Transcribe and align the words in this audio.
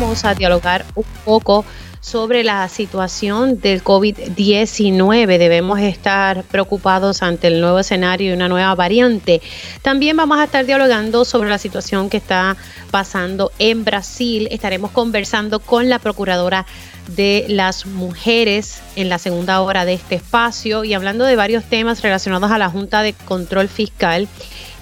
vamos 0.00 0.24
a 0.24 0.34
dialogar 0.34 0.86
un 0.94 1.04
poco 1.26 1.64
sobre 2.00 2.42
la 2.42 2.66
situación 2.70 3.60
del 3.60 3.84
COVID-19. 3.84 5.26
Debemos 5.36 5.78
estar 5.80 6.42
preocupados 6.44 7.22
ante 7.22 7.48
el 7.48 7.60
nuevo 7.60 7.78
escenario 7.80 8.30
y 8.30 8.32
una 8.32 8.48
nueva 8.48 8.74
variante. 8.74 9.42
También 9.82 10.16
vamos 10.16 10.38
a 10.38 10.44
estar 10.44 10.64
dialogando 10.64 11.26
sobre 11.26 11.50
la 11.50 11.58
situación 11.58 12.08
que 12.08 12.16
está 12.16 12.56
pasando 12.90 13.52
en 13.58 13.84
Brasil. 13.84 14.48
Estaremos 14.50 14.90
conversando 14.90 15.60
con 15.60 15.90
la 15.90 15.98
procuradora 15.98 16.64
de 17.08 17.44
las 17.48 17.84
mujeres 17.84 18.80
en 18.96 19.10
la 19.10 19.18
segunda 19.18 19.60
hora 19.60 19.84
de 19.84 19.94
este 19.94 20.14
espacio 20.14 20.84
y 20.84 20.94
hablando 20.94 21.26
de 21.26 21.36
varios 21.36 21.64
temas 21.64 22.00
relacionados 22.00 22.50
a 22.50 22.58
la 22.58 22.70
Junta 22.70 23.02
de 23.02 23.12
Control 23.12 23.68
Fiscal 23.68 24.28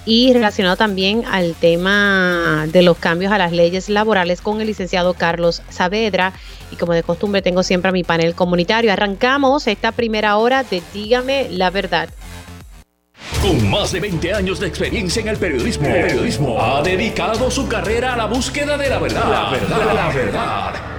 y 0.09 0.33
relacionado 0.33 0.75
también 0.75 1.23
al 1.29 1.53
tema 1.53 2.65
de 2.67 2.81
los 2.81 2.97
cambios 2.97 3.31
a 3.31 3.37
las 3.37 3.51
leyes 3.51 3.89
laborales 3.89 4.41
con 4.41 4.59
el 4.59 4.65
licenciado 4.65 5.13
Carlos 5.13 5.61
Saavedra. 5.69 6.33
Y 6.71 6.77
como 6.77 6.93
de 6.93 7.03
costumbre 7.03 7.43
tengo 7.43 7.61
siempre 7.61 7.89
a 7.89 7.91
mi 7.91 8.03
panel 8.03 8.33
comunitario. 8.33 8.91
Arrancamos 8.91 9.67
esta 9.67 9.91
primera 9.91 10.37
hora 10.37 10.63
de 10.63 10.81
Dígame 10.95 11.49
la 11.51 11.69
verdad. 11.69 12.09
Con 13.39 13.69
más 13.69 13.91
de 13.91 13.99
20 13.99 14.33
años 14.33 14.59
de 14.59 14.65
experiencia 14.65 15.21
en 15.21 15.27
el 15.27 15.37
periodismo, 15.37 15.87
periodismo 15.87 16.59
ha 16.59 16.81
dedicado 16.81 17.51
su 17.51 17.67
carrera 17.67 18.15
a 18.15 18.17
la 18.17 18.25
búsqueda 18.25 18.77
de 18.77 18.89
la 18.89 18.97
verdad. 18.97 19.29
La 19.29 19.51
verdad, 19.51 19.93
la 19.93 20.07
verdad. 20.07 20.98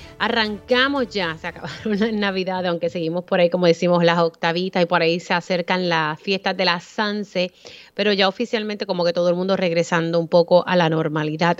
Arrancamos 0.23 1.09
ya, 1.09 1.35
se 1.35 1.47
acabaron 1.47 1.99
las 1.99 2.13
navidades, 2.13 2.69
aunque 2.69 2.91
seguimos 2.91 3.23
por 3.23 3.39
ahí, 3.39 3.49
como 3.49 3.65
decimos, 3.65 4.03
las 4.03 4.19
octavitas 4.19 4.83
y 4.83 4.85
por 4.85 5.01
ahí 5.01 5.19
se 5.19 5.33
acercan 5.33 5.89
las 5.89 6.21
fiestas 6.21 6.55
de 6.55 6.63
la 6.63 6.79
Sanse, 6.79 7.51
pero 7.95 8.13
ya 8.13 8.27
oficialmente 8.27 8.85
como 8.85 9.03
que 9.03 9.13
todo 9.13 9.29
el 9.29 9.35
mundo 9.35 9.57
regresando 9.57 10.19
un 10.19 10.27
poco 10.27 10.63
a 10.67 10.75
la 10.75 10.89
normalidad. 10.89 11.57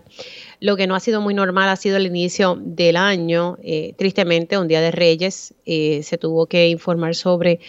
Lo 0.59 0.77
que 0.77 0.85
no 0.85 0.93
ha 0.93 0.99
sido 0.99 1.21
muy 1.21 1.33
normal 1.33 1.69
ha 1.69 1.75
sido 1.75 1.97
el 1.97 2.05
inicio 2.05 2.55
del 2.61 2.97
año. 2.97 3.57
Eh, 3.63 3.95
tristemente, 3.97 4.59
un 4.59 4.67
día 4.67 4.81
de 4.81 4.91
Reyes 4.91 5.55
eh, 5.65 6.03
se 6.03 6.19
tuvo 6.19 6.45
que 6.45 6.67
informar 6.67 7.15
sobre 7.15 7.61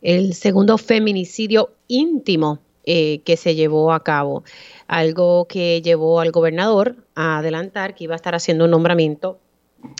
el 0.00 0.32
segundo 0.34 0.78
feminicidio 0.78 1.70
íntimo 1.88 2.60
eh, 2.84 3.18
que 3.24 3.36
se 3.36 3.56
llevó 3.56 3.92
a 3.92 4.04
cabo. 4.04 4.44
Algo 4.86 5.48
que 5.48 5.82
llevó 5.82 6.20
al 6.20 6.30
gobernador 6.30 6.94
a 7.16 7.38
adelantar 7.38 7.96
que 7.96 8.04
iba 8.04 8.14
a 8.14 8.22
estar 8.22 8.36
haciendo 8.36 8.66
un 8.66 8.70
nombramiento 8.70 9.40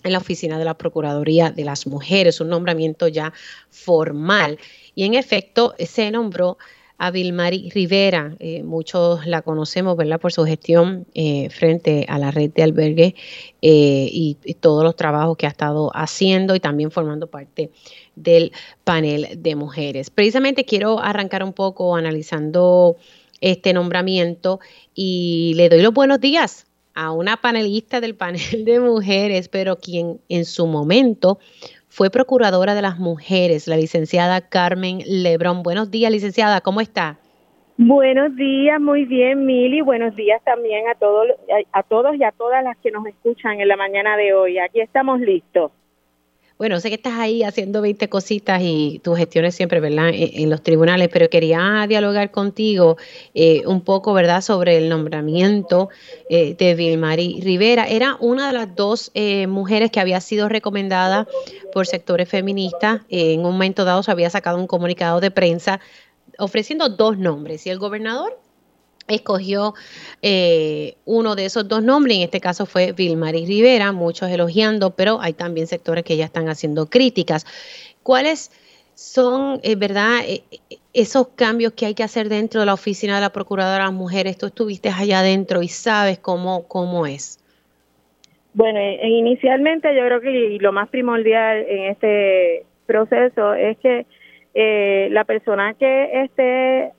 en 0.04 0.12
la 0.12 0.18
oficina 0.18 0.58
de 0.58 0.64
la 0.64 0.74
Procuraduría 0.74 1.50
de 1.50 1.64
las 1.64 1.86
Mujeres, 1.86 2.40
un 2.40 2.48
nombramiento 2.48 3.08
ya 3.08 3.32
formal. 3.70 4.58
Y 4.94 5.04
en 5.04 5.14
efecto, 5.14 5.74
se 5.78 6.10
nombró 6.10 6.58
a 6.98 7.10
Vilmari 7.10 7.70
Rivera. 7.70 8.34
Eh, 8.38 8.62
muchos 8.62 9.26
la 9.26 9.42
conocemos, 9.42 9.96
¿verdad?, 9.96 10.20
por 10.20 10.32
su 10.32 10.44
gestión 10.44 11.06
eh, 11.14 11.50
frente 11.50 12.06
a 12.08 12.18
la 12.18 12.30
red 12.30 12.50
de 12.52 12.62
albergue 12.62 13.14
eh, 13.62 14.08
y, 14.10 14.36
todos 14.60 14.82
los 14.82 14.96
trabajos 14.96 15.36
que 15.36 15.46
ha 15.46 15.50
estado 15.50 15.90
haciendo 15.94 16.54
y 16.54 16.60
también 16.60 16.90
formando 16.90 17.26
parte 17.26 17.70
del 18.14 18.52
panel 18.84 19.28
de 19.36 19.54
mujeres. 19.54 20.10
Precisamente 20.10 20.64
quiero 20.64 21.00
arrancar 21.00 21.42
un 21.42 21.52
poco 21.52 21.94
analizando 21.94 22.96
este 23.40 23.74
nombramiento 23.74 24.60
y 24.94 25.52
le 25.56 25.68
doy 25.68 25.82
los 25.82 25.92
buenos 25.92 26.20
días 26.20 26.65
a 26.96 27.12
una 27.12 27.36
panelista 27.36 28.00
del 28.00 28.16
panel 28.16 28.64
de 28.64 28.80
mujeres, 28.80 29.48
pero 29.48 29.76
quien 29.76 30.18
en 30.28 30.44
su 30.44 30.66
momento 30.66 31.38
fue 31.88 32.10
procuradora 32.10 32.74
de 32.74 32.82
las 32.82 32.98
mujeres, 32.98 33.68
la 33.68 33.76
licenciada 33.76 34.40
Carmen 34.40 34.98
Lebrón. 35.06 35.62
Buenos 35.62 35.90
días, 35.90 36.10
licenciada, 36.10 36.60
¿cómo 36.60 36.80
está? 36.80 37.18
Buenos 37.78 38.34
días, 38.36 38.80
muy 38.80 39.04
bien, 39.04 39.44
Mili. 39.44 39.82
Buenos 39.82 40.16
días 40.16 40.42
también 40.44 40.88
a 40.88 40.94
todos, 40.94 41.26
a 41.72 41.82
todos 41.82 42.16
y 42.16 42.24
a 42.24 42.32
todas 42.32 42.64
las 42.64 42.76
que 42.78 42.90
nos 42.90 43.06
escuchan 43.06 43.60
en 43.60 43.68
la 43.68 43.76
mañana 43.76 44.16
de 44.16 44.32
hoy. 44.32 44.58
Aquí 44.58 44.80
estamos 44.80 45.20
listos. 45.20 45.72
Bueno, 46.58 46.80
sé 46.80 46.88
que 46.88 46.94
estás 46.94 47.18
ahí 47.18 47.42
haciendo 47.42 47.82
20 47.82 48.08
cositas 48.08 48.62
y 48.62 48.98
tus 49.04 49.18
gestiones 49.18 49.54
siempre, 49.54 49.78
¿verdad?, 49.78 50.08
en, 50.10 50.48
los 50.48 50.62
tribunales, 50.62 51.10
pero 51.12 51.28
quería 51.28 51.84
dialogar 51.86 52.30
contigo 52.30 52.96
eh, 53.34 53.62
un 53.66 53.82
poco, 53.82 54.14
¿verdad?, 54.14 54.40
sobre 54.40 54.78
el 54.78 54.88
nombramiento 54.88 55.90
eh, 56.30 56.54
de 56.54 56.74
Vilmari 56.74 57.42
Rivera. 57.42 57.86
Era 57.86 58.16
una 58.20 58.46
de 58.46 58.54
las 58.54 58.74
dos 58.74 59.10
eh, 59.12 59.46
mujeres 59.46 59.90
que 59.90 60.00
había 60.00 60.22
sido 60.22 60.48
recomendada 60.48 61.28
por 61.74 61.86
sectores 61.86 62.26
feministas. 62.26 63.02
en 63.10 63.40
un 63.40 63.52
momento 63.52 63.84
dado 63.84 64.02
se 64.02 64.10
había 64.10 64.30
sacado 64.30 64.56
un 64.58 64.66
comunicado 64.66 65.20
de 65.20 65.30
prensa 65.30 65.80
ofreciendo 66.38 66.88
dos 66.88 67.18
nombres, 67.18 67.66
y 67.66 67.70
el 67.70 67.78
gobernador 67.78 68.38
escogió 69.08 69.74
eh, 70.22 70.94
uno 71.04 71.34
de 71.36 71.46
esos 71.46 71.68
dos 71.68 71.82
nombres, 71.82 72.16
en 72.16 72.22
este 72.22 72.40
caso 72.40 72.66
fue 72.66 72.92
Vilmaris 72.92 73.48
Rivera, 73.48 73.92
muchos 73.92 74.30
elogiando, 74.30 74.90
pero 74.90 75.20
hay 75.20 75.32
también 75.32 75.66
sectores 75.66 76.04
que 76.04 76.16
ya 76.16 76.24
están 76.24 76.48
haciendo 76.48 76.86
críticas. 76.86 77.46
¿Cuáles 78.02 78.50
son, 78.94 79.60
eh, 79.62 79.76
verdad, 79.76 80.20
eh, 80.26 80.42
esos 80.92 81.28
cambios 81.28 81.72
que 81.74 81.86
hay 81.86 81.94
que 81.94 82.02
hacer 82.02 82.28
dentro 82.28 82.60
de 82.60 82.66
la 82.66 82.74
oficina 82.74 83.16
de 83.16 83.20
la 83.20 83.30
Procuradora 83.30 83.84
de 83.84 83.84
las 83.84 83.92
Mujeres? 83.92 84.38
Tú 84.38 84.46
estuviste 84.46 84.88
allá 84.88 85.20
adentro 85.20 85.62
y 85.62 85.68
sabes 85.68 86.18
cómo, 86.18 86.66
cómo 86.66 87.06
es. 87.06 87.38
Bueno, 88.54 88.80
inicialmente 89.02 89.94
yo 89.94 90.06
creo 90.06 90.20
que 90.22 90.56
lo 90.60 90.72
más 90.72 90.88
primordial 90.88 91.66
en 91.68 91.90
este 91.90 92.64
proceso 92.86 93.52
es 93.52 93.76
que 93.78 94.06
la 95.10 95.24
persona 95.24 95.74
que 95.74 96.22
esté 96.24 96.95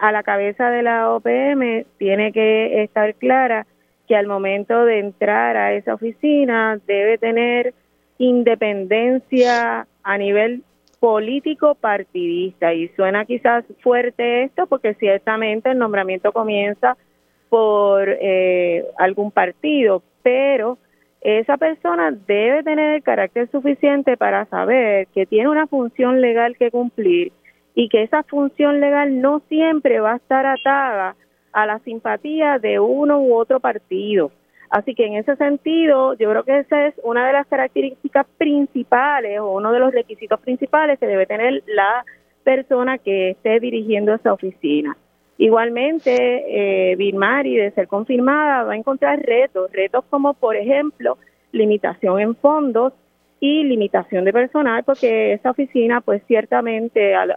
a 0.00 0.12
la 0.12 0.22
cabeza 0.22 0.70
de 0.70 0.82
la 0.82 1.10
OPM 1.10 1.84
tiene 1.98 2.32
que 2.32 2.82
estar 2.82 3.14
clara 3.14 3.66
que 4.06 4.16
al 4.16 4.26
momento 4.26 4.84
de 4.84 5.00
entrar 5.00 5.56
a 5.56 5.72
esa 5.74 5.94
oficina 5.94 6.78
debe 6.86 7.18
tener 7.18 7.74
independencia 8.18 9.86
a 10.02 10.18
nivel 10.18 10.62
político 11.00 11.74
partidista. 11.74 12.72
Y 12.72 12.88
suena 12.88 13.24
quizás 13.24 13.64
fuerte 13.80 14.44
esto 14.44 14.66
porque 14.66 14.94
ciertamente 14.94 15.70
el 15.70 15.78
nombramiento 15.78 16.32
comienza 16.32 16.96
por 17.48 18.08
eh, 18.08 18.84
algún 18.98 19.30
partido, 19.30 20.02
pero 20.22 20.78
esa 21.20 21.56
persona 21.56 22.12
debe 22.12 22.62
tener 22.62 22.94
el 22.96 23.02
carácter 23.02 23.50
suficiente 23.50 24.16
para 24.16 24.46
saber 24.46 25.08
que 25.08 25.26
tiene 25.26 25.48
una 25.48 25.66
función 25.66 26.20
legal 26.20 26.56
que 26.56 26.70
cumplir 26.70 27.32
y 27.76 27.90
que 27.90 28.02
esa 28.02 28.24
función 28.24 28.80
legal 28.80 29.20
no 29.20 29.42
siempre 29.48 30.00
va 30.00 30.14
a 30.14 30.16
estar 30.16 30.46
atada 30.46 31.14
a 31.52 31.66
la 31.66 31.78
simpatía 31.80 32.58
de 32.58 32.80
uno 32.80 33.20
u 33.20 33.34
otro 33.34 33.60
partido. 33.60 34.32
Así 34.70 34.94
que 34.94 35.06
en 35.06 35.14
ese 35.14 35.36
sentido, 35.36 36.14
yo 36.14 36.30
creo 36.30 36.42
que 36.42 36.58
esa 36.60 36.86
es 36.86 36.94
una 37.04 37.26
de 37.26 37.34
las 37.34 37.46
características 37.46 38.26
principales 38.38 39.38
o 39.40 39.52
uno 39.52 39.72
de 39.72 39.78
los 39.78 39.92
requisitos 39.92 40.40
principales 40.40 40.98
que 40.98 41.06
debe 41.06 41.26
tener 41.26 41.62
la 41.66 42.04
persona 42.42 42.96
que 42.96 43.30
esté 43.30 43.60
dirigiendo 43.60 44.14
esa 44.14 44.32
oficina. 44.32 44.96
Igualmente, 45.36 46.92
eh, 46.92 46.96
Birmari, 46.96 47.56
de 47.56 47.72
ser 47.72 47.88
confirmada, 47.88 48.64
va 48.64 48.72
a 48.72 48.76
encontrar 48.76 49.20
retos, 49.20 49.70
retos 49.70 50.02
como, 50.08 50.32
por 50.32 50.56
ejemplo, 50.56 51.18
limitación 51.52 52.20
en 52.20 52.34
fondos, 52.36 52.94
y 53.40 53.64
limitación 53.64 54.24
de 54.24 54.32
personal 54.32 54.82
porque 54.84 55.34
esa 55.34 55.50
oficina 55.50 56.00
pues 56.00 56.22
ciertamente 56.26 57.14
al, 57.14 57.36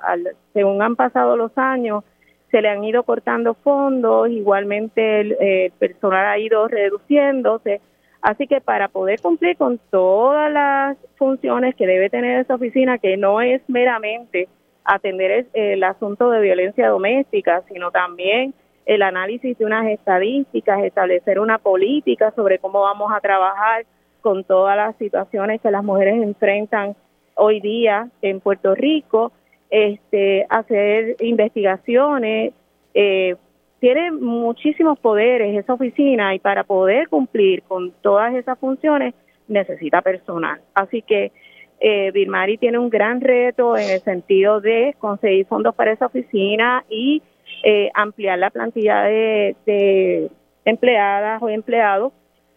según 0.54 0.82
han 0.82 0.96
pasado 0.96 1.36
los 1.36 1.58
años 1.58 2.04
se 2.52 2.62
le 2.62 2.70
han 2.70 2.84
ido 2.84 3.04
cortando 3.04 3.54
fondos 3.54 4.30
igualmente 4.30 5.22
el, 5.22 5.72
personal 5.78 6.26
ha 6.26 6.40
ido 6.40 6.68
reduciéndose. 6.68 7.82
Así 8.22 8.48
que 8.48 8.60
para 8.60 8.88
poder 8.88 9.22
cumplir 9.22 9.56
con 9.56 9.80
todas 9.92 10.52
las 10.52 10.98
funciones 11.18 11.76
que 11.76 11.86
debe 11.86 12.10
tener 12.10 12.42
esa 12.42 12.56
oficina 12.56 12.98
que 12.98 13.18
no 13.18 13.40
es 13.42 13.62
meramente 13.68 14.50
atender 14.84 15.32
el, 15.32 15.48
el 15.54 15.84
asunto 15.84 16.32
de 16.32 16.42
violencia 16.42 16.90
doméstica 16.90 17.62
sino 17.72 17.92
también 17.92 18.54
el 18.86 19.04
análisis 19.04 19.58
de 19.58 19.66
unas 19.66 19.88
estadísticas 19.88 20.84
establecer 20.84 21.40
una 21.40 21.60
política 21.60 22.32
sobre 22.32 22.58
cómo 22.58 22.82
vamos 22.82 23.12
a 23.14 23.20
trabajar 23.20 23.86
con 24.22 24.44
todas 24.44 24.76
las 24.76 24.96
situaciones 24.98 25.62
que 25.62 25.72
las 25.72 25.84
mujeres 25.84 26.22
enfrentan 26.22 26.96
hoy 27.36 27.60
día 27.62 28.10
en 28.22 28.40
Puerto 28.40 28.76
Rico, 28.76 29.32
este, 29.70 30.46
hacer 30.50 31.16
investigaciones, 31.20 32.54
eh, 32.94 33.36
tiene 33.80 34.12
muchísimos 34.12 35.00
poderes 35.00 35.58
esa 35.58 35.74
oficina 35.74 36.36
y 36.36 36.40
para 36.40 36.64
poder 36.64 37.08
cumplir 37.08 37.64
con 37.64 37.92
todas 38.02 38.34
esas 38.36 38.60
funciones 38.60 39.14
necesita 39.48 40.02
personal. 40.02 40.60
Así 40.74 41.02
que 41.02 41.32
eh, 41.80 42.12
Birmari 42.12 42.58
tiene 42.58 42.78
un 42.78 42.90
gran 42.90 43.22
reto 43.22 43.78
en 43.78 43.90
el 43.90 44.02
sentido 44.02 44.60
de 44.60 44.96
conseguir 45.00 45.46
fondos 45.46 45.74
para 45.76 45.94
esa 45.94 46.08
oficina 46.08 46.84
y 46.90 47.22
eh, 47.64 47.90
ampliar 47.94 48.38
la 48.38 48.50
plantilla 48.50 49.04
de, 49.04 50.30
empleadas 50.66 51.42
o 51.42 51.50
empleados 51.50 52.14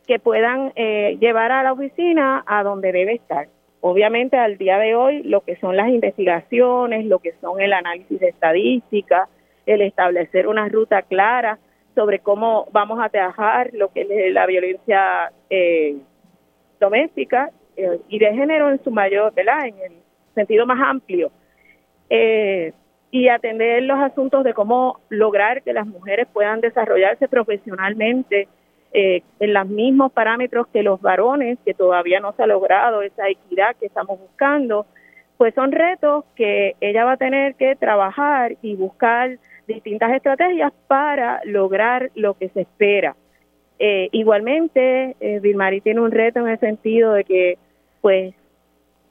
que 0.07 0.19
puedan 0.19 0.73
eh, 0.77 1.17
llevar 1.21 1.53
a 1.53 1.63
la 1.63 1.73
oficina 1.73 2.43
a 2.47 2.63
donde 2.63 2.93
debe 2.93 3.15
estar. 3.15 3.49
Obviamente 3.81 4.37
al 4.37 4.59
día 4.59 4.79
de 4.79 4.95
hoy 4.95 5.23
lo 5.23 5.41
que 5.41 5.57
son 5.57 5.77
las 5.77 5.89
investigaciones, 5.89 7.05
lo 7.07 7.19
que 7.19 7.33
son 7.41 7.61
el 7.61 7.73
análisis 7.73 8.21
de 8.21 8.29
estadística, 8.29 9.29
el 9.67 9.83
establecer 9.83 10.47
una 10.47 10.69
ruta 10.69 11.03
clara 11.03 11.59
sobre 11.95 12.21
cómo 12.21 12.69
vamos 12.73 13.01
a 13.03 13.09
trabajar 13.09 13.71
lo 13.73 13.89
que 13.89 14.03
es 14.03 14.33
la 14.33 14.47
violencia 14.47 15.33
eh, 15.51 15.97
doméstica 16.81 17.51
eh, 17.77 18.01
y 18.09 18.19
de 18.19 18.35
género 18.35 18.71
en 18.71 18.83
su 18.83 18.91
mayor, 18.91 19.33
¿verdad? 19.35 19.67
En 19.67 19.75
el 19.79 19.93
sentido 20.35 20.67
más 20.67 20.81
amplio. 20.81 21.31
Eh, 22.09 22.73
y 23.11 23.29
atender 23.29 23.83
los 23.83 23.99
asuntos 23.99 24.43
de 24.43 24.55
cómo 24.55 25.01
lograr 25.11 25.63
que 25.63 25.73
las 25.75 25.87
mujeres 25.87 26.27
puedan 26.33 26.61
desarrollarse 26.61 27.29
profesionalmente 27.29 28.49
en 28.95 29.55
los 29.55 29.69
mismos 29.69 30.13
parámetros 30.13 30.67
que 30.69 30.83
los 30.83 31.01
varones, 31.01 31.59
que 31.65 31.73
todavía 31.73 32.21
no 32.21 32.33
se 32.33 32.43
ha 32.43 32.47
logrado 32.47 33.03
esa 33.03 33.29
equidad 33.29 33.75
que 33.77 33.87
estamos 33.87 34.21
buscando, 34.21 34.87
pues 35.39 35.55
son 35.55 35.73
retos 35.73 36.25
que 36.37 36.77
ella 36.81 37.05
va 37.05 37.13
a 37.13 37.17
tener 37.17 37.55
que 37.55 37.75
trabajar 37.75 38.57
y 38.63 38.77
buscar 38.77 39.39
distintas 39.67 40.13
estrategias 40.13 40.73
para 40.87 41.41
lograr 41.45 42.11
lo 42.15 42.35
que 42.35 42.49
se 42.51 42.61
espera. 42.63 43.17
Eh, 43.79 44.09
igualmente, 44.13 45.17
eh, 45.19 45.41
tiene 45.83 46.01
un 46.01 46.13
reto 46.13 46.41
en 46.41 46.49
el 46.49 46.61
sentido 46.61 47.15
de 47.15 47.25
que, 47.25 47.59
pues, 48.01 48.35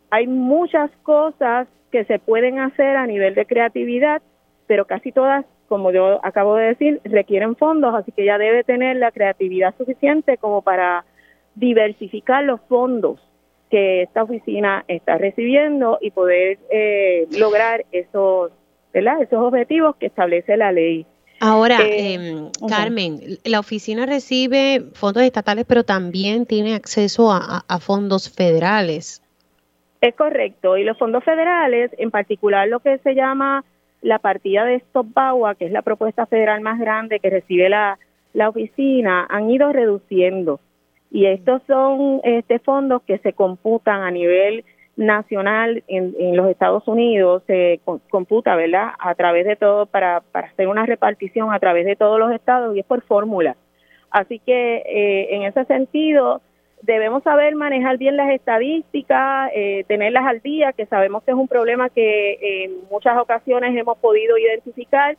hay 0.09 0.27
muchas 0.27 0.89
cosas 1.03 1.67
que 1.91 2.05
se 2.05 2.19
pueden 2.19 2.59
hacer 2.59 2.95
a 2.95 3.07
nivel 3.07 3.35
de 3.35 3.45
creatividad, 3.45 4.21
pero 4.67 4.85
casi 4.85 5.11
todas, 5.11 5.45
como 5.71 5.93
yo 5.93 6.19
acabo 6.21 6.57
de 6.57 6.65
decir, 6.65 6.99
requieren 7.05 7.55
fondos, 7.55 7.95
así 7.95 8.11
que 8.11 8.23
ella 8.23 8.37
debe 8.37 8.65
tener 8.65 8.97
la 8.97 9.11
creatividad 9.11 9.73
suficiente 9.77 10.37
como 10.37 10.63
para 10.63 11.05
diversificar 11.55 12.43
los 12.43 12.59
fondos 12.67 13.21
que 13.69 14.01
esta 14.01 14.23
oficina 14.23 14.83
está 14.89 15.17
recibiendo 15.17 15.97
y 16.01 16.11
poder 16.11 16.59
eh, 16.69 17.25
lograr 17.39 17.85
esos 17.93 18.51
¿verdad? 18.93 19.21
Esos 19.21 19.39
objetivos 19.39 19.95
que 19.95 20.07
establece 20.07 20.57
la 20.57 20.73
ley. 20.73 21.05
Ahora, 21.39 21.79
eh, 21.81 22.15
em, 22.15 22.49
Carmen, 22.67 23.21
la 23.45 23.61
oficina 23.61 24.05
recibe 24.05 24.83
fondos 24.93 25.23
estatales, 25.23 25.63
pero 25.65 25.85
también 25.85 26.45
tiene 26.45 26.75
acceso 26.75 27.31
a, 27.31 27.63
fondos 27.79 28.29
federales. 28.29 29.23
Es 30.01 30.13
correcto, 30.15 30.75
y 30.75 30.83
los 30.83 30.97
fondos 30.97 31.23
federales, 31.23 31.91
en 31.97 32.11
particular 32.11 32.67
lo 32.67 32.81
que 32.81 32.97
se 32.97 33.15
llama 33.15 33.63
la 34.01 34.19
partida 34.19 34.65
de 34.65 34.75
Stop 34.75 35.13
Bagua, 35.13 35.55
que 35.55 35.65
es 35.65 35.71
la 35.71 35.81
propuesta 35.81 36.25
federal 36.25 36.61
más 36.61 36.79
grande 36.79 37.19
que 37.19 37.29
recibe 37.29 37.69
la, 37.69 37.99
la 38.33 38.49
oficina, 38.49 39.27
han 39.29 39.49
ido 39.49 39.71
reduciendo. 39.71 40.59
Y 41.11 41.25
estos 41.25 41.61
son 41.67 42.21
este 42.23 42.59
fondos 42.59 43.01
que 43.03 43.17
se 43.19 43.33
computan 43.33 44.01
a 44.01 44.11
nivel 44.11 44.63
nacional 44.95 45.83
en, 45.87 46.35
los 46.35 46.49
Estados 46.49 46.87
Unidos 46.87 47.43
se 47.47 47.79
computa, 48.09 48.55
¿verdad? 48.55 48.89
A 48.99 49.15
través 49.15 49.45
de 49.45 49.55
todo, 49.55 49.85
para, 49.85 50.21
para 50.31 50.47
hacer 50.47 50.67
una 50.67 50.85
repartición 50.85 51.53
a 51.53 51.59
través 51.59 51.85
de 51.85 51.95
todos 51.95 52.19
los 52.19 52.31
estados 52.31 52.75
y 52.75 52.79
es 52.79 52.85
por 52.85 53.01
fórmula. 53.01 53.55
Así 54.09 54.39
que 54.39 54.77
eh, 54.77 55.35
en 55.35 55.43
ese 55.43 55.65
sentido 55.65 56.41
debemos 56.81 57.23
saber 57.23 57.55
manejar 57.55 57.97
bien 57.97 58.17
las 58.17 58.29
estadísticas, 58.31 59.51
eh, 59.53 59.83
tenerlas 59.87 60.25
al 60.25 60.41
día, 60.41 60.73
que 60.73 60.85
sabemos 60.85 61.23
que 61.23 61.31
es 61.31 61.37
un 61.37 61.47
problema 61.47 61.89
que 61.89 62.65
en 62.65 62.89
muchas 62.89 63.17
ocasiones 63.17 63.75
hemos 63.75 63.97
podido 63.97 64.37
identificar 64.37 65.17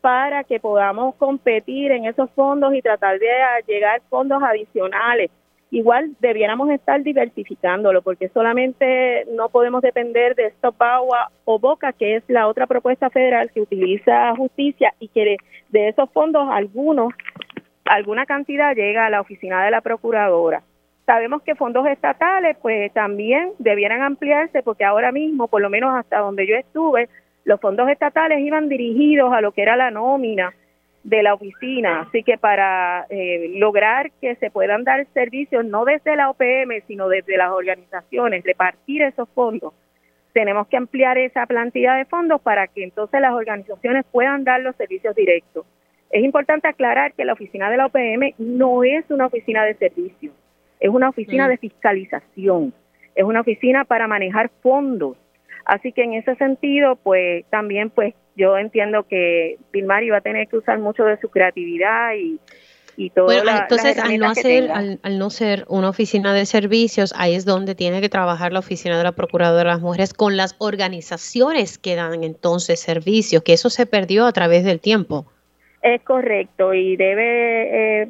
para 0.00 0.44
que 0.44 0.58
podamos 0.58 1.14
competir 1.16 1.92
en 1.92 2.06
esos 2.06 2.30
fondos 2.30 2.74
y 2.74 2.82
tratar 2.82 3.18
de 3.18 3.28
llegar 3.66 4.02
fondos 4.08 4.42
adicionales 4.42 5.30
igual 5.72 6.14
debiéramos 6.20 6.70
estar 6.70 7.02
diversificándolo 7.02 8.02
porque 8.02 8.28
solamente 8.28 9.24
no 9.32 9.48
podemos 9.48 9.80
depender 9.80 10.34
de 10.34 10.48
Stop 10.48 10.80
Agua 10.82 11.30
o 11.46 11.58
Boca, 11.58 11.94
que 11.94 12.16
es 12.16 12.24
la 12.28 12.46
otra 12.46 12.66
propuesta 12.66 13.08
federal 13.08 13.50
que 13.50 13.62
utiliza 13.62 14.36
justicia 14.36 14.92
y 15.00 15.08
que 15.08 15.38
de, 15.70 15.88
esos 15.88 16.10
fondos 16.10 16.46
algunos, 16.50 17.14
alguna 17.86 18.26
cantidad 18.26 18.76
llega 18.76 19.06
a 19.06 19.10
la 19.10 19.22
oficina 19.22 19.64
de 19.64 19.70
la 19.70 19.80
procuradora. 19.80 20.62
Sabemos 21.06 21.42
que 21.42 21.54
fondos 21.54 21.86
estatales 21.86 22.56
pues 22.62 22.92
también 22.92 23.52
debieran 23.58 24.02
ampliarse 24.02 24.62
porque 24.62 24.84
ahora 24.84 25.10
mismo, 25.10 25.48
por 25.48 25.60
lo 25.60 25.68
menos 25.68 25.94
hasta 25.94 26.18
donde 26.18 26.46
yo 26.46 26.54
estuve, 26.54 27.08
los 27.44 27.60
fondos 27.60 27.88
estatales 27.88 28.40
iban 28.40 28.68
dirigidos 28.68 29.32
a 29.32 29.40
lo 29.40 29.52
que 29.52 29.62
era 29.62 29.76
la 29.76 29.90
nómina 29.90 30.54
de 31.02 31.22
la 31.22 31.34
oficina. 31.34 32.02
Así 32.02 32.22
que 32.22 32.38
para 32.38 33.06
eh, 33.10 33.52
lograr 33.56 34.10
que 34.20 34.36
se 34.36 34.50
puedan 34.50 34.84
dar 34.84 35.06
servicios 35.12 35.64
no 35.64 35.84
desde 35.84 36.16
la 36.16 36.30
OPM, 36.30 36.82
sino 36.86 37.08
desde 37.08 37.36
las 37.36 37.50
organizaciones, 37.50 38.44
repartir 38.44 39.02
esos 39.02 39.28
fondos, 39.30 39.74
tenemos 40.32 40.66
que 40.68 40.76
ampliar 40.76 41.18
esa 41.18 41.46
plantilla 41.46 41.94
de 41.94 42.04
fondos 42.04 42.40
para 42.40 42.66
que 42.66 42.84
entonces 42.84 43.20
las 43.20 43.32
organizaciones 43.32 44.04
puedan 44.10 44.44
dar 44.44 44.60
los 44.60 44.76
servicios 44.76 45.14
directos. 45.14 45.66
Es 46.10 46.22
importante 46.24 46.68
aclarar 46.68 47.12
que 47.14 47.24
la 47.24 47.32
oficina 47.32 47.70
de 47.70 47.76
la 47.76 47.86
OPM 47.86 48.34
no 48.38 48.84
es 48.84 49.04
una 49.10 49.26
oficina 49.26 49.64
de 49.64 49.74
servicios, 49.74 50.34
es 50.82 50.90
una 50.90 51.08
oficina 51.08 51.46
mm. 51.46 51.50
de 51.50 51.56
fiscalización, 51.58 52.74
es 53.14 53.24
una 53.24 53.40
oficina 53.40 53.84
para 53.84 54.08
manejar 54.08 54.50
fondos. 54.62 55.16
Así 55.64 55.92
que 55.92 56.02
en 56.02 56.14
ese 56.14 56.34
sentido, 56.34 56.96
pues 56.96 57.44
también 57.50 57.88
pues 57.88 58.14
yo 58.34 58.58
entiendo 58.58 59.04
que 59.04 59.58
Vilmar 59.72 60.02
va 60.10 60.16
a 60.16 60.20
tener 60.22 60.48
que 60.48 60.56
usar 60.56 60.80
mucho 60.80 61.04
de 61.04 61.20
su 61.20 61.28
creatividad 61.28 62.14
y, 62.14 62.40
y 62.96 63.10
todo 63.10 63.26
bueno, 63.26 63.48
entonces 63.48 63.96
al 63.96 64.18
no 64.18 64.34
ser 64.34 64.72
al, 64.72 65.18
no 65.18 65.30
ser 65.30 65.66
una 65.68 65.88
oficina 65.88 66.34
de 66.34 66.46
servicios 66.46 67.14
ahí 67.16 67.34
es 67.34 67.44
donde 67.44 67.74
tiene 67.76 68.00
que 68.00 68.08
trabajar 68.08 68.52
la 68.52 68.58
oficina 68.58 68.98
de 68.98 69.04
la 69.04 69.12
procuradora 69.12 69.58
de 69.60 69.76
las 69.76 69.80
mujeres 69.80 70.14
con 70.14 70.36
las 70.36 70.56
organizaciones 70.58 71.78
que 71.78 71.94
dan 71.94 72.24
entonces 72.24 72.80
servicios 72.80 73.42
que 73.42 73.52
eso 73.52 73.70
se 73.70 73.86
perdió 73.86 74.26
a 74.26 74.32
través 74.32 74.64
del 74.64 74.80
tiempo 74.80 75.26
es 75.82 76.00
correcto 76.02 76.74
y 76.74 76.96
debe 76.96 78.02
eh, 78.02 78.08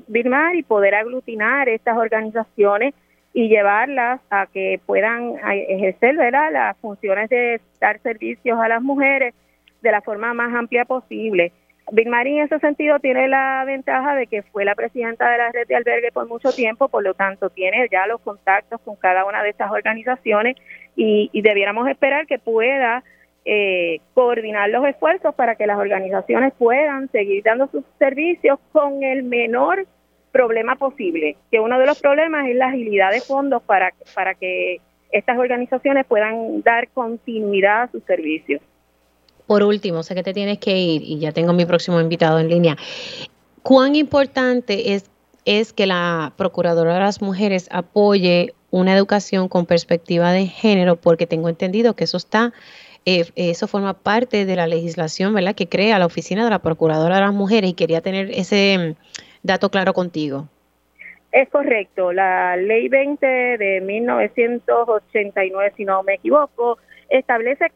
y 0.55 0.63
poder 0.63 0.95
aglutinar 0.95 1.69
estas 1.69 1.97
organizaciones 1.97 2.95
y 3.35 3.49
llevarlas 3.49 4.21
a 4.31 4.47
que 4.47 4.79
puedan 4.85 5.37
ejercer 5.51 6.17
¿verdad? 6.17 6.53
las 6.53 6.77
funciones 6.79 7.31
de 7.31 7.61
dar 7.81 7.99
servicios 8.01 8.59
a 8.61 8.69
las 8.69 8.83
mujeres 8.83 9.35
de 9.81 9.91
la 9.91 10.03
forma 10.03 10.35
más 10.35 10.55
amplia 10.55 10.85
posible. 10.85 11.53
Big 11.91 12.07
en 12.07 12.39
ese 12.39 12.59
sentido 12.61 13.01
tiene 13.01 13.29
la 13.29 13.65
ventaja 13.67 14.15
de 14.15 14.27
que 14.27 14.43
fue 14.43 14.65
la 14.65 14.75
presidenta 14.75 15.31
de 15.31 15.39
la 15.39 15.51
red 15.51 15.67
de 15.67 15.75
albergue 15.75 16.13
por 16.13 16.29
mucho 16.29 16.53
tiempo, 16.53 16.89
por 16.89 17.03
lo 17.03 17.15
tanto 17.15 17.51
tiene 17.51 17.89
ya 17.91 18.07
los 18.07 18.21
contactos 18.21 18.81
con 18.83 18.97
cada 18.97 19.25
una 19.25 19.43
de 19.43 19.51
estas 19.51 19.71
organizaciones 19.71 20.57
y, 20.95 21.29
debiéramos 21.43 21.89
esperar 21.89 22.27
que 22.27 22.39
pueda 22.39 23.03
eh, 23.45 24.01
coordinar 24.15 24.71
los 24.71 24.87
esfuerzos 24.87 25.35
para 25.35 25.57
que 25.57 25.67
las 25.67 25.79
organizaciones 25.79 26.53
puedan 26.57 27.11
seguir 27.11 27.43
dando 27.43 27.69
sus 27.69 27.85
servicios 27.99 28.59
con 28.73 29.03
el 29.03 29.25
menor 29.25 29.87
problema 30.31 30.77
posible, 30.77 31.37
que 31.51 31.61
uno 31.61 31.79
de 31.79 31.87
los 31.87 32.01
problemas 32.01 32.49
es 32.49 32.57
la 32.57 32.69
agilidad 32.69 33.11
de 33.11 33.21
fondos 33.21 33.63
para, 33.63 33.93
para 34.15 34.35
que 34.35 34.81
estas 35.11 35.39
organizaciones 35.39 36.07
puedan 36.07 36.63
dar 36.63 36.89
continuidad 36.89 37.83
a 37.83 37.91
sus 37.91 38.03
servicios. 38.05 38.63
Por 39.47 39.63
último, 39.63 40.03
sé 40.03 40.15
que 40.15 40.23
te 40.23 40.33
tienes 40.33 40.59
que 40.59 40.79
ir 40.79 41.03
y 41.03 41.19
ya 41.19 41.33
tengo 41.33 41.53
mi 41.53 41.67
próximo 41.67 42.01
invitado 42.01 42.39
en 42.39 42.49
línea. 42.49 42.77
¿Cuán 43.63 43.95
importante 43.95 44.95
es, 44.95 45.11
es 45.45 45.73
que 45.73 45.87
la 45.87 46.33
Procuradora 46.37 46.95
de 46.95 47.01
las 47.01 47.21
Mujeres 47.21 47.69
apoye 47.71 48.55
una 48.71 48.97
educación 48.97 49.49
con 49.49 49.67
perspectiva 49.67 50.33
de 50.33 50.47
género? 50.47 50.97
Porque 50.97 51.27
tengo 51.27 51.49
entendido 51.49 51.95
que 51.95 52.05
eso 52.05 52.17
está, 52.17 52.53
eh, 53.05 53.25
eso 53.37 53.67
forma 53.67 53.95
parte 53.95 54.45
de 54.45 54.57
la 54.57 54.67
legislación, 54.67 55.35
¿verdad? 55.35 55.55
Que 55.55 55.69
crea 55.69 55.99
la 55.99 56.07
Oficina 56.07 56.45
de 56.45 56.51
la 56.51 56.61
Procuradora 56.61 57.17
de 57.17 57.23
las 57.23 57.35
Mujeres 57.35 57.71
y 57.71 57.75
quería 57.75 58.01
tener 58.01 58.31
ese 58.31 58.79
mm, 58.79 58.95
dato 59.43 59.71
claro 59.71 59.93
contigo. 59.93 60.49
Es 61.33 61.49
correcto, 61.49 62.13
la 62.13 62.57
ley 62.57 62.89
20 62.89 63.27
de 63.27 63.81
1989, 63.81 65.73
si 65.77 65.85
no 65.87 66.03
me 66.03 66.15
equivoco, 66.15 66.79
establece 67.09 67.67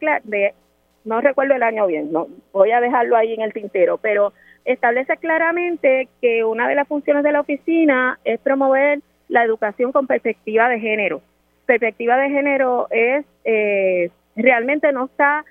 no 1.05 1.21
recuerdo 1.21 1.55
el 1.55 1.63
año 1.63 1.87
bien, 1.87 2.11
no 2.11 2.27
voy 2.51 2.71
a 2.71 2.81
dejarlo 2.81 3.15
ahí 3.15 3.33
en 3.33 3.41
el 3.41 3.53
tintero, 3.53 3.97
pero 3.97 4.33
establece 4.65 5.17
claramente 5.17 6.07
que 6.21 6.43
una 6.43 6.67
de 6.67 6.75
las 6.75 6.87
funciones 6.87 7.23
de 7.23 7.31
la 7.31 7.39
oficina 7.39 8.19
es 8.25 8.39
promover 8.39 8.99
la 9.27 9.43
educación 9.43 9.91
con 9.91 10.05
perspectiva 10.05 10.69
de 10.69 10.79
género. 10.79 11.21
Perspectiva 11.65 12.17
de 12.17 12.29
género 12.29 12.87
es 12.91 13.25
eh, 13.43 14.11
realmente 14.37 14.91
no 14.91 15.05
está 15.05 15.43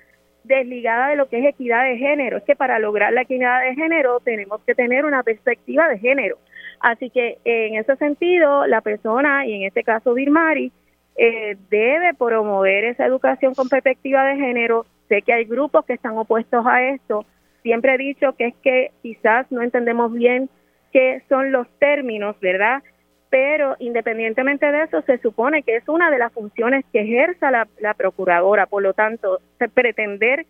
desligada 0.43 1.09
de 1.09 1.17
lo 1.17 1.27
que 1.27 1.39
es 1.39 1.45
equidad 1.45 1.83
de 1.83 1.97
género. 1.97 2.37
Es 2.37 2.43
que 2.43 2.55
para 2.55 2.79
lograr 2.79 3.13
la 3.13 3.21
equidad 3.21 3.61
de 3.61 3.75
género 3.75 4.19
tenemos 4.21 4.61
que 4.65 4.75
tener 4.75 5.05
una 5.05 5.23
perspectiva 5.23 5.87
de 5.89 5.99
género. 5.99 6.37
Así 6.79 7.09
que 7.09 7.37
en 7.43 7.75
ese 7.75 7.95
sentido, 7.97 8.65
la 8.67 8.81
persona, 8.81 9.45
y 9.45 9.53
en 9.53 9.63
este 9.63 9.83
caso 9.83 10.13
Birmari, 10.13 10.71
eh, 11.17 11.57
debe 11.69 12.13
promover 12.13 12.85
esa 12.85 13.05
educación 13.05 13.55
con 13.55 13.67
perspectiva 13.67 14.25
de 14.25 14.37
género. 14.37 14.85
Sé 15.09 15.21
que 15.21 15.33
hay 15.33 15.45
grupos 15.45 15.85
que 15.85 15.93
están 15.93 16.17
opuestos 16.17 16.65
a 16.65 16.83
esto. 16.89 17.25
Siempre 17.63 17.95
he 17.95 17.97
dicho 17.97 18.33
que 18.33 18.47
es 18.47 18.55
que 18.63 18.91
quizás 19.01 19.51
no 19.51 19.61
entendemos 19.61 20.13
bien 20.13 20.49
qué 20.93 21.23
son 21.27 21.51
los 21.51 21.67
términos, 21.79 22.39
¿verdad? 22.39 22.83
Pero 23.29 23.75
independientemente 23.79 24.71
de 24.71 24.83
eso, 24.83 25.01
se 25.01 25.17
supone 25.17 25.63
que 25.63 25.75
es 25.75 25.87
una 25.89 26.09
de 26.09 26.17
las 26.17 26.31
funciones 26.31 26.85
que 26.93 27.01
ejerza 27.01 27.51
la, 27.51 27.93
procuradora. 27.95 28.67
Por 28.67 28.83
lo 28.83 28.93
tanto, 28.93 29.39
pretender 29.73 30.45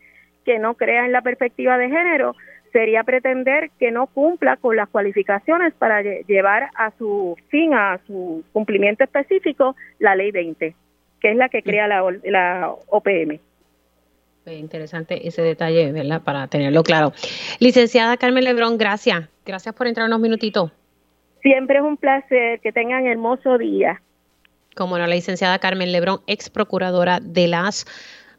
que 0.46 0.60
no 0.60 0.75
crea 0.75 1.05
en 1.05 1.12
la 1.12 1.22
perspectiva 1.22 1.77
de 1.77 1.89
género 1.89 2.36
sería 2.72 3.03
pretender 3.03 3.72
que 3.79 3.91
no 3.91 4.07
cumpla 4.07 4.57
con 4.57 4.75
las 4.75 4.89
cualificaciones 4.89 5.74
para 5.74 6.01
llevar 6.01 6.69
a 6.75 6.91
su 6.98 7.36
fin, 7.50 7.74
a 7.74 8.00
su 8.05 8.43
cumplimiento 8.53 9.03
específico, 9.03 9.75
la 10.00 10.15
ley 10.15 10.31
20, 10.31 10.75
que 11.19 11.31
es 11.31 11.36
la 11.38 11.50
que 11.50 11.63
crea 11.63 11.88
la, 11.88 12.03
la 12.25 12.72
OPM. 12.88 13.39
Interesante 14.46 15.27
ese 15.27 15.41
detalle, 15.41 15.91
¿verdad? 15.91 16.22
Para 16.22 16.48
tenerlo 16.48 16.84
claro. 16.84 17.12
Licenciada 17.60 18.15
Carmen 18.17 18.43
Lebrón, 18.43 18.77
gracias. 18.77 19.27
Gracias 19.46 19.75
por 19.75 19.88
entrar 19.88 20.07
unos 20.07 20.19
minutitos. 20.19 20.72
Siempre 21.48 21.77
es 21.77 21.84
un 21.84 21.96
placer. 21.96 22.60
Que 22.60 22.74
tengan 22.74 23.08
hermoso 23.08 23.58
día. 23.58 24.01
Como 24.75 24.98
no, 24.98 25.08
la 25.08 25.16
licenciada 25.16 25.60
Carmen 25.60 25.94
Lebrón, 25.94 26.20
ex 26.27 26.50
procuradora 26.50 27.22
de 27.22 27.48
las 27.48 27.86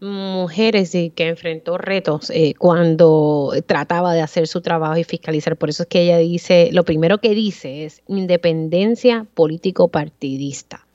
mujeres 0.00 0.94
y 0.94 1.08
que 1.08 1.28
enfrentó 1.28 1.78
retos 1.78 2.28
eh, 2.28 2.52
cuando 2.58 3.54
trataba 3.64 4.12
de 4.12 4.20
hacer 4.20 4.46
su 4.46 4.60
trabajo 4.60 4.98
y 4.98 5.04
fiscalizar. 5.04 5.56
Por 5.56 5.70
eso 5.70 5.84
es 5.84 5.88
que 5.88 6.02
ella 6.02 6.18
dice, 6.18 6.68
lo 6.72 6.84
primero 6.84 7.16
que 7.16 7.30
dice 7.30 7.86
es 7.86 8.02
independencia 8.08 9.24
político-partidista. 9.34 10.86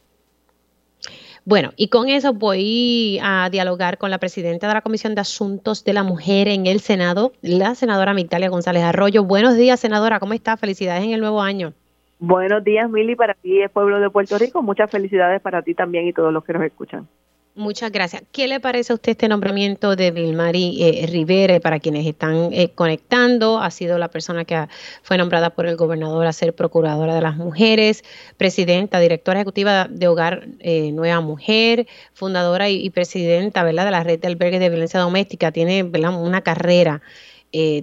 Bueno, 1.45 1.73
y 1.77 1.87
con 1.87 2.09
eso 2.09 2.33
voy 2.33 3.19
a 3.23 3.49
dialogar 3.51 3.97
con 3.97 4.11
la 4.11 4.19
presidenta 4.19 4.67
de 4.67 4.75
la 4.75 4.81
Comisión 4.81 5.15
de 5.15 5.21
Asuntos 5.21 5.83
de 5.83 5.93
la 5.93 6.03
Mujer 6.03 6.47
en 6.47 6.67
el 6.67 6.79
Senado, 6.79 7.33
la 7.41 7.73
senadora 7.73 8.13
Migdalia 8.13 8.49
González 8.49 8.83
Arroyo. 8.83 9.23
Buenos 9.23 9.57
días, 9.57 9.79
senadora, 9.79 10.19
¿cómo 10.19 10.33
está? 10.33 10.57
Felicidades 10.57 11.03
en 11.03 11.11
el 11.11 11.19
nuevo 11.19 11.41
año. 11.41 11.73
Buenos 12.19 12.63
días, 12.63 12.89
Mili, 12.89 13.15
para 13.15 13.33
ti, 13.33 13.61
el 13.61 13.69
pueblo 13.69 13.99
de 13.99 14.09
Puerto 14.09 14.37
Rico. 14.37 14.61
Muchas 14.61 14.89
felicidades 14.89 15.41
para 15.41 15.61
ti 15.61 15.73
también 15.73 16.07
y 16.07 16.13
todos 16.13 16.31
los 16.31 16.43
que 16.43 16.53
nos 16.53 16.63
escuchan. 16.63 17.07
Muchas 17.55 17.91
gracias. 17.91 18.23
¿Qué 18.31 18.47
le 18.47 18.59
parece 18.59 18.93
a 18.93 18.95
usted 18.95 19.11
este 19.11 19.27
nombramiento 19.27 19.95
de 19.95 20.09
Vilmari 20.09 20.81
eh, 20.81 21.05
Rivera? 21.07 21.59
Para 21.59 21.79
quienes 21.79 22.07
están 22.07 22.51
eh, 22.51 22.71
conectando, 22.73 23.59
ha 23.59 23.69
sido 23.69 23.99
la 23.99 24.07
persona 24.07 24.43
que 24.43 24.67
fue 25.03 25.19
nombrada 25.19 25.51
por 25.51 25.67
el 25.67 25.75
gobernador 25.75 26.25
a 26.25 26.33
ser 26.33 26.55
procuradora 26.55 27.13
de 27.13 27.21
las 27.21 27.35
mujeres, 27.37 28.03
presidenta, 28.37 28.99
directora 28.99 29.39
ejecutiva 29.39 29.87
de 29.87 30.07
Hogar 30.07 30.47
eh, 30.61 30.91
Nueva 30.93 31.21
Mujer, 31.21 31.85
fundadora 32.13 32.71
y, 32.71 32.89
presidenta 32.89 33.63
de 33.63 33.73
la 33.73 34.03
red 34.03 34.19
de 34.19 34.27
albergues 34.27 34.59
de 34.59 34.69
violencia 34.69 34.99
doméstica. 34.99 35.51
Tiene 35.51 35.83
¿verdad? 35.83 36.19
una 36.19 36.41
carrera 36.41 37.03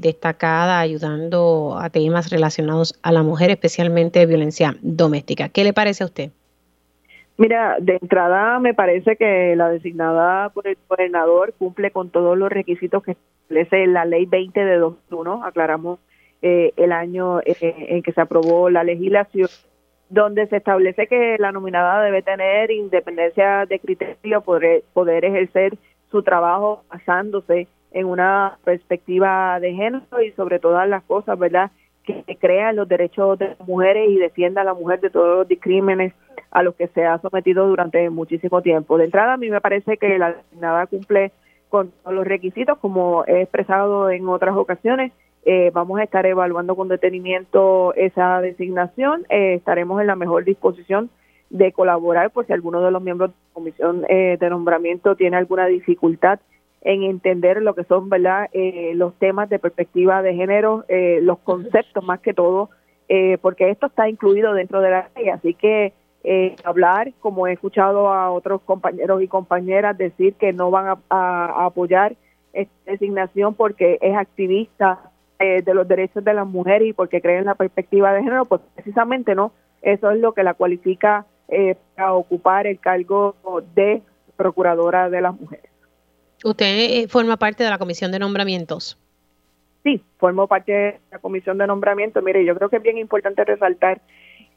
destacada 0.01 0.81
ayudando 0.81 1.79
a 1.81 1.91
temas 1.91 2.31
relacionados 2.31 2.99
a 3.03 3.13
la 3.13 3.23
mujer, 3.23 3.51
especialmente 3.51 4.27
violencia 4.27 4.77
doméstica. 4.83 5.49
¿Qué 5.49 5.65
le 5.65 5.73
parece 5.73 6.03
a 6.03 6.07
usted? 6.07 6.31
Mira, 7.41 7.77
de 7.81 7.97
entrada 8.03 8.59
me 8.59 8.75
parece 8.75 9.17
que 9.17 9.57
la 9.57 9.71
designada 9.71 10.51
por 10.51 10.67
el 10.67 10.77
gobernador 10.87 11.55
cumple 11.59 11.91
con 11.91 12.11
todos 12.11 12.37
los 12.37 12.51
requisitos 12.51 13.03
que 13.03 13.13
establece 13.13 13.87
la 13.87 14.05
ley 14.05 14.27
20 14.27 14.63
de 14.63 14.77
2001. 14.77 15.43
Aclaramos 15.47 16.01
eh, 16.43 16.75
el 16.77 16.93
año 16.93 17.41
eh, 17.41 17.57
en 17.89 18.03
que 18.03 18.13
se 18.13 18.21
aprobó 18.21 18.69
la 18.69 18.85
legislación, 18.85 19.49
donde 20.11 20.49
se 20.49 20.59
establece 20.59 21.07
que 21.07 21.37
la 21.39 21.51
nominada 21.51 22.03
debe 22.03 22.21
tener 22.21 22.71
independencia 22.71 23.65
de 23.65 23.79
criterio, 23.79 24.43
poder, 24.43 24.85
poder 24.93 25.25
ejercer 25.25 25.79
su 26.11 26.23
trabajo 26.23 26.85
basándose 26.91 27.69
en 27.93 28.07
una 28.07 28.59
perspectiva 28.65 29.59
de 29.61 29.75
género 29.75 30.23
y 30.25 30.31
sobre 30.33 30.59
todas 30.59 30.89
las 30.89 31.03
cosas, 31.05 31.39
¿verdad? 31.39 31.71
Que 32.05 32.37
crea 32.41 32.73
los 32.73 32.89
derechos 32.89 33.39
de 33.39 33.49
las 33.49 33.69
mujeres 33.69 34.09
y 34.11 34.17
defienda 34.17 34.63
a 34.63 34.65
la 34.65 34.75
mujer 34.75 35.01
de 35.01 35.11
todos 35.11 35.39
los 35.39 35.49
discrímenes 35.49 36.13
a 36.51 36.63
los 36.63 36.75
que 36.75 36.89
se 36.89 37.05
ha 37.05 37.19
sometido 37.19 37.67
durante 37.69 38.09
muchísimo 38.11 38.63
tiempo. 38.63 38.99
De 38.99 39.05
entrada, 39.05 39.35
a 39.35 39.37
mí 39.37 39.51
me 39.51 39.61
parece 39.61 39.97
que 39.97 40.19
la 40.19 40.37
nada 40.59 40.87
cumple 40.87 41.33
con 41.69 41.93
los 42.11 42.27
requisitos, 42.27 42.79
como 42.79 43.25
he 43.27 43.43
expresado 43.43 44.11
en 44.11 44.29
otras 44.29 44.57
ocasiones. 44.57 45.13
Eh, 45.45 45.71
vamos 45.73 45.99
a 46.01 46.05
estar 46.05 46.27
evaluando 46.27 46.77
con 46.77 46.89
detenimiento 46.89 47.95
esa 47.95 48.41
designación. 48.41 49.25
Eh, 49.31 49.55
estaremos 49.55 50.01
en 50.01 50.09
la 50.09 50.17
mejor 50.17 50.45
disposición 50.45 51.11
de 51.49 51.73
colaborar 51.73 52.31
por 52.31 52.47
si 52.47 52.53
alguno 52.53 52.81
de 52.83 52.91
los 52.91 53.03
miembros 53.03 53.31
de 53.31 53.37
la 53.37 53.55
comisión 53.55 54.05
eh, 54.09 54.37
de 54.39 54.51
nombramiento 54.51 55.17
tiene 55.17 55.37
alguna 55.37 55.67
dificultad 55.67 56.41
en 56.83 57.03
entender 57.03 57.63
lo 57.63 57.75
que 57.75 57.85
son 57.85 58.09
verdad 58.09 58.49
los 58.95 59.15
temas 59.19 59.49
de 59.49 59.59
perspectiva 59.59 60.23
de 60.23 60.35
género, 60.35 60.85
los 61.21 61.39
conceptos 61.41 62.03
más 62.03 62.21
que 62.21 62.33
todo, 62.33 62.71
porque 63.43 63.71
esto 63.71 63.87
está 63.87 64.09
incluido 64.09 64.55
dentro 64.55 64.81
de 64.81 64.91
la 64.91 65.11
ley. 65.15 65.29
Así 65.29 65.55
que 65.55 65.93
eh, 66.23 66.55
hablar, 66.65 67.13
como 67.21 67.47
he 67.47 67.53
escuchado 67.53 68.13
a 68.13 68.31
otros 68.31 68.61
compañeros 68.63 69.23
y 69.23 69.29
compañeras 69.29 69.97
decir 69.97 70.35
que 70.35 70.53
no 70.53 70.71
van 70.71 70.99
a, 71.09 71.65
apoyar 71.65 72.15
esta 72.53 72.75
designación 72.85 73.55
porque 73.55 73.99
es 74.03 74.15
activista 74.15 75.11
eh, 75.39 75.63
de 75.63 75.73
los 75.73 75.89
derechos 75.89 76.23
de 76.23 76.35
las 76.35 76.47
mujeres 76.47 76.89
y 76.89 76.93
porque 76.93 77.23
cree 77.23 77.39
en 77.39 77.47
la 77.47 77.55
perspectiva 77.55 78.13
de 78.13 78.23
género, 78.23 78.45
pues 78.45 78.61
precisamente 78.75 79.35
no, 79.35 79.53
eso 79.81 80.11
es 80.11 80.21
lo 80.21 80.35
que 80.35 80.43
la 80.43 80.53
cualifica 80.53 81.25
eh, 81.49 81.77
para 81.95 82.13
ocupar 82.13 82.67
el 82.67 82.79
cargo 82.79 83.35
de 83.75 84.03
procuradora 84.37 85.09
de 85.09 85.23
las 85.23 85.41
mujeres. 85.41 85.70
¿Usted 86.45 87.09
forma 87.09 87.37
parte 87.37 87.65
de 87.65 87.71
la 87.71 87.79
comisión 87.79 88.13
de 88.13 88.19
nombramientos? 88.19 88.99
Sí, 89.83 90.03
formo 90.19 90.47
parte 90.47 90.73
de 90.73 91.01
la 91.11 91.19
comisión 91.19 91.59
de 91.59 91.67
nombramiento. 91.67 92.23
Mire, 92.23 92.45
yo 92.45 92.55
creo 92.55 92.69
que 92.69 92.77
es 92.77 92.83
bien 92.83 92.99
importante 92.99 93.45
resaltar 93.45 94.01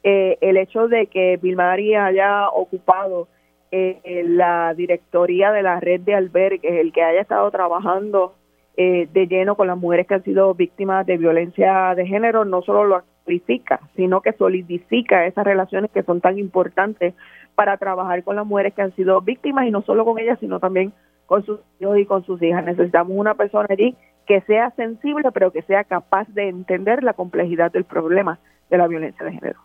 eh, 0.02 0.36
el 0.40 0.56
hecho 0.58 0.86
de 0.88 1.06
que 1.06 1.38
Vilmari 1.38 1.94
haya 1.94 2.48
ocupado 2.50 3.28
eh, 3.70 4.22
la 4.26 4.74
directoría 4.74 5.50
de 5.50 5.62
la 5.62 5.80
red 5.80 6.00
de 6.00 6.14
albergues, 6.14 6.72
el 6.72 6.92
que 6.92 7.02
haya 7.02 7.22
estado 7.22 7.50
trabajando 7.50 8.34
eh, 8.76 9.08
de 9.12 9.26
lleno 9.26 9.56
con 9.56 9.66
las 9.66 9.78
mujeres 9.78 10.06
que 10.06 10.14
han 10.14 10.24
sido 10.24 10.52
víctimas 10.54 11.06
de 11.06 11.16
violencia 11.16 11.94
de 11.94 12.06
género, 12.06 12.44
no 12.44 12.62
solo 12.62 12.84
lo 12.84 12.96
amplifica, 12.96 13.80
sino 13.96 14.20
que 14.20 14.32
solidifica 14.32 15.26
esas 15.26 15.44
relaciones 15.44 15.90
que 15.90 16.02
son 16.02 16.20
tan 16.20 16.38
importantes 16.38 17.14
para 17.54 17.76
trabajar 17.78 18.22
con 18.24 18.36
las 18.36 18.46
mujeres 18.46 18.74
que 18.74 18.82
han 18.82 18.94
sido 18.94 19.20
víctimas 19.22 19.66
y 19.66 19.70
no 19.70 19.82
solo 19.82 20.04
con 20.04 20.18
ellas, 20.18 20.38
sino 20.38 20.60
también 20.60 20.92
con 21.26 21.44
sus 21.44 21.60
hijos 21.80 21.98
y 21.98 22.06
con 22.06 22.24
sus 22.24 22.42
hijas. 22.42 22.64
Necesitamos 22.64 23.16
una 23.16 23.34
persona 23.34 23.66
allí 23.70 23.96
que 24.26 24.40
sea 24.42 24.70
sensible, 24.76 25.30
pero 25.32 25.52
que 25.52 25.62
sea 25.62 25.84
capaz 25.84 26.26
de 26.28 26.48
entender 26.48 27.02
la 27.02 27.12
complejidad 27.12 27.72
del 27.72 27.84
problema 27.84 28.38
de 28.70 28.78
la 28.78 28.86
violencia 28.86 29.24
de 29.24 29.32
género. 29.32 29.60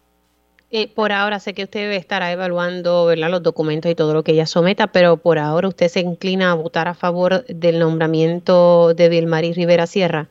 Eh, 0.71 0.87
por 0.93 1.11
ahora 1.11 1.39
sé 1.39 1.55
que 1.55 1.63
usted 1.63 1.91
estará 1.93 2.31
evaluando 2.31 3.07
¿verdad? 3.07 3.31
los 3.31 3.41
documentos 3.41 3.89
y 3.89 3.95
todo 3.95 4.13
lo 4.13 4.23
que 4.23 4.33
ella 4.33 4.45
someta, 4.45 4.87
pero 4.87 5.17
por 5.17 5.39
ahora 5.39 5.67
usted 5.67 5.87
se 5.87 6.01
inclina 6.01 6.51
a 6.51 6.55
votar 6.55 6.87
a 6.87 6.93
favor 6.93 7.43
del 7.45 7.79
nombramiento 7.79 8.93
de 8.93 9.09
Vilmarí 9.09 9.53
Rivera 9.53 9.87
Sierra. 9.87 10.27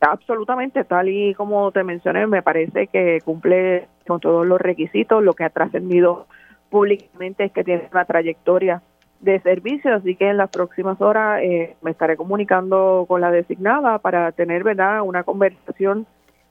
Absolutamente, 0.00 0.84
tal 0.84 1.08
y 1.08 1.32
como 1.32 1.72
te 1.72 1.82
mencioné, 1.82 2.26
me 2.26 2.42
parece 2.42 2.88
que 2.88 3.20
cumple 3.24 3.88
con 4.06 4.20
todos 4.20 4.46
los 4.46 4.60
requisitos. 4.60 5.22
Lo 5.22 5.32
que 5.32 5.44
ha 5.44 5.50
trascendido 5.50 6.26
públicamente 6.68 7.44
es 7.44 7.52
que 7.52 7.64
tiene 7.64 7.88
una 7.90 8.04
trayectoria 8.04 8.82
de 9.24 9.40
servicio, 9.40 9.94
así 9.94 10.16
que 10.16 10.28
en 10.28 10.36
las 10.36 10.50
próximas 10.50 11.00
horas 11.00 11.40
eh, 11.42 11.76
me 11.80 11.90
estaré 11.90 12.16
comunicando 12.16 13.06
con 13.08 13.20
la 13.22 13.30
designada 13.30 13.98
para 13.98 14.32
tener 14.32 14.62
verdad 14.62 15.00
una 15.02 15.24
conversación 15.24 16.06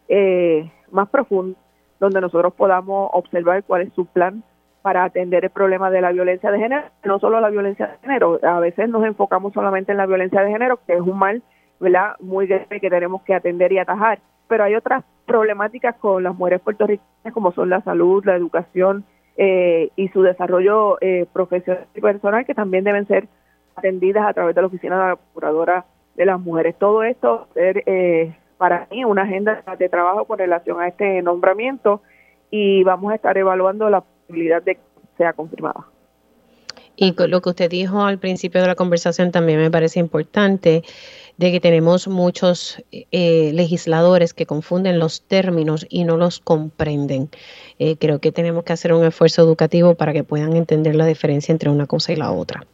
eh, 0.08 0.70
más 0.92 1.08
profunda 1.10 1.58
donde 2.00 2.20
nosotros 2.20 2.53
podamos 2.53 3.10
observar 3.13 3.63
cuál 3.63 3.84
es 3.84 3.94
su 3.94 4.06
plan 4.08 4.44
para 4.82 5.06
atender 5.06 5.46
el 5.46 5.51
problema 5.51 5.89
de 5.89 6.01
la 6.01 6.12
violencia 6.12 6.51
de 6.51 6.60
género, 6.60 6.84
no 7.06 7.20
solo 7.20 7.39
la 7.39 7.50
violencia 7.50 7.88
de 7.88 7.98
género, 8.00 8.39
a 8.44 8.60
veces 8.60 8.89
nos 8.89 9.06
enfocamos 9.06 9.53
solamente 9.53 9.92
en 9.94 9.98
la 10.00 10.06
violencia 10.06 10.42
de 10.42 10.51
género, 10.51 10.80
que 10.86 10.94
es 10.94 11.01
un 11.01 11.18
mal, 11.18 11.42
¿verdad?, 11.80 12.15
muy 12.20 12.48
grave 12.48 12.82
que 12.82 12.89
tenemos 12.89 13.22
que 13.22 13.34
atender 13.34 13.72
y 13.72 13.77
atajar, 13.77 14.20
pero 14.50 14.65
hay 14.65 14.75
otras 14.75 15.06
problemáticas 15.25 15.96
con 15.96 16.24
las 16.24 16.36
mujeres 16.36 16.60
puertorriqueñas 16.60 17.34
como 17.34 17.53
son 17.53 17.70
la 17.70 17.82
salud, 17.82 18.25
la 18.25 18.36
educación 18.36 19.06
eh, 19.38 19.90
y 19.96 20.10
su 20.10 20.22
desarrollo 20.22 20.98
eh, 21.02 21.25
profesional 21.34 21.88
y 21.96 22.02
personal 22.02 22.46
que 22.46 22.54
también 22.54 22.84
deben 22.84 23.08
ser 23.08 23.28
atendidas 23.75 24.28
a 24.28 24.34
través 24.34 24.56
de 24.56 24.62
la 24.62 24.68
Oficina 24.68 24.96
de 24.96 25.10
la 25.10 25.16
Procuradora 25.16 25.86
de 26.16 26.25
las 26.25 26.40
Mujeres. 26.40 26.75
Todo 26.78 27.04
esto 27.04 27.48
ser 27.54 27.84
eh, 27.88 28.36
para 28.58 28.88
mí 28.92 29.04
una 29.04 29.24
agenda 29.24 29.63
de 29.78 29.90
trabajo 29.90 30.25
con 30.25 30.38
relación 30.38 30.80
a 30.80 30.88
este 30.88 31.22
nombramiento 31.22 32.02
y 32.52 32.84
vamos 32.84 33.12
a 33.12 33.16
estar 33.16 33.38
evaluando 33.38 33.90
la 33.90 34.02
posibilidad 34.02 34.62
de 34.62 34.75
que 34.75 34.82
sea 35.18 35.34
confirmada. 35.34 35.88
Y 36.96 37.16
lo 37.28 37.42
que 37.42 37.50
usted 37.50 37.70
dijo 37.70 38.04
al 38.04 38.20
principio 38.20 38.62
de 38.62 38.68
la 38.68 38.75
conversación 38.75 39.32
también 39.32 39.60
me 39.60 39.72
parece 39.72 40.00
importante. 40.00 40.84
De 41.38 41.52
que 41.52 41.60
tenemos 41.60 42.08
muchos 42.08 42.84
eh, 42.92 43.52
legisladores 43.54 44.34
que 44.34 44.46
confunden 44.46 45.00
los 45.00 45.24
términos 45.24 45.86
y 45.90 46.04
no 46.04 46.18
los 46.18 46.40
comprenden. 46.40 47.30
Eh, 47.80 47.98
creo 47.98 48.20
que 48.20 48.32
tenemos 48.32 48.63
que 48.63 48.74
hacer 48.74 48.94
un 48.94 49.04
esfuerzo 49.04 49.42
educativo 49.42 49.96
para 49.96 50.13
que 50.13 50.24
puedan 50.24 50.56
entender 50.56 50.96
la 50.96 51.06
diferencia 51.06 51.52
entre 51.52 51.70
una 51.70 51.88
cosa 51.88 52.13
y 52.13 52.16
la 52.18 52.32
otra. 52.32 52.66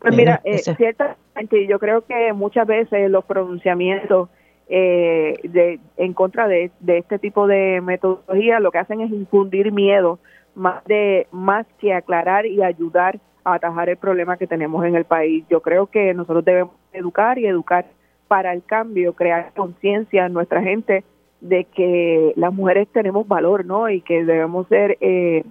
Pues 0.00 0.16
mira, 0.16 0.40
eh, 0.44 0.58
ciertamente 0.58 1.66
yo 1.66 1.78
creo 1.78 2.06
que 2.06 2.32
muchas 2.32 2.66
veces 2.66 3.10
los 3.10 3.24
pronunciamientos 3.24 4.28
de, 4.68 5.80
en 5.96 6.14
contra 6.14 6.46
de, 6.46 6.70
de 6.78 6.98
este 6.98 7.18
tipo 7.18 7.48
de 7.48 7.80
metodología 7.80 8.60
lo 8.60 8.70
que 8.70 8.78
hacen 8.78 9.00
es 9.00 9.10
infundir 9.10 9.72
miedo 9.72 10.20
más 10.54 10.84
de 10.84 11.26
más 11.32 11.66
que 11.80 11.92
aclarar 11.92 12.46
y 12.46 12.62
ayudar 12.62 13.18
a 13.44 13.54
atajar 13.54 13.88
el 13.88 13.96
problema 13.96 14.36
que 14.36 14.46
tenemos 14.46 14.84
en 14.84 14.94
el 14.96 15.04
país. 15.04 15.44
Yo 15.48 15.60
creo 15.60 15.86
que 15.86 16.14
nosotros 16.14 16.44
debemos 16.44 16.74
educar 16.92 17.38
y 17.38 17.46
educar 17.46 17.86
para 18.28 18.52
el 18.52 18.64
cambio, 18.64 19.14
crear 19.14 19.52
conciencia 19.54 20.26
en 20.26 20.32
nuestra 20.32 20.62
gente 20.62 21.04
de 21.40 21.64
que 21.64 22.32
las 22.36 22.52
mujeres 22.52 22.88
tenemos 22.92 23.26
valor, 23.26 23.64
¿no? 23.64 23.88
Y 23.88 24.02
que 24.02 24.24
debemos 24.24 24.68
ser 24.68 24.98
eh, 25.00 25.44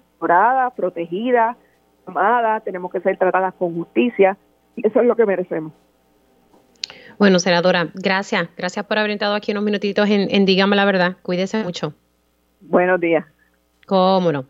protegidas, 0.75 1.58
amadas, 2.05 2.63
tenemos 2.63 2.91
que 2.91 3.01
ser 3.01 3.17
tratadas 3.17 3.53
con 3.55 3.74
justicia. 3.74 4.38
Y 4.75 4.88
eso 4.88 5.01
es 5.01 5.05
lo 5.05 5.15
que 5.15 5.25
merecemos. 5.25 5.74
Bueno, 7.17 7.39
senadora, 7.39 7.89
gracias. 7.96 8.48
Gracias 8.55 8.86
por 8.86 8.98
haber 8.98 9.12
entrado 9.12 9.36
aquí 9.36 9.51
unos 9.51 9.63
minutitos 9.63 10.10
en, 10.10 10.34
en 10.34 10.46
Dígame 10.46 10.75
la 10.75 10.86
Verdad. 10.86 11.17
Cuídese 11.22 11.63
mucho. 11.63 11.93
Buenos 12.62 13.00
días. 13.00 13.25
Cómo 13.86 14.31
no. 14.31 14.46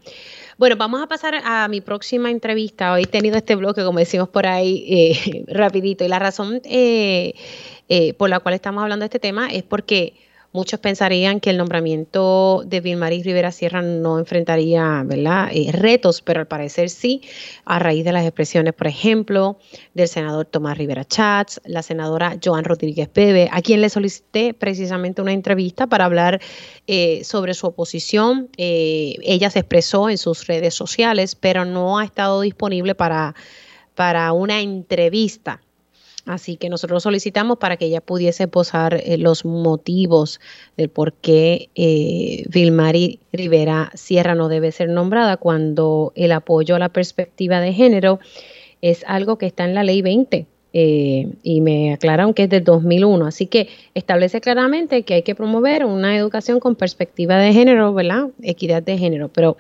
Bueno, 0.60 0.76
vamos 0.76 1.02
a 1.02 1.08
pasar 1.08 1.36
a 1.46 1.70
mi 1.70 1.80
próxima 1.80 2.30
entrevista. 2.30 2.92
Hoy 2.92 3.04
he 3.04 3.08
tenido 3.08 3.38
este 3.38 3.56
bloque, 3.56 3.82
como 3.86 4.00
decimos 4.00 4.28
por 4.28 4.46
ahí, 4.46 4.84
eh, 4.90 5.46
rapidito. 5.48 6.04
Y 6.04 6.10
la 6.10 6.20
razón 6.20 6.60
eh, 6.66 7.34
eh, 7.88 8.14
por 8.16 8.30
la 8.30 8.42
cual 8.42 8.56
estamos 8.56 8.84
hablando 8.84 9.04
de 9.04 9.06
este 9.06 9.20
tema 9.20 9.48
es 9.48 9.64
porque 9.64 10.16
Muchos 10.52 10.80
pensarían 10.80 11.40
que 11.40 11.52
el 11.52 11.58
nombramiento 11.58 12.64
de 12.66 12.82
Vilmaris 12.82 13.24
Rivera 13.24 13.52
Sierra 13.52 13.84
no 13.84 14.18
enfrentaría 14.18 15.04
¿verdad? 15.06 15.50
Eh, 15.54 15.72
retos, 15.72 16.24
pero 16.24 16.40
al 16.40 16.48
parecer 16.48 16.90
sí, 16.90 17.22
a 17.66 17.78
raíz 17.78 18.04
de 18.04 18.12
las 18.12 18.26
expresiones, 18.26 18.74
por 18.74 18.88
ejemplo, 18.88 19.60
del 19.94 20.08
senador 20.08 20.46
Tomás 20.46 20.76
Rivera 20.76 21.06
Chats, 21.06 21.62
la 21.66 21.84
senadora 21.84 22.40
Joan 22.44 22.64
Rodríguez 22.64 23.10
Bebe, 23.14 23.48
a 23.52 23.62
quien 23.62 23.82
le 23.82 23.90
solicité 23.90 24.56
precisamente 24.56 25.22
una 25.22 25.34
entrevista 25.34 25.86
para 25.86 26.06
hablar 26.06 26.42
eh, 26.88 27.24
sobre 27.24 27.54
su 27.54 27.68
oposición. 27.68 28.50
Eh, 28.58 29.18
ella 29.22 29.52
se 29.52 29.60
expresó 29.60 30.10
en 30.10 30.18
sus 30.18 30.48
redes 30.48 30.74
sociales, 30.74 31.36
pero 31.36 31.64
no 31.64 32.00
ha 32.00 32.06
estado 32.06 32.42
disponible 32.42 32.96
para, 32.96 33.36
para 33.94 34.34
una 34.34 34.62
entrevista. 34.62 35.62
Así 36.30 36.58
que 36.58 36.70
nosotros 36.70 37.02
solicitamos 37.02 37.58
para 37.58 37.76
que 37.76 37.86
ella 37.86 38.02
pudiese 38.02 38.48
posar 38.48 38.94
eh, 38.94 39.18
los 39.18 39.46
motivos 39.46 40.40
del 40.78 40.88
por 40.88 41.14
qué 41.14 41.70
eh, 41.74 42.44
Vilmari 42.48 43.20
Rivera 43.34 43.90
Sierra 43.96 44.36
no 44.36 44.48
debe 44.48 44.72
ser 44.72 44.90
nombrada 44.90 45.38
cuando 45.38 46.14
el 46.16 46.32
apoyo 46.32 46.76
a 46.76 46.80
la 46.80 46.90
perspectiva 46.90 47.60
de 47.62 47.74
género 47.74 48.20
es 48.84 49.04
algo 49.08 49.40
que 49.40 49.48
está 49.48 49.66
en 49.66 49.74
la 49.74 49.84
ley 49.84 50.04
20. 50.04 50.46
Eh, 50.72 51.28
y 51.42 51.62
me 51.62 51.94
aclararon 51.94 52.36
que 52.36 52.44
es 52.44 52.50
del 52.50 52.64
2001. 52.64 53.26
Así 53.26 53.48
que 53.48 53.68
establece 53.96 54.40
claramente 54.40 55.02
que 55.02 55.16
hay 55.16 55.24
que 55.24 55.34
promover 55.34 55.84
una 55.84 56.16
educación 56.16 56.60
con 56.60 56.76
perspectiva 56.76 57.38
de 57.38 57.54
género, 57.54 57.92
¿verdad? 57.92 58.28
Equidad 58.44 58.84
de 58.84 59.00
género. 59.00 59.30
Pero 59.30 59.58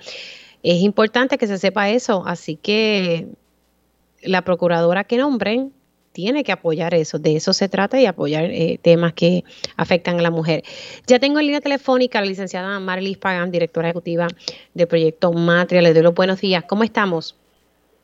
es 0.61 0.83
importante 0.83 1.39
que 1.39 1.47
se 1.47 1.57
sepa 1.57 1.89
eso. 1.89 2.21
Así 2.27 2.57
que 2.57 3.25
la 4.21 4.43
procuradora 4.43 5.03
que 5.03 5.17
nombren 5.17 5.73
tiene 6.19 6.43
que 6.43 6.51
apoyar 6.51 6.93
eso, 6.93 7.17
de 7.17 7.38
eso 7.38 7.53
se 7.53 7.69
trata 7.69 7.97
y 7.97 8.05
apoyar 8.05 8.43
eh, 8.43 8.77
temas 8.81 9.13
que 9.13 9.45
afectan 9.77 10.19
a 10.19 10.21
la 10.21 10.31
mujer. 10.31 10.63
Ya 11.07 11.17
tengo 11.17 11.39
en 11.39 11.45
línea 11.45 11.61
telefónica 11.61 12.19
a 12.19 12.21
la 12.21 12.27
licenciada 12.27 12.77
Marlis 12.81 13.17
Pagan, 13.17 13.51
directora 13.51 13.88
ejecutiva 13.88 14.27
del 14.73 14.88
proyecto 14.88 15.31
Matria. 15.31 15.81
Le 15.81 15.93
doy 15.93 16.03
los 16.03 16.13
buenos 16.13 16.41
días. 16.41 16.65
¿Cómo 16.65 16.83
estamos? 16.83 17.37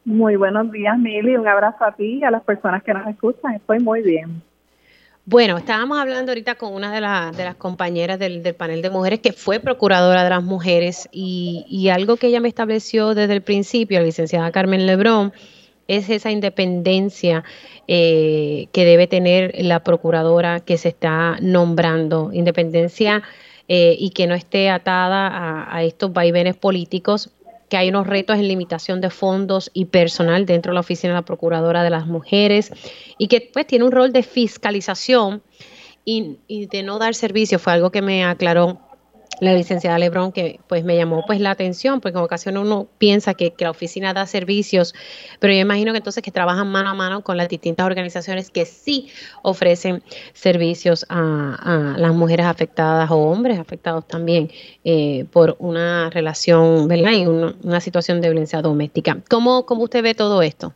Muy 0.05 0.37
buenos 0.37 0.71
días, 0.71 0.97
Mili. 0.97 1.35
Un 1.35 1.45
abrazo 1.45 1.83
a 1.83 1.93
ti 1.93 2.19
y 2.19 2.23
a 2.23 2.31
las 2.31 2.43
personas 2.43 2.83
que 2.83 2.93
nos 2.93 3.05
escuchan. 3.05 3.55
Estoy 3.55 3.79
muy 3.79 4.01
bien. 4.01 4.41
Bueno, 5.25 5.57
estábamos 5.57 5.97
hablando 5.99 6.31
ahorita 6.31 6.55
con 6.55 6.73
una 6.73 6.93
de, 6.93 7.01
de 7.35 7.43
las 7.43 7.55
compañeras 7.55 8.17
del, 8.17 8.41
panel 8.55 8.81
de 8.81 8.91
mujeres 8.91 9.19
que 9.19 9.33
fue 9.33 9.59
procuradora 9.59 10.23
de 10.23 10.29
las 10.29 10.43
mujeres 10.43 11.09
y, 11.11 11.65
y 11.67 11.89
algo 11.89 12.15
que 12.15 12.27
ella 12.27 12.39
me 12.39 12.47
estableció 12.47 13.13
desde 13.13 13.33
el 13.33 13.41
principio, 13.41 13.99
la 13.99 14.05
licenciada 14.05 14.51
Carmen 14.51 14.85
Lebrón, 14.85 15.33
es 15.87 16.09
esa 16.09 16.31
independencia 16.31 17.43
eh, 17.87 18.67
que 18.71 18.85
debe 18.85 19.07
tener 19.07 19.53
la 19.59 19.83
procuradora 19.83 20.59
que 20.59 20.77
se 20.77 20.89
está 20.89 21.37
nombrando, 21.41 22.31
independencia 22.33 23.23
eh, 23.67 23.95
y 23.97 24.09
que 24.11 24.27
no 24.27 24.35
esté 24.35 24.69
atada 24.69 25.67
a, 25.71 25.83
estos 25.83 26.13
vaivenes 26.13 26.55
políticos, 26.55 27.29
que 27.69 27.77
hay 27.77 27.89
unos 27.89 28.07
retos 28.07 28.37
en 28.37 28.47
limitación 28.47 29.01
de 29.01 29.09
fondos 29.09 29.71
y 29.73 29.85
personal 29.85 30.45
dentro 30.45 30.71
de 30.71 30.75
la 30.75 30.81
oficina 30.81 31.13
de 31.13 31.19
la 31.19 31.25
procuradora 31.25 31.83
de 31.83 31.89
las 31.89 32.05
mujeres 32.05 32.71
y 33.17 33.27
que 33.27 33.49
pues 33.51 33.65
tiene 33.65 33.85
un 33.85 33.91
rol 33.91 34.13
de 34.13 34.21
fiscalización 34.21 35.41
y, 36.03 36.37
y 36.47 36.67
de 36.67 36.83
no 36.83 36.99
dar 36.99 37.15
servicio, 37.15 37.57
fue 37.57 37.73
algo 37.73 37.91
que 37.91 38.03
me 38.03 38.23
aclaró 38.23 38.84
la 39.41 39.53
licenciada 39.53 39.97
Lebrón, 39.97 40.31
que 40.31 40.59
pues 40.67 40.83
me 40.83 40.95
llamó 40.95 41.23
pues 41.25 41.39
la 41.39 41.51
atención, 41.51 42.01
porque 42.01 42.17
en 42.17 42.23
ocasiones 42.23 42.61
uno 42.61 42.87
piensa 42.97 43.33
que, 43.33 43.53
la 43.59 43.71
oficina 43.71 44.13
da 44.13 44.25
servicios, 44.25 44.93
pero 45.39 45.53
yo 45.53 45.59
imagino 45.59 45.91
que 45.91 45.97
entonces 45.97 46.21
que 46.21 46.31
trabajan 46.31 46.67
mano 46.67 46.89
a 46.89 46.93
mano 46.93 47.21
con 47.21 47.37
las 47.37 47.49
distintas 47.49 47.85
organizaciones 47.85 48.51
que 48.51 48.65
sí 48.65 49.09
ofrecen 49.41 50.03
servicios 50.33 51.05
a, 51.09 51.95
las 51.97 52.13
mujeres 52.13 52.45
afectadas 52.45 53.09
o 53.11 53.17
hombres 53.17 53.59
afectados 53.59 54.07
también 54.07 54.49
eh, 54.83 55.25
por 55.31 55.55
una 55.59 56.09
relación, 56.09 56.87
¿verdad? 56.87 57.11
Y 57.11 57.25
una, 57.25 57.79
situación 57.79 58.21
de 58.21 58.29
violencia 58.29 58.61
doméstica. 58.61 59.17
¿Cómo, 59.29 59.65
¿Cómo 59.65 59.83
usted 59.83 60.01
ve 60.01 60.15
todo 60.15 60.41
esto? 60.41 60.73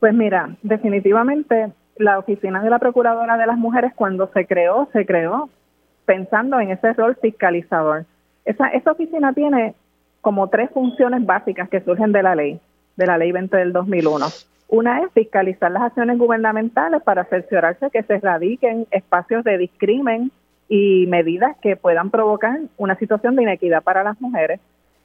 Pues 0.00 0.14
mira, 0.14 0.56
definitivamente 0.62 1.72
la 1.96 2.18
oficina 2.18 2.62
de 2.62 2.70
la 2.70 2.78
Procuradora 2.78 3.36
de 3.36 3.46
las 3.46 3.58
Mujeres 3.58 3.92
cuando 3.94 4.30
se 4.32 4.46
creó, 4.46 4.88
se 4.92 5.04
creó 5.04 5.48
pensando 6.06 6.58
en 6.60 6.70
ese 6.70 6.92
rol 6.94 7.16
fiscalizador. 7.20 8.06
Esa, 8.44 8.68
esa 8.68 8.92
oficina 8.92 9.32
tiene 9.32 9.74
como 10.20 10.48
tres 10.48 10.70
funciones 10.70 11.26
básicas 11.26 11.68
que 11.68 11.80
surgen 11.80 12.12
de 12.12 12.22
la 12.22 12.34
ley, 12.34 12.60
de 12.96 13.06
la 13.06 13.18
ley 13.18 13.32
20 13.32 13.56
del 13.56 13.72
2001. 13.72 14.26
Una 14.68 15.02
es 15.02 15.12
fiscalizar 15.12 15.70
las 15.70 15.82
acciones 15.82 16.18
gubernamentales 16.18 17.02
para 17.02 17.24
cerciorarse 17.24 17.90
que 17.90 18.02
se 18.02 18.14
erradiquen 18.14 18.86
espacios 18.90 19.44
de 19.44 19.58
discrimen 19.58 20.32
y 20.68 21.06
medidas 21.06 21.56
que 21.62 21.76
puedan 21.76 22.10
provocar 22.10 22.58
una 22.76 22.96
situación 22.96 23.36
de 23.36 23.44
inequidad 23.44 23.82
para 23.82 24.02
las 24.02 24.20
mujeres. 24.20 24.60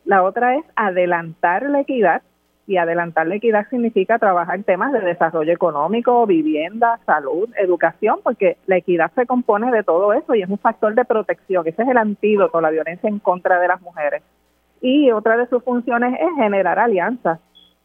La 0.06 0.24
otra 0.24 0.56
es 0.56 0.66
adelantar 0.76 1.64
la 1.70 1.82
equidad 1.82 2.24
y 2.71 2.77
adelantar 2.77 3.27
la 3.27 3.36
equidad 3.36 3.67
significa 3.69 4.17
trabajar 4.17 4.63
temas 4.63 4.93
de 4.93 5.01
desarrollo 5.01 5.51
económico, 5.51 6.25
vivienda, 6.25 7.01
salud, 7.05 7.49
educación, 7.57 8.19
porque 8.23 8.55
la 8.65 8.77
equidad 8.77 9.12
se 9.13 9.25
compone 9.25 9.69
de 9.71 9.84
todo 9.84 10.13
eso 10.13 10.34
y 10.36 10.41
es 10.41 10.49
un 10.49 10.57
factor 10.57 10.95
de 10.95 11.03
protección. 11.03 11.67
Ese 11.67 11.84
es 11.84 11.89
el 11.89 11.97
antídoto 11.97 12.60
a 12.60 12.62
la 12.62 12.69
violencia 12.69 13.10
en 13.10 13.19
contra 13.19 13.60
de 13.60 13.67
las 13.67 13.81
mujeres. 13.81 14.23
Y 14.79 15.12
otra 15.12 15.36
de 15.36 15.47
sus 15.47 15.62
funciones 15.65 16.17
es 16.17 16.29
generar 16.38 16.79
alianzas 16.79 17.41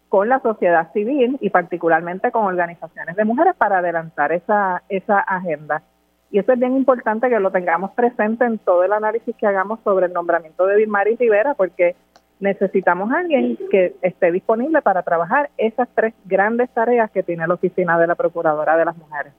con 0.09 0.29
la 0.29 0.39
sociedad 0.39 0.93
civil 0.93 1.37
y 1.41 1.51
particularmente 1.51 2.31
con 2.31 2.45
organizaciones 2.45 3.17
de 3.17 3.25
mujeres 3.25 3.57
para 3.57 3.79
adelantar 3.79 4.31
esa, 4.31 4.85
esa 4.89 5.19
agenda. 5.19 5.83
Y 6.31 6.39
eso 6.39 6.53
es 6.53 6.61
bien 6.61 6.77
importante 6.77 7.29
que 7.29 7.41
lo 7.41 7.51
tengamos 7.51 7.91
presente 7.91 8.45
en 8.45 8.59
todo 8.59 8.85
el 8.85 8.93
análisis 8.93 9.35
que 9.35 9.49
hagamos 9.49 9.81
sobre 9.83 10.07
el 10.07 10.13
nombramiento 10.13 10.65
de 10.65 10.77
Vilmaris 10.77 11.19
Rivera, 11.19 11.55
porque 11.55 11.97
necesitamos 12.41 13.11
a 13.13 13.19
alguien 13.19 13.59
que 13.71 13.95
esté 14.03 14.31
disponible 14.31 14.83
para 14.83 15.03
trabajar 15.03 15.51
esas 15.57 15.89
tres 15.95 16.15
grandes 16.25 16.69
tareas 16.71 17.11
que 17.11 17.23
tiene 17.23 17.47
la 17.47 17.55
oficina 17.55 17.99
de 17.99 18.07
la 18.07 18.15
Procuradora 18.15 18.77
de 18.77 18.85
las 18.85 18.97
Mujeres. 18.97 19.33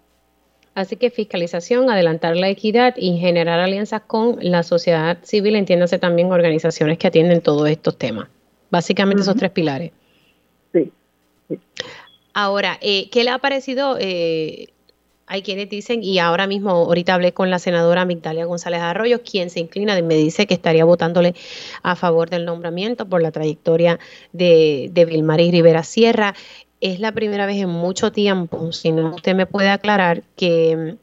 Así 0.73 0.95
que 0.95 1.09
fiscalización, 1.09 1.89
adelantar 1.89 2.35
la 2.35 2.49
equidad 2.49 2.93
y 2.97 3.17
generar 3.17 3.59
alianzas 3.59 4.01
con 4.01 4.37
la 4.41 4.61
sociedad 4.61 5.17
civil, 5.23 5.55
entiéndase 5.55 5.97
también 5.97 6.31
organizaciones 6.31 6.99
que 6.99 7.07
atienden 7.07 7.41
todos 7.41 7.67
estos 7.67 7.97
temas. 7.97 8.27
Básicamente 8.69 9.23
esos 9.23 9.35
tres 9.35 9.51
pilares. 9.51 9.91
Sí. 10.73 10.91
Ahora, 12.33 12.77
eh, 12.81 13.09
¿qué 13.09 13.23
le 13.23 13.31
ha 13.31 13.39
parecido 13.39 13.97
eh, 13.99 14.67
hay 15.27 15.41
quienes 15.41 15.69
dicen, 15.69 16.01
y 16.03 16.19
ahora 16.19 16.47
mismo, 16.47 16.71
ahorita 16.71 17.13
hablé 17.13 17.33
con 17.33 17.49
la 17.51 17.59
senadora 17.59 18.05
Migdalia 18.05 18.45
González 18.45 18.79
Arroyo, 18.79 19.21
quien 19.23 19.49
se 19.49 19.59
inclina 19.59 19.97
y 19.99 20.01
me 20.01 20.15
dice 20.15 20.47
que 20.47 20.53
estaría 20.53 20.85
votándole 20.85 21.35
a 21.83 21.97
favor 21.97 22.29
del 22.29 22.45
nombramiento 22.45 23.05
por 23.05 23.21
la 23.21 23.31
trayectoria 23.31 23.99
de, 24.31 24.89
de 24.93 25.05
Vilmaris 25.05 25.51
Rivera 25.51 25.83
Sierra. 25.83 26.33
Es 26.79 27.01
la 27.01 27.11
primera 27.11 27.45
vez 27.45 27.57
en 27.57 27.69
mucho 27.69 28.13
tiempo, 28.13 28.71
si 28.71 28.91
no 28.93 29.15
usted 29.15 29.35
me 29.35 29.45
puede 29.45 29.69
aclarar, 29.69 30.23
que, 30.37 30.95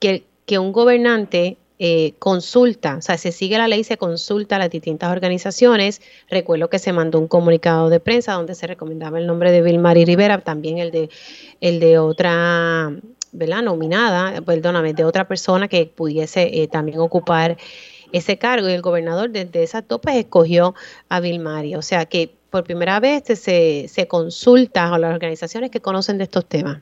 que, 0.00 0.58
un 0.58 0.72
gobernante 0.72 1.58
eh, 1.78 2.14
consulta, 2.18 2.96
o 2.96 3.02
sea, 3.02 3.18
se 3.18 3.32
sigue 3.32 3.58
la 3.58 3.68
ley, 3.68 3.84
se 3.84 3.98
consulta 3.98 4.56
a 4.56 4.60
las 4.60 4.70
distintas 4.70 5.10
organizaciones. 5.10 6.00
Recuerdo 6.30 6.70
que 6.70 6.78
se 6.78 6.92
mandó 6.92 7.18
un 7.18 7.28
comunicado 7.28 7.90
de 7.90 8.00
prensa 8.00 8.32
donde 8.32 8.54
se 8.54 8.66
recomendaba 8.66 9.18
el 9.18 9.26
nombre 9.26 9.52
de 9.52 9.60
Vilmari 9.60 10.04
Rivera, 10.04 10.38
también 10.38 10.78
el 10.78 10.90
de, 10.90 11.10
el 11.60 11.80
de 11.80 11.98
otra 11.98 12.92
¿verdad? 13.32 13.62
Nominada, 13.62 14.40
perdóname, 14.42 14.94
de 14.94 15.04
otra 15.04 15.26
persona 15.26 15.68
que 15.68 15.86
pudiese 15.86 16.62
eh, 16.62 16.68
también 16.68 17.00
ocupar 17.00 17.56
ese 18.12 18.38
cargo 18.38 18.68
y 18.68 18.72
el 18.72 18.82
gobernador 18.82 19.30
desde 19.30 19.62
esa 19.62 19.82
tope 19.82 20.18
escogió 20.18 20.74
a 21.08 21.20
Vilmari. 21.20 21.74
O 21.74 21.82
sea 21.82 22.04
que 22.06 22.30
por 22.50 22.64
primera 22.64 23.00
vez 23.00 23.24
se, 23.24 23.88
se 23.88 24.06
consulta 24.06 24.94
a 24.94 24.98
las 24.98 25.14
organizaciones 25.14 25.70
que 25.70 25.80
conocen 25.80 26.18
de 26.18 26.24
estos 26.24 26.46
temas. 26.46 26.80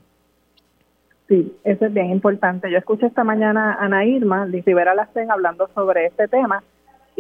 Sí, 1.28 1.54
eso 1.62 1.86
es 1.86 1.94
bien 1.94 2.10
importante. 2.10 2.68
Yo 2.70 2.78
escuché 2.78 3.06
esta 3.06 3.22
mañana 3.22 3.74
a 3.74 3.84
Ana 3.84 4.04
Irma, 4.04 4.46
de 4.46 4.62
Rivera 4.62 4.96
Lacen, 4.96 5.30
hablando 5.30 5.68
sobre 5.74 6.06
este 6.06 6.26
tema 6.26 6.64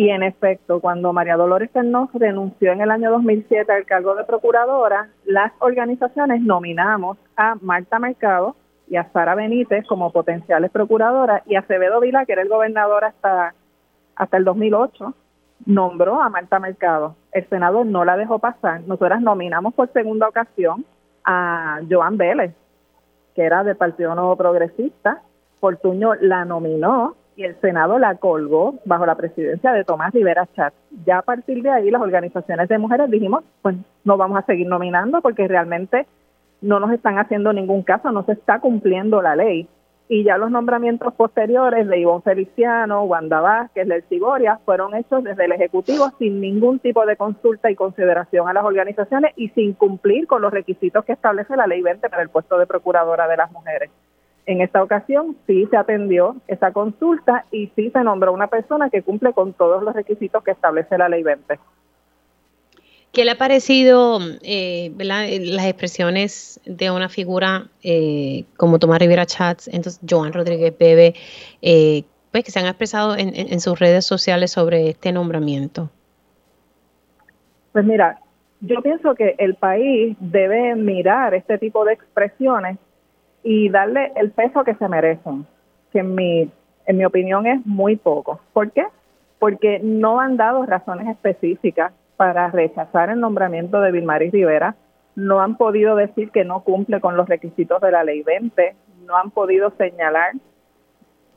y 0.00 0.08
en 0.08 0.22
efecto, 0.22 0.80
cuando 0.80 1.12
María 1.12 1.36
Dolores 1.36 1.70
Fernández 1.72 2.14
renunció 2.14 2.72
en 2.72 2.80
el 2.80 2.90
año 2.90 3.10
2007 3.10 3.70
al 3.70 3.84
cargo 3.84 4.14
de 4.14 4.24
procuradora, 4.24 5.10
las 5.26 5.52
organizaciones 5.58 6.40
nominamos 6.40 7.18
a 7.36 7.56
Marta 7.60 7.98
Mercado 7.98 8.56
y 8.90 8.96
a 8.96 9.08
Sara 9.12 9.36
Benítez 9.36 9.86
como 9.86 10.10
potenciales 10.10 10.70
procuradoras 10.72 11.42
y 11.46 11.54
a 11.54 11.60
Acevedo 11.60 12.00
Vila, 12.00 12.26
que 12.26 12.32
era 12.32 12.42
el 12.42 12.48
gobernador 12.48 13.04
hasta, 13.04 13.54
hasta 14.16 14.36
el 14.36 14.44
2008, 14.44 15.14
nombró 15.64 16.20
a 16.20 16.28
Marta 16.28 16.58
Mercado. 16.58 17.14
El 17.30 17.48
Senado 17.48 17.84
no 17.84 18.04
la 18.04 18.16
dejó 18.16 18.40
pasar. 18.40 18.80
Nosotras 18.82 19.22
nominamos 19.22 19.74
por 19.74 19.92
segunda 19.92 20.26
ocasión 20.28 20.84
a 21.24 21.80
Joan 21.88 22.16
Vélez, 22.16 22.52
que 23.36 23.42
era 23.42 23.62
del 23.62 23.76
Partido 23.76 24.12
Nuevo 24.16 24.34
Progresista. 24.36 25.22
Fortuño 25.60 26.14
la 26.16 26.44
nominó 26.44 27.14
y 27.36 27.44
el 27.44 27.60
Senado 27.60 27.96
la 28.00 28.16
colgó 28.16 28.74
bajo 28.84 29.06
la 29.06 29.14
presidencia 29.14 29.72
de 29.72 29.84
Tomás 29.84 30.12
Rivera 30.12 30.48
Chat. 30.56 30.74
Ya 31.06 31.18
a 31.18 31.22
partir 31.22 31.62
de 31.62 31.70
ahí 31.70 31.92
las 31.92 32.02
organizaciones 32.02 32.68
de 32.68 32.78
mujeres 32.78 33.08
dijimos, 33.08 33.44
pues 33.62 33.76
no 34.02 34.16
vamos 34.16 34.38
a 34.38 34.46
seguir 34.46 34.66
nominando 34.66 35.20
porque 35.20 35.46
realmente 35.46 36.08
no 36.60 36.80
nos 36.80 36.92
están 36.92 37.18
haciendo 37.18 37.52
ningún 37.52 37.82
caso, 37.82 38.12
no 38.12 38.24
se 38.24 38.32
está 38.32 38.60
cumpliendo 38.60 39.22
la 39.22 39.36
ley 39.36 39.68
y 40.12 40.24
ya 40.24 40.38
los 40.38 40.50
nombramientos 40.50 41.14
posteriores 41.14 41.86
de 41.86 42.00
Ivonne 42.00 42.22
Feliciano, 42.22 43.04
Wanda 43.04 43.40
Vázquez, 43.40 43.86
Lel 43.86 44.02
Ciboria, 44.08 44.58
fueron 44.64 44.92
hechos 44.96 45.22
desde 45.22 45.44
el 45.44 45.52
Ejecutivo 45.52 46.10
sin 46.18 46.40
ningún 46.40 46.80
tipo 46.80 47.06
de 47.06 47.16
consulta 47.16 47.70
y 47.70 47.76
consideración 47.76 48.48
a 48.48 48.52
las 48.52 48.64
organizaciones 48.64 49.32
y 49.36 49.50
sin 49.50 49.72
cumplir 49.72 50.26
con 50.26 50.42
los 50.42 50.52
requisitos 50.52 51.04
que 51.04 51.12
establece 51.12 51.54
la 51.56 51.68
Ley 51.68 51.80
20 51.80 52.10
para 52.10 52.22
el 52.22 52.28
puesto 52.28 52.58
de 52.58 52.66
Procuradora 52.66 53.28
de 53.28 53.36
las 53.36 53.52
Mujeres. 53.52 53.88
En 54.46 54.60
esta 54.62 54.82
ocasión 54.82 55.36
sí 55.46 55.68
se 55.70 55.76
atendió 55.76 56.34
esa 56.48 56.72
consulta 56.72 57.44
y 57.52 57.68
sí 57.76 57.90
se 57.90 58.02
nombró 58.02 58.32
una 58.32 58.48
persona 58.48 58.90
que 58.90 59.02
cumple 59.02 59.32
con 59.32 59.52
todos 59.52 59.80
los 59.84 59.94
requisitos 59.94 60.42
que 60.42 60.50
establece 60.50 60.98
la 60.98 61.08
Ley 61.08 61.22
20. 61.22 61.56
¿Qué 63.12 63.24
le 63.24 63.32
ha 63.32 63.34
parecido 63.36 64.20
eh, 64.42 64.92
las 64.98 65.66
expresiones 65.66 66.60
de 66.64 66.92
una 66.92 67.08
figura 67.08 67.66
eh, 67.82 68.44
como 68.56 68.78
Tomás 68.78 69.00
Rivera 69.00 69.26
Chats, 69.26 69.66
entonces 69.66 70.00
Joan 70.08 70.32
Rodríguez 70.32 70.76
Bebe, 70.78 71.14
eh, 71.60 72.04
pues 72.30 72.44
que 72.44 72.52
se 72.52 72.60
han 72.60 72.66
expresado 72.66 73.16
en, 73.18 73.60
sus 73.60 73.80
redes 73.80 74.06
sociales 74.06 74.52
sobre 74.52 74.90
este 74.90 75.10
nombramiento? 75.10 75.90
Pues 77.72 77.84
mira, 77.84 78.20
yo 78.60 78.80
pienso 78.80 79.16
que 79.16 79.34
el 79.38 79.56
país 79.56 80.16
debe 80.20 80.76
mirar 80.76 81.34
este 81.34 81.58
tipo 81.58 81.84
de 81.84 81.94
expresiones 81.94 82.78
y 83.42 83.70
darle 83.70 84.12
el 84.14 84.30
peso 84.30 84.62
que 84.62 84.76
se 84.76 84.88
merecen, 84.88 85.44
que 85.92 85.98
en 85.98 86.14
mi, 86.14 86.48
en 86.86 86.96
mi 86.96 87.04
opinión 87.04 87.44
es 87.48 87.66
muy 87.66 87.96
poco. 87.96 88.40
¿Por 88.52 88.70
qué? 88.70 88.84
Porque 89.40 89.80
no 89.82 90.20
han 90.20 90.36
dado 90.36 90.64
razones 90.64 91.08
específicas 91.08 91.92
para 92.20 92.50
rechazar 92.50 93.08
el 93.08 93.18
nombramiento 93.18 93.80
de 93.80 93.92
Vilmaris 93.92 94.30
Rivera. 94.30 94.74
No 95.16 95.40
han 95.40 95.56
podido 95.56 95.96
decir 95.96 96.30
que 96.30 96.44
no 96.44 96.60
cumple 96.60 97.00
con 97.00 97.16
los 97.16 97.26
requisitos 97.26 97.80
de 97.80 97.90
la 97.90 98.04
ley 98.04 98.22
20, 98.22 98.76
no 99.06 99.16
han 99.16 99.30
podido 99.30 99.72
señalar 99.78 100.32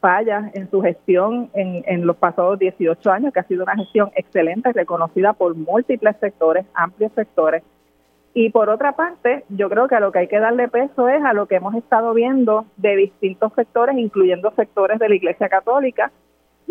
fallas 0.01 0.53
en 0.53 0.69
su 0.69 0.81
gestión 0.81 1.49
en, 1.53 2.05
los 2.05 2.17
pasados 2.17 2.59
18 2.59 3.09
años, 3.09 3.31
que 3.31 3.39
ha 3.39 3.43
sido 3.47 3.63
una 3.63 3.77
gestión 3.77 4.11
excelente, 4.13 4.73
reconocida 4.73 5.31
por 5.31 5.55
múltiples 5.55 6.17
sectores, 6.17 6.65
amplios 6.73 7.13
sectores. 7.13 7.63
Y 8.33 8.49
por 8.49 8.67
otra 8.67 8.91
parte, 8.91 9.45
yo 9.47 9.69
creo 9.69 9.87
que 9.87 9.95
a 9.95 10.01
lo 10.01 10.11
que 10.11 10.19
hay 10.19 10.27
que 10.27 10.39
darle 10.39 10.67
peso 10.67 11.07
es 11.07 11.23
a 11.23 11.31
lo 11.31 11.45
que 11.45 11.55
hemos 11.55 11.75
estado 11.75 12.13
viendo 12.13 12.65
de 12.75 12.97
distintos 12.97 13.53
sectores, 13.53 13.97
incluyendo 13.97 14.51
sectores 14.51 14.99
de 14.99 15.07
la 15.07 15.15
Iglesia 15.15 15.47
Católica, 15.47 16.11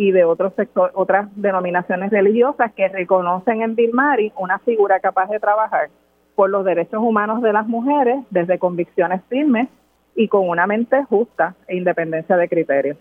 y 0.02 0.10
de 0.10 0.24
otros 0.24 0.52
sectores, 0.56 0.92
otras 0.96 1.28
denominaciones 1.36 2.10
religiosas 2.10 2.72
que 2.72 2.88
reconocen 2.88 3.62
en 3.62 3.76
Bill 3.76 3.92
Mari 3.92 4.32
una 4.36 4.58
figura 4.58 4.98
capaz 4.98 5.28
de 5.28 5.38
trabajar 5.38 5.90
por 6.34 6.50
los 6.50 6.64
derechos 6.64 7.00
humanos 7.00 7.40
de 7.40 7.52
las 7.52 7.68
mujeres 7.68 8.16
desde 8.30 8.58
convicciones 8.58 9.20
firmes 9.28 9.68
y 10.16 10.26
con 10.26 10.48
una 10.48 10.66
mente 10.66 11.04
justa 11.04 11.54
e 11.68 11.76
independencia 11.76 12.36
de 12.36 12.48
criterios. 12.48 12.96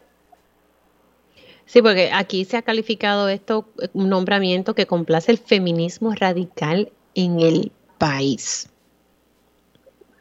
Sí, 1.65 1.81
porque 1.81 2.11
aquí 2.13 2.45
se 2.45 2.57
ha 2.57 2.61
calificado 2.61 3.29
esto 3.29 3.65
un 3.93 4.09
nombramiento 4.09 4.75
que 4.75 4.85
complace 4.85 5.31
el 5.31 5.39
feminismo 5.39 6.13
radical 6.13 6.91
en 7.15 7.39
el 7.39 7.71
país. 7.97 8.71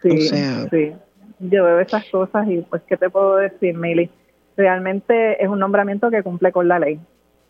Sí, 0.03 0.29
sí. 0.71 0.93
Yo 1.40 1.64
veo 1.64 1.81
esas 1.81 2.05
cosas 2.07 2.49
y 2.49 2.62
pues, 2.62 2.81
¿qué 2.88 2.97
te 2.97 3.11
puedo 3.11 3.37
decir, 3.37 3.77
Mili? 3.77 4.11
Realmente 4.61 5.42
es 5.42 5.49
un 5.49 5.59
nombramiento 5.59 6.11
que 6.11 6.23
cumple 6.23 6.53
con 6.53 6.68
la 6.68 6.79
ley. 6.79 7.01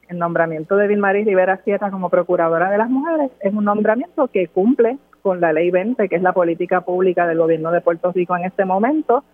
El 0.08 0.18
nombramiento 0.18 0.76
de 0.76 0.86
Vilmaris 0.86 1.26
Rivera 1.26 1.58
Sierra 1.64 1.90
como 1.90 2.08
Procuradora 2.08 2.70
de 2.70 2.78
las 2.78 2.88
Mujeres 2.88 3.30
es 3.40 3.52
un 3.52 3.64
nombramiento 3.64 4.28
que 4.28 4.46
cumple 4.46 4.96
con 5.22 5.40
la 5.40 5.52
ley 5.52 5.70
20, 5.70 6.08
que 6.08 6.16
es 6.16 6.22
la 6.22 6.32
política 6.32 6.80
pública 6.82 7.26
del 7.26 7.38
gobierno 7.38 7.72
de 7.72 7.80
Puerto 7.80 8.12
Rico 8.12 8.36
en 8.36 8.44
este 8.44 8.64
momento, 8.64 9.24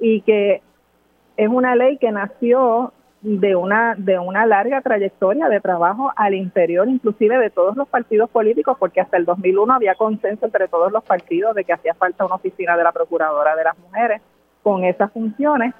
y 0.00 0.22
que 0.22 0.62
es 1.36 1.48
una 1.48 1.76
ley 1.76 1.98
que 1.98 2.10
nació 2.10 2.92
de 3.20 3.54
una 3.54 3.94
de 3.96 4.18
una 4.18 4.46
larga 4.46 4.80
trayectoria 4.80 5.48
de 5.48 5.60
trabajo 5.60 6.10
al 6.16 6.34
interior 6.34 6.88
inclusive 6.88 7.38
de 7.38 7.50
todos 7.50 7.76
los 7.76 7.86
partidos 7.86 8.28
políticos 8.28 8.76
porque 8.80 9.00
hasta 9.00 9.16
el 9.16 9.24
2001 9.24 9.72
había 9.72 9.94
consenso 9.94 10.46
entre 10.46 10.66
todos 10.66 10.90
los 10.90 11.04
partidos 11.04 11.54
de 11.54 11.62
que 11.62 11.72
hacía 11.72 11.94
falta 11.94 12.24
una 12.24 12.34
oficina 12.34 12.76
de 12.76 12.82
la 12.82 12.90
procuradora 12.90 13.54
de 13.54 13.62
las 13.62 13.78
mujeres 13.78 14.20
con 14.64 14.82
esas 14.82 15.12
funciones 15.12 15.72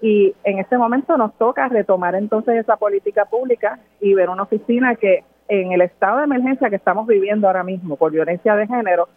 y 0.00 0.34
en 0.44 0.58
este 0.58 0.78
momento 0.78 1.16
nos 1.16 1.36
toca 1.38 1.68
retomar 1.68 2.14
entonces 2.14 2.56
esa 2.56 2.76
política 2.76 3.24
pública 3.24 3.80
y 4.00 4.14
ver 4.14 4.28
una 4.28 4.44
oficina 4.44 4.94
que 4.94 5.24
en 5.48 5.72
el 5.72 5.80
estado 5.80 6.18
de 6.18 6.24
emergencia 6.24 6.70
que 6.70 6.76
estamos 6.76 7.06
viviendo 7.06 7.46
ahora 7.46 7.64
mismo 7.64 7.96
por 7.96 8.12
violencia 8.12 8.54
de 8.54 8.66
género, 8.66 9.08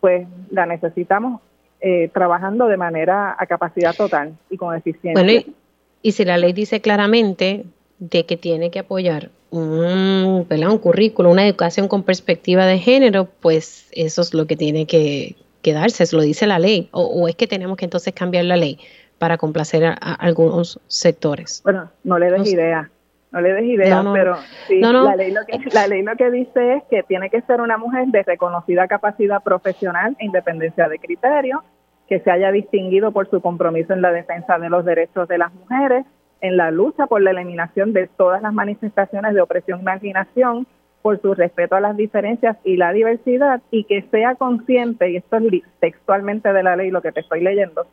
pues 0.00 0.26
la 0.50 0.66
necesitamos 0.66 1.40
eh, 1.80 2.08
trabajando 2.14 2.68
de 2.68 2.76
manera 2.76 3.36
a 3.38 3.46
capacidad 3.46 3.94
total 3.94 4.34
y 4.48 4.56
con 4.56 4.74
eficiencia. 4.74 5.22
Bueno, 5.22 5.54
y, 6.00 6.12
si 6.12 6.24
la 6.24 6.38
ley 6.38 6.52
dice 6.52 6.80
claramente 6.80 7.64
de 7.98 8.24
que 8.24 8.36
tiene 8.36 8.70
que 8.70 8.78
apoyar 8.78 9.30
un, 9.50 10.46
un 10.48 10.78
currículo, 10.78 11.30
una 11.30 11.46
educación 11.46 11.88
con 11.88 12.02
perspectiva 12.02 12.66
de 12.66 12.78
género, 12.78 13.28
pues 13.40 13.88
eso 13.92 14.22
es 14.22 14.32
lo 14.32 14.46
que 14.46 14.56
tiene 14.56 14.86
que, 14.86 15.36
quedarse, 15.62 15.80
darse, 15.80 16.02
eso 16.04 16.16
lo 16.16 16.22
dice 16.22 16.46
la 16.46 16.58
ley, 16.58 16.88
o 16.92 17.26
es 17.26 17.36
que 17.36 17.46
tenemos 17.46 17.76
que 17.76 17.86
entonces 17.86 18.12
cambiar 18.12 18.44
la 18.44 18.56
ley 18.56 18.78
para 19.24 19.38
complacer 19.38 19.86
a, 19.86 19.94
algunos 19.94 20.78
sectores. 20.86 21.62
Bueno, 21.64 21.90
no 22.02 22.18
le 22.18 22.30
des 22.30 22.52
idea, 22.52 22.90
no 23.32 23.40
le 23.40 23.54
des 23.54 23.64
idea, 23.64 24.04
pero 24.12 24.36
sí, 24.68 24.80
La, 24.80 25.16
ley 25.16 25.32
lo 25.32 25.46
que, 25.46 25.58
la 25.72 25.86
ley 25.86 26.02
lo 26.02 26.14
que 26.14 26.30
dice 26.30 26.74
es 26.74 26.82
que 26.90 27.02
tiene 27.04 27.30
que 27.30 27.40
ser 27.40 27.62
una 27.62 27.78
mujer 27.78 28.08
de 28.08 28.22
reconocida 28.22 28.86
capacidad 28.86 29.42
profesional 29.42 30.14
e 30.18 30.26
independencia 30.26 30.90
de 30.90 30.98
criterio, 30.98 31.64
que 32.06 32.20
se 32.20 32.30
haya 32.30 32.52
distinguido 32.52 33.12
por 33.12 33.30
su 33.30 33.40
compromiso 33.40 33.94
en 33.94 34.02
la 34.02 34.12
defensa 34.12 34.58
de 34.58 34.68
los 34.68 34.84
derechos 34.84 35.26
de 35.26 35.38
las 35.38 35.54
mujeres, 35.54 36.04
en 36.42 36.58
la 36.58 36.70
lucha 36.70 37.06
por 37.06 37.22
la 37.22 37.30
eliminación 37.30 37.94
de 37.94 38.08
todas 38.08 38.42
las 38.42 38.52
manifestaciones 38.52 39.32
de 39.32 39.40
opresión 39.40 39.80
y 39.80 39.84
marginación, 39.84 40.66
por 41.04 41.20
su 41.20 41.34
respeto 41.34 41.76
a 41.76 41.82
las 41.82 41.98
diferencias 41.98 42.56
y 42.64 42.78
la 42.78 42.90
diversidad 42.94 43.60
y 43.70 43.84
que 43.84 44.06
sea 44.10 44.36
consciente, 44.36 45.10
y 45.10 45.16
esto 45.16 45.36
es 45.36 45.62
textualmente 45.78 46.50
de 46.50 46.62
la 46.62 46.76
ley 46.76 46.90
lo 46.90 47.02
que 47.02 47.12
te 47.12 47.20
estoy 47.20 47.42
leyendo, 47.42 47.86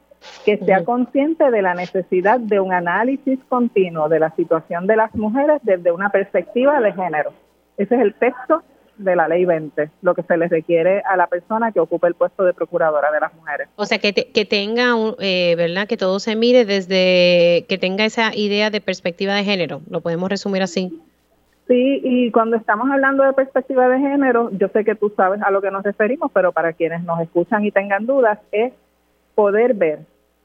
que 0.45 0.55
sea 0.59 0.85
consciente 0.85 1.51
de 1.51 1.61
la 1.61 1.73
necesidad 1.73 2.39
de 2.39 2.61
un 2.61 2.71
análisis 2.71 3.37
continuo 3.49 4.07
de 4.07 4.19
la 4.19 4.33
situación 4.37 4.87
de 4.87 4.95
las 4.95 5.13
mujeres 5.13 5.59
desde 5.63 5.91
una 5.91 6.09
perspectiva 6.09 6.79
de 6.79 6.93
género. 6.93 7.33
Ese 7.75 7.95
es 7.95 8.01
el 8.01 8.13
texto 8.13 8.63
de 8.97 9.13
la 9.17 9.27
ley 9.27 9.43
20, 9.43 9.89
lo 10.03 10.15
que 10.15 10.23
se 10.23 10.37
les 10.37 10.49
requiere 10.49 11.01
a 11.01 11.17
la 11.17 11.27
persona 11.27 11.73
que 11.73 11.81
ocupe 11.81 12.07
el 12.07 12.15
puesto 12.15 12.45
de 12.45 12.53
procuradora 12.53 13.11
de 13.11 13.19
las 13.19 13.33
mujeres. 13.33 13.67
O 13.75 13.85
sea, 13.85 13.99
que, 13.99 14.13
que 14.13 14.45
tenga, 14.45 14.93
eh, 15.19 15.55
¿verdad? 15.57 15.85
Que 15.85 15.97
todo 15.97 16.17
se 16.21 16.37
mire 16.37 16.63
desde, 16.63 17.65
que 17.67 17.77
tenga 17.77 18.05
esa 18.05 18.33
idea 18.33 18.69
de 18.69 18.79
perspectiva 18.79 19.35
de 19.35 19.43
género, 19.43 19.81
lo 19.89 19.99
podemos 19.99 20.29
resumir 20.29 20.61
así. 20.61 20.97
Sí, 21.71 22.01
y 22.03 22.31
cuando 22.31 22.57
estamos 22.57 22.91
hablando 22.91 23.23
de 23.23 23.31
perspectiva 23.31 23.87
de 23.87 23.97
género, 23.97 24.49
yo 24.51 24.67
sé 24.73 24.83
que 24.83 24.93
tú 24.93 25.09
sabes 25.15 25.41
a 25.41 25.51
lo 25.51 25.61
que 25.61 25.71
nos 25.71 25.83
referimos, 25.83 26.29
pero 26.33 26.51
para 26.51 26.73
quienes 26.73 27.01
nos 27.05 27.21
escuchan 27.21 27.63
y 27.63 27.71
tengan 27.71 28.05
dudas, 28.05 28.39
es 28.51 28.73
poder 29.35 29.73
ver 29.73 29.99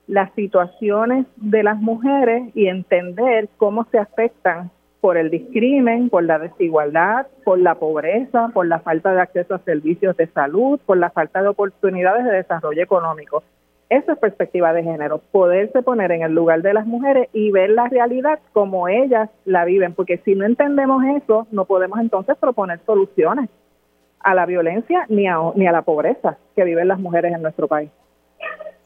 las 0.07 0.33
situaciones 0.35 1.27
de 1.35 1.65
las 1.65 1.81
mujeres 1.81 2.45
y 2.55 2.69
entender 2.69 3.49
cómo 3.57 3.89
se 3.91 3.99
afectan 3.99 4.71
por 5.01 5.17
el 5.17 5.31
discrimen, 5.31 6.11
por 6.11 6.23
la 6.23 6.39
desigualdad, 6.39 7.27
por 7.45 7.59
la 7.59 7.75
pobreza, 7.75 8.51
por 8.55 8.69
la 8.69 8.79
falta 8.79 9.13
de 9.13 9.23
acceso 9.23 9.57
a 9.57 9.59
servicios 9.59 10.17
de 10.17 10.29
salud, 10.29 10.79
por 10.87 10.97
la 10.97 11.11
falta 11.11 11.43
de 11.43 11.49
oportunidades 11.49 12.25
de 12.25 12.35
desarrollo 12.35 12.85
económico. 12.85 13.43
Eso 13.89 14.13
es 14.13 14.19
perspectiva 14.19 14.73
de 14.73 14.83
género, 14.83 15.19
poderse 15.31 15.81
poner 15.83 16.11
en 16.11 16.23
el 16.23 16.33
lugar 16.33 16.63
de 16.63 16.75
las 16.75 16.87
mujeres 16.87 17.29
y 17.33 17.53
ver 17.53 17.71
la 17.71 17.89
realidad 17.89 18.41
como 18.53 18.89
ellas 18.89 19.31
la 19.45 19.65
viven, 19.65 19.95
porque 19.95 20.19
si 20.25 20.35
no 20.35 20.45
entendemos 20.45 21.05
eso, 21.05 21.47
no 21.53 21.67
podemos 21.67 22.01
entonces 22.01 22.37
proponer 22.37 22.81
soluciones 22.85 23.49
a 24.21 24.35
la 24.35 24.45
violencia 24.45 25.07
ni 25.09 25.29
a, 25.29 25.37
ni 25.55 25.69
a 25.69 25.73
la 25.73 25.83
pobreza 25.83 26.37
que 26.57 26.65
viven 26.65 26.89
las 26.89 26.99
mujeres 26.99 27.33
en 27.33 27.43
nuestro 27.43 27.69
país. 27.69 27.91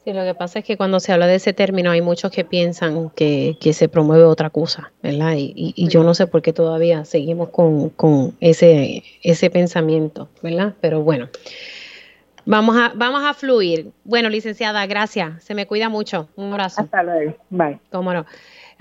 Sí, 0.05 0.13
lo 0.13 0.23
que 0.23 0.35
pasa 0.35 0.59
es 0.59 0.65
que 0.67 0.77
cuando 0.77 1.01
se 1.01 1.13
habla 1.13 1.27
de 1.27 1.37
ese 1.37 1.55
término 1.55 1.91
hay 1.91 2.03
muchos 2.03 2.31
que 2.31 2.45
piensan 2.45 3.11
que, 3.11 3.57
se 3.73 3.89
promueve 3.89 4.25
otra 4.25 4.51
cosa, 4.51 4.93
¿verdad? 5.03 5.33
Y, 5.37 5.53
y, 5.55 5.89
yo 5.89 6.03
no 6.03 6.15
sé 6.15 6.27
por 6.27 6.41
qué 6.43 6.53
todavía 6.53 7.05
seguimos 7.05 7.51
con, 7.51 7.91
con 7.91 8.35
ese, 8.41 9.03
ese 9.23 9.51
pensamiento, 9.51 10.29
¿verdad? 10.43 10.75
Pero 10.81 11.03
bueno. 11.03 11.29
Vamos 12.45 12.77
a, 12.77 12.93
vamos 12.95 13.23
a 13.25 13.35
fluir. 13.35 13.91
Bueno, 14.05 14.29
licenciada, 14.29 14.85
gracias. 14.87 15.43
Se 15.45 15.55
me 15.55 15.67
cuida 15.67 15.89
mucho. 15.89 16.29
Un 16.37 16.53
abrazo. 16.53 16.83
Hasta 16.83 17.03
luego. 17.03 17.37
Bye. 17.51 17.81
Cómo 17.91 18.13
no. 18.13 18.27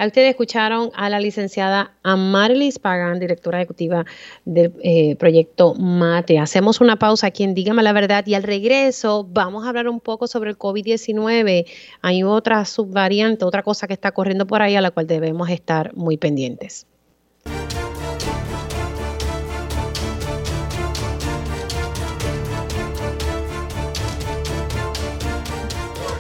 Ustedes 0.06 0.30
escucharon 0.30 0.92
a 0.96 1.10
la 1.10 1.20
licenciada 1.20 1.92
Amarilis 2.04 2.80
Pagan, 2.80 3.20
directora 3.20 3.58
ejecutiva 3.58 4.06
del 4.46 4.74
eh, 4.82 5.18
proyecto 5.18 5.76
MATE. 5.76 6.40
Hacemos 6.40 6.80
una 6.80 6.96
pausa 6.96 7.28
aquí 7.28 7.44
en 7.44 7.54
Dígame 7.54 7.84
la 7.84 7.92
Verdad 7.92 8.26
y 8.26 8.34
al 8.34 8.44
regreso 8.44 9.28
vamos 9.30 9.66
a 9.66 9.70
hablar 9.70 9.90
un 9.90 10.00
poco 10.00 10.28
sobre 10.28 10.52
el 10.52 10.58
COVID-19. 10.58 11.66
Hay 12.02 12.24
otra 12.24 12.64
subvariante, 12.64 13.44
otra 13.44 13.62
cosa 13.62 13.88
que 13.88 13.94
está 13.94 14.14
corriendo 14.14 14.48
por 14.48 14.62
ahí 14.62 14.76
a 14.76 14.82
la 14.82 14.92
cual 14.92 15.06
debemos 15.06 15.50
estar 15.50 15.94
muy 15.96 16.18
pendientes. 16.18 16.88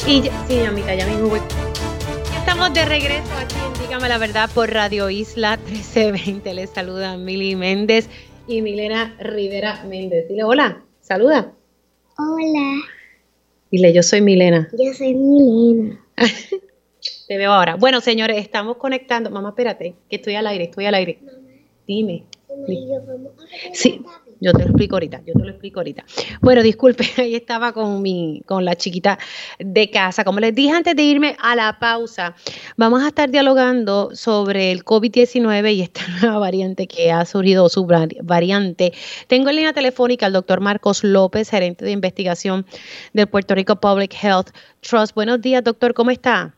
Y 0.07 0.23
sí, 0.47 0.59
amiga, 0.61 0.95
ya 0.95 1.05
mismo 1.07 1.29
voy. 1.29 1.39
Estamos 2.37 2.73
de 2.73 2.85
regreso 2.85 3.31
aquí 3.37 3.55
en 3.55 3.81
Dígame 3.81 4.09
la 4.09 4.17
Verdad 4.17 4.49
por 4.53 4.71
Radio 4.71 5.09
Isla 5.09 5.57
1320. 5.57 6.53
Les 6.53 6.69
saluda 6.69 7.17
Mili 7.17 7.55
Méndez 7.55 8.09
y 8.47 8.61
Milena 8.61 9.15
Rivera 9.19 9.83
Méndez. 9.83 10.27
Dile 10.27 10.43
hola, 10.43 10.83
saluda. 11.01 11.53
Hola. 12.17 12.81
Dile, 13.71 13.93
yo 13.93 14.01
soy 14.01 14.21
Milena. 14.21 14.69
Yo 14.71 14.93
soy 14.93 15.13
Milena. 15.13 16.03
Te 17.27 17.37
veo 17.37 17.51
ahora. 17.51 17.75
Bueno, 17.75 18.01
señores, 18.01 18.37
estamos 18.37 18.77
conectando. 18.77 19.29
Mamá, 19.29 19.49
espérate, 19.49 19.95
que 20.09 20.15
estoy 20.15 20.35
al 20.35 20.47
aire, 20.47 20.65
estoy 20.65 20.85
al 20.85 20.95
aire. 20.95 21.19
Dime. 21.87 22.23
Sí, 23.73 24.01
yo 24.39 24.53
te 24.53 24.59
lo 24.59 24.65
explico 24.65 24.95
ahorita, 24.95 25.21
yo 25.25 25.33
te 25.33 25.43
lo 25.43 25.49
explico 25.49 25.79
ahorita. 25.79 26.05
Bueno, 26.41 26.63
disculpe, 26.63 27.05
ahí 27.17 27.35
estaba 27.35 27.73
con 27.73 28.01
mi, 28.01 28.41
con 28.45 28.65
la 28.65 28.75
chiquita 28.75 29.19
de 29.59 29.89
casa. 29.89 30.23
Como 30.23 30.39
les 30.39 30.55
dije 30.55 30.71
antes 30.71 30.95
de 30.95 31.03
irme 31.03 31.35
a 31.39 31.55
la 31.55 31.79
pausa, 31.79 32.35
vamos 32.77 33.03
a 33.03 33.07
estar 33.09 33.29
dialogando 33.29 34.11
sobre 34.13 34.71
el 34.71 34.85
COVID-19 34.85 35.73
y 35.73 35.81
esta 35.81 36.01
nueva 36.21 36.39
variante 36.39 36.87
que 36.87 37.11
ha 37.11 37.25
surgido, 37.25 37.69
su 37.69 37.85
variante. 37.85 38.93
Tengo 39.27 39.49
en 39.49 39.57
línea 39.57 39.73
telefónica 39.73 40.25
al 40.25 40.33
doctor 40.33 40.61
Marcos 40.61 41.03
López, 41.03 41.49
gerente 41.49 41.85
de 41.85 41.91
investigación 41.91 42.65
del 43.13 43.27
Puerto 43.27 43.55
Rico 43.55 43.75
Public 43.77 44.15
Health 44.21 44.49
Trust. 44.81 45.13
Buenos 45.15 45.41
días, 45.41 45.63
doctor, 45.63 45.93
¿cómo 45.93 46.11
está? 46.11 46.53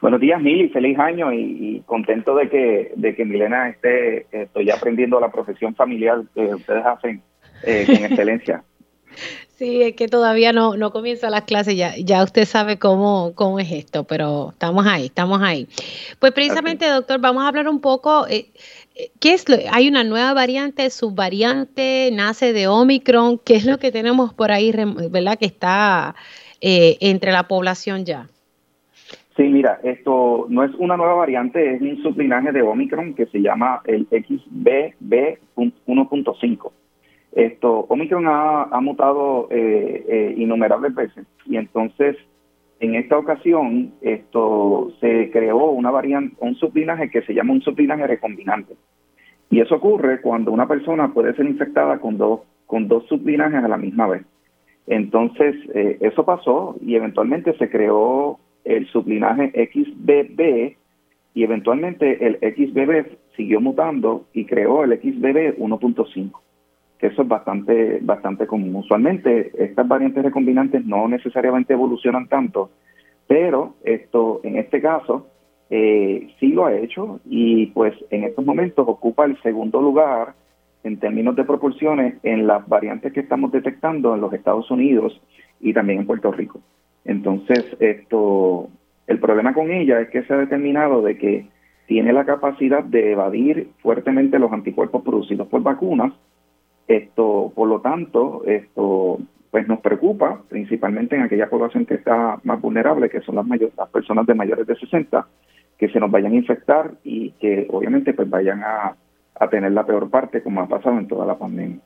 Buenos 0.00 0.20
días, 0.20 0.40
Mili, 0.40 0.70
feliz 0.70 0.98
año 0.98 1.30
y, 1.30 1.82
contento 1.84 2.34
de 2.34 2.48
que, 2.48 2.92
de 2.96 3.14
que 3.14 3.24
Milena 3.24 3.68
esté, 3.68 4.26
estoy 4.32 4.70
aprendiendo 4.70 5.20
la 5.20 5.30
profesión 5.30 5.74
familiar 5.74 6.22
que 6.34 6.54
ustedes 6.54 6.86
hacen 6.86 7.22
eh, 7.64 7.84
con 7.86 7.96
excelencia. 8.06 8.64
Sí, 9.58 9.82
es 9.82 9.94
que 9.94 10.08
todavía 10.08 10.54
no, 10.54 10.74
no 10.76 10.90
comienza 10.90 11.28
las 11.28 11.42
clases, 11.42 11.76
ya, 11.76 11.94
ya 11.98 12.24
usted 12.24 12.46
sabe 12.46 12.78
cómo, 12.78 13.32
cómo 13.34 13.58
es 13.58 13.70
esto, 13.70 14.04
pero 14.04 14.50
estamos 14.52 14.86
ahí, 14.86 15.06
estamos 15.06 15.42
ahí. 15.42 15.68
Pues 16.18 16.32
precisamente, 16.32 16.88
doctor, 16.88 17.20
vamos 17.20 17.44
a 17.44 17.48
hablar 17.48 17.68
un 17.68 17.82
poco, 17.82 18.26
eh, 18.26 18.46
eh, 18.94 19.10
¿qué 19.20 19.34
es 19.34 19.46
lo, 19.50 19.56
hay 19.70 19.88
una 19.88 20.02
nueva 20.02 20.32
variante, 20.32 20.88
subvariante, 20.88 22.08
nace 22.10 22.54
de 22.54 22.68
Omicron, 22.68 23.36
¿qué 23.36 23.56
es 23.56 23.66
lo 23.66 23.78
que 23.78 23.92
tenemos 23.92 24.32
por 24.32 24.50
ahí, 24.50 24.72
verdad, 25.10 25.38
que 25.38 25.46
está 25.46 26.14
entre 26.62 27.32
la 27.32 27.48
población 27.48 28.06
ya? 28.06 28.28
Sí, 29.36 29.44
mira, 29.44 29.78
esto 29.82 30.46
no 30.48 30.64
es 30.64 30.74
una 30.74 30.96
nueva 30.96 31.14
variante, 31.14 31.74
es 31.74 31.80
un 31.80 32.02
sublinaje 32.02 32.50
de 32.52 32.62
Omicron 32.62 33.14
que 33.14 33.26
se 33.26 33.40
llama 33.40 33.80
el 33.86 34.08
XBB1.5. 34.08 36.72
Esto, 37.32 37.86
Omicron 37.88 38.24
ha, 38.26 38.80
mutado 38.80 39.46
eh, 39.50 40.04
eh, 40.08 40.34
innumerables 40.36 40.94
veces 40.94 41.26
y 41.46 41.56
entonces 41.56 42.16
en 42.80 42.96
esta 42.96 43.18
ocasión 43.18 43.92
esto 44.00 44.90
se 45.00 45.30
creó 45.30 45.70
una 45.70 45.90
variante, 45.90 46.34
un 46.40 46.54
sublinaje 46.56 47.10
que 47.10 47.22
se 47.22 47.34
llama 47.34 47.52
un 47.52 47.62
sublinaje 47.62 48.06
recombinante. 48.06 48.74
Y 49.50 49.60
eso 49.60 49.76
ocurre 49.76 50.22
cuando 50.22 50.50
una 50.50 50.66
persona 50.66 51.12
puede 51.12 51.34
ser 51.34 51.46
infectada 51.46 51.98
con 51.98 52.16
dos, 52.16 52.40
con 52.66 52.88
dos 52.88 53.06
sublinajes 53.06 53.62
a 53.62 53.68
la 53.68 53.76
misma 53.76 54.06
vez. 54.06 54.22
Entonces, 54.86 55.56
eh, 55.74 55.98
eso 56.00 56.24
pasó 56.24 56.76
y 56.80 56.94
eventualmente 56.94 57.52
se 57.58 57.68
creó 57.68 58.38
el 58.64 58.86
sublinaje 58.88 59.50
XBB 59.72 60.76
y 61.34 61.44
eventualmente 61.44 62.26
el 62.26 62.36
XBB 62.36 63.18
siguió 63.36 63.60
mutando 63.60 64.26
y 64.32 64.44
creó 64.44 64.84
el 64.84 64.92
XBB 64.98 65.58
1.5, 65.58 66.40
que 66.98 67.06
eso 67.06 67.22
es 67.22 67.28
bastante, 67.28 67.98
bastante 68.02 68.46
común. 68.46 68.74
Usualmente 68.76 69.52
estas 69.56 69.86
variantes 69.86 70.24
recombinantes 70.24 70.84
no 70.84 71.08
necesariamente 71.08 71.72
evolucionan 71.72 72.28
tanto, 72.28 72.70
pero 73.26 73.74
esto 73.84 74.40
en 74.42 74.56
este 74.56 74.80
caso 74.80 75.26
eh, 75.70 76.28
sí 76.40 76.48
lo 76.48 76.66
ha 76.66 76.74
hecho 76.74 77.20
y 77.24 77.66
pues 77.66 77.94
en 78.10 78.24
estos 78.24 78.44
momentos 78.44 78.86
ocupa 78.88 79.24
el 79.24 79.40
segundo 79.40 79.80
lugar 79.80 80.34
en 80.82 80.98
términos 80.98 81.36
de 81.36 81.44
proporciones 81.44 82.14
en 82.22 82.46
las 82.46 82.66
variantes 82.68 83.12
que 83.12 83.20
estamos 83.20 83.52
detectando 83.52 84.14
en 84.14 84.20
los 84.20 84.32
Estados 84.32 84.70
Unidos 84.70 85.20
y 85.60 85.72
también 85.72 86.00
en 86.00 86.06
Puerto 86.06 86.32
Rico. 86.32 86.60
Entonces, 87.04 87.64
esto, 87.80 88.68
el 89.06 89.18
problema 89.18 89.54
con 89.54 89.70
ella 89.70 90.00
es 90.00 90.10
que 90.10 90.22
se 90.22 90.34
ha 90.34 90.36
determinado 90.36 91.02
de 91.02 91.18
que 91.18 91.48
tiene 91.86 92.12
la 92.12 92.24
capacidad 92.24 92.84
de 92.84 93.12
evadir 93.12 93.70
fuertemente 93.82 94.38
los 94.38 94.52
anticuerpos 94.52 95.02
producidos 95.02 95.48
por 95.48 95.62
vacunas. 95.62 96.12
Esto, 96.86 97.52
por 97.54 97.68
lo 97.68 97.80
tanto, 97.80 98.44
esto 98.46 99.18
pues 99.50 99.66
nos 99.66 99.80
preocupa, 99.80 100.42
principalmente 100.48 101.16
en 101.16 101.22
aquella 101.22 101.50
población 101.50 101.86
que 101.86 101.94
está 101.94 102.38
más 102.44 102.60
vulnerable, 102.60 103.10
que 103.10 103.20
son 103.22 103.34
las, 103.34 103.46
mayores, 103.46 103.76
las 103.76 103.88
personas 103.88 104.24
de 104.26 104.34
mayores 104.34 104.66
de 104.66 104.76
60, 104.76 105.26
que 105.76 105.88
se 105.88 105.98
nos 105.98 106.10
vayan 106.10 106.32
a 106.32 106.36
infectar 106.36 106.92
y 107.02 107.32
que 107.32 107.66
obviamente 107.70 108.14
pues 108.14 108.30
vayan 108.30 108.62
a, 108.62 108.94
a 109.34 109.48
tener 109.48 109.72
la 109.72 109.84
peor 109.84 110.08
parte, 110.10 110.42
como 110.42 110.60
ha 110.60 110.68
pasado 110.68 110.98
en 110.98 111.08
toda 111.08 111.26
la 111.26 111.38
pandemia. 111.38 111.80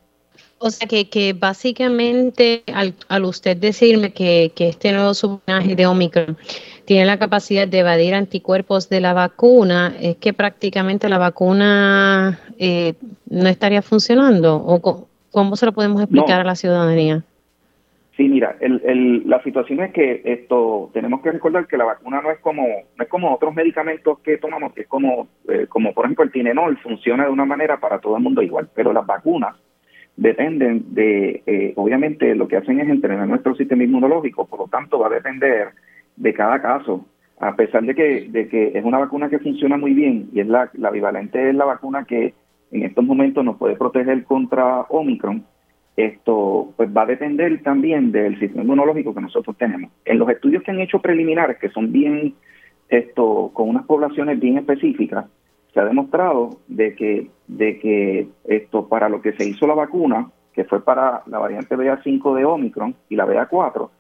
O 0.58 0.70
sea 0.70 0.88
que, 0.88 1.10
que 1.10 1.34
básicamente 1.34 2.62
al, 2.72 2.94
al 3.08 3.24
usted 3.24 3.56
decirme 3.56 4.12
que, 4.12 4.52
que 4.54 4.68
este 4.68 4.92
nuevo 4.92 5.12
sublinaje 5.12 5.76
de 5.76 5.86
Omicron 5.86 6.38
tiene 6.84 7.04
la 7.04 7.18
capacidad 7.18 7.66
de 7.66 7.80
evadir 7.80 8.14
anticuerpos 8.14 8.88
de 8.88 9.00
la 9.00 9.12
vacuna, 9.12 9.94
es 10.00 10.16
que 10.16 10.32
prácticamente 10.32 11.08
la 11.08 11.18
vacuna 11.18 12.40
eh, 12.58 12.94
no 13.28 13.48
estaría 13.48 13.82
funcionando. 13.82 14.56
¿O 14.56 15.06
cómo 15.30 15.56
se 15.56 15.66
lo 15.66 15.72
podemos 15.72 16.00
explicar 16.00 16.40
a 16.40 16.44
la 16.44 16.54
ciudadanía? 16.54 17.22
Sí, 18.16 18.28
mira, 18.28 18.56
el, 18.60 18.80
el, 18.84 19.28
la 19.28 19.42
situación 19.42 19.80
es 19.80 19.92
que 19.92 20.22
esto 20.24 20.88
tenemos 20.92 21.20
que 21.20 21.32
recordar 21.32 21.66
que 21.66 21.76
la 21.76 21.84
vacuna 21.84 22.22
no 22.22 22.30
es 22.30 22.38
como 22.38 22.62
no 22.62 23.04
es 23.04 23.08
como 23.10 23.34
otros 23.34 23.52
medicamentos 23.54 24.20
que 24.20 24.38
tomamos, 24.38 24.72
que 24.72 24.82
es 24.82 24.86
como 24.86 25.26
eh, 25.48 25.66
como 25.68 25.92
por 25.92 26.04
ejemplo 26.04 26.24
el 26.24 26.30
Tinenol 26.30 26.78
funciona 26.78 27.24
de 27.24 27.30
una 27.30 27.44
manera 27.44 27.80
para 27.80 27.98
todo 27.98 28.16
el 28.16 28.22
mundo 28.22 28.40
igual, 28.40 28.68
pero 28.72 28.92
las 28.92 29.04
vacunas 29.04 29.56
dependen 30.16 30.94
de, 30.94 31.42
eh, 31.46 31.72
obviamente 31.76 32.34
lo 32.34 32.48
que 32.48 32.56
hacen 32.56 32.80
es 32.80 32.88
entrenar 32.88 33.26
nuestro 33.28 33.54
sistema 33.54 33.84
inmunológico, 33.84 34.46
por 34.46 34.60
lo 34.60 34.68
tanto 34.68 34.98
va 34.98 35.08
a 35.08 35.10
depender 35.10 35.68
de 36.16 36.34
cada 36.34 36.62
caso, 36.62 37.06
a 37.40 37.56
pesar 37.56 37.82
de 37.84 37.94
que, 37.94 38.28
de 38.30 38.48
que 38.48 38.72
es 38.74 38.84
una 38.84 38.98
vacuna 38.98 39.28
que 39.28 39.40
funciona 39.40 39.76
muy 39.76 39.92
bien 39.92 40.28
y 40.32 40.40
es 40.40 40.46
la, 40.46 40.70
la 40.74 40.90
bivalente 40.90 41.50
es 41.50 41.54
la 41.54 41.64
vacuna 41.64 42.04
que 42.04 42.34
en 42.70 42.82
estos 42.82 43.04
momentos 43.04 43.44
nos 43.44 43.56
puede 43.56 43.76
proteger 43.76 44.24
contra 44.24 44.82
Omicron, 44.82 45.44
esto 45.96 46.72
pues 46.76 46.88
va 46.94 47.02
a 47.02 47.06
depender 47.06 47.62
también 47.62 48.10
del 48.10 48.38
sistema 48.38 48.64
inmunológico 48.64 49.14
que 49.14 49.20
nosotros 49.20 49.56
tenemos. 49.56 49.92
En 50.04 50.18
los 50.18 50.28
estudios 50.28 50.62
que 50.62 50.72
han 50.72 50.80
hecho 50.80 51.00
preliminares, 51.00 51.58
que 51.58 51.70
son 51.70 51.92
bien, 51.92 52.34
esto, 52.88 53.50
con 53.54 53.68
unas 53.68 53.86
poblaciones 53.86 54.40
bien 54.40 54.58
específicas, 54.58 55.26
se 55.74 55.80
ha 55.80 55.84
demostrado 55.84 56.60
de 56.68 56.94
que, 56.94 57.30
de 57.48 57.78
que 57.80 58.28
esto 58.44 58.88
para 58.88 59.08
lo 59.08 59.20
que 59.20 59.32
se 59.32 59.46
hizo 59.46 59.66
la 59.66 59.74
vacuna, 59.74 60.30
que 60.52 60.64
fue 60.64 60.84
para 60.84 61.22
la 61.26 61.40
variante 61.40 61.76
BA5 61.76 62.36
de 62.36 62.44
Omicron 62.44 62.94
y 63.08 63.16
la 63.16 63.26
BA4, 63.26 63.90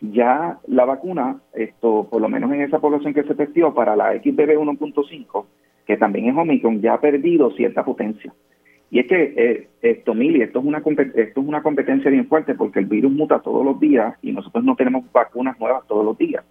ya 0.00 0.58
la 0.66 0.84
vacuna, 0.86 1.36
esto 1.52 2.08
por 2.10 2.22
lo 2.22 2.30
menos 2.30 2.50
en 2.52 2.62
esa 2.62 2.78
población 2.78 3.12
que 3.12 3.24
se 3.24 3.34
testió 3.34 3.74
para 3.74 3.94
la 3.94 4.12
XBB 4.14 4.56
1.5, 4.56 5.44
que 5.86 5.98
también 5.98 6.30
es 6.30 6.36
Omicron, 6.36 6.80
ya 6.80 6.94
ha 6.94 7.00
perdido 7.00 7.50
cierta 7.50 7.84
potencia. 7.84 8.32
Y 8.90 9.00
es 9.00 9.06
que 9.06 9.34
eh, 9.36 9.68
esto, 9.82 10.14
Mili, 10.14 10.40
esto 10.40 10.60
es, 10.60 10.64
una, 10.64 10.78
esto 10.78 11.40
es 11.40 11.46
una 11.46 11.62
competencia 11.62 12.10
bien 12.10 12.26
fuerte 12.26 12.54
porque 12.54 12.78
el 12.78 12.86
virus 12.86 13.12
muta 13.12 13.40
todos 13.40 13.62
los 13.62 13.78
días 13.78 14.14
y 14.22 14.32
nosotros 14.32 14.64
no 14.64 14.76
tenemos 14.76 15.04
vacunas 15.12 15.60
nuevas 15.60 15.86
todos 15.86 16.06
los 16.06 16.16
días. 16.16 16.42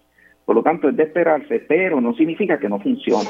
Por 0.44 0.54
lo 0.54 0.62
tanto, 0.62 0.88
es 0.88 0.96
de 0.96 1.02
esperarse, 1.02 1.64
pero 1.66 2.00
no 2.00 2.14
significa 2.14 2.60
que 2.60 2.68
no 2.68 2.78
funcione. 2.78 3.28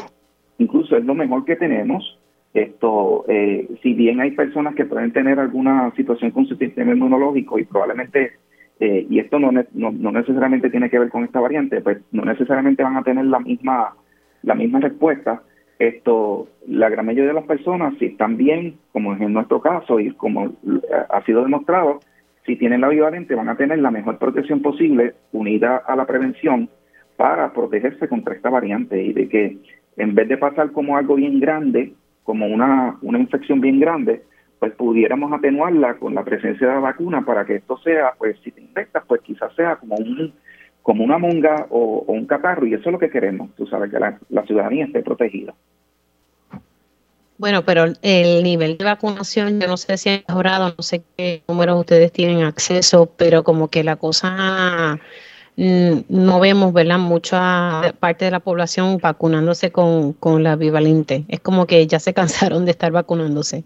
Incluso 0.58 0.96
es 0.96 1.04
lo 1.04 1.14
mejor 1.14 1.44
que 1.44 1.56
tenemos. 1.56 2.18
Esto, 2.54 3.24
eh, 3.28 3.68
si 3.82 3.94
bien 3.94 4.20
hay 4.20 4.32
personas 4.32 4.74
que 4.74 4.84
pueden 4.84 5.12
tener 5.12 5.38
alguna 5.38 5.92
situación 5.94 6.30
con 6.32 6.46
su 6.46 6.56
sistema 6.56 6.92
inmunológico 6.92 7.58
y 7.58 7.64
probablemente, 7.64 8.32
eh, 8.80 9.06
y 9.08 9.18
esto 9.18 9.38
no, 9.38 9.50
no, 9.52 10.12
necesariamente 10.12 10.70
tiene 10.70 10.90
que 10.90 10.98
ver 10.98 11.10
con 11.10 11.24
esta 11.24 11.40
variante, 11.40 11.80
pues 11.80 11.98
no 12.10 12.24
necesariamente 12.24 12.82
van 12.82 12.96
a 12.96 13.02
tener 13.02 13.26
la 13.26 13.38
misma, 13.38 13.94
la 14.42 14.54
misma 14.54 14.80
respuesta, 14.80 15.42
esto, 15.78 16.48
la 16.66 16.88
gran 16.88 17.06
mayoría 17.06 17.28
de 17.28 17.40
las 17.40 17.46
personas, 17.46 17.94
si 17.98 18.06
están 18.06 18.36
bien, 18.36 18.78
como 18.92 19.14
es 19.14 19.20
en 19.20 19.32
nuestro 19.32 19.60
caso 19.60 20.00
y 20.00 20.10
como 20.12 20.52
ha 21.10 21.24
sido 21.24 21.44
demostrado, 21.44 22.00
si 22.48 22.56
tienen 22.56 22.80
la 22.80 22.88
bivalente 22.88 23.34
van 23.34 23.50
a 23.50 23.56
tener 23.56 23.78
la 23.78 23.90
mejor 23.90 24.18
protección 24.18 24.62
posible 24.62 25.14
unida 25.32 25.76
a 25.76 25.94
la 25.94 26.06
prevención 26.06 26.68
para 27.16 27.52
protegerse 27.52 28.08
contra 28.08 28.34
esta 28.34 28.48
variante 28.48 29.02
y 29.02 29.12
de 29.12 29.28
que 29.28 29.58
en 29.98 30.14
vez 30.14 30.28
de 30.28 30.38
pasar 30.38 30.72
como 30.72 30.96
algo 30.96 31.16
bien 31.16 31.40
grande, 31.40 31.92
como 32.24 32.46
una, 32.46 32.96
una 33.02 33.18
infección 33.18 33.60
bien 33.60 33.80
grande, 33.80 34.22
pues 34.58 34.72
pudiéramos 34.72 35.32
atenuarla 35.32 35.94
con 35.94 36.14
la 36.14 36.24
presencia 36.24 36.66
de 36.66 36.74
la 36.74 36.80
vacuna 36.80 37.24
para 37.24 37.44
que 37.44 37.56
esto 37.56 37.76
sea, 37.78 38.12
pues 38.18 38.36
si 38.42 38.50
te 38.50 38.60
infectas, 38.60 39.04
pues 39.06 39.20
quizás 39.22 39.54
sea 39.54 39.76
como 39.76 39.96
un 39.96 40.32
como 40.82 41.04
una 41.04 41.18
monga 41.18 41.66
o, 41.68 42.04
un 42.06 42.24
catarro 42.24 42.66
y 42.66 42.72
eso 42.72 42.88
es 42.88 42.92
lo 42.92 42.98
que 42.98 43.10
queremos, 43.10 43.50
tú 43.56 43.66
sabes, 43.66 43.90
que 43.90 43.98
la, 43.98 44.46
ciudadanía 44.46 44.86
esté 44.86 45.02
protegida. 45.02 45.52
Bueno, 47.36 47.62
pero 47.62 47.84
el 48.00 48.42
nivel 48.42 48.78
de 48.78 48.86
vacunación, 48.86 49.60
yo 49.60 49.68
no 49.68 49.76
sé 49.76 49.98
si 49.98 50.08
ha 50.08 50.22
mejorado, 50.26 50.74
no 50.74 50.82
sé 50.82 51.02
qué 51.14 51.42
números 51.46 51.80
ustedes 51.80 52.10
tienen 52.10 52.42
acceso, 52.42 53.12
pero 53.18 53.44
como 53.44 53.68
que 53.68 53.84
la 53.84 53.96
cosa 53.96 54.98
no 55.58 56.38
vemos, 56.38 56.72
¿verdad? 56.72 56.98
Mucha 56.98 57.92
parte 57.98 58.26
de 58.26 58.30
la 58.30 58.38
población 58.38 58.98
vacunándose 58.98 59.72
con, 59.72 60.12
con 60.12 60.44
la 60.44 60.54
bivalente. 60.54 61.24
Es 61.28 61.40
como 61.40 61.66
que 61.66 61.84
ya 61.86 61.98
se 61.98 62.14
cansaron 62.14 62.64
de 62.64 62.70
estar 62.70 62.92
vacunándose. 62.92 63.64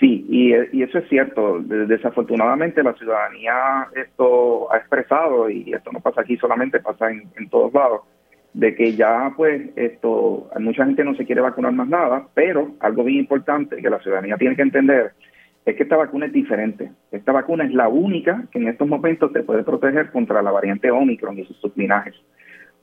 Sí, 0.00 0.24
y, 0.30 0.52
eso 0.54 0.98
es 0.98 1.08
cierto. 1.08 1.58
Desafortunadamente 1.60 2.82
la 2.82 2.94
ciudadanía 2.94 3.88
esto 3.96 4.72
ha 4.72 4.78
expresado, 4.78 5.50
y 5.50 5.74
esto 5.74 5.90
no 5.92 6.00
pasa 6.00 6.22
aquí 6.22 6.36
solamente, 6.36 6.80
pasa 6.80 7.10
en, 7.10 7.48
todos 7.50 7.74
lados, 7.74 8.02
de 8.54 8.74
que 8.74 8.94
ya 8.94 9.32
pues 9.36 9.68
esto, 9.76 10.48
mucha 10.58 10.86
gente 10.86 11.04
no 11.04 11.14
se 11.16 11.26
quiere 11.26 11.40
vacunar 11.40 11.72
más 11.72 11.88
nada, 11.88 12.28
pero 12.32 12.70
algo 12.80 13.04
bien 13.04 13.18
importante 13.18 13.76
que 13.76 13.90
la 13.90 13.98
ciudadanía 13.98 14.36
tiene 14.36 14.56
que 14.56 14.62
entender 14.62 15.12
es 15.64 15.76
que 15.76 15.82
esta 15.82 15.96
vacuna 15.96 16.26
es 16.26 16.32
diferente. 16.32 16.90
Esta 17.12 17.32
vacuna 17.32 17.64
es 17.64 17.74
la 17.74 17.88
única 17.88 18.44
que 18.50 18.58
en 18.58 18.68
estos 18.68 18.88
momentos 18.88 19.32
te 19.32 19.42
puede 19.42 19.64
proteger 19.64 20.10
contra 20.10 20.42
la 20.42 20.50
variante 20.50 20.90
Omicron 20.90 21.38
y 21.38 21.44
sus 21.44 21.56
sublinajes. 21.58 22.14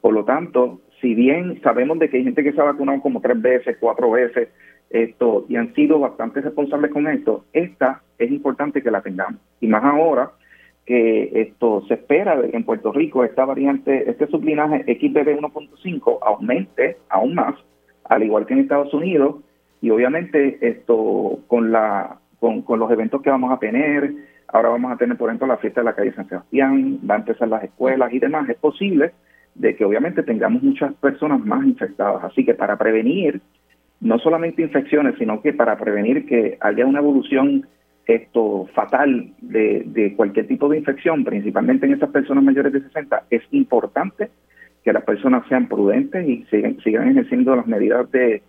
Por 0.01 0.13
lo 0.13 0.23
tanto, 0.23 0.81
si 1.01 1.15
bien 1.15 1.59
sabemos 1.63 1.97
de 1.99 2.09
que 2.09 2.17
hay 2.17 2.23
gente 2.23 2.43
que 2.43 2.53
se 2.53 2.61
ha 2.61 2.65
vacunado 2.65 3.01
como 3.01 3.21
tres 3.21 3.41
veces, 3.41 3.77
cuatro 3.79 4.11
veces, 4.11 4.49
esto 4.89 5.45
y 5.49 5.55
han 5.55 5.73
sido 5.73 5.99
bastante 5.99 6.41
responsables 6.41 6.91
con 6.91 7.07
esto, 7.07 7.45
esta 7.53 8.03
es 8.17 8.31
importante 8.31 8.81
que 8.81 8.91
la 8.91 9.01
tengamos. 9.01 9.41
Y 9.59 9.67
más 9.67 9.83
ahora 9.83 10.31
que 10.85 11.31
esto 11.41 11.83
se 11.87 11.95
espera 11.95 12.39
de 12.39 12.51
que 12.51 12.57
en 12.57 12.63
Puerto 12.63 12.91
Rico 12.91 13.23
esta 13.23 13.45
variante, 13.45 14.09
este 14.09 14.27
sublinaje 14.27 14.83
XBB 14.83 15.39
1.5 15.39 16.19
aumente 16.21 16.97
aún 17.09 17.33
más, 17.33 17.55
al 18.03 18.23
igual 18.23 18.45
que 18.45 18.53
en 18.53 18.59
Estados 18.59 18.93
Unidos, 18.93 19.37
y 19.81 19.89
obviamente 19.89 20.59
esto 20.61 21.39
con 21.47 21.71
la 21.71 22.19
con, 22.39 22.61
con 22.61 22.79
los 22.79 22.91
eventos 22.91 23.21
que 23.21 23.29
vamos 23.29 23.51
a 23.51 23.59
tener, 23.59 24.13
ahora 24.47 24.69
vamos 24.69 24.91
a 24.91 24.97
tener 24.97 25.17
por 25.17 25.29
ejemplo 25.29 25.47
la 25.47 25.57
fiesta 25.57 25.81
de 25.81 25.85
la 25.85 25.93
calle 25.95 26.13
San 26.13 26.27
Sebastián, 26.27 26.99
va 27.09 27.15
a 27.15 27.19
empezar 27.19 27.47
las 27.47 27.63
escuelas 27.63 28.13
y 28.13 28.19
demás, 28.19 28.47
es 28.49 28.57
posible 28.57 29.13
de 29.55 29.75
que 29.75 29.85
obviamente 29.85 30.23
tengamos 30.23 30.61
muchas 30.61 30.93
personas 30.95 31.39
más 31.45 31.65
infectadas, 31.65 32.23
así 32.23 32.45
que 32.45 32.53
para 32.53 32.77
prevenir 32.77 33.41
no 34.01 34.19
solamente 34.19 34.61
infecciones, 34.61 35.15
sino 35.17 35.41
que 35.41 35.53
para 35.53 35.77
prevenir 35.77 36.25
que 36.25 36.57
haya 36.59 36.85
una 36.85 36.99
evolución 36.99 37.65
esto 38.05 38.67
fatal 38.75 39.31
de, 39.41 40.13
cualquier 40.15 40.47
tipo 40.47 40.69
de 40.69 40.77
infección, 40.77 41.23
principalmente 41.23 41.85
en 41.85 41.93
esas 41.93 42.09
personas 42.09 42.43
mayores 42.43 42.73
de 42.73 42.81
60, 42.81 43.23
es 43.29 43.41
importante 43.51 44.29
que 44.83 44.93
las 44.93 45.03
personas 45.03 45.47
sean 45.47 45.67
prudentes 45.67 46.27
y 46.27 46.45
sigan, 46.51 46.77
sigan 46.83 47.09
ejerciendo 47.09 47.55
las 47.55 47.65
medidas 47.65 48.09
de, 48.11 48.43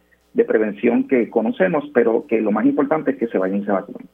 prevención 0.45 1.09
que 1.09 1.31
conocemos, 1.31 1.85
pero 1.95 2.27
que 2.27 2.41
lo 2.41 2.53
más 2.53 2.67
importante 2.67 3.13
es 3.13 3.17
que 3.17 3.29
se 3.29 3.39
vayan 3.39 3.63
y 3.63 3.65
se 3.65 3.73
vacunen. 3.73 4.07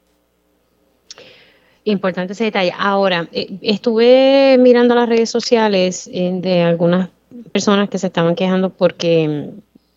Importante 1.84 2.34
ese 2.34 2.44
detalle. 2.44 2.72
Ahora, 2.78 3.28
eh, 3.32 3.58
estuve 3.60 4.56
mirando 4.58 4.94
las 4.94 5.08
redes 5.08 5.30
sociales 5.30 6.08
eh, 6.12 6.30
de 6.40 6.62
algunas 6.62 7.08
personas 7.50 7.88
que 7.88 7.98
se 7.98 8.06
estaban 8.06 8.36
quejando 8.36 8.70
porque 8.70 9.50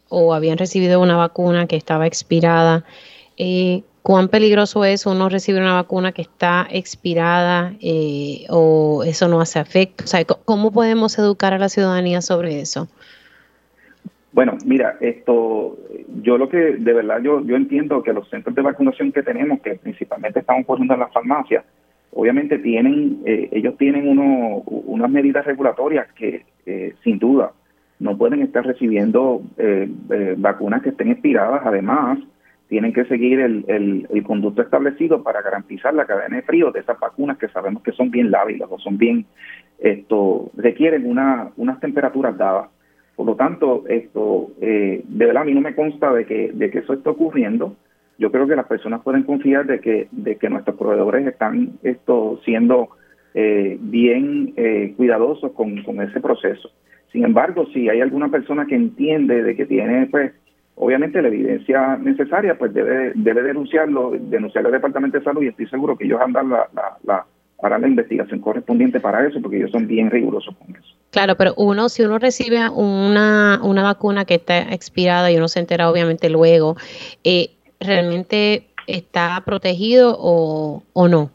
o 0.09 0.33
habían 0.33 0.57
recibido 0.57 0.99
una 0.99 1.15
vacuna 1.15 1.67
que 1.67 1.75
estaba 1.75 2.07
expirada. 2.07 2.85
Eh, 3.37 3.83
¿Cuán 4.01 4.29
peligroso 4.29 4.85
es 4.85 5.05
uno 5.05 5.29
recibir 5.29 5.61
una 5.61 5.73
vacuna 5.73 6.11
que 6.11 6.21
está 6.21 6.67
expirada 6.69 7.73
o 8.49 9.03
eso 9.03 9.27
no 9.27 9.41
hace 9.41 9.59
efecto? 9.59 10.03
O 10.03 10.07
sea, 10.07 10.23
¿cómo 10.25 10.71
podemos 10.71 11.17
educar 11.17 11.53
a 11.53 11.57
la 11.57 11.69
ciudadanía 11.69 12.21
sobre 12.21 12.61
eso? 12.61 12.87
Bueno, 14.35 14.57
mira, 14.65 14.97
esto, 14.99 15.77
yo 16.21 16.37
lo 16.37 16.49
que 16.49 16.57
de 16.57 16.93
verdad 16.93 17.21
yo, 17.23 17.41
yo 17.45 17.55
entiendo 17.55 18.03
que 18.03 18.13
los 18.13 18.29
centros 18.29 18.53
de 18.53 18.61
vacunación 18.61 19.11
que 19.13 19.23
tenemos, 19.23 19.61
que 19.61 19.75
principalmente 19.75 20.41
estamos 20.41 20.65
poniendo 20.65 20.93
en 20.93 20.99
las 20.99 21.13
farmacias, 21.13 21.63
obviamente 22.11 22.59
tienen, 22.59 23.21
eh, 23.25 23.47
ellos 23.53 23.77
tienen 23.77 24.07
uno, 24.07 24.57
unas 24.67 25.09
medidas 25.09 25.45
regulatorias 25.45 26.11
que 26.13 26.45
sin 27.03 27.19
duda 27.19 27.53
no 27.99 28.17
pueden 28.17 28.41
estar 28.41 28.65
recibiendo 28.65 29.41
eh, 29.57 29.89
eh, 30.09 30.35
vacunas 30.37 30.81
que 30.81 30.89
estén 30.89 31.11
expiradas. 31.11 31.61
Además, 31.65 32.19
tienen 32.67 32.93
que 32.93 33.05
seguir 33.05 33.39
el, 33.39 33.63
el, 34.09 34.23
conducto 34.23 34.61
establecido 34.61 35.23
para 35.23 35.41
garantizar 35.41 35.93
la 35.93 36.05
cadena 36.05 36.35
de 36.35 36.41
frío 36.41 36.71
de 36.71 36.81
esas 36.81 36.99
vacunas 36.99 37.37
que 37.37 37.47
sabemos 37.47 37.83
que 37.83 37.93
son 37.93 38.11
bien 38.11 38.31
lábiles 38.31 38.67
o 38.69 38.79
son 38.79 38.97
bien, 38.97 39.25
esto, 39.79 40.51
requieren 40.57 41.05
una, 41.05 41.51
unas 41.57 41.79
temperaturas 41.79 42.37
dadas. 42.37 42.69
Por 43.15 43.25
lo 43.25 43.35
tanto, 43.35 43.83
esto, 43.87 44.51
eh, 44.61 45.03
de 45.07 45.25
verdad 45.25 45.43
a 45.43 45.45
mí 45.45 45.53
no 45.53 45.61
me 45.61 45.75
consta 45.75 46.13
de 46.13 46.25
que, 46.25 46.51
de 46.53 46.69
que 46.69 46.79
eso 46.79 46.93
esté 46.93 47.09
ocurriendo. 47.09 47.75
Yo 48.17 48.31
creo 48.31 48.47
que 48.47 48.55
las 48.55 48.67
personas 48.67 49.01
pueden 49.01 49.23
confiar 49.23 49.65
de 49.65 49.79
que, 49.79 50.07
de 50.11 50.37
que 50.37 50.49
nuestros 50.49 50.77
proveedores 50.77 51.25
están 51.27 51.73
esto 51.83 52.39
siendo 52.43 52.89
bien 53.33 54.53
cuidadosos 54.95 55.51
con, 55.51 55.83
con 55.83 55.99
ese 56.01 56.21
proceso. 56.21 56.71
Sin 57.11 57.25
embargo, 57.25 57.65
si 57.73 57.89
hay 57.89 57.99
alguna 57.99 58.29
persona 58.29 58.65
que 58.65 58.75
entiende 58.75 59.43
de 59.43 59.55
que 59.55 59.65
tiene, 59.65 60.05
pues, 60.07 60.33
obviamente 60.75 61.21
la 61.21 61.29
evidencia 61.29 61.95
necesaria, 61.95 62.57
pues 62.57 62.73
debe, 62.73 63.13
debe 63.15 63.43
denunciarlo, 63.43 64.11
denunciar 64.19 64.65
al 64.65 64.73
Departamento 64.73 65.17
de 65.17 65.23
Salud 65.23 65.41
y 65.43 65.47
estoy 65.47 65.67
seguro 65.67 65.97
que 65.97 66.05
ellos 66.05 66.19
andan 66.21 66.49
la, 66.49 66.67
la, 66.73 66.97
la 67.03 67.25
harán 67.61 67.81
la 67.81 67.87
investigación 67.87 68.41
correspondiente 68.41 68.99
para 68.99 69.27
eso, 69.27 69.41
porque 69.41 69.57
ellos 69.57 69.71
son 69.71 69.87
bien 69.87 70.11
rigurosos 70.11 70.55
con 70.55 70.75
eso. 70.75 70.95
Claro, 71.11 71.35
pero 71.35 71.53
uno, 71.57 71.89
si 71.89 72.03
uno 72.03 72.19
recibe 72.19 72.69
una, 72.69 73.59
una 73.63 73.83
vacuna 73.83 74.25
que 74.25 74.35
está 74.35 74.73
expirada 74.73 75.31
y 75.31 75.37
uno 75.37 75.47
se 75.47 75.59
entera 75.59 75.89
obviamente 75.89 76.29
luego, 76.29 76.75
eh, 77.23 77.51
¿realmente 77.79 78.67
está 78.87 79.41
protegido 79.45 80.15
o, 80.19 80.83
o 80.93 81.07
no? 81.07 81.31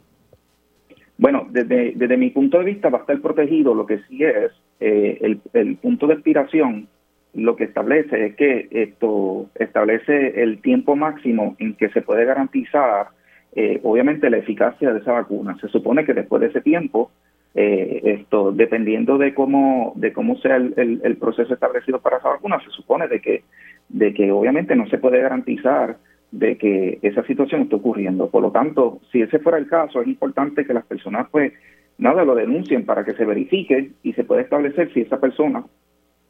Bueno, 1.17 1.47
desde, 1.51 1.93
desde 1.95 2.17
mi 2.17 2.29
punto 2.31 2.59
de 2.59 2.65
vista 2.65 2.89
va 2.89 2.99
a 2.99 3.01
estar 3.01 3.19
protegido, 3.21 3.75
lo 3.75 3.85
que 3.85 3.99
sí 4.09 4.23
es 4.23 4.51
eh, 4.79 5.37
el, 5.53 5.77
punto 5.77 6.07
de 6.07 6.15
expiración 6.15 6.87
lo 7.35 7.55
que 7.55 7.65
establece 7.65 8.25
es 8.25 8.35
que 8.35 8.67
esto 8.71 9.45
establece 9.53 10.41
el 10.41 10.59
tiempo 10.59 10.95
máximo 10.95 11.55
en 11.59 11.75
que 11.75 11.89
se 11.89 12.01
puede 12.01 12.25
garantizar, 12.25 13.09
eh, 13.53 13.79
obviamente, 13.83 14.29
la 14.29 14.37
eficacia 14.37 14.93
de 14.93 14.99
esa 14.99 15.13
vacuna. 15.13 15.57
Se 15.59 15.67
supone 15.67 16.05
que 16.05 16.13
después 16.13 16.41
de 16.41 16.47
ese 16.47 16.61
tiempo, 16.61 17.11
eh, 17.53 18.01
esto, 18.05 18.51
dependiendo 18.51 19.17
de 19.17 19.33
cómo 19.33 19.93
de 19.95 20.13
cómo 20.13 20.37
sea 20.37 20.55
el, 20.55 21.01
el, 21.03 21.17
proceso 21.17 21.53
establecido 21.53 21.99
para 21.99 22.17
esa 22.17 22.29
vacuna, 22.29 22.59
se 22.63 22.69
supone 22.69 23.07
de 23.07 23.19
que 23.19 23.43
de 23.89 24.13
que 24.13 24.31
obviamente 24.31 24.75
no 24.75 24.87
se 24.87 24.97
puede 24.97 25.21
garantizar 25.21 25.97
de 26.31 26.57
que 26.57 26.99
esa 27.01 27.23
situación 27.23 27.63
esté 27.63 27.75
ocurriendo. 27.75 28.29
Por 28.29 28.41
lo 28.41 28.51
tanto, 28.51 29.01
si 29.11 29.21
ese 29.21 29.39
fuera 29.39 29.57
el 29.57 29.67
caso, 29.67 30.01
es 30.01 30.07
importante 30.07 30.65
que 30.65 30.73
las 30.73 30.85
personas 30.85 31.27
pues 31.29 31.51
nada, 31.97 32.23
lo 32.23 32.35
denuncien 32.35 32.85
para 32.85 33.03
que 33.03 33.13
se 33.13 33.25
verifique 33.25 33.91
y 34.01 34.13
se 34.13 34.23
pueda 34.23 34.41
establecer 34.41 34.91
si 34.93 35.01
esa 35.01 35.19
persona 35.19 35.63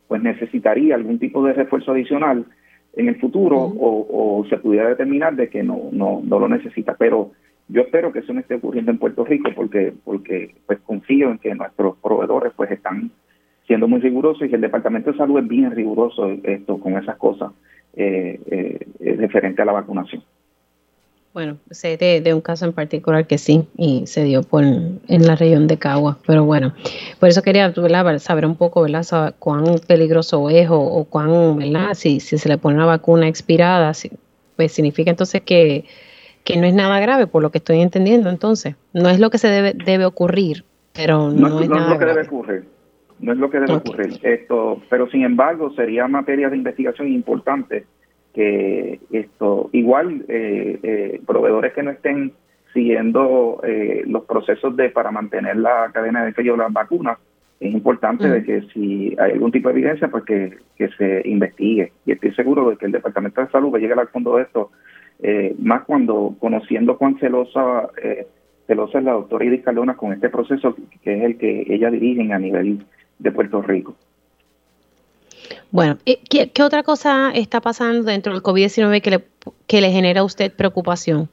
pues 0.08 0.22
necesitaría 0.22 0.96
algún 0.96 1.20
tipo 1.20 1.46
de 1.46 1.54
refuerzo 1.54 1.94
adicional 1.94 2.46
en 2.94 3.08
el 3.08 3.20
futuro 3.20 3.58
o, 3.58 4.46
se 4.50 4.58
pudiera 4.58 4.90
determinar 4.90 5.36
de 5.36 5.50
que 5.50 5.64
no, 5.64 5.90
no, 5.92 6.22
no 6.24 6.40
lo 6.40 6.50
necesita. 6.50 6.96
Pero 6.98 7.32
yo 7.68 7.82
espero 7.82 8.12
que 8.12 8.20
eso 8.20 8.34
no 8.34 8.40
esté 8.40 8.56
ocurriendo 8.56 8.92
en 8.92 8.98
Puerto 8.98 9.24
Rico 9.24 9.50
porque, 9.56 9.94
porque 10.04 10.56
pues 10.66 10.80
confío 10.80 11.32
en 11.32 11.38
que 11.38 11.56
nuestros 11.56 11.98
proveedores 11.98 12.54
pues 12.56 12.72
están 12.72 13.12
siendo 13.66 13.88
muy 13.88 14.02
rigurosos 14.02 14.50
y 14.50 14.54
el 14.54 14.62
Departamento 14.62 15.12
de 15.12 15.18
Salud 15.18 15.40
es 15.40 15.48
bien 15.48 15.72
riguroso 15.72 16.30
esto 16.44 16.80
con 16.80 16.98
esas 16.98 17.16
cosas 17.18 17.52
eh, 17.94 18.40
eh, 19.00 19.16
referente 19.18 19.62
a 19.62 19.66
la 19.66 19.72
vacunación. 19.72 20.24
Bueno, 21.34 21.58
sé 21.70 21.96
de, 21.96 22.34
un 22.34 22.42
caso 22.42 22.66
en 22.66 22.74
particular 22.74 23.26
que 23.26 23.38
sí, 23.38 23.66
y 23.78 24.06
se 24.06 24.26
dio 24.26 24.44
por 24.44 24.64
en 24.66 25.02
la 25.08 25.38
región 25.38 25.66
de 25.68 25.78
Cagua, 25.78 26.18
pero 26.28 26.44
bueno, 26.44 26.74
por 27.22 27.30
eso 27.30 27.42
quería 27.42 27.74
saber 28.20 28.46
un 28.46 28.58
poco, 28.58 28.82
¿verdad? 28.82 29.34
cuán 29.40 29.64
peligroso 29.88 30.50
es 30.50 30.68
o, 30.70 31.06
cuán, 31.10 31.58
¿verdad? 31.58 31.94
Si, 31.94 32.20
si 32.20 32.38
se 32.38 32.50
le 32.50 32.58
pone 32.58 32.76
una 32.76 32.86
vacuna 32.86 33.30
expirada, 33.30 33.94
pues 34.58 34.74
significa 34.74 35.10
entonces 35.10 35.42
que, 35.42 35.86
no 36.54 36.66
es 36.66 36.74
nada 36.74 37.00
grave, 37.00 37.28
por 37.28 37.42
lo 37.42 37.50
que 37.50 37.60
estoy 37.60 37.80
entendiendo, 37.80 38.30
entonces. 38.30 38.76
No 38.92 39.08
es 39.08 39.22
lo 39.22 39.30
que 39.30 39.38
se 39.38 39.48
debe, 39.48 39.74
debe 39.74 40.04
ocurrir, 40.04 40.66
pero 40.92 41.32
no, 41.32 41.62
es, 41.62 41.70
no 41.70 41.78
es 41.78 41.90
lo 41.90 41.98
que 41.98 42.06
debe 42.06 42.22
ocurrir. 42.24 42.66
No 43.20 43.32
es 43.32 43.38
lo 43.38 43.50
que 43.50 43.60
debe 43.62 43.74
ocurrir. 43.76 44.20
Esto, 44.24 44.82
pero 44.90 45.10
sin 45.10 45.24
embargo, 45.24 45.72
sería 45.76 46.10
materia 46.10 46.50
de 46.50 46.58
investigación 46.58 47.08
importante 47.08 47.86
que 48.34 49.00
esto 49.12 49.70
igual 49.74 50.26
eh, 50.28 50.80
eh, 50.84 51.22
proveedores 51.26 51.74
que 51.74 51.84
no 51.84 51.92
estén 51.92 52.34
siguiendo 52.74 53.60
eh, 53.64 54.04
los 54.08 54.26
procesos 54.26 54.76
de 54.78 54.90
para 54.90 55.12
mantener 55.12 55.58
la 55.58 55.92
cadena 55.94 56.24
de 56.24 56.34
frío 56.34 56.54
de 56.54 56.60
las 56.60 56.74
vacunas 56.74 57.18
es 57.60 57.74
importante 57.74 58.28
de 58.28 58.44
que 58.44 58.62
si 58.74 59.16
hay 59.20 59.34
algún 59.34 59.52
tipo 59.52 59.70
de 59.70 59.76
evidencia 59.76 60.08
pues 60.08 60.24
que, 60.24 60.58
se 60.98 61.22
investigue. 61.26 61.92
Y 62.08 62.14
estoy 62.14 62.34
seguro 62.34 62.72
de 62.72 62.78
que 62.78 62.88
el 62.88 62.92
departamento 62.92 63.40
de 63.40 63.52
salud 63.52 63.72
va 63.72 63.78
a 63.78 63.82
llegar 63.82 64.00
al 64.00 64.08
fondo 64.08 64.38
de 64.38 64.44
esto 64.44 64.72
más 65.60 65.84
cuando 65.84 66.36
conociendo 66.40 66.98
cuán 66.98 67.20
celosa 67.20 67.88
celosa 68.66 68.98
es 68.98 69.06
la 69.06 69.12
doctora 69.12 69.46
Iris 69.46 69.62
Cardona 69.62 69.96
con 69.96 70.12
este 70.12 70.30
proceso 70.30 70.76
que 71.04 71.16
es 71.16 71.24
el 71.24 71.38
que 71.38 71.66
ella 71.68 71.92
dirige 71.92 72.34
a 72.34 72.40
nivel 72.40 72.84
de 73.20 73.32
Puerto 73.32 73.62
Rico 73.62 73.96
bueno, 75.72 75.98
¿qué, 76.06 76.64
otra 76.64 76.84
cosa 76.84 77.32
está 77.32 77.62
pasando 77.62 78.04
dentro 78.04 78.34
del 78.34 78.42
COVID-19 78.42 79.02
que 79.02 79.12
le, 79.12 79.24
que 79.68 79.82
le 79.82 79.92
genera 79.92 80.22
a 80.22 80.24
usted 80.24 80.54
preocupación? 80.54 81.30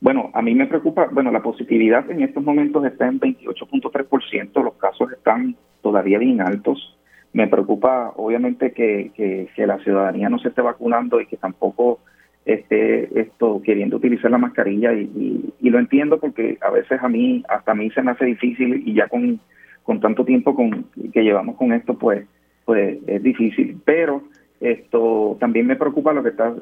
Bueno, 0.00 0.30
a 0.34 0.42
mí 0.42 0.54
me 0.54 0.66
preocupa, 0.66 1.08
bueno, 1.12 1.30
la 1.30 1.42
positividad 1.42 2.10
en 2.10 2.22
estos 2.22 2.42
momentos 2.42 2.84
está 2.84 3.06
en 3.06 3.20
28.3%, 3.20 4.64
los 4.64 4.74
casos 4.74 5.12
están 5.12 5.54
todavía 5.80 6.18
bien 6.18 6.40
altos. 6.40 6.98
Me 7.32 7.46
preocupa, 7.46 8.12
obviamente, 8.16 8.72
que, 8.72 9.12
que, 9.14 9.66
la 9.66 9.78
ciudadanía 9.78 10.28
no 10.28 10.40
se 10.40 10.48
esté 10.48 10.60
vacunando 10.60 11.20
y 11.20 11.26
que 11.26 11.36
tampoco 11.36 12.00
esté 12.44 13.20
esto 13.20 13.62
queriendo 13.64 13.98
utilizar 13.98 14.28
la 14.30 14.38
mascarilla 14.38 14.92
y, 14.92 15.52
y, 15.60 15.70
lo 15.70 15.78
entiendo 15.78 16.18
porque 16.18 16.58
a 16.60 16.70
veces 16.70 17.00
a 17.00 17.08
mí, 17.08 17.44
hasta 17.48 17.70
a 17.70 17.74
mí 17.76 17.88
se 17.90 18.02
me 18.02 18.10
hace 18.10 18.24
difícil 18.24 18.82
y 18.84 18.94
ya 18.94 19.06
con, 19.06 19.38
con 19.84 20.00
tanto 20.00 20.24
tiempo 20.24 20.56
con, 20.56 20.86
que 21.12 21.22
llevamos 21.22 21.56
con 21.56 21.72
esto, 21.72 21.96
pues 21.96 22.26
pues 22.64 22.98
es 23.06 23.22
difícil. 23.22 23.80
Pero 23.84 24.22
esto 24.60 25.36
también 25.40 25.66
me 25.66 25.76
preocupa 25.76 26.12
lo 26.12 26.22
que 26.22 26.28
está 26.28 26.54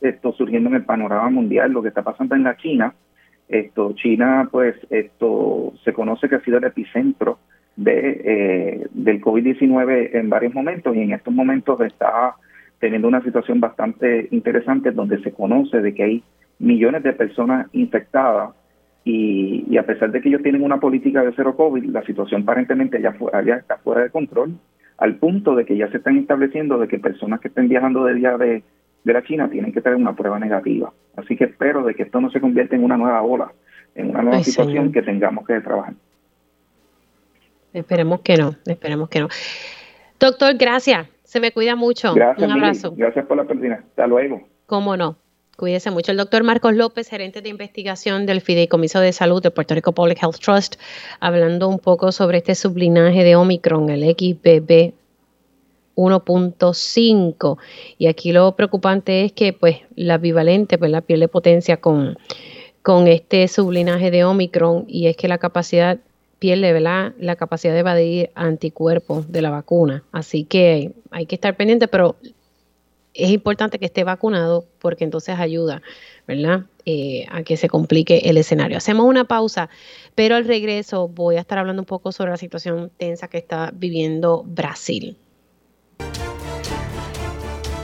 esto 0.00 0.32
surgiendo 0.32 0.68
en 0.70 0.76
el 0.76 0.84
panorama 0.84 1.30
mundial, 1.30 1.72
lo 1.72 1.82
que 1.82 1.88
está 1.88 2.02
pasando 2.02 2.34
en 2.34 2.42
la 2.42 2.56
China. 2.56 2.94
Esto 3.48 3.92
China, 3.92 4.48
pues 4.50 4.74
esto 4.90 5.72
se 5.84 5.92
conoce 5.92 6.28
que 6.28 6.36
ha 6.36 6.40
sido 6.40 6.58
el 6.58 6.64
epicentro 6.64 7.38
de 7.76 8.20
eh, 8.24 8.86
del 8.92 9.20
COVID-19 9.20 10.10
en 10.14 10.30
varios 10.30 10.54
momentos 10.54 10.96
y 10.96 11.00
en 11.00 11.12
estos 11.12 11.32
momentos 11.32 11.80
está 11.80 12.34
teniendo 12.78 13.08
una 13.08 13.22
situación 13.22 13.60
bastante 13.60 14.28
interesante 14.30 14.90
donde 14.90 15.22
se 15.22 15.32
conoce 15.32 15.80
de 15.80 15.94
que 15.94 16.02
hay 16.02 16.24
millones 16.58 17.02
de 17.02 17.12
personas 17.12 17.68
infectadas 17.72 18.50
y, 19.04 19.64
y 19.68 19.76
a 19.76 19.84
pesar 19.84 20.10
de 20.10 20.20
que 20.20 20.28
ellos 20.28 20.42
tienen 20.42 20.62
una 20.62 20.80
política 20.80 21.22
de 21.22 21.32
cero 21.36 21.54
COVID, 21.56 21.84
la 21.84 22.02
situación 22.02 22.42
aparentemente 22.42 23.00
ya, 23.00 23.14
ya 23.44 23.54
está 23.56 23.76
fuera 23.78 24.02
de 24.02 24.10
control 24.10 24.54
al 24.98 25.16
punto 25.16 25.54
de 25.54 25.64
que 25.64 25.76
ya 25.76 25.90
se 25.90 25.98
están 25.98 26.16
estableciendo 26.16 26.78
de 26.78 26.88
que 26.88 26.98
personas 26.98 27.40
que 27.40 27.48
estén 27.48 27.68
viajando 27.68 28.04
de 28.04 28.14
día 28.14 28.36
de, 28.36 28.62
la 29.04 29.22
China 29.22 29.50
tienen 29.50 29.72
que 29.72 29.80
tener 29.80 29.96
una 29.96 30.14
prueba 30.14 30.38
negativa. 30.38 30.92
Así 31.16 31.36
que 31.36 31.44
espero 31.44 31.84
de 31.84 31.94
que 31.94 32.04
esto 32.04 32.20
no 32.20 32.30
se 32.30 32.40
convierta 32.40 32.74
en 32.74 32.84
una 32.84 32.96
nueva 32.96 33.22
ola, 33.22 33.52
en 33.94 34.10
una 34.10 34.22
nueva 34.22 34.42
situación 34.42 34.92
que 34.92 35.02
tengamos 35.02 35.46
que 35.46 35.60
trabajar. 35.60 35.94
Esperemos 37.72 38.20
que 38.20 38.36
no, 38.36 38.54
esperemos 38.66 39.08
que 39.08 39.20
no. 39.20 39.28
Doctor, 40.20 40.54
gracias. 40.56 41.08
Se 41.24 41.40
me 41.40 41.52
cuida 41.52 41.74
mucho. 41.74 42.14
Gracias, 42.14 42.48
Un 42.48 42.52
abrazo. 42.52 42.94
Gracias 42.96 43.26
por 43.26 43.36
la 43.36 43.44
pertinaz. 43.44 43.80
Hasta 43.80 44.06
luego. 44.06 44.46
Cómo 44.66 44.96
no. 44.96 45.16
Cuídese 45.56 45.92
mucho. 45.92 46.10
El 46.10 46.16
doctor 46.16 46.42
Marcos 46.42 46.74
López, 46.74 47.08
gerente 47.08 47.40
de 47.40 47.48
investigación 47.48 48.26
del 48.26 48.40
Fideicomiso 48.40 48.98
de 48.98 49.12
Salud 49.12 49.40
de 49.40 49.52
Puerto 49.52 49.74
Rico 49.74 49.92
Public 49.92 50.20
Health 50.20 50.40
Trust, 50.40 50.74
hablando 51.20 51.68
un 51.68 51.78
poco 51.78 52.10
sobre 52.10 52.38
este 52.38 52.56
sublinaje 52.56 53.22
de 53.22 53.36
Omicron, 53.36 53.88
el 53.88 54.02
XBB 54.02 54.94
1.5. 55.94 57.58
Y 57.98 58.08
aquí 58.08 58.32
lo 58.32 58.56
preocupante 58.56 59.24
es 59.24 59.32
que 59.32 59.52
pues 59.52 59.78
la 59.94 60.18
bivalente, 60.18 60.76
pues 60.76 60.90
la 60.90 61.02
piel 61.02 61.20
de 61.20 61.28
potencia 61.28 61.76
con, 61.76 62.18
con 62.82 63.06
este 63.06 63.46
sublinaje 63.46 64.10
de 64.10 64.24
Omicron 64.24 64.86
y 64.88 65.06
es 65.06 65.16
que 65.16 65.28
la 65.28 65.38
capacidad 65.38 65.98
pierde, 66.40 66.72
¿verdad? 66.72 67.12
La 67.18 67.36
capacidad 67.36 67.74
de 67.74 67.80
evadir 67.80 68.30
anticuerpos 68.34 69.30
de 69.30 69.40
la 69.40 69.50
vacuna. 69.50 70.02
Así 70.10 70.42
que 70.42 70.92
hay 71.12 71.26
que 71.26 71.36
estar 71.36 71.56
pendiente, 71.56 71.86
pero 71.86 72.16
es 73.14 73.30
importante 73.30 73.78
que 73.78 73.86
esté 73.86 74.04
vacunado 74.04 74.66
porque 74.80 75.04
entonces 75.04 75.38
ayuda, 75.38 75.82
¿verdad? 76.26 76.64
Eh, 76.84 77.26
a 77.30 77.42
que 77.42 77.56
se 77.56 77.68
complique 77.68 78.22
el 78.24 78.36
escenario. 78.36 78.76
Hacemos 78.76 79.06
una 79.06 79.24
pausa, 79.24 79.70
pero 80.14 80.36
al 80.36 80.44
regreso 80.44 81.08
voy 81.08 81.36
a 81.36 81.40
estar 81.40 81.58
hablando 81.58 81.80
un 81.80 81.86
poco 81.86 82.12
sobre 82.12 82.32
la 82.32 82.36
situación 82.36 82.90
tensa 82.98 83.28
que 83.28 83.38
está 83.38 83.70
viviendo 83.72 84.42
Brasil. 84.44 85.16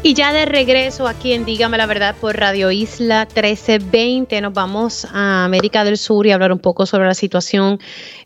Y 0.02 0.14
ya 0.14 0.32
de 0.32 0.46
regreso 0.46 1.06
aquí 1.06 1.34
en 1.34 1.44
Dígame 1.44 1.76
la 1.76 1.84
Verdad 1.84 2.16
por 2.18 2.34
Radio 2.34 2.70
Isla 2.70 3.26
1320, 3.34 4.40
nos 4.40 4.54
vamos 4.54 5.06
a 5.12 5.44
América 5.44 5.84
del 5.84 5.98
Sur 5.98 6.26
y 6.26 6.30
hablar 6.30 6.52
un 6.52 6.58
poco 6.58 6.86
sobre 6.86 7.04
la 7.04 7.12
situación 7.12 7.78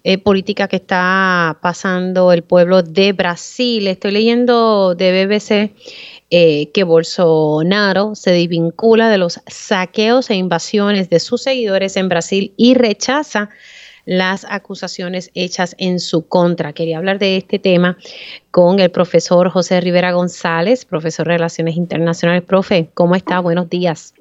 eh, 0.05 0.17
política 0.19 0.69
que 0.69 0.77
está 0.77 1.59
pasando 1.61 2.31
el 2.31 2.45
pueblo 2.45 2.85
de 2.85 3.13
Brasil. 3.13 3.89
Estoy 3.89 4.13
leyendo 4.13 4.95
de 4.95 5.27
BBC 5.27 5.73
eh, 6.31 6.70
que 6.72 6.85
Bolsonaro 6.85 8.14
se 8.14 8.33
desvincula 8.33 9.09
de 9.09 9.18
los 9.18 9.41
saqueos 9.47 10.31
e 10.31 10.35
invasiones 10.35 11.11
de 11.11 11.20
sus 11.20 11.43
seguidores 11.43 11.97
en 11.97 12.09
Brasil 12.09 12.53
y 12.57 12.75
rechaza 12.75 13.51
las 14.07 14.47
acusaciones 14.51 15.31
hechas 15.35 15.75
en 15.79 15.99
su 15.99 16.29
contra. 16.29 16.72
Quería 16.72 16.99
hablar 16.99 17.18
de 17.18 17.37
este 17.37 17.59
tema 17.59 17.97
con 18.51 18.81
el 18.81 18.91
profesor 18.91 19.49
José 19.49 19.81
Rivera 19.81 20.12
González, 20.12 20.85
profesor 20.85 21.27
de 21.27 21.35
Relaciones 21.35 21.77
Internacionales. 21.77 22.43
Profe, 22.43 22.89
¿cómo 22.95 23.14
está? 23.14 23.41
Buenos 23.41 23.68
días. 23.68 24.14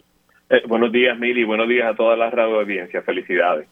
Eh, 0.49 0.61
buenos 0.67 0.91
días, 0.91 1.17
Mili. 1.17 1.43
Buenos 1.43 1.67
días 1.67 1.91
a 1.91 1.95
todas 1.95 2.17
las 2.17 2.33
radio 2.33 2.59
audiencias. 2.59 3.03
Felicidades. 3.05 3.67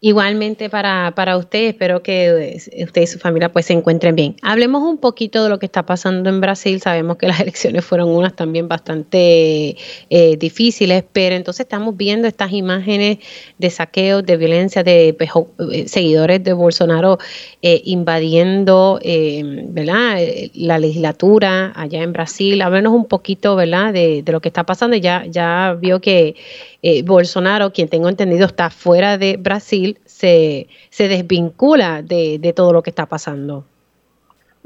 Igualmente 0.00 0.70
para, 0.70 1.12
para 1.16 1.36
usted, 1.36 1.70
espero 1.70 2.04
que 2.04 2.56
usted 2.84 3.02
y 3.02 3.06
su 3.08 3.18
familia 3.18 3.50
pues 3.50 3.66
se 3.66 3.72
encuentren 3.72 4.14
bien. 4.14 4.36
Hablemos 4.42 4.84
un 4.84 4.98
poquito 4.98 5.42
de 5.42 5.50
lo 5.50 5.58
que 5.58 5.66
está 5.66 5.84
pasando 5.86 6.30
en 6.30 6.40
Brasil. 6.40 6.80
Sabemos 6.80 7.16
que 7.16 7.26
las 7.26 7.40
elecciones 7.40 7.84
fueron 7.84 8.10
unas 8.10 8.36
también 8.36 8.68
bastante 8.68 9.76
eh, 10.08 10.36
difíciles, 10.36 11.02
pero 11.12 11.34
entonces 11.34 11.66
estamos 11.66 11.96
viendo 11.96 12.28
estas 12.28 12.52
imágenes 12.52 13.18
de 13.58 13.70
saqueos, 13.70 14.24
de 14.24 14.36
violencia, 14.36 14.84
de 14.84 15.16
eh, 15.18 15.88
seguidores 15.88 16.44
de 16.44 16.52
Bolsonaro 16.52 17.18
eh, 17.60 17.82
invadiendo 17.84 19.00
¿verdad? 19.02 20.18
la 20.54 20.78
legislatura 20.78 21.72
allá 21.74 22.04
en 22.04 22.12
Brasil. 22.12 22.62
Háblenos 22.62 22.92
un 22.92 23.06
poquito 23.06 23.56
¿verdad? 23.56 23.92
De, 23.92 24.22
de 24.22 24.30
lo 24.30 24.40
que 24.40 24.48
está 24.48 24.62
pasando. 24.62 24.96
Ya, 24.96 25.24
ya 25.26 25.76
vio 25.76 26.00
que 26.00 26.36
eh, 26.80 27.02
Bolsonaro, 27.02 27.72
quien 27.72 27.88
tengo 27.88 28.08
entendido 28.08 28.46
está 28.46 28.70
fuera 28.70 29.18
de 29.18 29.36
Brasil, 29.36 29.98
se, 30.04 30.68
se 30.90 31.08
desvincula 31.08 32.02
de, 32.02 32.38
de 32.38 32.52
todo 32.52 32.72
lo 32.72 32.82
que 32.82 32.90
está 32.90 33.06
pasando. 33.06 33.64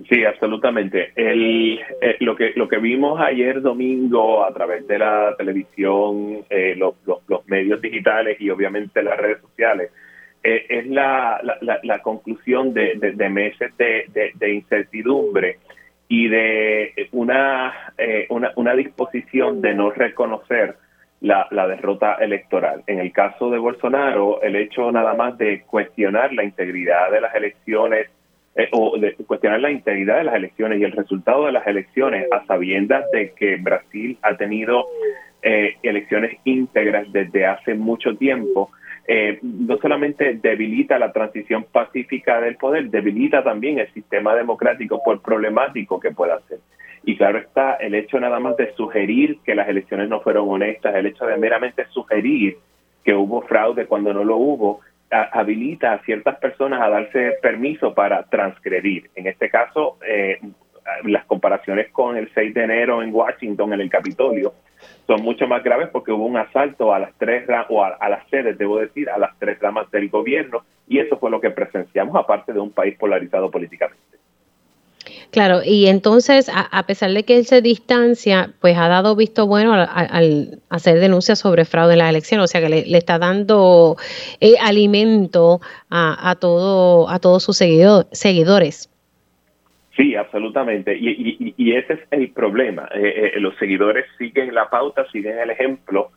Sí, 0.09 0.25
absolutamente. 0.25 1.13
El, 1.17 1.81
eh, 2.01 2.17
lo 2.21 2.35
que 2.35 2.53
lo 2.57 2.69
que 2.69 2.79
vimos 2.79 3.21
ayer 3.21 3.63
domingo 3.63 4.45
a 4.45 4.53
través 4.53 4.87
de 4.89 4.99
la 4.99 5.35
televisión, 5.39 6.45
eh, 6.51 6.75
los, 6.77 6.95
los, 7.07 7.47
medios 7.47 7.81
digitales 7.81 8.39
y 8.41 8.51
obviamente 8.51 9.03
las 9.03 9.17
redes 9.17 9.41
sociales 9.41 9.91
es 10.43 10.89
la, 10.89 11.41
la, 11.61 11.79
la, 11.85 11.99
conclusión 12.01 12.75
de, 12.75 12.97
de, 12.97 13.29
meses 13.29 13.71
de, 13.79 14.33
de, 14.35 14.53
incertidumbre 14.53 15.59
y 16.09 16.27
de 16.27 17.09
una, 17.13 17.95
una, 18.29 18.51
una 18.57 18.75
disposición 18.75 19.61
de 19.61 19.73
no 19.75 19.93
reconocer 19.93 20.75
la, 21.23 21.47
la, 21.51 21.67
derrota 21.67 22.15
electoral. 22.15 22.83
En 22.87 22.99
el 22.99 23.13
caso 23.13 23.51
de 23.51 23.59
Bolsonaro, 23.59 24.43
el 24.43 24.57
hecho 24.57 24.93
nada 24.93 25.15
más 25.15 25.39
de 25.39 25.63
cuestionar 25.63 26.33
la 26.33 26.45
integridad 26.45 27.11
de 27.11 27.21
las 27.21 27.35
elecciones 27.35 28.09
eh, 28.55 28.69
o 28.73 28.99
de 28.99 29.15
cuestionar 29.15 29.61
la 29.61 29.71
integridad 29.71 30.19
de 30.19 30.25
las 30.25 30.35
elecciones 30.35 30.79
y 30.79 30.85
el 30.85 30.93
resultado 30.93 31.47
de 31.47 31.53
las 31.53 31.67
elecciones 31.67 32.27
a 32.31 32.45
sabiendas 32.45 33.11
de 33.11 33.33
que 33.33 33.57
Brasil 33.57 34.19
ha 34.21 34.37
tenido 34.37 34.85
eh, 35.41 35.77
elecciones 35.83 36.37
íntegras 36.45 37.11
desde 37.13 37.47
hace 37.47 37.75
mucho 37.75 38.15
tiempo, 38.17 38.71
eh, 39.09 39.39
no 39.43 39.79
solamente 39.79 40.39
debilita 40.43 40.99
la 40.99 41.13
transición 41.13 41.65
pacífica 41.65 42.43
del 42.43 42.57
poder, 42.57 42.91
debilita 42.91 43.43
también 43.43 43.79
el 43.79 43.91
sistema 43.95 44.35
democrático 44.35 45.03
por 45.03 45.23
problemático 45.23 45.99
que 45.99 46.11
pueda 46.11 46.39
ser. 46.47 46.59
Y 47.05 47.17
claro 47.17 47.39
está, 47.39 47.75
el 47.75 47.95
hecho 47.95 48.21
nada 48.21 48.39
más 48.39 48.57
de 48.57 48.73
sugerir 48.75 49.39
que 49.45 49.55
las 49.55 49.69
elecciones 49.69 50.09
no 50.09 50.21
fueron 50.21 50.49
honestas, 50.49 50.95
el 50.95 51.07
hecho 51.07 51.27
de 51.27 51.37
meramente 51.37 51.87
sugerir 51.91 52.59
que 53.05 53.15
hubo 53.15 53.43
fraude 53.43 53.87
cuando 53.87 54.13
no 54.13 54.23
lo 54.23 54.37
hubo, 54.37 54.81
habilita 55.11 55.93
a 55.93 55.99
ciertas 56.05 56.39
personas 56.39 56.81
a 56.81 56.89
darse 56.89 57.35
permiso 57.43 57.93
para 57.93 58.23
transgredir. 58.25 59.11
En 59.15 59.27
este 59.27 59.51
caso, 59.51 59.99
eh, 60.07 60.39
las 61.05 61.25
comparaciones 61.27 61.91
con 61.91 62.17
el 62.17 62.33
6 62.33 62.55
de 62.55 62.65
enero 62.65 63.03
en 63.03 63.15
Washington, 63.15 63.73
en 63.73 63.81
el 63.81 63.91
Capitolio, 63.91 64.55
son 65.07 65.23
mucho 65.23 65.47
más 65.47 65.63
graves 65.63 65.89
porque 65.93 66.13
hubo 66.13 66.27
un 66.27 66.37
asalto 66.37 66.95
a 66.95 66.99
las 66.99 67.13
tres 67.19 67.47
o 67.69 67.85
a, 67.85 68.09
las 68.09 68.29
sedes, 68.29 68.59
debo 68.59 68.79
decir, 68.79 69.11
a 69.11 69.19
las 69.19 69.39
tres 69.39 69.59
ramas 69.61 69.91
del 69.91 70.09
gobierno 70.09 70.65
y 70.89 70.99
eso 70.99 71.19
fue 71.19 71.31
lo 71.31 71.41
que 71.41 71.51
presenciamos, 71.51 72.17
aparte 72.17 72.53
de 72.53 72.61
un 72.61 72.73
país 72.73 72.97
polarizado 72.97 73.51
políticamente. 73.51 74.22
Claro, 75.31 75.61
y 75.65 75.87
entonces, 75.87 76.51
a, 76.53 76.87
pesar 76.87 77.11
de 77.13 77.25
que 77.25 77.37
él 77.37 77.47
se 77.47 77.63
distancia, 77.63 78.51
pues 78.61 78.77
ha 78.77 78.89
dado 78.89 79.17
visto 79.17 79.47
bueno 79.47 79.73
al, 79.73 80.59
hacer 80.69 81.01
denuncias 81.01 81.39
sobre 81.39 81.65
fraude 81.65 81.95
en 81.95 82.01
las 82.01 82.11
elecciones, 82.11 82.45
o 82.45 82.47
sea 82.47 82.61
que 82.61 82.69
le, 82.69 82.99
está 82.99 83.19
dando 83.19 83.97
eh, 84.41 84.55
alimento 84.61 85.61
a, 85.91 86.37
todo, 86.39 87.09
a 87.09 87.19
todos 87.19 87.43
sus 87.43 87.57
seguidores. 87.57 88.89
Sí, 89.97 90.15
absolutamente. 90.15 90.97
Y, 90.97 91.73
ese 91.75 91.95
es 91.95 92.01
el 92.11 92.31
problema. 92.31 92.89
Eh, 92.95 93.33
eh, 93.35 93.41
los 93.41 93.57
seguidores 93.57 94.07
siguen 94.19 94.55
la 94.55 94.71
pauta, 94.71 95.07
siguen 95.11 95.39
el 95.39 95.51
ejemplo 95.51 96.11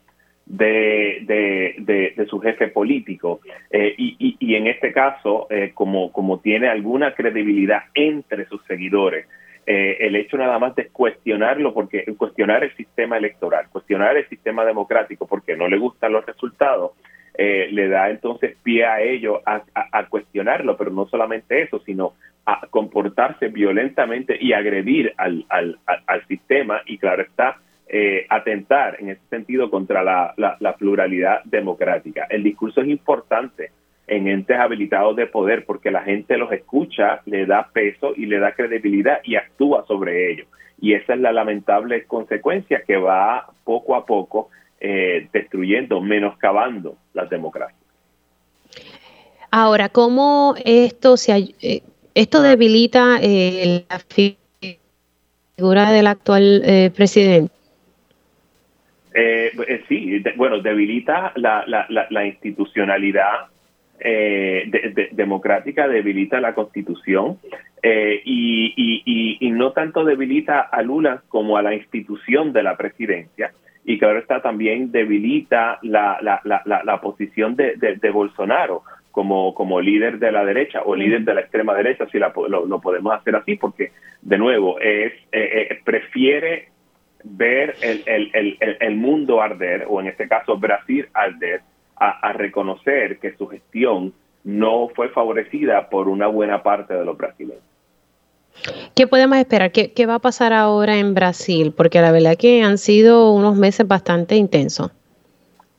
de, 0.46 2.14
de, 2.16 2.26
su 2.26 2.40
jefe 2.40 2.68
político. 2.68 3.40
Eh, 3.70 3.94
y, 3.98 4.54
en 4.54 4.68
este 4.68 4.92
caso, 4.92 5.48
como, 5.74 6.12
como 6.12 6.40
tiene 6.40 6.68
alguna 6.68 7.14
credibilidad 7.14 7.84
entre 7.94 8.46
sus 8.46 8.64
seguidores, 8.64 9.26
el 9.66 10.14
hecho 10.14 10.36
nada 10.36 10.58
más 10.60 10.76
de 10.76 10.86
cuestionarlo, 10.88 11.74
porque 11.74 12.04
cuestionar 12.16 12.62
el 12.62 12.74
sistema 12.76 13.18
electoral, 13.18 13.66
cuestionar 13.70 14.16
el 14.16 14.28
sistema 14.28 14.64
democrático 14.64 15.26
porque 15.26 15.56
no 15.56 15.66
le 15.66 15.76
gustan 15.76 16.12
los 16.12 16.24
resultados, 16.24 16.92
le 17.36 17.88
da 17.88 18.08
entonces 18.10 18.56
pie 18.62 18.84
a 18.86 19.00
ello 19.00 19.42
a, 19.44 19.62
a, 19.74 20.06
cuestionarlo, 20.06 20.76
pero 20.76 20.90
no 20.92 21.06
solamente 21.06 21.62
eso, 21.62 21.80
sino 21.80 22.14
a 22.46 22.66
comportarse 22.70 23.48
violentamente 23.48 24.38
y 24.40 24.52
agredir 24.52 25.12
al, 25.16 25.44
al, 25.48 25.78
al, 26.06 26.26
sistema 26.28 26.80
y 26.86 26.96
claro 26.96 27.22
está, 27.22 27.58
eh, 27.88 28.26
atentar 28.28 28.96
en 29.00 29.10
ese 29.10 29.20
sentido 29.30 29.70
contra 29.70 30.02
la, 30.02 30.34
la, 30.36 30.76
pluralidad 30.76 31.42
democrática. 31.44 32.26
El 32.28 32.42
discurso 32.42 32.80
es 32.80 32.88
importante 32.88 33.70
en 34.06 34.28
entes 34.28 34.58
habilitados 34.58 35.16
de 35.16 35.26
poder 35.26 35.64
porque 35.64 35.90
la 35.90 36.02
gente 36.02 36.36
los 36.36 36.50
escucha, 36.52 37.20
le 37.26 37.46
da 37.46 37.68
peso 37.72 38.12
y 38.16 38.26
le 38.26 38.38
da 38.38 38.52
credibilidad 38.52 39.20
y 39.24 39.36
actúa 39.36 39.84
sobre 39.86 40.32
ello. 40.32 40.46
Y 40.80 40.92
esa 40.92 41.14
es 41.14 41.20
la 41.20 41.32
lamentable 41.32 42.04
consecuencia 42.04 42.82
que 42.86 42.96
va 42.96 43.46
poco 43.64 43.96
a 43.96 44.04
poco 44.04 44.50
eh, 44.80 45.28
destruyendo, 45.32 46.00
menoscabando 46.00 46.96
las 47.14 47.30
democracias. 47.30 47.80
Ahora, 49.50 49.88
¿cómo 49.88 50.54
esto 50.64 51.16
se, 51.16 51.54
eh, 51.62 51.82
esto 52.16 52.40
debilita 52.40 53.18
eh, 53.20 53.84
la 53.88 53.98
figura 55.58 55.92
del 55.92 56.06
actual 56.06 56.62
eh, 56.64 56.90
presidente. 56.94 57.52
Eh, 59.18 59.82
sí, 59.88 60.22
bueno, 60.36 60.60
debilita 60.60 61.32
la, 61.36 61.64
la, 61.66 62.26
institucionalidad 62.26 63.46
democrática, 65.12 65.88
debilita 65.88 66.38
la 66.38 66.54
constitución 66.54 67.38
y, 67.82 69.38
y, 69.40 69.50
no 69.52 69.72
tanto 69.72 70.04
debilita 70.04 70.60
a 70.60 70.82
Lula 70.82 71.22
como 71.28 71.56
a 71.56 71.62
la 71.62 71.74
institución 71.74 72.52
de 72.52 72.62
la 72.62 72.76
presidencia 72.76 73.52
y 73.86 73.98
que 73.98 74.04
ahora 74.04 74.18
está 74.18 74.42
también 74.42 74.92
debilita 74.92 75.78
la, 75.80 76.18
la, 76.20 77.00
posición 77.00 77.56
de, 77.56 77.76
de 77.76 78.10
Bolsonaro 78.10 78.82
como, 79.16 79.54
como 79.54 79.80
líder 79.80 80.18
de 80.18 80.30
la 80.30 80.44
derecha 80.44 80.82
o 80.84 80.94
líder 80.94 81.22
de 81.22 81.32
la 81.32 81.40
extrema 81.40 81.72
derecha, 81.72 82.06
si 82.12 82.18
la, 82.18 82.34
lo, 82.50 82.80
podemos 82.82 83.14
hacer 83.14 83.34
así, 83.34 83.56
porque 83.56 83.92
de 84.20 84.36
nuevo 84.36 84.78
es 84.78 85.10
eh, 85.32 85.70
eh, 85.70 85.80
prefiere 85.82 86.68
ver 87.30 87.76
el, 87.80 88.02
el, 88.06 88.30
el, 88.60 88.76
el, 88.80 88.96
mundo 88.96 89.42
arder, 89.42 89.86
o 89.88 90.00
en 90.00 90.06
este 90.06 90.28
caso 90.28 90.56
Brasil 90.56 91.06
arder, 91.12 91.60
a, 91.96 92.32
reconocer 92.32 93.18
que 93.18 93.34
su 93.36 93.48
gestión 93.48 94.12
no 94.44 94.88
fue 94.94 95.08
favorecida 95.08 95.88
por 95.88 96.08
una 96.08 96.26
buena 96.26 96.62
parte 96.62 96.94
de 96.94 97.04
los 97.04 97.16
brasileños. 97.16 97.62
¿Qué 98.94 99.06
podemos 99.06 99.38
esperar? 99.38 99.72
¿Qué, 99.72 99.92
¿Qué, 99.92 100.06
va 100.06 100.16
a 100.16 100.18
pasar 100.18 100.52
ahora 100.52 100.98
en 100.98 101.14
Brasil? 101.14 101.72
Porque 101.76 102.00
la 102.00 102.12
verdad 102.12 102.36
que 102.38 102.62
han 102.62 102.78
sido 102.78 103.32
unos 103.32 103.56
meses 103.56 103.86
bastante 103.88 104.36
intensos. 104.36 104.92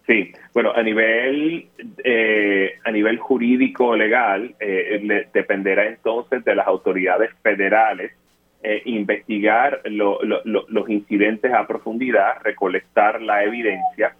Sí, 0.05 0.31
bueno, 0.53 0.71
a 0.75 0.81
nivel 0.81 1.67
eh, 2.03 2.79
a 2.83 2.91
nivel 2.91 3.19
jurídico 3.19 3.95
legal 3.95 4.55
eh, 4.59 5.27
dependerá 5.33 5.85
entonces 5.87 6.43
de 6.43 6.55
las 6.55 6.65
autoridades 6.65 7.29
federales 7.43 8.11
eh, 8.63 8.81
investigar 8.85 9.81
los 9.85 10.89
incidentes 10.89 11.53
a 11.53 11.67
profundidad, 11.67 12.41
recolectar 12.43 13.21
la 13.21 13.43
evidencia, 13.43 14.15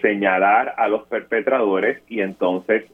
señalar 0.00 0.74
a 0.76 0.86
los 0.86 1.04
perpetradores 1.08 2.00
y 2.08 2.20
entonces 2.20 2.84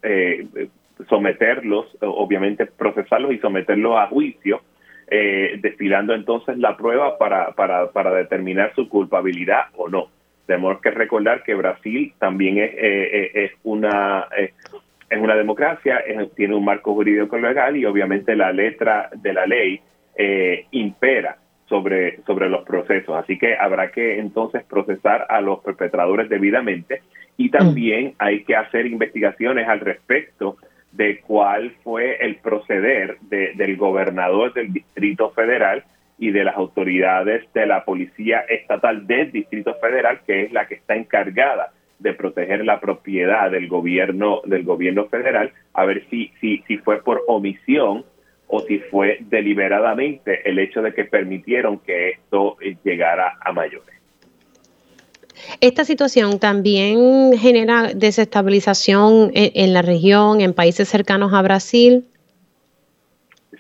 someterlos, 1.10 1.86
obviamente 2.00 2.64
procesarlos 2.64 3.32
y 3.32 3.38
someterlos 3.38 3.98
a 3.98 4.06
juicio, 4.06 4.62
desfilando 5.06 6.14
entonces 6.14 6.56
la 6.56 6.78
prueba 6.78 7.18
para, 7.18 7.52
para, 7.52 7.90
para 7.90 8.14
determinar 8.14 8.72
su 8.74 8.88
culpabilidad 8.88 9.64
o 9.76 9.90
no. 9.90 10.08
Tenemos 10.50 10.80
que 10.80 10.90
recordar 10.90 11.44
que 11.44 11.54
Brasil 11.54 12.12
también 12.18 12.58
es, 12.58 12.72
eh, 12.72 12.78
eh, 12.82 13.30
es 13.34 13.52
una 13.62 14.26
es 14.36 15.20
una 15.20 15.36
democracia, 15.36 16.02
tiene 16.34 16.56
un 16.56 16.64
marco 16.64 16.92
jurídico 16.92 17.38
legal 17.38 17.76
y 17.76 17.84
obviamente 17.84 18.34
la 18.34 18.52
letra 18.52 19.10
de 19.14 19.32
la 19.32 19.46
ley 19.46 19.80
eh, 20.16 20.66
impera 20.72 21.36
sobre, 21.68 22.20
sobre 22.26 22.48
los 22.48 22.64
procesos. 22.64 23.16
Así 23.16 23.38
que 23.38 23.56
habrá 23.56 23.90
que 23.90 24.18
entonces 24.18 24.64
procesar 24.64 25.26
a 25.28 25.40
los 25.40 25.60
perpetradores 25.60 26.28
debidamente 26.28 27.02
y 27.36 27.50
también 27.50 28.14
hay 28.18 28.44
que 28.44 28.56
hacer 28.56 28.86
investigaciones 28.86 29.68
al 29.68 29.80
respecto 29.80 30.56
de 30.92 31.20
cuál 31.20 31.70
fue 31.82 32.16
el 32.20 32.36
proceder 32.36 33.18
del 33.20 33.76
gobernador 33.76 34.52
del 34.52 34.72
Distrito 34.72 35.30
Federal 35.30 35.84
y 36.18 36.32
de 36.32 36.44
las 36.44 36.56
autoridades 36.56 37.50
de 37.54 37.66
la 37.66 37.84
Policía 37.84 38.40
Estatal 38.40 39.06
del 39.06 39.32
Distrito 39.32 39.74
Federal, 39.80 40.20
que 40.26 40.42
es 40.42 40.52
la 40.52 40.66
que 40.66 40.74
está 40.74 40.96
encargada 40.96 41.72
de 41.98 42.12
proteger 42.14 42.64
la 42.64 42.80
propiedad 42.80 43.50
del 43.50 43.68
gobierno 43.68 44.40
del 44.44 44.64
gobierno 44.64 45.06
federal, 45.06 45.52
a 45.74 45.84
ver 45.84 46.04
si 46.10 46.32
si 46.40 46.62
si 46.66 46.78
fue 46.78 47.02
por 47.02 47.22
omisión 47.26 48.04
o 48.52 48.60
si 48.62 48.78
fue 48.78 49.18
deliberadamente 49.20 50.48
el 50.48 50.58
hecho 50.58 50.82
de 50.82 50.92
que 50.92 51.04
permitieron 51.04 51.78
que 51.78 52.10
esto 52.10 52.56
llegara 52.84 53.38
a 53.40 53.52
mayores. 53.52 53.94
Esta 55.60 55.84
situación 55.84 56.38
también 56.38 57.32
genera 57.38 57.94
desestabilización 57.94 59.30
en 59.34 59.72
la 59.72 59.82
región, 59.82 60.40
en 60.40 60.52
países 60.52 60.88
cercanos 60.88 61.32
a 61.32 61.42
Brasil. 61.42 62.04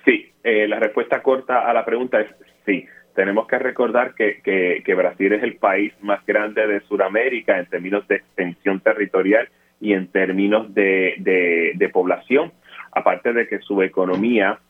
Sí, 0.04 0.32
eh, 0.42 0.66
la 0.68 0.78
respuesta 0.78 1.22
corta 1.22 1.68
a 1.68 1.72
la 1.72 1.84
pregunta 1.84 2.20
es 2.20 2.28
sí. 2.66 2.86
Tenemos 3.14 3.46
que 3.48 3.58
recordar 3.58 4.14
que, 4.14 4.40
que, 4.42 4.94
Brasil 4.94 5.32
es 5.32 5.42
el 5.42 5.56
país 5.56 5.92
más 6.00 6.24
grande 6.24 6.66
de 6.66 6.80
Sudamérica 6.82 7.58
en 7.58 7.66
términos 7.66 8.06
de 8.06 8.16
extensión 8.16 8.80
territorial 8.80 9.48
y 9.80 9.92
en 9.94 10.06
términos 10.06 10.72
de, 10.74 11.14
de, 11.18 11.88
población, 11.88 12.52
aparte 12.92 13.32
de 13.32 13.48
que 13.48 13.58
su 13.58 13.82
economía 13.82 14.60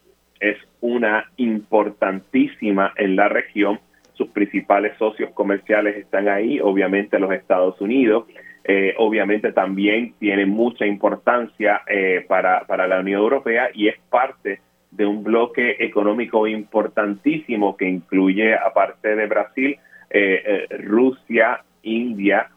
es 0.41 0.57
una 0.81 1.31
importantísima 1.37 2.93
en 2.97 3.17
la 3.17 3.29
región. 3.29 3.79
Sus 4.15 4.29
principales 4.29 4.97
socios 4.99 5.31
comerciales 5.33 5.97
están 5.97 6.29
ahí, 6.29 6.59
obviamente 6.61 7.19
los 7.19 7.33
Estados 7.33 7.81
Unidos. 7.81 8.25
Eh, 8.65 8.95
obviamente 8.99 9.53
también 9.53 10.15
tiene 10.19 10.45
mucha 10.45 10.87
importancia 10.87 11.83
eh, 11.87 12.25
para, 12.29 12.67
para 12.67 12.87
la 12.87 13.01
Unión 13.01 13.21
Europea 13.21 13.71
y 13.73 13.89
es 13.89 13.97
parte 14.11 14.61
de 14.91 15.07
un 15.07 15.25
bloque 15.25 15.77
económico 15.79 16.47
importantísimo 16.47 17.77
que 17.77 17.89
incluye, 17.89 18.55
aparte 18.55 19.17
de 19.17 19.27
Brasil, 19.27 19.79
eh, 20.11 20.67
Rusia, 20.81 21.63
India 21.83 22.51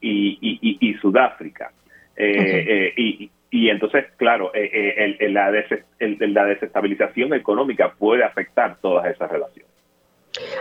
y, 0.00 0.96
Sudáfrica. 1.00 1.72
y, 2.16 3.30
entonces, 3.50 4.06
claro, 4.16 4.52
la, 4.52 5.50
la 5.50 6.44
desestabilización 6.44 7.34
económica 7.34 7.94
puede 7.98 8.24
afectar 8.24 8.76
todas 8.80 9.06
esas 9.06 9.30
relaciones. 9.30 9.67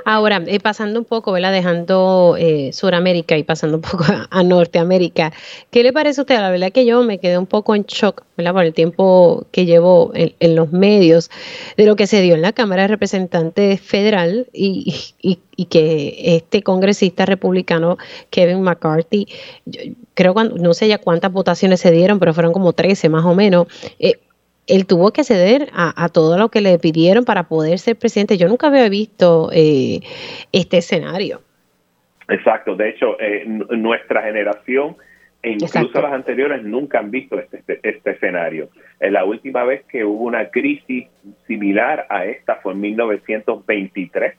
Ahora, 0.05 0.41
eh, 0.45 0.59
pasando 0.59 0.99
un 0.99 1.05
poco, 1.05 1.32
¿verdad? 1.32 1.51
Dejando 1.51 2.36
eh, 2.38 2.71
Sudamérica 2.73 3.38
y 3.38 3.43
pasando 3.43 3.78
un 3.78 3.82
poco 3.82 4.05
a, 4.30 4.43
Norteamérica, 4.43 5.34
¿qué 5.71 5.84
le 5.84 5.93
parece 5.93 6.21
a 6.21 6.23
usted? 6.23 6.38
La 6.39 6.49
verdad 6.49 6.71
que 6.71 6.86
yo 6.86 7.03
me 7.03 7.19
quedé 7.19 7.38
un 7.38 7.45
poco 7.45 7.75
en 7.75 7.84
shock, 7.84 8.23
¿verdad? 8.38 8.53
Por 8.53 8.63
el 8.63 8.73
tiempo 8.73 9.45
que 9.51 9.65
llevo 9.65 10.11
en, 10.13 10.55
los 10.55 10.71
medios 10.71 11.30
de 11.75 11.86
lo 11.86 11.95
que 11.95 12.07
se 12.07 12.21
dio 12.21 12.36
en 12.36 12.41
la 12.41 12.53
Cámara 12.53 12.84
de 12.84 12.88
Representantes 12.89 13.82
Federal 13.82 14.47
y, 14.53 15.13
que 15.69 16.36
este 16.38 16.63
congresista 16.63 17.25
republicano, 17.25 17.97
Kevin 18.30 18.61
McCarthy, 18.61 19.28
creo 20.13 20.34
que 20.36 20.43
no 20.45 20.73
sé 20.73 20.88
ya 20.88 20.99
cuántas 20.99 21.32
votaciones 21.32 21.80
se 21.80 21.91
dieron, 21.91 22.19
pero 22.19 22.34
fueron 22.34 22.53
como 22.53 22.73
13 22.73 23.09
más 23.09 23.25
o 23.25 23.34
menos. 23.36 23.67
Eh, 23.99 24.19
él 24.68 24.86
tuvo 24.86 25.11
que 25.11 25.24
ceder 25.24 25.70
a, 25.74 26.09
todo 26.09 26.38
lo 26.38 26.49
que 26.49 26.61
le 26.61 26.78
pidieron 26.78 27.26
para 27.26 27.43
poder 27.43 27.80
ser 27.80 27.97
presidente. 27.97 28.38
Yo 28.38 28.47
nunca 28.47 28.68
había 28.68 28.88
visto 28.89 29.49
eh, 29.53 30.01
este 30.51 30.78
escenario. 30.78 31.41
Exacto, 32.30 32.76
de 32.76 32.89
hecho, 32.89 33.20
eh, 33.20 33.45
nuestra 33.45 34.22
generación 34.24 34.97
e 35.41 35.51
incluso 35.51 36.01
las 36.01 36.11
anteriores 36.11 36.63
nunca 36.63 36.99
han 36.99 37.11
visto 37.11 37.39
este, 37.39 37.57
este, 37.59 37.80
este 37.82 38.11
escenario. 38.11 38.70
Eh, 38.99 39.09
la 39.09 39.24
última 39.24 39.63
vez 39.63 39.86
que 39.86 40.03
hubo 40.03 40.26
una 40.26 40.49
crisis 40.49 41.07
similar 41.45 42.05
a 42.09 42.26
esta 42.26 42.55
fue 42.57 42.74
en 42.74 42.82
1923. 42.82 44.34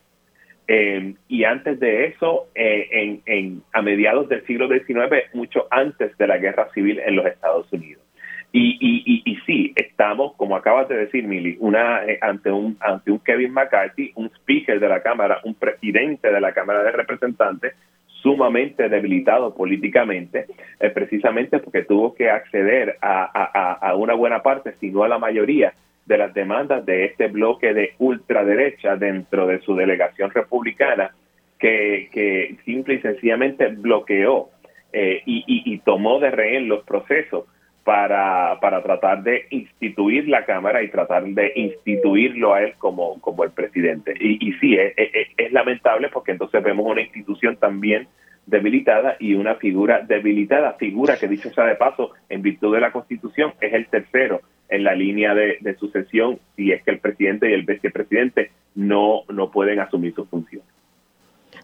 y 1.28 1.44
antes 1.44 1.80
de 1.80 2.06
eso, 2.06 2.48
en, 2.54 3.22
en, 3.24 3.62
a 3.72 3.80
mediados 3.80 4.28
del 4.28 4.44
siglo 4.44 4.68
XIX, 4.68 5.32
mucho 5.32 5.66
antes 5.70 6.16
de 6.18 6.26
la 6.26 6.36
guerra 6.36 6.68
civil 6.74 6.98
en 6.98 7.16
los 7.16 7.24
Estados 7.24 7.72
Unidos. 7.72 8.02
Y, 8.50 8.78
y, 8.80 9.22
y, 9.30 9.36
sí, 9.44 9.72
estamos, 9.76 10.34
como 10.36 10.56
acabas 10.56 10.88
de 10.88 10.96
decir, 10.96 11.24
Mili, 11.26 11.58
una, 11.60 12.04
eh, 12.06 12.18
ante, 12.22 12.50
un, 12.50 12.78
ante 12.80 13.10
un 13.10 13.18
Kevin 13.18 13.52
McCarthy, 13.52 14.12
un 14.14 14.30
speaker 14.36 14.80
de 14.80 14.88
la 14.88 15.02
Cámara, 15.02 15.40
un 15.44 15.54
presidente 15.54 16.32
de 16.32 16.40
la 16.40 16.52
Cámara 16.52 16.82
de 16.82 16.92
Representantes, 16.92 17.74
sumamente 18.22 18.88
debilitado 18.88 19.54
políticamente, 19.54 20.46
eh, 20.80 20.90
precisamente 20.90 21.58
porque 21.58 21.82
tuvo 21.82 22.14
que 22.14 22.30
acceder 22.30 22.96
a, 23.02 23.94
una 23.96 24.14
buena 24.14 24.42
parte, 24.42 24.74
si 24.80 24.90
no 24.90 25.04
a 25.04 25.08
la 25.08 25.18
mayoría, 25.18 25.74
de 26.06 26.16
las 26.16 26.32
demandas 26.32 26.86
de 26.86 27.04
este 27.04 27.28
bloque 27.28 27.74
de 27.74 27.92
ultraderecha 27.98 28.96
dentro 28.96 29.46
de 29.46 29.60
su 29.60 29.74
delegación 29.76 30.30
republicana, 30.30 31.10
que, 31.58 32.08
que 32.12 32.56
simple 32.64 32.94
y 32.94 33.00
sencillamente 33.00 33.66
bloqueó 33.66 34.48
eh, 34.92 35.22
y, 35.26 35.44
y, 35.46 35.74
y 35.74 35.78
tomó 35.80 36.18
de 36.18 36.30
rehén 36.30 36.66
los 36.66 36.82
procesos 36.84 37.44
para, 37.88 38.60
para 38.60 38.82
tratar 38.82 39.22
de 39.22 39.46
instituir 39.48 40.28
la 40.28 40.44
Cámara 40.44 40.82
y 40.82 40.90
tratar 40.90 41.24
de 41.24 41.54
instituirlo 41.56 42.52
a 42.52 42.62
él 42.62 42.74
como, 42.76 43.18
como 43.22 43.44
el 43.44 43.50
presidente. 43.50 44.12
Y, 44.20 44.52
sí, 44.60 44.76
es, 44.76 44.92
es, 44.94 45.52
lamentable 45.52 46.10
porque 46.12 46.32
entonces 46.32 46.62
vemos 46.62 46.84
una 46.84 47.00
institución 47.00 47.56
también 47.56 48.06
debilitada 48.44 49.16
y 49.18 49.32
una 49.32 49.54
figura 49.54 50.02
debilitada, 50.02 50.74
figura 50.74 51.16
que 51.16 51.28
dicho 51.28 51.48
sea 51.48 51.64
de 51.64 51.76
paso, 51.76 52.10
en 52.28 52.42
virtud 52.42 52.74
de 52.74 52.80
la 52.82 52.92
Constitución, 52.92 53.54
es 53.58 53.72
el 53.72 53.86
tercero 53.86 54.42
en 54.68 54.84
la 54.84 54.94
línea 54.94 55.32
de, 55.34 55.56
de 55.58 55.74
sucesión 55.76 56.40
si 56.56 56.72
es 56.72 56.82
que 56.82 56.90
el 56.90 56.98
presidente 56.98 57.48
y 57.48 57.54
el 57.54 57.62
vicepresidente 57.62 58.50
no, 58.74 59.22
no 59.30 59.50
pueden 59.50 59.80
asumir 59.80 60.12
sus 60.14 60.28
funciones. 60.28 60.77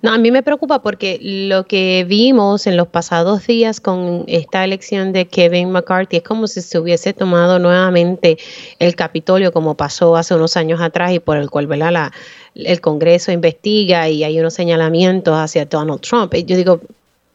No, 0.05 0.13
a 0.13 0.19
mí 0.19 0.31
me 0.31 0.43
preocupa 0.43 0.83
porque 0.83 1.19
lo 1.23 1.65
que 1.65 2.05
vimos 2.07 2.67
en 2.67 2.77
los 2.77 2.89
pasados 2.89 3.47
días 3.47 3.81
con 3.81 4.25
esta 4.29 4.63
elección 4.63 5.15
de 5.15 5.25
Kevin 5.25 5.71
McCarthy 5.71 6.19
es 6.19 6.23
como 6.23 6.47
si 6.47 6.61
se 6.61 6.79
hubiese 6.79 7.15
tomado 7.15 7.59
nuevamente 7.59 8.37
el 8.81 8.97
Capitolio 8.97 9.51
como 9.51 9.79
pasó 9.79 10.15
hace 10.15 10.35
unos 10.35 10.59
años 10.59 10.83
atrás 10.83 11.13
y 11.13 11.21
por 11.21 11.39
el 11.39 11.49
cual 11.49 11.71
La, 11.71 12.13
el 12.55 12.83
Congreso 12.83 13.33
investiga 13.33 14.07
y 14.11 14.25
hay 14.25 14.39
unos 14.39 14.53
señalamientos 14.53 15.35
hacia 15.39 15.65
Donald 15.65 16.03
Trump. 16.03 16.35
Yo 16.35 16.55
digo, 16.55 16.83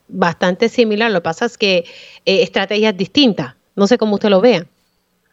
bastante 0.08 0.70
similar, 0.70 1.10
lo 1.10 1.22
que 1.22 1.24
pasa 1.24 1.46
es 1.46 1.58
que 1.58 1.86
eh, 2.24 2.44
estrategias 2.44 2.96
distintas. 2.96 3.56
No 3.76 3.88
sé 3.88 3.98
cómo 3.98 4.14
usted 4.14 4.30
lo 4.30 4.42
vea. 4.42 4.64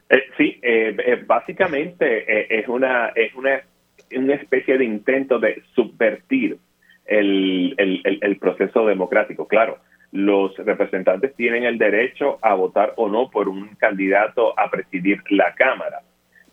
Eh, 0.08 0.22
sí, 0.38 0.58
eh, 0.62 1.22
básicamente 1.26 2.58
es 2.60 2.66
una 2.66 3.08
es 3.08 3.34
una, 3.34 3.60
una 4.16 4.34
especie 4.36 4.78
de 4.78 4.86
intento 4.86 5.38
de 5.38 5.62
subvertir 5.74 6.56
el, 7.06 7.74
el, 7.76 8.36
proceso 8.38 8.86
democrático. 8.86 9.46
Claro, 9.46 9.78
los 10.12 10.56
representantes 10.58 11.34
tienen 11.34 11.64
el 11.64 11.78
derecho 11.78 12.38
a 12.42 12.54
votar 12.54 12.94
o 12.96 13.08
no 13.08 13.30
por 13.30 13.48
un 13.48 13.68
candidato 13.76 14.58
a 14.58 14.70
presidir 14.70 15.22
la 15.30 15.54
Cámara. 15.54 16.00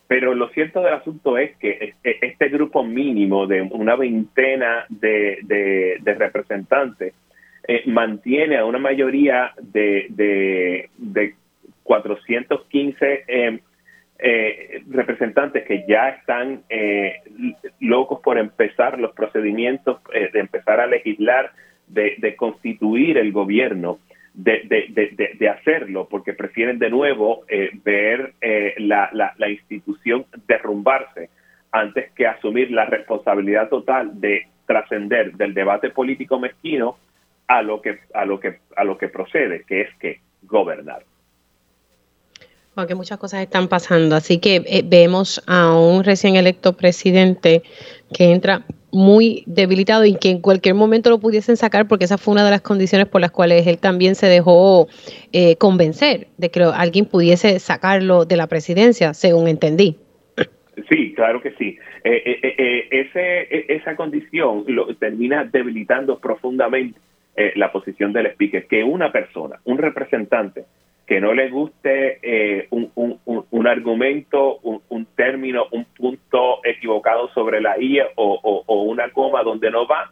Pero 0.07 0.35
lo 0.35 0.49
cierto 0.49 0.81
del 0.81 0.93
asunto 0.93 1.37
es 1.37 1.55
que 1.57 1.93
este 2.03 2.49
grupo 2.49 2.83
mínimo 2.83 3.47
de 3.47 3.61
una 3.61 3.95
veintena 3.95 4.85
de, 4.89 5.39
de, 5.43 6.13
representantes 6.13 7.13
eh, 7.67 7.83
mantiene 7.87 8.57
a 8.57 8.65
una 8.65 8.79
mayoría 8.79 9.53
de, 9.59 10.07
de, 10.09 10.89
de 10.97 11.35
415 11.83 13.23
eh, 13.27 13.59
eh, 14.19 14.83
representantes 14.89 15.65
que 15.65 15.85
ya 15.87 16.09
están 16.09 16.61
eh, 16.69 17.15
locos 17.79 18.19
por 18.21 18.37
empezar 18.37 18.99
los 18.99 19.11
procedimientos, 19.13 19.99
eh, 20.13 20.29
de 20.31 20.39
empezar 20.39 20.79
a 20.79 20.87
legislar, 20.87 21.51
de, 21.87 22.35
constituir 22.37 23.17
el 23.17 23.31
gobierno, 23.31 23.99
de, 24.33 25.49
hacerlo, 25.49 26.07
porque 26.09 26.33
prefieren 26.33 26.79
de 26.79 26.89
nuevo 26.89 27.43
ver 27.83 28.33
la, 28.77 29.09
la, 29.13 29.49
institución 29.49 30.25
derrumbarse 30.47 31.29
antes 31.71 32.11
que 32.13 32.25
asumir 32.25 32.71
la 32.71 32.85
responsabilidad 32.85 33.69
total 33.69 34.19
de 34.19 34.47
trascender 34.65 35.33
del 35.33 35.53
debate 35.53 35.91
político 35.91 36.39
mezquino 36.39 36.97
a 37.47 37.61
lo 37.61 37.81
que 37.81 37.99
a 38.13 38.25
lo 38.25 38.39
que 38.39 38.59
a 38.75 38.83
lo 38.83 38.97
que 38.97 39.09
procede, 39.09 39.65
que 39.67 39.81
es 39.81 39.95
que 39.97 40.21
gobernar. 40.43 41.03
Porque 42.75 42.95
muchas 42.95 43.19
cosas 43.19 43.41
están 43.41 43.67
pasando. 43.67 44.15
Así 44.15 44.39
que 44.39 44.63
eh, 44.65 44.83
vemos 44.83 45.43
a 45.45 45.77
un 45.77 46.03
recién 46.03 46.35
electo 46.35 46.73
presidente 46.73 47.61
que 48.11 48.31
entra 48.31 48.65
muy 48.91 49.43
debilitado 49.47 50.05
y 50.05 50.15
que 50.15 50.29
en 50.29 50.41
cualquier 50.41 50.75
momento 50.75 51.09
lo 51.09 51.19
pudiesen 51.19 51.57
sacar 51.57 51.87
porque 51.87 52.05
esa 52.05 52.17
fue 52.17 52.33
una 52.33 52.45
de 52.45 52.51
las 52.51 52.61
condiciones 52.61 53.07
por 53.07 53.21
las 53.21 53.31
cuales 53.31 53.65
él 53.65 53.79
también 53.79 54.13
se 54.15 54.27
dejó 54.27 54.87
eh, 55.31 55.55
convencer 55.55 56.27
de 56.37 56.49
que 56.49 56.61
alguien 56.61 57.05
pudiese 57.05 57.59
sacarlo 57.59 58.25
de 58.25 58.37
la 58.37 58.47
presidencia, 58.47 59.13
según 59.13 59.47
entendí. 59.47 59.97
Sí, 60.89 61.13
claro 61.13 61.41
que 61.41 61.51
sí. 61.51 61.77
Eh, 62.03 62.39
e, 62.91 63.65
esa 63.69 63.95
condición 63.95 64.65
termina 64.99 65.43
debilitando 65.45 66.19
profundamente 66.19 66.99
la 67.55 67.71
posición 67.71 68.13
del 68.13 68.27
speaker, 68.27 68.67
que 68.67 68.83
una 68.83 69.11
persona, 69.11 69.59
un 69.63 69.79
representante, 69.79 70.65
que 71.05 71.19
no 71.19 71.33
le 71.33 71.49
guste 71.49 72.19
eh, 72.21 72.67
un, 72.69 72.91
un, 72.95 73.67
argumento, 73.67 74.59
un, 74.61 75.05
término, 75.15 75.65
un 75.71 75.85
punto 75.85 76.63
equivocado 76.63 77.29
sobre 77.33 77.59
la 77.59 77.77
I 77.77 77.99
o, 78.15 78.83
una 78.85 79.09
coma 79.09 79.43
donde 79.43 79.69
no 79.69 79.85
va, 79.85 80.11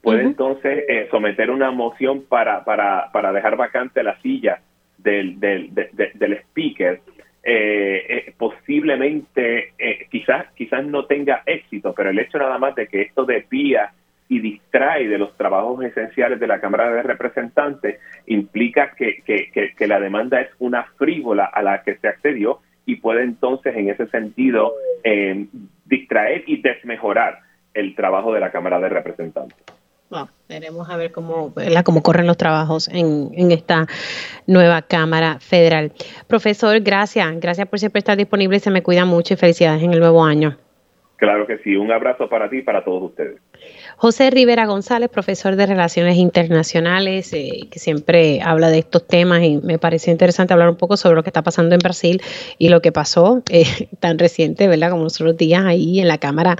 puede 0.00 0.22
entonces 0.22 0.84
eh, 0.88 1.08
someter 1.10 1.50
una 1.50 1.70
moción 1.70 2.24
para, 2.28 2.64
para, 2.64 3.10
para 3.12 3.32
dejar 3.32 3.56
vacante 3.56 4.02
la 4.02 4.20
silla 4.20 4.60
del, 4.98 5.38
del, 5.38 5.70
del 5.72 6.32
speaker. 6.48 7.00
Eh, 7.44 8.32
posiblemente 8.38 9.72
quizás 10.10 10.46
quizás 10.54 10.84
no 10.84 11.06
tenga 11.06 11.42
éxito, 11.46 11.92
pero 11.92 12.10
el 12.10 12.18
hecho 12.18 12.38
nada 12.38 12.58
más 12.58 12.74
de 12.76 12.86
que 12.86 13.02
esto 13.02 13.24
desvía 13.24 13.92
y 14.32 14.40
distrae 14.40 15.08
de 15.08 15.18
los 15.18 15.36
trabajos 15.36 15.84
esenciales 15.84 16.40
de 16.40 16.46
la 16.46 16.58
Cámara 16.58 16.90
de 16.90 17.02
Representantes, 17.02 18.00
implica 18.26 18.92
que, 18.96 19.22
que, 19.26 19.86
la 19.86 20.00
demanda 20.00 20.40
es 20.40 20.48
una 20.58 20.84
frívola 20.96 21.44
a 21.44 21.60
la 21.60 21.82
que 21.82 21.96
se 21.96 22.08
accedió 22.08 22.60
y 22.86 22.96
puede 22.96 23.24
entonces 23.24 23.76
en 23.76 23.90
ese 23.90 24.06
sentido 24.06 24.72
eh, 25.04 25.48
distraer 25.84 26.44
y 26.46 26.62
desmejorar 26.62 27.40
el 27.74 27.94
trabajo 27.94 28.32
de 28.32 28.40
la 28.40 28.50
Cámara 28.50 28.80
de 28.80 28.88
Representantes. 28.88 29.58
Bueno, 30.08 30.30
veremos 30.48 30.88
a 30.88 30.96
ver 30.96 31.12
cómo, 31.12 31.52
cómo 31.84 32.02
corren 32.02 32.26
los 32.26 32.38
trabajos 32.38 32.88
en, 32.88 33.32
en, 33.34 33.52
esta 33.52 33.86
nueva 34.46 34.80
Cámara 34.80 35.40
Federal. 35.40 35.92
Profesor, 36.26 36.80
gracias. 36.80 37.38
Gracias 37.38 37.68
por 37.68 37.78
siempre 37.78 37.98
estar 37.98 38.16
disponible. 38.16 38.60
Se 38.60 38.70
me 38.70 38.82
cuida 38.82 39.04
mucho 39.04 39.34
y 39.34 39.36
felicidades 39.36 39.82
en 39.82 39.92
el 39.92 40.00
nuevo 40.00 40.24
año. 40.24 40.56
Claro 41.16 41.46
que 41.46 41.58
sí. 41.58 41.76
Un 41.76 41.92
abrazo 41.92 42.28
para 42.28 42.50
ti 42.50 42.58
y 42.58 42.62
para 42.62 42.82
todos 42.82 43.10
ustedes. 43.10 43.38
José 43.96 44.30
Rivera 44.30 44.66
González, 44.66 45.10
profesor 45.10 45.56
de 45.56 45.66
Relaciones 45.66 46.16
Internacionales, 46.16 47.32
eh, 47.32 47.68
que 47.70 47.78
siempre 47.78 48.40
habla 48.42 48.70
de 48.70 48.80
estos 48.80 49.06
temas 49.06 49.42
y 49.42 49.58
me 49.58 49.78
pareció 49.78 50.12
interesante 50.12 50.52
hablar 50.52 50.68
un 50.70 50.76
poco 50.76 50.96
sobre 50.96 51.14
lo 51.16 51.22
que 51.22 51.30
está 51.30 51.42
pasando 51.42 51.74
en 51.74 51.78
Brasil 51.78 52.20
y 52.58 52.68
lo 52.68 52.82
que 52.82 52.92
pasó 52.92 53.42
eh, 53.50 53.88
tan 54.00 54.18
reciente, 54.18 54.68
¿verdad? 54.68 54.90
Como 54.90 55.04
los 55.04 55.18
otros 55.20 55.36
días 55.36 55.64
ahí 55.64 56.00
en 56.00 56.08
la 56.08 56.18
Cámara 56.18 56.56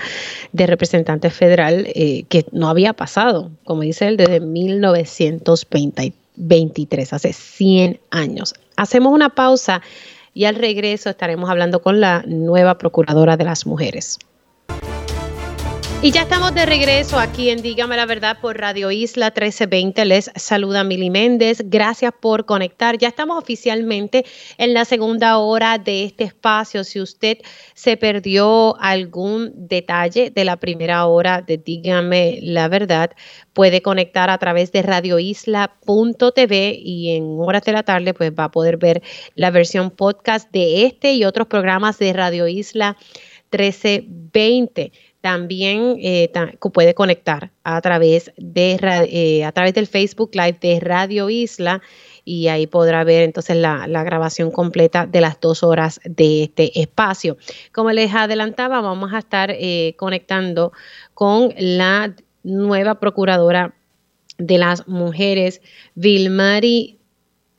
de 0.53 0.67
Representantes 0.67 1.35
Federal, 1.35 1.89
eh, 1.95 2.25
que 2.29 2.47
no 2.53 2.69
había 2.69 2.93
pasado, 2.93 3.51
como 3.65 3.83
dice 3.83 4.07
él, 4.09 4.17
desde 4.17 4.41
1923, 4.41 7.13
hace 7.13 7.33
100 7.33 8.01
años. 8.11 8.55
Hacemos 8.77 9.13
una 9.13 9.31
pausa 9.31 9.83
y 10.35 10.45
al 10.45 10.55
regreso 10.55 11.11
estaremos 11.11 11.51
hablando 11.51 11.83
con 11.83 12.01
la 12.01 12.23
nueva 12.27 12.79
Procuradora 12.79 13.37
de 13.37 13.45
las 13.45 13.67
Mujeres. 13.67 14.19
Y 16.05 16.11
ya 16.11 16.23
estamos 16.23 16.53
de 16.53 16.67
regreso 16.67 17.17
aquí 17.17 17.51
en 17.51 17.63
Dígame 17.63 17.95
la 17.97 18.07
Verdad 18.07 18.39
por 18.41 18.59
Radio 18.59 18.91
Isla 18.91 19.27
1320. 19.27 20.05
Les 20.05 20.33
saluda 20.35 20.83
Mili 20.83 21.11
Méndez. 21.11 21.63
Gracias 21.65 22.13
por 22.21 22.45
conectar. 22.45 22.99
Ya 22.99 23.07
estamos 23.07 23.39
oficialmente 23.41 24.25
en 24.59 24.75
la 24.75 24.85
segunda 24.85 25.39
hora 25.39 25.79
de 25.79 26.03
este 26.03 26.25
espacio. 26.25 26.83
Si 26.83 27.01
usted 27.01 27.39
se 27.75 27.97
perdió 27.97 28.77
algún 28.81 29.53
detalle 29.55 30.31
de 30.31 30.45
la 30.45 30.57
primera 30.57 31.07
hora 31.07 31.41
de 31.41 31.57
Dígame 31.57 32.41
la 32.43 32.67
Verdad, 32.67 33.13
puede 33.53 33.81
conectar 33.81 34.29
a 34.29 34.39
través 34.39 34.73
de 34.73 34.83
radioisla.tv 34.83 36.81
y 36.83 37.15
en 37.15 37.37
horas 37.39 37.63
de 37.63 37.73
la 37.75 37.85
tarde 37.85 38.13
pues 38.13 38.33
va 38.37 38.45
a 38.47 38.51
poder 38.51 38.77
ver 38.77 39.05
la 39.37 39.53
versión 39.53 39.93
podcast 39.93 40.51
de 40.51 40.85
este 40.85 41.13
y 41.13 41.25
otros 41.25 41.47
programas 41.47 42.01
de 42.01 42.13
Radio 42.13 42.49
Isla 42.49 42.97
1320 43.53 44.91
también 45.23 45.99
eh, 46.01 46.31
puede 46.75 46.95
conectar 46.95 47.53
a 47.63 47.81
través, 47.81 48.33
de, 48.37 48.77
eh, 49.09 49.45
a 49.45 49.53
través 49.53 49.73
del 49.73 49.87
Facebook 49.87 50.33
Live 50.35 50.59
de 50.61 50.81
Radio 50.81 51.31
Isla 51.31 51.81
y 52.25 52.49
ahí 52.49 52.67
podrá 52.67 53.05
ver 53.05 53.23
entonces 53.23 53.57
la, 53.57 53.87
grabación 53.87 54.51
completa 54.51 55.07
de 55.07 55.21
las 55.21 55.41
dos 55.41 55.63
horas 55.63 56.01
de 56.05 56.43
este 56.43 56.81
espacio. 56.81 57.37
Como 57.73 57.93
les 57.93 58.13
adelantaba, 58.13 58.81
vamos 58.81 59.13
a 59.15 59.21
estar 59.21 59.53
eh, 59.53 59.95
conectando 59.97 60.73
con 61.15 61.55
la 61.57 62.15
nueva 62.43 62.99
procuradora 62.99 63.77
de 64.39 64.59
las 64.59 64.89
mujeres, 64.89 65.63
Vilmari 65.95 66.99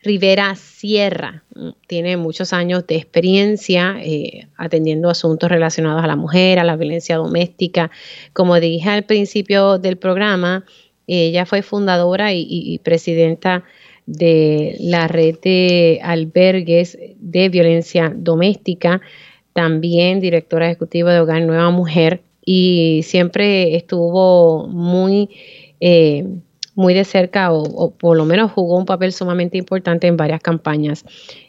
Rivera 0.03 0.55
Sierra 0.55 1.43
mm, 1.55 1.69
tiene 1.87 2.17
muchos 2.17 2.53
años 2.53 2.85
de 2.87 2.95
experiencia 2.95 3.95
eh, 4.01 4.47
atendiendo 4.57 5.09
asuntos 5.09 5.49
relacionados 5.49 6.03
a 6.03 6.07
la 6.07 6.15
mujer, 6.15 6.59
a 6.59 6.63
la 6.63 6.75
violencia 6.75 7.17
doméstica. 7.17 7.89
Como 8.33 8.59
dije 8.59 8.89
al 8.89 9.03
principio 9.03 9.79
del 9.79 9.97
programa, 9.97 10.65
ella 11.07 11.45
fue 11.45 11.61
fundadora 11.61 12.33
y, 12.33 12.79
presidenta 12.83 13.63
de 14.05 14.77
la 14.79 15.07
red 15.07 15.37
de 15.41 15.99
albergues 16.03 16.97
de 17.17 17.49
violencia 17.49 18.13
doméstica, 18.15 19.01
también 19.53 20.19
directora 20.19 20.67
ejecutiva 20.67 21.13
de 21.13 21.19
Hogar 21.19 21.41
Nueva 21.41 21.69
Mujer 21.71 22.21
y 22.45 23.01
siempre 23.03 23.75
estuvo 23.75 24.67
muy... 24.67 25.29
Eh, 25.79 26.25
muy 26.75 26.93
de 26.93 27.03
cerca 27.03 27.51
o, 27.51 27.91
por 27.91 28.17
lo 28.17 28.25
menos 28.25 28.51
jugó 28.51 28.77
un 28.77 28.85
papel 28.85 29.13
sumamente 29.13 29.57
importante 29.57 30.07
en 30.07 30.17
varias 30.17 30.41
campañas 30.41 31.05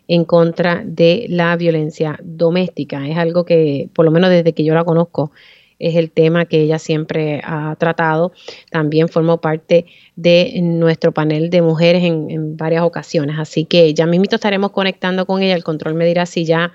en 0.06 0.24
contra 0.24 0.82
de 0.84 1.26
la 1.28 1.56
violencia 1.56 2.18
doméstica. 2.22 3.08
Es 3.08 3.16
algo 3.16 3.44
que, 3.44 3.88
por 3.94 4.04
lo 4.04 4.10
menos 4.10 4.30
desde 4.30 4.52
que 4.52 4.64
yo 4.64 4.74
la 4.74 4.84
conozco, 4.84 5.32
es 5.78 5.96
el 5.96 6.10
tema 6.10 6.44
que 6.44 6.60
ella 6.60 6.78
siempre 6.78 7.40
ha 7.44 7.76
tratado. 7.78 8.32
También 8.70 9.08
formó 9.08 9.40
parte 9.40 9.86
de 10.16 10.58
nuestro 10.62 11.12
panel 11.12 11.50
de 11.50 11.62
mujeres 11.62 12.04
en, 12.04 12.56
varias 12.56 12.82
ocasiones. 12.82 13.36
Así 13.38 13.64
que 13.64 13.92
ya 13.94 14.06
mismito 14.06 14.36
estaremos 14.36 14.70
conectando 14.70 15.26
con 15.26 15.42
ella. 15.42 15.54
El 15.54 15.64
control 15.64 15.94
me 15.94 16.06
dirá 16.06 16.26
si 16.26 16.44
ya 16.44 16.72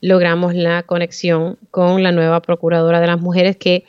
logramos 0.00 0.54
la 0.54 0.82
conexión 0.82 1.58
con 1.70 2.02
la 2.02 2.12
nueva 2.12 2.40
procuradora 2.40 3.00
de 3.00 3.06
las 3.06 3.20
mujeres 3.20 3.56
que 3.56 3.84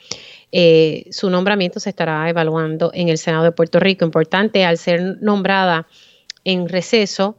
eh, 0.50 1.06
su 1.10 1.28
nombramiento 1.30 1.78
se 1.80 1.90
estará 1.90 2.28
evaluando 2.28 2.90
en 2.94 3.08
el 3.08 3.18
Senado 3.18 3.44
de 3.44 3.52
Puerto 3.52 3.80
Rico. 3.80 4.04
Importante, 4.04 4.64
al 4.64 4.78
ser 4.78 5.18
nombrada 5.20 5.86
en 6.44 6.68
receso, 6.68 7.38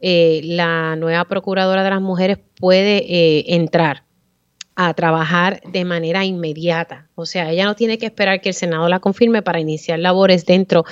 eh, 0.00 0.40
la 0.44 0.96
nueva 0.96 1.24
procuradora 1.24 1.82
de 1.82 1.90
las 1.90 2.00
mujeres 2.00 2.38
puede 2.58 2.98
eh, 2.98 3.44
entrar 3.54 4.04
a 4.74 4.94
trabajar 4.94 5.60
de 5.70 5.84
manera 5.84 6.24
inmediata. 6.24 7.08
O 7.14 7.26
sea, 7.26 7.50
ella 7.50 7.64
no 7.64 7.76
tiene 7.76 7.98
que 7.98 8.06
esperar 8.06 8.40
que 8.40 8.48
el 8.50 8.54
Senado 8.54 8.88
la 8.88 9.00
confirme 9.00 9.42
para 9.42 9.60
iniciar 9.60 9.98
labores 9.98 10.46
dentro 10.46 10.84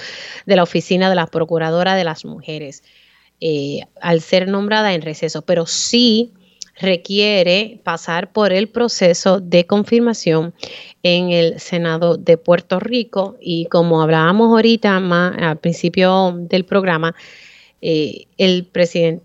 de 0.47 0.57
la 0.57 0.63
oficina 0.63 1.09
de 1.09 1.15
la 1.15 1.27
procuradora 1.27 1.95
de 1.95 2.05
las 2.05 2.25
mujeres, 2.27 2.83
al 4.03 4.21
ser 4.21 4.49
nombrada 4.49 4.93
en 4.93 5.01
receso, 5.01 5.41
pero 5.43 5.65
sí 5.65 6.35
requiere 6.81 7.81
pasar 7.85 8.33
por 8.33 8.53
el 8.53 8.69
proceso 8.69 9.41
de 9.41 9.67
confirmación 9.67 10.55
en 11.03 11.31
el 11.31 11.61
Senado 11.61 12.17
de 12.17 12.37
Puerto 12.37 12.79
Rico 12.81 13.37
y 13.41 13.67
como 13.67 14.03
hablábamos 14.03 14.51
ahorita 14.51 15.01
más 15.01 15.37
al 15.39 15.59
principio 15.59 16.35
del 16.37 16.65
programa, 16.65 17.15
eh, 17.83 18.27
el, 18.37 18.69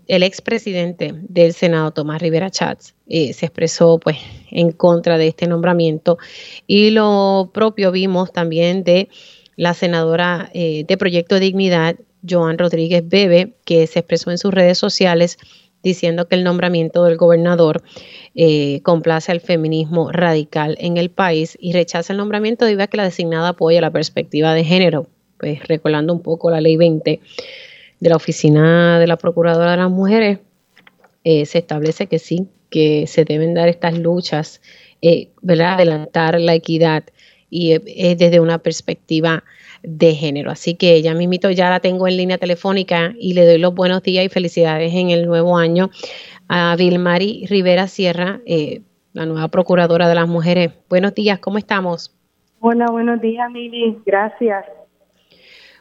el 0.06 0.22
expresidente 0.22 1.12
del 1.14 1.52
Senado, 1.52 1.90
Tomás 1.90 2.22
Rivera 2.22 2.50
Chats, 2.50 2.94
eh, 3.06 3.34
se 3.34 3.46
expresó 3.46 3.98
pues 3.98 4.16
en 4.50 4.72
contra 4.72 5.18
de 5.18 5.28
este 5.28 5.46
nombramiento 5.46 6.16
y 6.66 6.90
lo 6.90 7.50
propio 7.52 7.92
vimos 7.92 8.32
también 8.32 8.82
de 8.82 9.10
la 9.56 9.74
senadora 9.74 10.50
eh, 10.54 10.84
de 10.88 10.96
Proyecto 10.96 11.38
Dignidad, 11.38 11.96
Joan 12.28 12.58
Rodríguez 12.58 13.02
Bebe, 13.06 13.54
que 13.64 13.86
se 13.86 13.98
expresó 13.98 14.30
en 14.30 14.38
sus 14.38 14.52
redes 14.52 14.78
sociales 14.78 15.38
diciendo 15.86 16.26
que 16.26 16.34
el 16.34 16.42
nombramiento 16.42 17.04
del 17.04 17.16
gobernador 17.16 17.82
eh, 18.34 18.80
complace 18.82 19.30
al 19.30 19.40
feminismo 19.40 20.10
radical 20.10 20.76
en 20.80 20.96
el 20.96 21.10
país 21.10 21.56
y 21.60 21.72
rechaza 21.72 22.12
el 22.12 22.18
nombramiento 22.18 22.64
debido 22.64 22.82
a 22.82 22.86
que 22.88 22.96
la 22.96 23.04
designada 23.04 23.50
apoya 23.50 23.80
la 23.80 23.92
perspectiva 23.92 24.52
de 24.52 24.64
género, 24.64 25.06
pues 25.38 25.66
recordando 25.68 26.12
un 26.12 26.22
poco 26.22 26.50
la 26.50 26.60
ley 26.60 26.76
20 26.76 27.20
de 28.00 28.08
la 28.08 28.16
Oficina 28.16 28.98
de 28.98 29.06
la 29.06 29.16
Procuradora 29.16 29.70
de 29.70 29.76
las 29.76 29.90
Mujeres, 29.90 30.40
eh, 31.22 31.46
se 31.46 31.58
establece 31.58 32.08
que 32.08 32.18
sí, 32.18 32.48
que 32.68 33.06
se 33.06 33.24
deben 33.24 33.54
dar 33.54 33.68
estas 33.68 33.96
luchas, 33.96 34.60
eh, 35.02 35.28
¿verdad? 35.40 35.74
Adelantar 35.74 36.40
la 36.40 36.54
equidad 36.54 37.04
y 37.48 37.72
es 37.72 38.18
desde 38.18 38.40
una 38.40 38.58
perspectiva 38.58 39.44
de 39.86 40.14
género. 40.14 40.50
Así 40.50 40.74
que 40.74 41.00
ya 41.00 41.14
mismito 41.14 41.50
ya 41.50 41.70
la 41.70 41.80
tengo 41.80 42.08
en 42.08 42.16
línea 42.16 42.38
telefónica 42.38 43.14
y 43.18 43.34
le 43.34 43.46
doy 43.46 43.58
los 43.58 43.74
buenos 43.74 44.02
días 44.02 44.24
y 44.24 44.28
felicidades 44.28 44.92
en 44.92 45.10
el 45.10 45.26
nuevo 45.26 45.56
año 45.56 45.90
a 46.48 46.74
Vilmari 46.76 47.46
Rivera 47.48 47.86
Sierra, 47.86 48.40
eh, 48.46 48.82
la 49.12 49.26
nueva 49.26 49.48
procuradora 49.48 50.08
de 50.08 50.14
las 50.16 50.28
mujeres. 50.28 50.72
Buenos 50.88 51.14
días, 51.14 51.38
¿cómo 51.38 51.56
estamos? 51.56 52.12
Hola, 52.60 52.86
buenos 52.90 53.20
días, 53.20 53.48
Mili. 53.50 53.96
Gracias. 54.04 54.64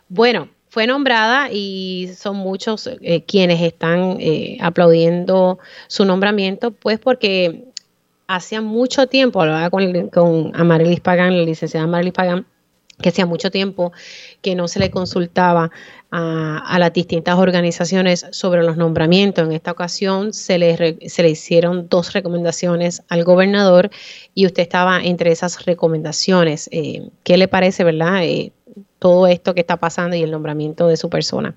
Bueno, 0.08 0.49
fue 0.70 0.86
nombrada 0.86 1.49
y 1.51 2.10
son 2.16 2.38
muchos 2.38 2.88
eh, 3.01 3.24
quienes 3.24 3.62
están 3.62 4.18
eh, 4.20 4.58
aplaudiendo 4.62 5.58
su 5.88 6.06
nombramiento, 6.06 6.72
pues 6.72 6.99
porque 6.99 7.64
hacía 8.28 8.62
mucho 8.62 9.08
tiempo, 9.08 9.41
hablaba 9.41 9.72
con, 9.72 10.10
con 10.10 10.51
Amarilis 10.53 10.99
Pagán, 10.99 11.38
la 11.38 11.43
licenciada 11.43 11.86
Amarilis 11.86 12.14
Pagán, 12.14 12.45
que 13.02 13.10
hacía 13.10 13.26
mucho 13.26 13.52
tiempo 13.52 13.91
que 14.41 14.56
no 14.56 14.68
se 14.68 14.80
le 14.80 14.89
consultaba 14.89 15.72
a, 16.12 16.78
las 16.80 16.93
distintas 16.93 17.38
organizaciones 17.38 18.26
sobre 18.32 18.64
los 18.64 18.78
nombramientos. 18.78 19.46
En 19.46 19.52
esta 19.52 19.72
ocasión 19.72 20.34
se 20.34 20.58
le, 20.58 20.98
se 21.10 21.24
le 21.24 21.30
hicieron 21.30 21.89
dos 21.89 22.14
recomendaciones 22.14 23.04
al 23.10 23.24
gobernador 23.24 23.89
y 24.34 24.46
usted 24.46 24.64
estaba 24.64 25.04
entre 25.04 25.32
esas 25.32 25.66
recomendaciones. 25.66 26.70
Eh, 26.72 27.10
¿Qué 27.24 27.38
le 27.38 27.48
parece, 27.48 27.84
verdad, 27.84 28.24
eh, 28.24 28.54
todo 29.00 29.28
esto 29.28 29.54
que 29.54 29.62
está 29.62 29.78
pasando 29.78 30.16
y 30.16 30.24
el 30.24 30.32
nombramiento 30.32 30.88
de 30.88 30.96
su 30.96 31.10
persona? 31.10 31.56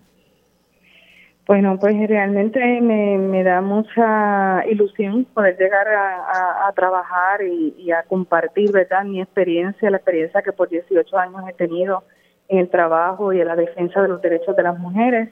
Bueno, 1.48 1.78
pues 1.80 1.96
realmente 2.06 2.60
me, 2.82 3.42
da 3.42 3.62
mucha 3.62 4.66
ilusión 4.68 5.24
poder 5.32 5.56
llegar 5.56 5.88
a, 5.88 6.70
trabajar 6.76 7.40
y, 7.42 7.90
a 7.90 8.02
compartir, 8.02 8.70
¿verdad? 8.70 9.02
Mi 9.04 9.22
experiencia, 9.22 9.90
la 9.90 9.96
experiencia 9.96 10.42
que 10.42 10.52
por 10.52 10.68
18 10.68 11.16
años 11.16 11.40
he 11.48 11.54
tenido 11.54 12.04
en 12.48 12.58
el 12.58 12.68
trabajo 12.68 13.32
y 13.32 13.40
en 13.40 13.46
la 13.46 13.56
defensa 13.56 14.02
de 14.02 14.08
los 14.08 14.20
derechos 14.20 14.54
de 14.56 14.62
las 14.62 14.78
mujeres. 14.78 15.30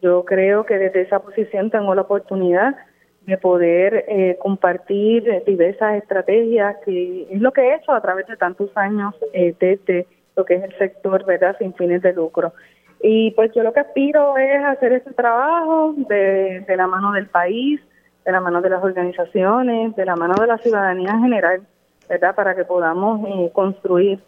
Yo 0.00 0.24
creo 0.24 0.64
que 0.64 0.78
desde 0.78 1.00
esa 1.00 1.18
posición 1.18 1.72
tengo 1.72 1.92
la 1.96 2.02
oportunidad 2.02 2.76
de 3.22 3.36
poder 3.36 4.04
eh, 4.06 4.38
compartir 4.40 5.42
diversas 5.44 5.96
estrategias, 5.96 6.76
que 6.84 7.26
es 7.32 7.40
lo 7.40 7.50
que 7.50 7.62
he 7.62 7.74
hecho 7.74 7.90
a 7.90 8.00
través 8.00 8.28
de 8.28 8.36
tantos 8.36 8.70
años 8.76 9.12
eh, 9.32 9.56
desde 9.58 10.06
lo 10.36 10.44
que 10.44 10.54
es 10.54 10.62
el 10.62 10.78
sector, 10.78 11.26
¿verdad?, 11.26 11.56
sin 11.58 11.74
fines 11.74 12.00
de 12.00 12.12
lucro. 12.12 12.52
Y 13.00 13.30
pues 13.32 13.52
yo 13.54 13.62
lo 13.62 13.72
que 13.72 13.80
aspiro 13.80 14.36
es 14.36 14.64
hacer 14.64 14.92
ese 14.92 15.12
trabajo 15.12 15.94
de, 15.96 16.64
la 16.76 16.86
mano 16.86 17.12
del 17.12 17.26
país, 17.26 17.80
de 18.24 18.32
la 18.32 18.40
mano 18.40 18.60
de 18.60 18.70
las 18.70 18.82
organizaciones, 18.82 19.94
de 19.94 20.04
la 20.04 20.16
mano 20.16 20.34
de 20.34 20.46
la 20.46 20.58
ciudadanía 20.58 21.10
en 21.10 21.22
general, 21.22 21.62
¿verdad? 22.08 22.34
Para 22.34 22.56
que 22.56 22.64
podamos 22.64 23.20
eh, 23.28 23.50
construir 23.52 24.18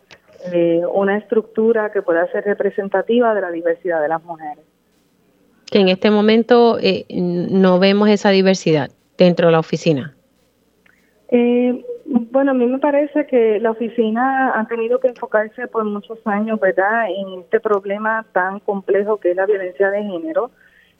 eh, 0.52 0.82
una 0.92 1.18
estructura 1.18 1.90
que 1.90 2.02
pueda 2.02 2.30
ser 2.30 2.44
representativa 2.44 3.34
de 3.34 3.40
la 3.40 3.50
diversidad 3.50 4.00
de 4.00 4.08
las 4.08 4.22
mujeres. 4.22 4.64
Que 5.66 5.80
en 5.80 5.88
este 5.88 6.10
momento 6.10 6.78
eh, 6.80 7.06
no 7.10 7.78
vemos 7.78 8.08
esa 8.08 8.30
diversidad 8.30 8.90
dentro 9.18 9.46
de 9.46 9.52
la 9.52 9.58
oficina. 9.58 10.14
Eh, 11.32 11.84
bueno, 12.04 12.50
a 12.50 12.54
mí 12.54 12.66
me 12.66 12.80
parece 12.80 13.26
que 13.26 13.60
la 13.60 13.70
oficina 13.70 14.58
ha 14.58 14.66
tenido 14.66 14.98
que 14.98 15.08
enfocarse 15.08 15.68
por 15.68 15.84
muchos 15.84 16.18
años, 16.26 16.58
¿verdad?, 16.58 17.06
en 17.08 17.40
este 17.40 17.60
problema 17.60 18.26
tan 18.32 18.58
complejo 18.60 19.18
que 19.18 19.30
es 19.30 19.36
la 19.36 19.46
violencia 19.46 19.90
de 19.90 20.02
género 20.02 20.50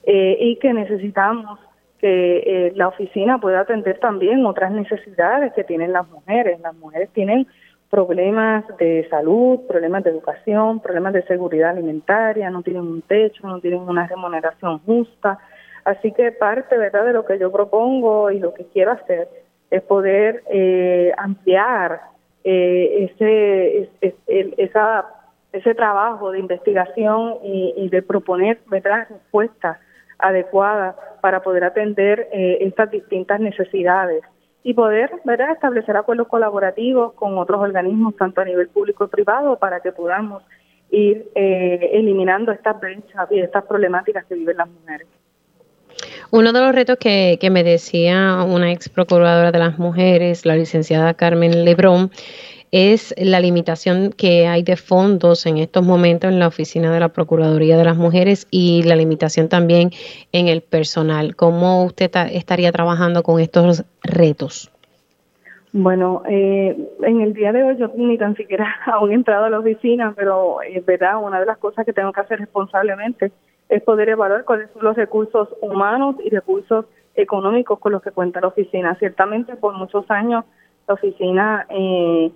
eh, 0.05 0.37
y 0.41 0.57
que 0.57 0.73
necesitamos 0.73 1.59
que 1.99 2.39
eh, 2.47 2.73
la 2.77 2.89
oficina 2.89 3.41
pueda 3.41 3.61
atender 3.61 3.99
también 3.99 4.47
otras 4.47 4.71
necesidades 4.71 5.53
que 5.53 5.65
tienen 5.65 5.93
las 5.93 6.09
mujeres. 6.09 6.61
Las 6.61 6.77
mujeres 6.77 7.11
tienen 7.11 7.49
problemas 7.91 8.65
de 8.79 9.07
salud, 9.11 9.61
problemas 9.67 10.05
de 10.05 10.11
educación, 10.11 10.81
problemas 10.81 11.13
de 11.13 11.25
seguridad 11.25 11.71
alimentaria, 11.71 12.51
no 12.51 12.63
tienen 12.63 12.83
un 12.83 13.03
techo, 13.03 13.49
no 13.49 13.61
tienen 13.61 13.81
una 13.81 14.07
remuneración 14.07 14.79
justa. 14.79 15.41
Así 15.85 16.13
que 16.13 16.31
parte, 16.31 16.79
¿verdad?, 16.79 17.05
de 17.05 17.15
lo 17.15 17.25
que 17.25 17.37
yo 17.39 17.51
propongo 17.51 18.31
y 18.31 18.39
lo 18.39 18.55
que 18.55 18.67
quiero 18.67 18.93
hacer 18.93 19.29
es 19.71 19.83
poder 19.83 20.43
eh, 20.51 21.13
ampliar 21.17 22.01
eh, 22.43 23.11
ese, 23.13 23.91
esa, 24.57 25.07
ese 25.53 25.75
trabajo 25.75 26.33
de 26.33 26.39
investigación 26.39 27.37
y, 27.43 27.89
de 27.89 28.03
proponer, 28.03 28.61
¿verdad?, 28.67 29.07
respuestas 29.09 29.79
adecuadas 30.19 30.97
para 31.21 31.43
poder 31.43 31.65
atender 31.65 32.29
eh, 32.33 32.59
estas 32.61 32.91
distintas 32.91 33.41
necesidades 33.41 34.23
y 34.63 34.75
poder 34.75 35.11
¿verdad? 35.25 35.53
establecer 35.53 35.97
acuerdos 35.97 36.29
colaborativos 36.29 37.15
con 37.15 37.39
otros 37.39 37.61
organismos, 37.61 38.17
tanto 38.17 38.41
a 38.41 38.45
nivel 38.45 38.69
público 38.69 39.05
y 39.05 39.09
privado, 39.09 39.59
para 39.59 39.81
que 39.81 39.93
podamos 39.93 40.43
ir 40.91 41.31
eh, 41.35 41.91
eliminando 41.93 42.53
estas 42.53 42.79
brechas 42.79 43.31
y 43.31 43.41
estas 43.41 43.65
problemáticas 43.65 44.25
que 44.27 44.35
viven 44.35 44.57
las 44.57 44.69
mujeres. 44.69 45.07
Uno 46.33 46.53
de 46.53 46.61
los 46.61 46.75
retos 46.75 46.97
que, 46.99 47.39
que 47.41 47.51
me 47.51 47.65
decía 47.65 48.45
una 48.45 48.71
ex 48.71 48.89
procuradora 48.89 49.51
de 49.51 49.59
las 49.59 49.79
mujeres, 49.79 50.47
la 50.47 50.55
licenciada 50.55 51.15
Carmen 51.15 51.65
Lebrón, 51.65 52.11
es 52.73 53.13
la 53.19 53.41
limitación 53.41 54.13
que 54.17 54.47
hay 54.47 54.63
de 54.63 54.77
fondos 54.77 55.45
en 55.47 55.59
estos 55.59 55.85
momentos 55.85 56.31
en 56.31 56.39
la 56.39 56.47
oficina 56.47 56.93
de 56.93 57.01
la 57.01 57.09
Procuraduría 57.09 57.77
de 57.77 57.85
las 57.85 57.97
Mujeres 57.97 58.47
y 58.51 58.85
la 58.85 58.95
limitación 58.95 59.49
también 59.49 59.91
en 60.33 60.47
el 60.47 60.61
personal. 60.61 61.35
¿Cómo 61.35 61.85
usted 61.85 62.11
estaría 62.33 62.71
trabajando 62.71 63.23
con 63.23 63.41
estos 63.41 63.85
retos? 64.03 64.71
Bueno, 65.73 66.23
eh, 66.29 66.77
en 67.03 67.21
el 67.21 67.33
día 67.33 67.53
de 67.53 67.63
hoy 67.63 67.77
yo 67.77 67.93
ni 67.97 68.19
tan 68.19 68.37
siquiera 68.37 68.67
aún 68.87 69.11
he 69.11 69.15
entrado 69.15 69.47
a 69.47 69.51
la 69.51 69.59
oficina, 69.59 70.13
pero 70.17 70.63
es 70.63 70.85
verdad, 70.85 71.23
una 71.23 71.41
de 71.41 71.47
las 71.47 71.59
cosas 71.59 71.85
que 71.85 71.93
tengo 71.93 72.13
que 72.13 72.21
hacer 72.21 72.39
responsablemente 72.39 73.33
es 73.71 73.83
poder 73.83 74.09
evaluar 74.11 74.45
cuáles 74.45 74.69
son 74.73 74.85
los 74.85 74.97
recursos 74.97 75.49
humanos 75.63 76.17
y 76.23 76.29
recursos 76.29 76.87
económicos 77.15 77.79
con 77.79 77.93
los 77.93 78.03
que 78.03 78.11
cuenta 78.11 78.41
la 78.41 78.49
oficina. 78.49 78.97
Ciertamente 78.97 79.57
por 79.57 79.75
muchos 79.75 80.11
años 80.11 80.45
la 80.87 80.95
oficina 80.95 81.67
eh, 81.71 82.31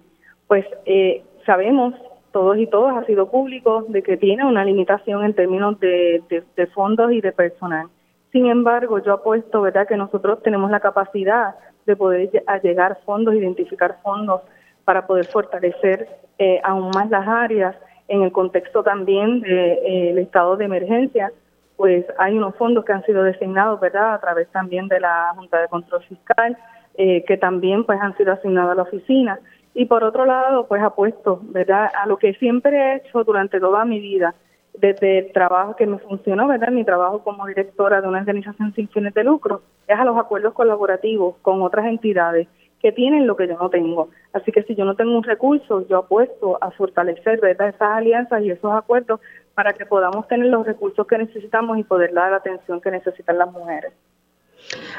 pues 0.47 0.65
eh, 0.87 1.23
sabemos 1.45 1.95
todos 2.33 2.57
y 2.59 2.67
todas, 2.67 2.97
ha 2.97 3.07
sido 3.07 3.31
público, 3.31 3.85
de 3.89 4.03
que 4.03 4.17
tiene 4.17 4.45
una 4.45 4.65
limitación 4.65 5.25
en 5.25 5.35
términos 5.35 5.79
de, 5.79 6.43
fondos 6.75 7.13
y 7.13 7.21
de 7.21 7.31
personal. 7.31 7.87
Sin 8.33 8.47
embargo, 8.47 8.99
yo 8.99 9.13
apuesto, 9.13 9.63
¿verdad?, 9.63 9.87
que 9.87 9.97
nosotros 9.97 10.43
tenemos 10.43 10.69
la 10.71 10.81
capacidad 10.81 11.55
de 11.87 11.95
poder 11.95 12.31
llegar 12.63 12.99
fondos, 13.07 13.35
identificar 13.35 13.99
fondos 14.03 14.41
para 14.85 15.07
poder 15.07 15.27
fortalecer 15.27 16.09
eh, 16.39 16.61
aún 16.65 16.91
más 16.93 17.09
las 17.09 17.27
áreas 17.27 17.77
en 18.09 18.23
el 18.23 18.33
contexto 18.33 18.83
también 18.83 19.41
del 19.41 20.19
estado 20.19 20.57
de 20.57 20.67
emergencia, 20.67 21.33
pues 21.77 22.05
hay 22.19 22.37
unos 22.37 22.55
fondos 22.57 22.85
que 22.85 22.93
han 22.93 23.05
sido 23.05 23.23
designados, 23.23 23.81
¿verdad?, 23.81 24.15
a 24.15 24.21
través 24.21 24.49
también 24.49 24.89
de 24.89 25.01
la 25.01 25.33
Junta 25.35 25.61
de 25.61 25.69
Control 25.69 26.03
Fiscal, 26.05 26.57
eh, 26.97 27.25
que 27.25 27.37
también 27.37 27.85
pues 27.85 28.01
han 28.01 28.17
sido 28.17 28.33
asignados 28.33 28.73
a 28.73 28.75
la 28.77 28.83
oficina 28.83 29.41
y 29.75 29.87
por 29.87 30.05
otro 30.05 30.25
lado, 30.25 30.69
pues 30.69 30.81
apuesto, 30.83 31.41
¿verdad? 31.43 31.91
A 32.01 32.07
lo 32.07 32.17
que 32.17 32.35
siempre 32.35 32.79
he 32.79 32.97
hecho 32.97 33.25
durante 33.25 33.59
toda 33.59 33.85
mi 33.85 33.99
vida, 33.99 34.35
desde 34.75 35.19
el 35.19 35.33
trabajo 35.33 35.75
que 35.75 35.87
me 35.87 35.99
funcionó, 35.99 36.47
¿verdad? 36.47 36.69
Mi 36.69 36.85
trabajo 36.85 37.25
como 37.25 37.47
directora 37.47 38.01
de 38.01 38.07
una 38.07 38.21
organización 38.21 38.73
sin 38.75 38.89
fines 38.89 39.13
de 39.15 39.25
lucro, 39.25 39.63
es 39.89 39.99
a 39.99 40.05
los 40.05 40.17
acuerdos 40.17 40.55
colaborativos 40.55 41.37
con 41.43 41.61
otras 41.63 41.87
entidades 41.87 42.47
que 42.81 42.93
tienen 42.93 43.27
lo 43.27 43.37
que 43.37 43.49
yo 43.49 43.57
no 43.59 43.71
tengo. 43.71 44.11
Así 44.33 44.53
que 44.53 44.63
si 44.65 44.75
yo 44.75 44.85
no 44.85 44.95
tengo 44.95 45.17
un 45.17 45.23
recurso, 45.23 45.87
yo 45.89 45.99
apuesto 45.99 46.59
a 46.61 46.71
fortalecer, 46.71 47.41
¿verdad? 47.41 47.69
Esas 47.69 47.97
alianzas 47.97 48.43
y 48.43 48.51
esos 48.51 48.73
acuerdos 48.73 49.21
para 49.55 49.73
que 49.73 49.87
podamos 49.87 50.29
tener 50.29 50.49
los 50.49 50.67
recursos 50.67 51.07
que 51.07 51.19
necesitamos 51.19 51.79
y 51.79 51.85
poder 51.85 52.13
dar 52.13 52.31
la 52.31 52.39
atención 52.39 52.81
que 52.81 52.91
necesitan 52.91 53.39
las 53.39 53.51
mujeres. 53.51 53.93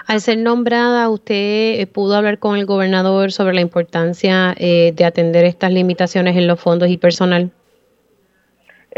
Al 0.08 0.20
ser 0.20 0.38
nombrada, 0.38 1.10
¿usted 1.10 1.80
eh, 1.80 1.88
pudo 1.92 2.16
hablar 2.16 2.40
con 2.40 2.58
el 2.58 2.66
gobernador 2.66 3.32
sobre 3.32 3.54
la 3.54 3.62
importancia 3.62 4.54
eh, 4.58 4.92
de 4.96 5.06
atender 5.06 5.46
estas 5.46 5.72
limitaciones 5.72 6.38
en 6.38 6.48
los 6.48 6.60
fondos 6.62 6.90
y 6.90 6.98
personal? 6.98 7.52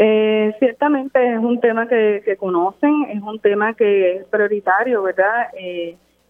Eh, 0.00 0.54
ciertamente 0.60 1.34
es 1.34 1.38
un 1.38 1.60
tema 1.60 1.88
que, 1.88 2.36
conocen, 2.38 3.06
es 3.10 3.20
un 3.20 3.40
tema 3.40 3.74
que 3.74 4.16
es 4.16 4.24
prioritario, 4.26 5.02
¿verdad? 5.02 5.48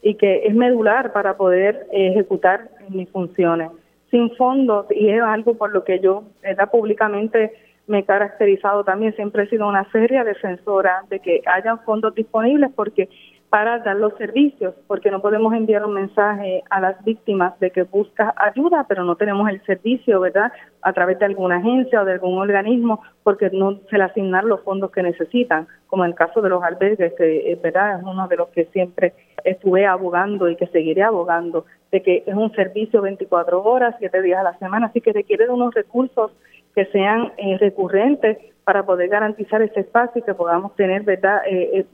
Y 0.03 0.14
que 0.14 0.46
es 0.46 0.55
medular 0.55 1.12
para 1.12 1.36
poder 1.36 1.86
ejecutar 1.92 2.68
mis 2.88 3.09
funciones. 3.11 3.70
Sin 4.11 4.34
fondos, 4.36 4.86
y 4.90 5.11
es 5.11 5.20
algo 5.22 5.55
por 5.55 5.72
lo 5.72 5.84
que 5.84 6.01
yo 6.01 6.24
públicamente 6.70 7.53
me 7.86 8.01
he 8.01 8.05
caracterizado 8.05 8.84
también, 8.84 9.14
siempre 9.16 9.44
he 9.44 9.49
sido 9.49 9.66
una 9.66 9.90
seria 9.90 10.22
defensora 10.24 11.05
de 11.09 11.20
que 11.20 11.42
haya 11.46 11.76
fondos 11.78 12.14
disponibles 12.14 12.70
porque 12.74 13.09
para 13.51 13.78
dar 13.78 13.96
los 13.96 14.14
servicios, 14.16 14.74
porque 14.86 15.11
no 15.11 15.22
podemos 15.22 15.55
enviar 15.55 15.84
un 15.86 15.94
mensaje 15.94 16.62
a 16.68 16.80
las 16.80 17.03
víctimas 17.03 17.59
de 17.61 17.70
que 17.70 17.84
busca 17.84 18.34
ayuda, 18.36 18.84
pero 18.86 19.05
no 19.05 19.16
tenemos 19.16 19.49
el 19.49 19.62
servicio, 19.64 20.20
¿verdad? 20.20 20.53
A 20.82 20.92
través 20.92 21.18
de 21.18 21.24
alguna 21.24 21.57
agencia 21.57 22.03
o 22.03 22.05
de 22.05 22.12
algún 22.12 22.38
organismo, 22.38 23.01
porque 23.22 23.49
no 23.51 23.78
se 23.88 23.96
le 23.96 24.05
asignan 24.05 24.49
los 24.49 24.62
fondos 24.62 24.90
que 24.90 25.03
necesitan, 25.03 25.66
como 25.86 26.05
en 26.05 26.11
el 26.11 26.16
caso 26.16 26.42
de 26.42 26.51
los 26.51 26.62
albergues, 26.62 27.14
que 27.14 27.53
eh, 27.53 27.59
¿verdad? 27.62 27.99
es 27.99 28.05
uno 28.05 28.28
de 28.28 28.36
los 28.36 28.49
que 28.49 28.66
siempre 28.66 29.14
estuve 29.44 29.86
abogando 29.86 30.51
y 30.51 30.57
que 30.57 30.66
seguiré 30.66 31.03
abogando, 31.03 31.64
de 31.90 32.03
que 32.03 32.24
es 32.26 32.34
un 32.34 32.53
servicio 32.53 33.01
24 33.01 33.62
horas, 33.62 33.94
7 33.99 34.20
días 34.20 34.40
a 34.40 34.42
la 34.42 34.59
semana, 34.59 34.88
así 34.88 35.01
que 35.01 35.12
requiere 35.12 35.46
de 35.46 35.53
unos 35.53 35.72
recursos 35.72 36.32
que 36.74 36.86
sean 36.86 37.32
eh, 37.36 37.58
recurrentes 37.58 38.38
para 38.64 38.84
poder 38.84 39.08
garantizar 39.08 39.62
ese 39.62 39.80
espacio 39.80 40.20
y 40.20 40.22
que 40.22 40.34
podamos 40.34 40.76
tener, 40.76 41.02
¿verdad? 41.02 41.40
Eh, 41.50 41.86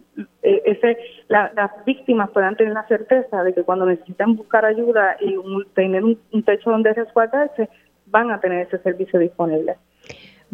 eh, 0.43 0.63
ese, 0.65 0.99
las 1.29 1.71
víctimas 1.87 2.31
puedan 2.31 2.57
tener 2.57 2.73
la 2.73 2.87
certeza 2.89 3.45
de 3.45 3.55
que 3.55 3.63
cuando 3.63 3.87
necesitan 3.87 4.35
buscar 4.35 4.65
ayuda 4.65 5.17
y 5.21 5.37
tener 5.75 6.03
un, 6.03 6.19
techo 6.45 6.71
donde 6.71 6.93
resguardarse, 6.93 7.69
van 8.07 8.33
a 8.33 8.41
tener 8.41 8.67
ese 8.67 8.79
servicio 8.79 9.21
disponible. 9.21 9.77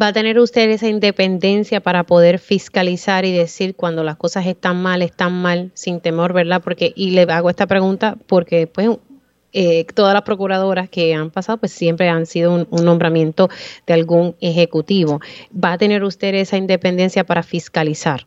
¿Va 0.00 0.08
a 0.08 0.12
tener 0.12 0.38
usted 0.38 0.68
esa 0.68 0.88
independencia 0.88 1.80
para 1.80 2.04
poder 2.04 2.38
fiscalizar 2.38 3.24
y 3.24 3.32
decir 3.32 3.74
cuando 3.74 4.04
las 4.04 4.16
cosas 4.16 4.46
están 4.46 4.82
mal, 4.82 5.00
están 5.00 5.32
mal, 5.40 5.70
sin 5.74 6.00
temor, 6.00 6.34
¿verdad? 6.34 6.60
Porque, 6.62 6.92
y 6.94 7.12
le 7.12 7.22
hago 7.22 7.48
esta 7.48 7.66
pregunta 7.66 8.16
porque, 8.26 8.66
pues, 8.66 8.90
eh, 9.53 9.84
todas 9.94 10.14
las 10.14 10.22
procuradoras 10.22 10.88
que 10.88 11.14
han 11.14 11.30
pasado, 11.30 11.59
pues 11.59 11.72
siempre 11.72 12.09
han 12.09 12.26
sido 12.26 12.66
un, 12.70 12.84
nombramiento 12.84 13.48
de 13.86 13.94
algún 13.94 14.34
ejecutivo. 14.40 15.20
¿Va 15.53 15.72
a 15.72 15.78
tener 15.78 16.05
usted 16.05 16.34
esa 16.34 16.57
independencia 16.57 17.24
para 17.24 17.42
fiscalizar? 17.42 18.20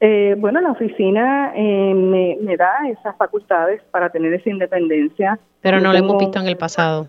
Eh, 0.00 0.34
bueno, 0.38 0.60
la 0.60 0.72
oficina 0.72 1.52
eh, 1.54 1.94
me, 1.94 2.56
da 2.56 2.88
esas 2.88 3.16
facultades 3.16 3.80
para 3.92 4.10
tener 4.10 4.32
esa 4.34 4.50
independencia. 4.50 5.38
Pero 5.60 5.80
no 5.80 5.92
lo 5.92 5.98
hemos 5.98 6.18
visto 6.18 6.40
en 6.40 6.48
el 6.48 6.56
pasado. 6.56 7.06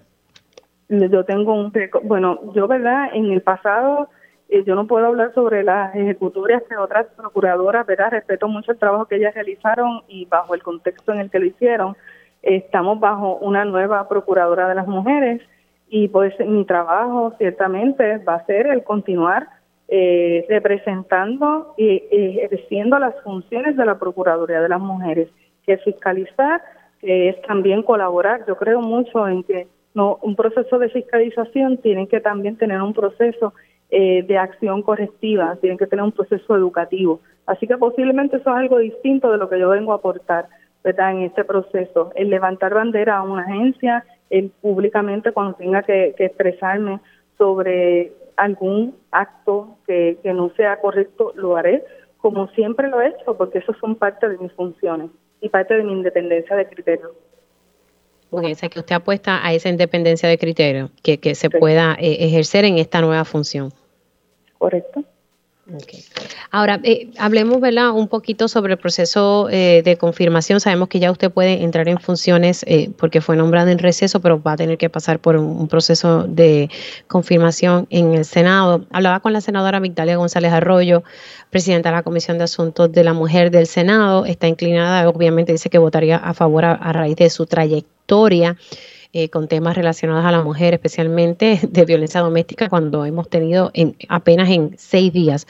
Yo 0.89 1.25
tengo 1.25 1.53
un, 1.53 1.73
bueno, 2.03 2.39
yo 2.53 2.67
verdad, 2.67 3.09
en 3.13 3.31
el 3.31 3.41
pasado 3.41 4.09
yo 4.65 4.75
no 4.75 4.85
puedo 4.85 5.07
hablar 5.07 5.33
sobre 5.33 5.63
las 5.63 5.95
ejecutorias 5.95 6.61
que 6.69 6.77
otras 6.77 7.07
procuradoras, 7.17 7.87
¿verdad? 7.87 8.11
Respeto 8.11 8.47
mucho 8.47 8.71
el 8.71 8.77
trabajo 8.77 9.05
que 9.05 9.15
ellas 9.15 9.33
realizaron 9.33 10.03
y 10.07 10.25
bajo 10.25 10.53
el 10.53 10.61
contexto 10.61 11.11
en 11.11 11.21
el 11.21 11.31
que 11.31 11.39
lo 11.39 11.45
hicieron 11.47 11.95
Estamos 12.43 12.99
bajo 12.99 13.37
una 13.37 13.65
nueva 13.65 14.07
procuradora 14.07 14.67
de 14.67 14.75
las 14.75 14.87
mujeres 14.87 15.41
y 15.89 16.09
pues 16.09 16.33
mi 16.39 16.65
trabajo 16.65 17.33
ciertamente 17.37 18.17
va 18.17 18.35
a 18.35 18.45
ser 18.45 18.67
el 18.67 18.83
continuar 18.83 19.47
eh, 19.87 20.45
representando 20.49 21.73
y 21.77 22.03
ejerciendo 22.11 22.99
las 22.99 23.15
funciones 23.23 23.77
de 23.77 23.85
la 23.85 23.97
Procuraduría 23.97 24.61
de 24.61 24.69
las 24.69 24.79
Mujeres, 24.79 25.29
que 25.65 25.73
es 25.73 25.83
fiscalizar, 25.83 26.61
que 26.99 27.29
es 27.29 27.41
también 27.43 27.83
colaborar. 27.83 28.43
Yo 28.47 28.57
creo 28.57 28.81
mucho 28.81 29.27
en 29.27 29.43
que 29.43 29.67
no 29.93 30.19
un 30.21 30.35
proceso 30.35 30.79
de 30.79 30.89
fiscalización 30.89 31.77
tiene 31.77 32.07
que 32.07 32.19
también 32.19 32.57
tener 32.57 32.81
un 32.81 32.93
proceso 32.93 33.53
eh, 33.89 34.23
de 34.23 34.37
acción 34.37 34.81
correctiva, 34.81 35.57
tiene 35.61 35.77
que 35.77 35.87
tener 35.87 36.03
un 36.03 36.11
proceso 36.11 36.55
educativo. 36.55 37.21
Así 37.45 37.67
que 37.67 37.77
posiblemente 37.77 38.37
eso 38.37 38.49
es 38.49 38.55
algo 38.55 38.79
distinto 38.79 39.31
de 39.31 39.37
lo 39.37 39.49
que 39.49 39.59
yo 39.59 39.69
vengo 39.69 39.91
a 39.91 39.97
aportar 39.97 40.47
en 40.83 41.21
este 41.23 41.43
proceso. 41.43 42.11
El 42.15 42.29
levantar 42.29 42.73
bandera 42.73 43.17
a 43.17 43.23
una 43.23 43.43
agencia, 43.43 44.05
el 44.29 44.49
públicamente 44.49 45.31
cuando 45.31 45.53
tenga 45.55 45.83
que, 45.83 46.15
expresarme 46.17 46.99
sobre 47.37 48.11
algún 48.35 48.95
acto 49.11 49.77
que, 49.87 50.17
no 50.23 50.49
sea 50.55 50.79
correcto, 50.79 51.33
lo 51.35 51.55
haré 51.55 51.83
como 52.17 52.47
siempre 52.49 52.87
lo 52.87 53.01
he 53.01 53.09
hecho, 53.09 53.35
porque 53.35 53.57
eso 53.57 53.73
son 53.81 53.95
parte 53.95 54.29
de 54.29 54.37
mis 54.37 54.51
funciones 54.53 55.09
y 55.41 55.49
parte 55.49 55.73
de 55.73 55.83
mi 55.83 55.91
independencia 55.91 56.55
de 56.55 56.69
criterio. 56.69 57.13
Ok, 58.29 58.45
o 58.45 58.69
que 58.69 58.79
usted 58.79 58.95
apuesta 58.95 59.45
a 59.45 59.53
esa 59.53 59.67
independencia 59.67 60.29
de 60.29 60.37
criterio 60.37 60.89
que, 61.03 61.19
que 61.19 61.35
se 61.35 61.49
pueda 61.49 61.97
eh, 61.99 62.25
ejercer 62.25 62.63
en 62.63 62.77
esta 62.77 63.01
nueva 63.01 63.25
función. 63.25 63.73
Correcto. 64.57 65.03
Ahora, 66.51 66.79
eh, 66.83 67.09
hablemos 67.17 67.61
¿verdad? 67.61 67.91
un 67.91 68.09
poquito 68.09 68.49
sobre 68.49 68.73
el 68.73 68.79
proceso 68.79 69.47
eh, 69.49 69.81
de 69.83 69.97
confirmación. 69.97 70.59
Sabemos 70.59 70.89
que 70.89 70.99
ya 70.99 71.09
usted 71.09 71.31
puede 71.31 71.63
entrar 71.63 71.87
en 71.87 71.99
funciones 71.99 72.65
eh, 72.67 72.89
porque 72.97 73.21
fue 73.21 73.37
nombrado 73.37 73.69
en 73.69 73.79
receso, 73.79 74.19
pero 74.19 74.41
va 74.41 74.53
a 74.53 74.57
tener 74.57 74.77
que 74.77 74.89
pasar 74.89 75.19
por 75.19 75.37
un, 75.37 75.67
proceso 75.69 76.23
de 76.23 76.69
confirmación 77.07 77.87
en 77.89 78.13
el 78.13 78.25
Senado. 78.25 78.85
Hablaba 78.91 79.21
con 79.21 79.31
la 79.31 79.39
senadora 79.39 79.79
Victoria 79.79 80.17
González 80.17 80.51
Arroyo, 80.51 81.03
presidenta 81.49 81.89
de 81.89 81.95
la 81.95 82.03
Comisión 82.03 82.37
de 82.37 82.43
Asuntos 82.43 82.91
de 82.91 83.03
la 83.05 83.13
Mujer 83.13 83.49
del 83.49 83.65
Senado. 83.65 84.25
Está 84.25 84.47
inclinada, 84.47 85.07
obviamente 85.07 85.53
dice 85.53 85.69
que 85.69 85.77
votaría 85.77 86.17
a 86.17 86.33
favor 86.33 86.65
a 86.65 86.93
raíz 86.93 87.15
de 87.15 87.29
su 87.29 87.45
trayectoria. 87.45 88.57
Eh, 89.15 89.29
con 89.29 89.47
temas 89.47 89.75
relacionados 89.77 90.25
a 90.25 90.31
la 90.31 90.41
mujer, 90.41 90.73
especialmente 90.73 91.59
de 91.69 91.85
violencia 91.85 92.19
doméstica, 92.19 92.67
cuando 92.67 93.05
hemos 93.05 93.29
tenido 93.29 93.69
en, 93.75 93.95
apenas 94.09 94.49
en 94.49 94.73
seis 94.79 95.13
días 95.13 95.45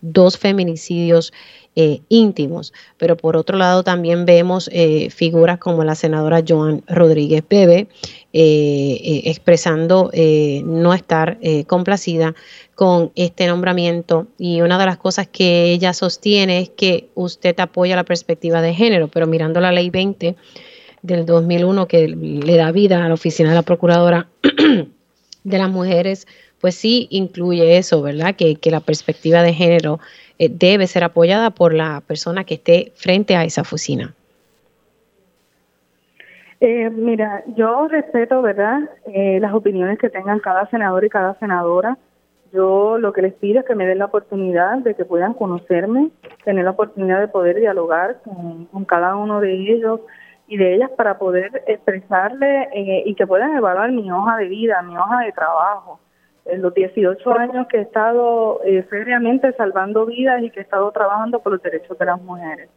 dos 0.00 0.38
feminicidios 0.38 1.32
eh, 1.74 2.00
íntimos. 2.08 2.72
Pero 2.96 3.16
por 3.16 3.36
otro 3.36 3.58
lado 3.58 3.82
también 3.82 4.24
vemos 4.24 4.70
eh, 4.72 5.10
figuras 5.10 5.58
como 5.58 5.82
la 5.82 5.96
senadora 5.96 6.44
Joan 6.46 6.84
Rodríguez 6.86 7.42
Bebe 7.50 7.88
expresando 8.30 10.12
no 10.64 10.94
estar 10.94 11.38
complacida 11.66 12.34
con 12.76 13.10
este 13.16 13.46
nombramiento 13.46 14.28
y 14.38 14.60
una 14.60 14.78
de 14.78 14.84
las 14.86 14.98
cosas 14.98 15.26
que 15.26 15.72
ella 15.72 15.92
sostiene 15.92 16.60
es 16.60 16.68
que 16.68 17.08
usted 17.14 17.58
apoya 17.58 17.96
la 17.96 18.04
perspectiva 18.04 18.60
de 18.62 18.74
género, 18.74 19.08
pero 19.08 19.26
mirando 19.26 19.60
la 19.60 19.72
ley 19.72 19.90
20 19.90 20.36
del 21.02 21.26
2001 21.26 21.86
que 21.86 22.08
le 22.08 22.56
da 22.56 22.72
vida 22.72 23.04
a 23.04 23.08
la 23.08 23.14
oficina 23.14 23.50
de 23.50 23.54
la 23.54 23.62
Procuradora 23.62 24.28
de 25.44 25.58
las 25.58 25.70
Mujeres, 25.70 26.26
pues 26.60 26.74
sí 26.74 27.06
incluye 27.10 27.78
eso, 27.78 28.02
¿verdad? 28.02 28.34
Que, 28.36 28.58
la 28.70 28.80
perspectiva 28.80 29.42
de 29.42 29.52
género 29.52 30.00
eh, 30.38 30.48
debe 30.50 30.86
ser 30.86 31.04
apoyada 31.04 31.50
por 31.50 31.74
la 31.74 32.02
persona 32.06 32.44
que 32.44 32.54
esté 32.54 32.92
frente 32.94 33.36
a 33.36 33.44
esa 33.44 33.62
oficina. 33.62 34.14
Eh, 36.60 36.90
mira, 36.90 37.44
yo 37.54 37.86
respeto, 37.86 38.42
¿verdad?, 38.42 38.80
eh, 39.06 39.38
las 39.40 39.54
opiniones 39.54 39.98
que 39.98 40.10
tengan 40.10 40.40
cada 40.40 40.68
senador 40.70 41.04
y 41.04 41.08
cada 41.08 41.34
senadora. 41.38 41.96
Yo 42.52 42.98
lo 42.98 43.12
que 43.12 43.22
les 43.22 43.34
pido 43.34 43.60
es 43.60 43.66
que 43.66 43.74
me 43.74 43.86
den 43.86 43.98
la 43.98 44.06
oportunidad 44.06 44.78
de 44.78 44.94
que 44.94 45.04
puedan 45.04 45.34
conocerme, 45.34 46.10
tener 46.44 46.64
la 46.64 46.70
oportunidad 46.70 47.20
de 47.20 47.28
poder 47.28 47.56
dialogar 47.56 48.20
con 48.24 48.84
cada 48.86 49.16
uno 49.16 49.40
de 49.40 49.52
ellos, 49.52 50.00
y 50.48 50.56
de 50.56 50.74
ellas 50.74 50.90
para 50.96 51.18
poder 51.18 51.62
expresarle 51.66 52.68
eh, 52.72 53.02
y 53.04 53.14
que 53.14 53.26
puedan 53.26 53.54
evaluar 53.54 53.92
mi 53.92 54.10
hoja 54.10 54.38
de 54.38 54.48
vida, 54.48 54.80
mi 54.82 54.96
hoja 54.96 55.20
de 55.20 55.32
trabajo. 55.32 56.00
En 56.46 56.62
los 56.62 56.72
18 56.72 57.38
años 57.38 57.66
que 57.68 57.76
he 57.76 57.82
estado 57.82 58.62
eh, 58.64 58.82
seriamente 58.88 59.52
salvando 59.52 60.06
vidas 60.06 60.42
y 60.42 60.50
que 60.50 60.60
he 60.60 60.62
estado 60.62 60.90
trabajando 60.90 61.40
por 61.40 61.52
los 61.52 61.62
derechos 61.62 61.98
de 61.98 62.06
las 62.06 62.20
mujeres. 62.22 62.70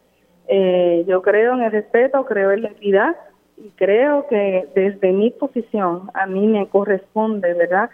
Eh, 0.48 1.04
yo 1.08 1.22
creo 1.22 1.54
en 1.54 1.62
el 1.62 1.72
respeto, 1.72 2.26
creo 2.26 2.50
en 2.50 2.62
la 2.62 2.68
equidad 2.68 3.16
y 3.56 3.70
creo 3.70 4.26
que 4.26 4.68
desde 4.74 5.12
mi 5.12 5.30
posición 5.30 6.10
a 6.12 6.26
mí 6.26 6.46
me 6.46 6.68
corresponde, 6.68 7.54
¿verdad?, 7.54 7.88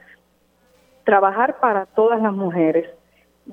trabajar 1.05 1.61
para 1.61 1.87
todas 1.87 2.21
las 2.21 2.33
mujeres 2.33 2.91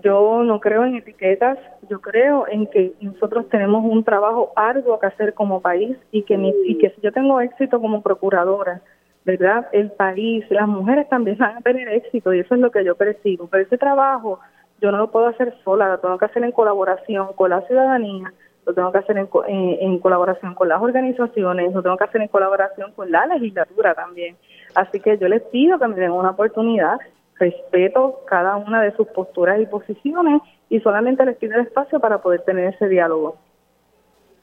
yo 0.02 0.44
no 0.44 0.60
creo 0.60 0.84
en 0.84 0.96
etiquetas, 0.96 1.58
yo 1.90 2.02
creo 2.02 2.48
en 2.48 2.68
que 2.68 2.94
nosotros 3.02 3.48
tenemos 3.50 3.84
un 3.86 4.04
trabajo 4.04 4.52
arduo 4.56 5.00
que 5.00 5.08
hacer 5.08 5.34
como 5.34 5.62
país 5.62 5.98
y 6.12 6.24
que, 6.24 6.36
y 6.66 6.78
que 6.78 6.90
si 6.90 7.02
yo 7.02 7.12
tengo 7.12 7.40
éxito 7.40 7.80
como 7.80 8.02
procuradora, 8.02 8.82
¿verdad? 9.24 9.68
El 9.72 9.92
país, 9.92 10.46
las 10.50 10.68
mujeres 10.68 11.08
también 11.08 11.38
van 11.38 11.58
a 11.58 11.62
tener 11.62 11.88
éxito 11.88 12.34
y 12.34 12.40
eso 12.40 12.56
es 12.56 12.62
lo 12.62 12.72
que 12.72 12.84
yo 12.84 12.96
percibo. 12.96 13.48
Pero 13.48 13.64
ese 13.64 13.78
trabajo 13.78 14.40
yo 14.82 14.92
no 14.92 14.98
lo 14.98 15.12
puedo 15.12 15.28
hacer 15.28 15.56
sola, 15.64 15.88
lo 15.88 16.00
tengo 16.00 16.18
que 16.18 16.26
hacer 16.26 16.44
en 16.44 16.52
colaboración 16.52 17.28
con 17.34 17.50
la 17.50 17.62
ciudadanía, 17.62 18.34
lo 18.66 18.74
tengo 18.74 18.92
que 18.92 18.98
hacer 18.98 19.18
en, 19.18 19.30
en 19.48 20.00
colaboración 20.00 20.56
con 20.56 20.68
las 20.68 20.82
organizaciones, 20.82 21.74
lo 21.74 21.82
tengo 21.82 21.98
que 21.98 22.04
hacer 22.04 22.22
en 22.22 22.28
colaboración 22.28 22.92
con 22.92 23.10
la 23.12 23.26
legislatura 23.28 23.94
también. 23.94 24.36
Así 24.76 25.00
que 25.00 25.18
yo 25.18 25.30
les 25.30 25.42
pido 25.44 25.80
que 25.80 25.88
me 25.88 25.96
den 25.96 26.12
una 26.12 26.32
oportunidad 26.32 26.98
respeto 27.40 28.22
cada 28.28 28.56
una 28.56 28.82
de 28.82 28.96
sus 28.96 29.08
posturas 29.08 29.60
y 29.62 29.66
posiciones 29.66 30.42
y 30.70 30.80
solamente 30.80 31.26
les 31.26 31.38
pido 31.38 31.56
el 31.56 31.68
espacio 31.68 32.00
para 32.00 32.22
poder 32.22 32.42
tener 32.42 32.74
ese 32.74 32.88
diálogo. 32.88 33.38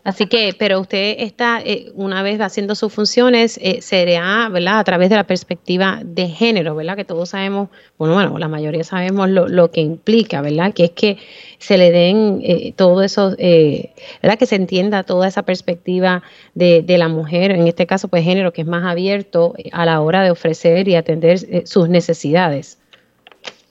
Así 0.05 0.27
que, 0.27 0.53
pero 0.59 0.81
usted 0.81 1.15
está, 1.21 1.61
eh, 1.65 1.93
una 1.95 2.25
vez 2.25 2.41
haciendo 2.41 2.75
sus 2.75 2.93
funciones, 2.93 3.57
eh, 3.63 3.83
sería, 3.83 4.49
¿verdad?, 4.51 4.81
a 4.81 4.85
través 4.85 5.11
de 5.11 5.17
la 5.17 5.29
perspectiva 5.29 6.01
de 6.05 6.27
género, 6.27 6.75
¿verdad?, 6.75 6.97
que 6.97 7.05
todos 7.05 7.29
sabemos, 7.29 7.69
bueno, 7.99 8.15
bueno, 8.15 8.37
la 8.37 8.49
mayoría 8.49 8.83
sabemos 8.83 9.29
lo, 9.29 9.47
lo 9.47 9.71
que 9.71 9.81
implica, 9.81 10.41
¿verdad?, 10.41 10.75
que 10.75 10.87
es 10.87 10.91
que 10.91 11.19
se 11.59 11.79
le 11.79 11.93
den 11.93 12.41
eh, 12.43 12.73
todo 12.75 13.01
eso, 13.03 13.37
eh, 13.39 13.93
¿verdad?, 14.21 14.39
que 14.39 14.47
se 14.47 14.57
entienda 14.57 15.05
toda 15.05 15.29
esa 15.29 15.45
perspectiva 15.45 16.25
de, 16.55 16.83
de, 16.83 16.99
la 16.99 17.07
mujer, 17.07 17.53
en 17.53 17.69
este 17.69 17.87
caso, 17.87 18.09
pues 18.09 18.25
género, 18.25 18.53
que 18.53 18.63
es 18.63 18.67
más 18.67 18.85
abierto 18.85 19.55
a 19.71 19.87
la 19.87 20.01
hora 20.01 20.25
de 20.25 20.33
ofrecer 20.33 20.89
y 20.89 20.97
atender 20.97 21.39
sus 21.65 21.89
necesidades. 21.89 22.82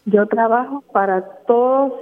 Yo 0.05 0.25
trabajo 0.27 0.83
para 0.91 1.21
todos, 1.45 1.93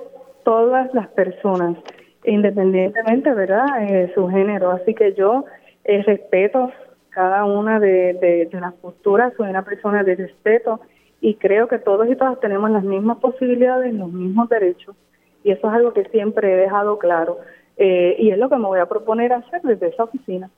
todas 0.44 0.94
las 0.94 1.08
personas, 1.10 1.78
independientemente, 2.24 3.34
¿verdad?, 3.34 3.80
de 3.80 4.14
su 4.14 4.28
género. 4.30 4.72
Así 4.72 4.94
que 4.94 5.14
yo 5.14 5.46
eh, 5.84 6.02
respeto 6.04 6.72
cada 7.10 7.44
una 7.46 7.80
de, 7.80 8.48
las 8.52 8.74
posturas, 8.76 9.34
soy 9.36 9.50
una 9.50 9.66
persona 9.66 10.04
de 10.04 10.16
respeto 10.16 10.80
y 11.20 11.36
creo 11.36 11.68
que 11.68 11.80
todos 11.80 12.08
y 12.10 12.16
todas 12.16 12.40
tenemos 12.40 12.70
las 12.72 12.84
mismas 12.84 13.18
posibilidades, 13.18 13.94
los 13.94 14.12
mismos 14.12 14.48
derechos 14.48 14.96
y 15.44 15.52
eso 15.52 15.68
es 15.68 15.74
algo 15.74 15.94
que 15.94 16.06
siempre 16.06 16.54
he 16.54 16.56
dejado 16.56 16.98
claro 16.98 17.40
eh, 17.78 18.16
y 18.20 18.30
es 18.30 18.38
lo 18.38 18.50
que 18.50 18.58
me 18.58 18.68
voy 18.68 18.80
a 18.80 18.86
proponer 18.88 19.34
hacer 19.34 19.62
desde 19.64 19.88
esa 19.88 20.04
oficina. 20.04 20.50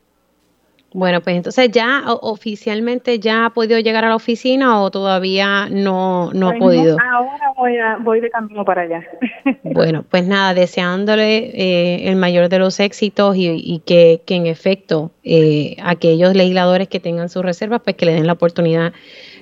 Bueno, 0.94 1.22
pues 1.22 1.38
entonces 1.38 1.72
ya 1.72 2.04
oficialmente 2.22 3.18
ya 3.20 3.46
ha 3.46 3.50
podido 3.52 3.80
llegar 3.80 4.04
a 4.04 4.10
la 4.10 4.16
oficina 4.16 4.82
o 4.82 4.92
todavía 4.92 5.70
no, 5.70 6.32
no 6.34 6.50
ha 6.50 6.54
podido. 6.56 6.98
Ahora 7.00 7.54
voy, 7.56 7.78
voy 8.04 8.20
de 8.20 8.30
camino 8.30 8.66
para 8.66 8.82
allá. 8.82 9.04
Bueno, 9.64 10.04
pues 10.10 10.26
nada, 10.26 10.54
deseándole 10.54 11.52
eh, 11.54 12.10
el 12.10 12.18
mayor 12.18 12.50
de 12.50 12.60
los 12.60 12.80
éxitos 12.80 13.36
y, 13.38 13.82
que, 13.86 14.22
que, 14.26 14.36
en 14.36 14.46
efecto 14.48 15.12
eh, 15.24 15.78
aquellos 15.82 16.36
legisladores 16.36 16.89
que 16.89 17.00
tengan 17.00 17.30
sus 17.30 17.44
reservas, 17.44 17.82
pues 17.82 17.96
que 17.96 18.06
le 18.06 18.14
den 18.14 18.28
la 18.28 18.34
oportunidad 18.34 18.92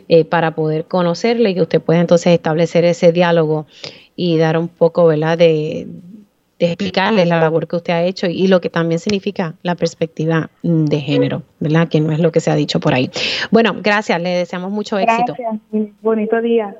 eh, 0.07 0.25
para 0.25 0.51
poder 0.53 0.85
conocerle 0.85 1.49
y 1.49 1.55
que 1.55 1.61
usted 1.61 1.81
pueda 1.81 1.99
entonces 1.99 2.33
establecer 2.33 2.85
ese 2.85 3.11
diálogo 3.11 3.65
y 4.15 4.37
dar 4.37 4.57
un 4.57 4.67
poco, 4.67 5.07
¿verdad?, 5.07 5.37
de, 5.37 5.87
de 6.59 6.65
explicarles 6.67 7.27
la 7.27 7.39
labor 7.39 7.67
que 7.67 7.77
usted 7.77 7.93
ha 7.93 8.03
hecho 8.03 8.27
y 8.27 8.47
lo 8.47 8.59
que 8.59 8.69
también 8.69 8.99
significa 8.99 9.55
la 9.63 9.75
perspectiva 9.75 10.49
de 10.61 10.99
género, 10.99 11.43
¿verdad? 11.59 11.87
Que 11.87 12.01
no 12.01 12.11
es 12.11 12.19
lo 12.19 12.31
que 12.31 12.41
se 12.41 12.51
ha 12.51 12.55
dicho 12.55 12.81
por 12.81 12.93
ahí. 12.93 13.09
Bueno, 13.49 13.77
gracias, 13.81 14.21
le 14.21 14.29
deseamos 14.29 14.69
mucho 14.69 14.99
éxito. 14.99 15.35
Gracias, 15.37 15.91
bonito 16.01 16.41
día. 16.41 16.75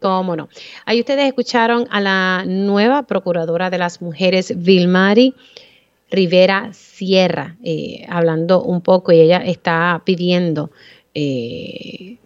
Cómo 0.00 0.34
no. 0.34 0.48
Ahí 0.86 1.00
ustedes 1.00 1.26
escucharon 1.26 1.86
a 1.90 2.00
la 2.00 2.44
nueva 2.46 3.02
procuradora 3.02 3.68
de 3.68 3.78
las 3.78 4.00
mujeres, 4.00 4.52
Vilmari 4.56 5.34
Rivera 6.10 6.70
Sierra, 6.72 7.56
eh, 7.62 8.06
hablando 8.08 8.62
un 8.62 8.80
poco 8.80 9.12
y 9.12 9.20
ella 9.20 9.38
está 9.38 10.00
pidiendo 10.04 10.70
eh, 11.14 12.16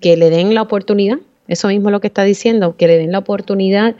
que 0.00 0.16
le 0.16 0.28
den 0.30 0.54
la 0.54 0.62
oportunidad, 0.62 1.18
eso 1.46 1.68
mismo 1.68 1.90
es 1.90 1.92
lo 1.92 2.00
que 2.00 2.08
está 2.08 2.24
diciendo, 2.24 2.76
que 2.76 2.88
le 2.88 2.98
den 2.98 3.12
la 3.12 3.18
oportunidad 3.18 3.94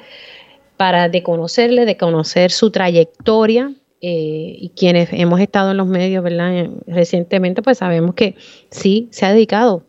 para 0.76 1.08
de 1.08 1.22
conocerle, 1.22 1.84
de 1.84 1.96
conocer 1.96 2.50
su 2.50 2.70
trayectoria. 2.70 3.72
Eh, 4.02 4.56
y 4.60 4.72
quienes 4.76 5.08
hemos 5.12 5.40
estado 5.40 5.70
en 5.70 5.78
los 5.78 5.86
medios, 5.86 6.22
¿verdad? 6.22 6.68
Recientemente, 6.86 7.62
pues 7.62 7.78
sabemos 7.78 8.14
que 8.14 8.36
sí 8.70 9.08
se 9.10 9.24
ha 9.24 9.32
dedicado 9.32 9.84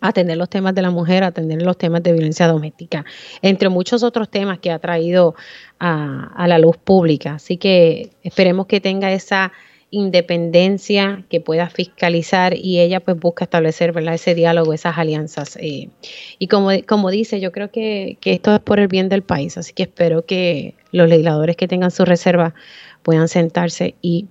a 0.00 0.08
atender 0.08 0.36
los 0.36 0.48
temas 0.48 0.74
de 0.74 0.82
la 0.82 0.90
mujer, 0.90 1.24
a 1.24 1.28
atender 1.28 1.60
los 1.60 1.76
temas 1.76 2.02
de 2.04 2.12
violencia 2.12 2.46
doméstica, 2.46 3.04
entre 3.42 3.68
muchos 3.68 4.04
otros 4.04 4.30
temas 4.30 4.60
que 4.60 4.70
ha 4.70 4.78
traído 4.78 5.34
a, 5.80 6.32
a 6.36 6.46
la 6.46 6.58
luz 6.58 6.76
pública. 6.76 7.34
Así 7.34 7.56
que 7.56 8.10
esperemos 8.22 8.66
que 8.66 8.80
tenga 8.80 9.12
esa 9.12 9.52
independencia, 9.92 11.22
que 11.28 11.40
pueda 11.40 11.68
fiscalizar 11.68 12.56
y 12.56 12.80
ella 12.80 13.00
pues 13.00 13.20
busca 13.20 13.44
establecer 13.44 13.92
¿verdad? 13.92 14.14
ese 14.14 14.34
diálogo, 14.34 14.72
esas 14.72 14.96
alianzas. 14.96 15.56
Eh, 15.60 15.90
y 16.38 16.48
como, 16.48 16.70
como 16.88 17.10
dice, 17.10 17.40
yo 17.40 17.52
creo 17.52 17.70
que, 17.70 18.16
esto 18.24 18.54
es 18.54 18.60
por 18.60 18.80
el 18.80 18.88
bien 18.88 19.10
del 19.10 19.22
país, 19.22 19.58
así 19.58 19.74
que 19.74 19.84
espero 19.84 20.24
que 20.24 20.74
los 20.92 21.08
legisladores 21.08 21.56
que 21.56 21.68
tengan 21.68 21.90
su 21.90 22.06
reserva 22.06 22.54
puedan 23.02 23.28
sentarse 23.28 23.94
y 24.00 24.28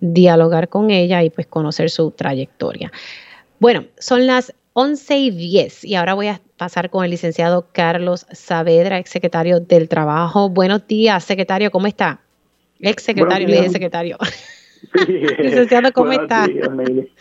dialogar 0.00 0.70
con 0.70 0.90
ella 0.90 1.22
y 1.22 1.28
pues 1.28 1.46
conocer 1.46 1.90
su 1.90 2.10
trayectoria. 2.10 2.90
Bueno, 3.60 3.84
son 3.98 4.26
las 4.26 4.54
11 4.72 5.18
y 5.18 5.30
10 5.30 5.84
y 5.84 5.94
ahora 5.94 6.14
voy 6.14 6.28
a 6.28 6.40
pasar 6.56 6.88
con 6.88 7.04
el 7.04 7.10
licenciado 7.10 7.66
Carlos 7.70 8.26
Saavedra, 8.32 8.98
ex 8.98 9.10
secretario 9.10 9.60
del 9.60 9.90
Trabajo. 9.90 10.48
Buenos 10.48 10.86
días, 10.86 11.22
secretario, 11.22 11.70
¿cómo 11.70 11.86
está? 11.86 12.22
Ex 12.80 13.02
secretario, 13.02 13.46
le 13.46 13.56
dije 13.56 13.68
secretario. 13.68 14.16
Licenciado, 15.38 15.92
¿cómo 15.92 16.12
está? 16.12 16.46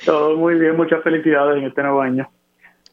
Todo 0.06 0.38
muy 0.38 0.56
bien, 0.56 0.76
muchas 0.76 1.04
felicidades 1.04 1.58
en 1.58 1.66
este 1.66 1.82
nuevo 1.82 2.02
año. 2.02 2.30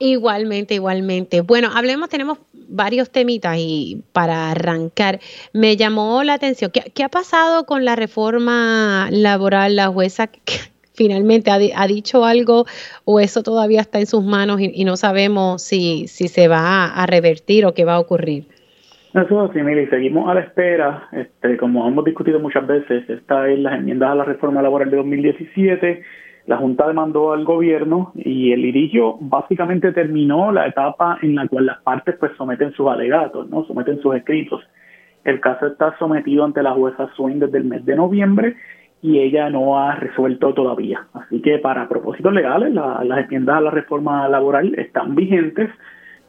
Igualmente, 0.00 0.74
igualmente. 0.74 1.40
Bueno, 1.40 1.70
hablemos, 1.74 2.08
tenemos 2.08 2.38
varios 2.52 3.10
temitas 3.10 3.56
y 3.58 4.02
para 4.12 4.52
arrancar, 4.52 5.18
me 5.52 5.76
llamó 5.76 6.22
la 6.22 6.34
atención. 6.34 6.70
¿Qué, 6.70 7.02
ha 7.02 7.08
pasado 7.08 7.64
con 7.64 7.84
la 7.84 7.96
reforma 7.96 9.08
laboral? 9.10 9.74
La 9.74 9.88
jueza 9.88 10.30
finalmente 10.94 11.50
ha, 11.50 11.86
dicho 11.86 12.24
algo 12.24 12.66
o 13.04 13.18
eso 13.18 13.42
todavía 13.42 13.80
está 13.80 13.98
en 13.98 14.06
sus 14.06 14.22
manos 14.22 14.60
y, 14.60 14.84
no 14.84 14.96
sabemos 14.96 15.62
si, 15.62 16.06
si 16.06 16.28
se 16.28 16.46
va 16.46 16.86
a, 16.86 17.06
revertir 17.06 17.66
o 17.66 17.74
qué 17.74 17.84
va 17.84 17.94
a 17.94 18.00
ocurrir. 18.00 18.46
Eso 19.14 19.44
es 19.44 19.50
así, 19.50 19.62
Mili, 19.62 19.86
seguimos 19.86 20.28
a 20.28 20.34
la 20.34 20.40
espera, 20.40 21.08
este, 21.12 21.56
como 21.56 21.88
hemos 21.88 22.04
discutido 22.04 22.40
muchas 22.40 22.66
veces, 22.66 23.08
esta 23.08 23.48
es 23.48 23.58
las 23.58 23.78
enmiendas 23.78 24.10
a 24.10 24.14
la 24.14 24.24
reforma 24.24 24.60
laboral 24.60 24.90
de 24.90 24.98
2017, 24.98 26.02
la 26.48 26.56
Junta 26.56 26.86
demandó 26.86 27.32
al 27.32 27.44
gobierno 27.44 28.12
y 28.14 28.52
el 28.52 28.62
litigio 28.62 29.16
básicamente 29.20 29.92
terminó 29.92 30.50
la 30.50 30.66
etapa 30.66 31.18
en 31.20 31.34
la 31.34 31.46
cual 31.46 31.66
las 31.66 31.78
partes 31.82 32.16
pues 32.18 32.32
someten 32.38 32.72
sus 32.72 32.88
alegatos, 32.88 33.50
no 33.50 33.64
someten 33.66 34.00
sus 34.00 34.14
escritos. 34.14 34.62
El 35.24 35.40
caso 35.40 35.66
está 35.66 35.94
sometido 35.98 36.46
ante 36.46 36.62
la 36.62 36.72
jueza 36.72 37.10
Swain 37.16 37.38
desde 37.38 37.58
el 37.58 37.64
mes 37.64 37.84
de 37.84 37.96
noviembre 37.96 38.56
y 39.02 39.18
ella 39.18 39.50
no 39.50 39.78
ha 39.78 39.96
resuelto 39.96 40.54
todavía. 40.54 41.06
Así 41.12 41.42
que 41.42 41.58
para 41.58 41.86
propósitos 41.86 42.32
legales, 42.32 42.72
las 42.72 43.18
enmiendas 43.24 43.58
a 43.58 43.60
la 43.60 43.70
reforma 43.70 44.26
laboral 44.28 44.74
están 44.78 45.14
vigentes. 45.14 45.68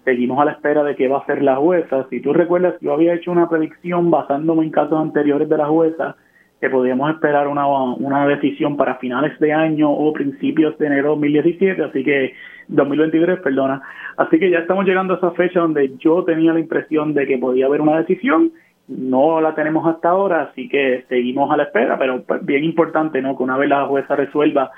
Seguimos 0.05 0.39
a 0.39 0.45
la 0.45 0.51
espera 0.51 0.83
de 0.83 0.95
qué 0.95 1.07
va 1.07 1.17
a 1.17 1.21
hacer 1.21 1.41
la 1.41 1.57
jueza. 1.57 2.07
Si 2.09 2.21
tú 2.21 2.33
recuerdas, 2.33 2.75
yo 2.81 2.93
había 2.93 3.13
hecho 3.13 3.31
una 3.31 3.49
predicción 3.49 4.09
basándome 4.09 4.63
en 4.63 4.71
casos 4.71 4.99
anteriores 4.99 5.49
de 5.49 5.57
la 5.57 5.67
jueza 5.67 6.15
que 6.59 6.69
podíamos 6.69 7.09
esperar 7.11 7.47
una, 7.47 7.65
una 7.67 8.27
decisión 8.27 8.75
para 8.75 8.95
finales 8.95 9.39
de 9.39 9.53
año 9.53 9.89
o 9.89 10.11
principios 10.11 10.77
de 10.77 10.87
enero 10.87 11.15
de 11.15 11.27
2017, 11.27 11.83
así 11.83 12.03
que 12.03 12.33
2023, 12.67 13.39
perdona. 13.39 13.81
Así 14.17 14.39
que 14.39 14.49
ya 14.49 14.59
estamos 14.59 14.85
llegando 14.85 15.13
a 15.13 15.17
esa 15.17 15.31
fecha 15.31 15.61
donde 15.61 15.95
yo 15.99 16.23
tenía 16.25 16.51
la 16.51 16.59
impresión 16.59 17.13
de 17.13 17.25
que 17.27 17.37
podía 17.37 17.67
haber 17.67 17.79
una 17.79 17.99
decisión 17.99 18.51
no 18.89 19.39
la 19.39 19.53
tenemos 19.53 19.85
hasta 19.87 20.09
ahora, 20.09 20.49
así 20.49 20.67
que 20.67 21.05
seguimos 21.07 21.51
a 21.51 21.57
la 21.57 21.63
espera, 21.63 21.97
pero 21.99 22.23
pues, 22.23 22.43
bien 22.43 22.63
importante, 22.63 23.21
¿no? 23.21 23.37
Que 23.37 23.43
una 23.43 23.55
vez 23.55 23.69
la 23.69 23.85
jueza 23.85 24.15
resuelva, 24.15 24.71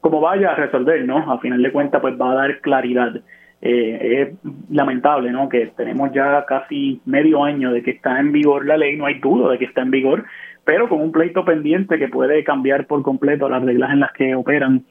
como 0.00 0.20
vaya 0.20 0.52
a 0.52 0.54
resolver, 0.54 1.04
¿no? 1.04 1.30
A 1.30 1.38
final 1.38 1.62
de 1.62 1.70
cuentas, 1.70 2.00
pues 2.00 2.18
va 2.18 2.32
a 2.32 2.34
dar 2.34 2.60
claridad. 2.60 3.20
Eh, 3.60 4.22
es 4.22 4.50
lamentable, 4.70 5.32
¿no? 5.32 5.48
Que 5.48 5.66
tenemos 5.76 6.12
ya 6.12 6.44
casi 6.46 7.00
medio 7.04 7.42
año 7.42 7.72
de 7.72 7.82
que 7.82 7.90
está 7.90 8.20
en 8.20 8.32
vigor 8.32 8.64
la 8.66 8.76
ley, 8.76 8.96
no 8.96 9.06
hay 9.06 9.18
duda 9.18 9.50
de 9.50 9.58
que 9.58 9.64
está 9.64 9.82
en 9.82 9.90
vigor, 9.90 10.24
pero 10.64 10.88
con 10.88 11.00
un 11.00 11.10
pleito 11.10 11.44
pendiente 11.44 11.98
que 11.98 12.08
puede 12.08 12.44
cambiar 12.44 12.86
por 12.86 13.02
completo 13.02 13.48
las 13.48 13.62
reglas 13.62 13.90
en 13.90 14.00
las 14.00 14.12
que 14.12 14.34
operan 14.34 14.84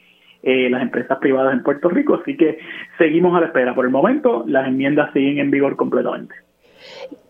eh, 0.44 0.70
las 0.70 0.82
empresas 0.82 1.18
privadas 1.20 1.54
en 1.54 1.64
Puerto 1.64 1.90
Rico, 1.90 2.16
así 2.16 2.38
que 2.38 2.60
seguimos 2.98 3.36
a 3.36 3.40
la 3.40 3.48
espera. 3.48 3.74
Por 3.74 3.86
el 3.86 3.92
momento, 3.92 4.44
las 4.48 4.68
enmiendas 4.68 5.12
siguen 5.14 5.40
en 5.40 5.52
vigor 5.52 5.76
completamente. 5.76 6.36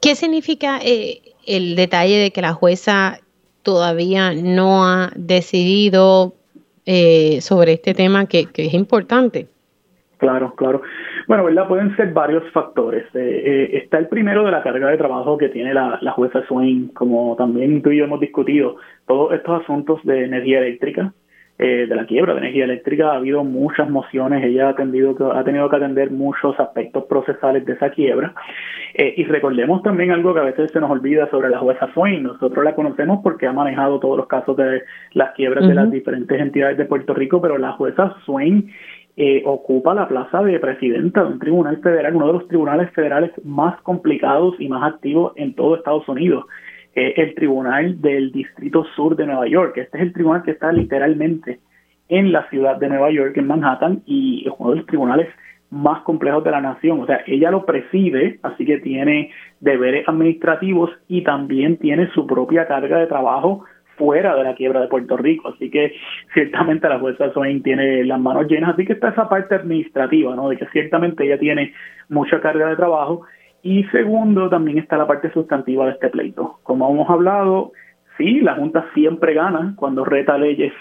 ¿Qué 0.02 0.16
significa 0.16 0.80
eh, 0.84 1.22
el 1.46 1.76
detalle 1.76 2.18
de 2.18 2.32
que 2.32 2.42
la 2.42 2.54
jueza 2.54 3.20
todavía 3.64 4.34
no 4.34 4.86
ha 4.86 5.12
decidido 5.16 6.36
eh, 6.86 7.40
sobre 7.42 7.74
este 7.74 7.94
tema 7.94 8.28
que, 8.28 8.48
es 8.54 8.74
importante? 8.74 9.48
Claro, 10.18 10.54
claro. 10.56 10.82
Bueno, 11.28 11.44
¿verdad? 11.44 11.68
Pueden 11.68 11.94
ser 11.98 12.14
varios 12.14 12.50
factores. 12.52 13.06
Eh, 13.14 13.82
está 13.84 13.98
el 13.98 14.08
primero 14.08 14.46
de 14.46 14.52
la 14.52 14.64
carga 14.64 14.90
de 14.90 14.98
trabajo 14.98 15.38
que 15.38 15.50
tiene 15.50 15.74
la, 15.74 16.00
la 16.02 16.12
jueza 16.14 16.42
Swain, 16.48 16.88
como 16.94 17.36
también 17.36 17.82
tú 17.82 17.92
y 17.92 17.98
yo 17.98 18.06
hemos 18.06 18.22
discutido, 18.22 18.78
todos 19.06 19.34
estos 19.34 19.62
asuntos 19.62 20.00
de 20.06 20.24
energía 20.24 20.60
eléctrica, 20.60 21.14
eh, 21.60 21.88
de 21.90 21.96
la 21.96 22.06
quiebra 22.06 22.34
de 22.34 22.40
energía 22.42 22.66
eléctrica 22.66 23.12
ha 23.12 23.16
habido 23.16 23.44
muchas 23.44 23.90
mociones, 23.90 24.44
ella 24.44 24.68
ha, 24.68 24.70
atendido, 24.70 25.34
ha 25.34 25.44
tenido 25.44 25.68
que 25.68 25.76
atender 25.76 26.12
muchos 26.12 26.58
aspectos 26.60 27.06
procesales 27.06 27.66
de 27.66 27.74
esa 27.74 27.90
quiebra. 27.90 28.36
Eh, 28.94 29.16
y 29.18 29.24
recordemos 29.24 29.82
también 29.82 30.12
algo 30.12 30.36
que 30.36 30.40
a 30.40 30.44
veces 30.44 30.70
se 30.72 30.80
nos 30.80 30.92
olvida 30.92 31.28
sobre 31.32 31.50
la 31.50 31.58
jueza 31.58 31.92
Swain. 31.96 32.22
Nosotros 32.22 32.64
la 32.64 32.76
conocemos 32.76 33.22
porque 33.24 33.48
ha 33.48 33.54
manejado 33.54 34.00
todos 34.00 34.18
los 34.18 34.28
casos 34.28 34.56
de 34.56 34.84
las 35.14 35.32
quiebras 35.34 35.68
de 35.68 35.74
las 35.74 35.90
diferentes 35.90 36.40
entidades 36.40 36.78
de 36.78 36.86
Puerto 36.86 37.16
Rico, 37.16 37.42
pero 37.42 37.58
la 37.58 37.72
jueza 37.72 38.16
Swain 38.24 38.72
eh, 39.18 39.44
ocupa 39.46 39.94
la 39.94 40.08
plaza 40.08 40.42
de 40.44 40.60
presidenta 40.60 41.24
de 41.24 41.34
un 41.34 41.40
tribunal 41.40 41.78
federal, 41.82 42.16
uno 42.16 42.28
de 42.28 42.34
los 42.34 42.48
tribunales 42.48 42.90
federales 42.92 43.32
más 43.44 43.82
complicados 43.82 44.56
y 44.60 44.70
más 44.70 44.94
activos 44.94 45.34
en 45.36 45.54
todo 45.54 45.76
Estados 45.76 46.08
Unidos 46.08 46.46
el 46.98 47.36
Tribunal 47.36 48.02
del 48.02 48.32
Distrito 48.32 48.84
Sur 48.96 49.16
de 49.16 49.28
Nueva 49.28 49.48
York. 49.48 49.78
Este 49.78 49.98
es 49.98 50.04
el 50.04 50.14
tribunal 50.14 50.42
que 50.42 50.52
está 50.52 50.72
literalmente 50.72 51.60
en 52.10 52.32
la 52.32 52.50
ciudad 52.50 52.78
de 52.78 52.90
Nueva 52.90 53.12
York, 53.12 53.38
en 53.38 53.48
Manhattan, 53.48 54.02
y 54.06 54.48
es 54.48 54.54
uno 54.58 54.72
de 54.72 54.78
los 54.78 54.86
tribunales 54.86 55.28
más 55.70 56.02
complejos 56.04 56.44
de 56.44 56.52
la 56.52 56.62
nación. 56.62 57.02
O 57.02 57.06
sea, 57.06 57.22
ella 57.28 57.52
lo 57.52 57.66
preside, 57.66 58.40
así 58.44 58.66
que 58.66 58.80
tiene 58.80 59.32
deberes 59.60 60.08
administrativos 60.08 60.90
y 61.08 61.24
también 61.24 61.78
tiene 61.78 62.10
su 62.12 62.26
propia 62.26 62.68
carga 62.68 63.00
de 63.00 63.08
trabajo 63.08 63.66
fuera 63.98 64.36
de 64.36 64.44
la 64.44 64.56
quiebra 64.56 64.82
de 64.82 64.88
Puerto 64.88 65.18
Rico. 65.18 65.50
Así 65.50 65.70
que 65.70 65.94
ciertamente 66.34 66.88
la 66.88 67.00
jueza 67.00 67.32
Swain 67.34 67.62
tiene 67.64 68.04
las 68.06 68.20
manos 68.20 68.48
llenas. 68.48 68.74
Así 68.74 68.86
que 68.86 68.94
está 68.94 69.10
esa 69.10 69.28
parte 69.28 69.56
administrativa, 69.56 70.36
¿no? 70.36 70.50
De 70.50 70.58
que 70.58 70.68
ciertamente 70.68 71.26
ella 71.26 71.38
tiene 71.38 71.74
mucha 72.10 72.40
carga 72.40 72.70
de 72.70 72.76
trabajo 72.76 73.26
y 73.64 73.84
segundo, 73.86 74.50
también 74.50 74.78
está 74.78 74.98
la 74.98 75.08
parte 75.08 75.32
sustantiva 75.34 75.86
de 75.86 75.92
este 75.92 76.10
pleito. 76.10 76.60
Como 76.64 76.90
hemos 76.90 77.10
hablado, 77.10 77.72
sí, 78.18 78.40
la 78.40 78.56
Junta 78.56 78.86
siempre 78.94 79.34
gana 79.34 79.74
cuando 79.76 80.06
reta 80.06 80.38
leyes 80.38 80.72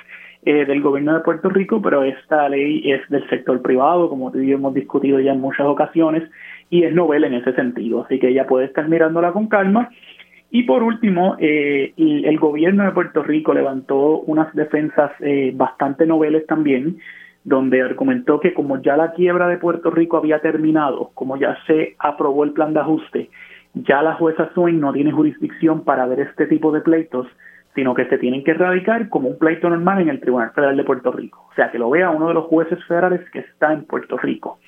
eh, 0.44 0.64
del 0.64 0.82
gobierno 0.82 1.14
de 1.14 1.20
Puerto 1.20 1.48
Rico, 1.48 1.82
pero 1.82 2.04
esta 2.04 2.48
ley 2.48 2.88
es 2.88 3.00
del 3.08 3.28
sector 3.28 3.60
privado, 3.62 4.08
como 4.08 4.32
hemos 4.32 4.74
discutido 4.74 5.18
ya 5.18 5.32
en 5.32 5.40
muchas 5.40 5.66
ocasiones, 5.66 6.30
y 6.70 6.84
es 6.84 6.94
novela 6.94 7.26
en 7.26 7.34
ese 7.34 7.54
sentido, 7.54 8.04
así 8.04 8.18
que 8.20 8.28
ella 8.28 8.46
puede 8.46 8.66
estar 8.66 8.88
mirándola 8.88 9.32
con 9.32 9.48
calma. 9.48 9.90
Y 10.50 10.62
por 10.62 10.82
último, 10.82 11.36
eh, 11.38 11.92
el 11.96 12.38
gobierno 12.38 12.84
de 12.84 12.92
Puerto 12.92 13.22
Rico 13.22 13.52
levantó 13.52 14.20
unas 14.20 14.54
defensas 14.54 15.12
eh, 15.20 15.52
bastante 15.54 16.06
noveles 16.06 16.46
también, 16.46 16.98
donde 17.44 17.82
argumentó 17.82 18.40
que 18.40 18.54
como 18.54 18.80
ya 18.80 18.96
la 18.96 19.12
quiebra 19.12 19.48
de 19.48 19.58
Puerto 19.58 19.90
Rico 19.90 20.16
había 20.16 20.40
terminado, 20.40 21.10
como 21.14 21.36
ya 21.36 21.56
se 21.66 21.94
aprobó 21.98 22.44
el 22.44 22.52
plan 22.52 22.74
de 22.74 22.80
ajuste, 22.80 23.30
ya 23.74 24.02
la 24.02 24.14
jueza 24.14 24.50
Swain 24.54 24.80
no 24.80 24.92
tiene 24.92 25.12
jurisdicción 25.12 25.84
para 25.84 26.06
ver 26.06 26.20
este 26.20 26.46
tipo 26.46 26.72
de 26.72 26.80
pleitos, 26.80 27.26
sino 27.74 27.94
que 27.94 28.06
se 28.06 28.18
tienen 28.18 28.42
que 28.42 28.52
erradicar 28.52 29.08
como 29.10 29.28
un 29.28 29.38
pleito 29.38 29.68
normal 29.68 30.00
en 30.00 30.08
el 30.08 30.20
Tribunal 30.20 30.52
Federal 30.52 30.76
de 30.76 30.84
Puerto 30.84 31.12
Rico. 31.12 31.46
O 31.50 31.54
sea, 31.54 31.70
que 31.70 31.78
lo 31.78 31.90
vea 31.90 32.10
uno 32.10 32.28
de 32.28 32.34
los 32.34 32.46
jueces 32.46 32.82
federales 32.86 33.20
que 33.30 33.40
está 33.40 33.72
en 33.72 33.84
Puerto 33.84 34.16
Rico. 34.16 34.58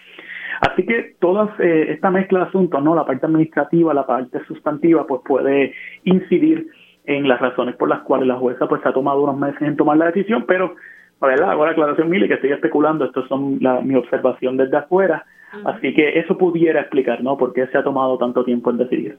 Así 0.61 0.85
que 0.85 1.15
toda 1.21 1.55
eh, 1.59 1.87
esta 1.91 2.11
mezcla 2.11 2.41
de 2.41 2.45
asuntos, 2.47 2.83
¿no? 2.83 2.95
la 2.95 3.07
parte 3.07 3.27
administrativa, 3.27 3.95
la 3.95 4.07
parte 4.07 4.45
sustantiva, 4.47 5.07
pues 5.07 5.23
puede 5.25 5.73
incidir 6.05 6.69
en 7.05 7.29
las 7.29 7.41
razones 7.41 7.77
por 7.77 7.89
las 7.89 8.01
cuales 8.01 8.29
la 8.29 8.37
jueza 8.37 8.69
pues 8.69 8.85
ha 8.85 8.93
tomado 8.93 9.23
unos 9.23 9.39
meses 9.39 9.63
en 9.63 9.77
tomar 9.77 9.97
la 9.97 10.07
decisión, 10.07 10.45
pero 10.47 10.75
¿verdad? 11.21 11.51
Hago 11.51 11.65
la 11.65 11.73
aclaración, 11.73 12.11
Mili, 12.11 12.29
que 12.29 12.35
estoy 12.35 12.53
especulando, 12.53 13.05
esto 13.05 13.27
son 13.27 13.59
la, 13.61 13.81
mi 13.81 13.95
observación 13.95 14.57
desde 14.57 14.77
afuera, 14.77 15.25
así 15.65 15.95
que 15.95 16.19
eso 16.19 16.37
pudiera 16.39 16.81
explicar, 16.81 17.23
¿no? 17.23 17.37
Por 17.37 17.53
qué 17.53 17.67
se 17.69 17.79
ha 17.79 17.83
tomado 17.83 18.19
tanto 18.19 18.45
tiempo 18.45 18.71
en 18.71 18.77
decidir. 18.79 19.19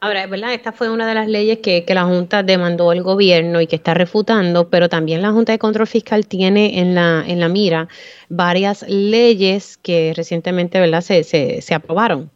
Ahora, 0.00 0.26
¿verdad? 0.28 0.54
Esta 0.54 0.70
fue 0.70 0.90
una 0.90 1.08
de 1.08 1.14
las 1.14 1.26
leyes 1.26 1.58
que, 1.58 1.84
que 1.84 1.94
la 1.94 2.04
Junta 2.04 2.44
demandó 2.44 2.90
al 2.90 3.02
gobierno 3.02 3.60
y 3.60 3.66
que 3.66 3.74
está 3.74 3.94
refutando, 3.94 4.68
pero 4.68 4.88
también 4.88 5.22
la 5.22 5.32
Junta 5.32 5.50
de 5.50 5.58
Control 5.58 5.88
Fiscal 5.88 6.26
tiene 6.28 6.80
en 6.80 6.94
la, 6.94 7.24
en 7.26 7.40
la 7.40 7.48
mira 7.48 7.88
varias 8.28 8.88
leyes 8.88 9.76
que 9.76 10.12
recientemente, 10.16 10.78
¿verdad? 10.78 11.00
Se, 11.00 11.24
se, 11.24 11.60
se 11.62 11.74
aprobaron. 11.74 12.30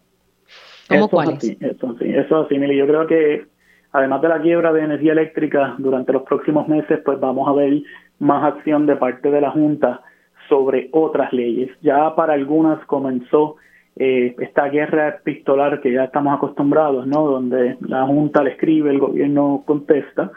¿Cómo 0.89 1.09
cuáles? 1.09 1.45
eso 1.45 1.97
sí, 2.01 2.13
eso 2.13 2.49
sí, 2.49 2.59
Mili. 2.59 2.77
Yo 2.77 2.87
creo 2.87 3.07
que 3.07 3.47
además 3.93 4.23
de 4.23 4.29
la 4.29 4.43
quiebra 4.43 4.73
de 4.73 4.83
energía 4.83 5.13
eléctrica 5.13 5.77
durante 5.79 6.13
los 6.13 6.23
próximos 6.23 6.67
meses, 6.67 6.99
pues 7.05 7.21
vamos 7.21 7.49
a 7.49 7.53
ver 7.53 7.81
más 8.19 8.45
acción 8.45 8.87
de 8.87 8.97
parte 8.97 9.31
de 9.31 9.41
la 9.41 9.53
Junta 9.53 10.01
sobre 10.49 10.89
otras 10.93 11.33
leyes. 11.33 11.71
Ya 11.81 12.15
para 12.17 12.35
algunas 12.35 12.85
comenzó 12.87 13.57
eh, 13.97 14.35
esta 14.39 14.69
guerra 14.69 15.09
epistolar 15.09 15.81
que 15.81 15.93
ya 15.93 16.05
estamos 16.05 16.35
acostumbrados, 16.35 17.07
¿no? 17.07 17.27
Donde 17.27 17.77
la 17.81 18.07
Junta 18.07 18.43
le 18.43 18.53
escribe, 18.53 18.91
el 18.91 18.99
gobierno 18.99 19.63
contesta. 19.67 20.31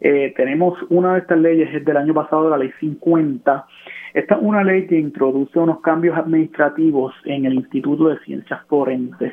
Eh, 0.00 0.34
tenemos 0.36 0.78
una 0.90 1.14
de 1.14 1.20
estas 1.20 1.38
leyes, 1.38 1.74
es 1.74 1.84
del 1.84 1.96
año 1.96 2.12
pasado, 2.12 2.50
la 2.50 2.58
ley 2.58 2.70
50. 2.80 3.66
Esta 4.12 4.34
es 4.34 4.42
una 4.42 4.62
ley 4.62 4.86
que 4.86 4.98
introduce 4.98 5.58
unos 5.58 5.80
cambios 5.80 6.18
administrativos 6.18 7.14
en 7.24 7.46
el 7.46 7.54
Instituto 7.54 8.08
de 8.08 8.18
Ciencias 8.20 8.60
Forenses. 8.66 9.32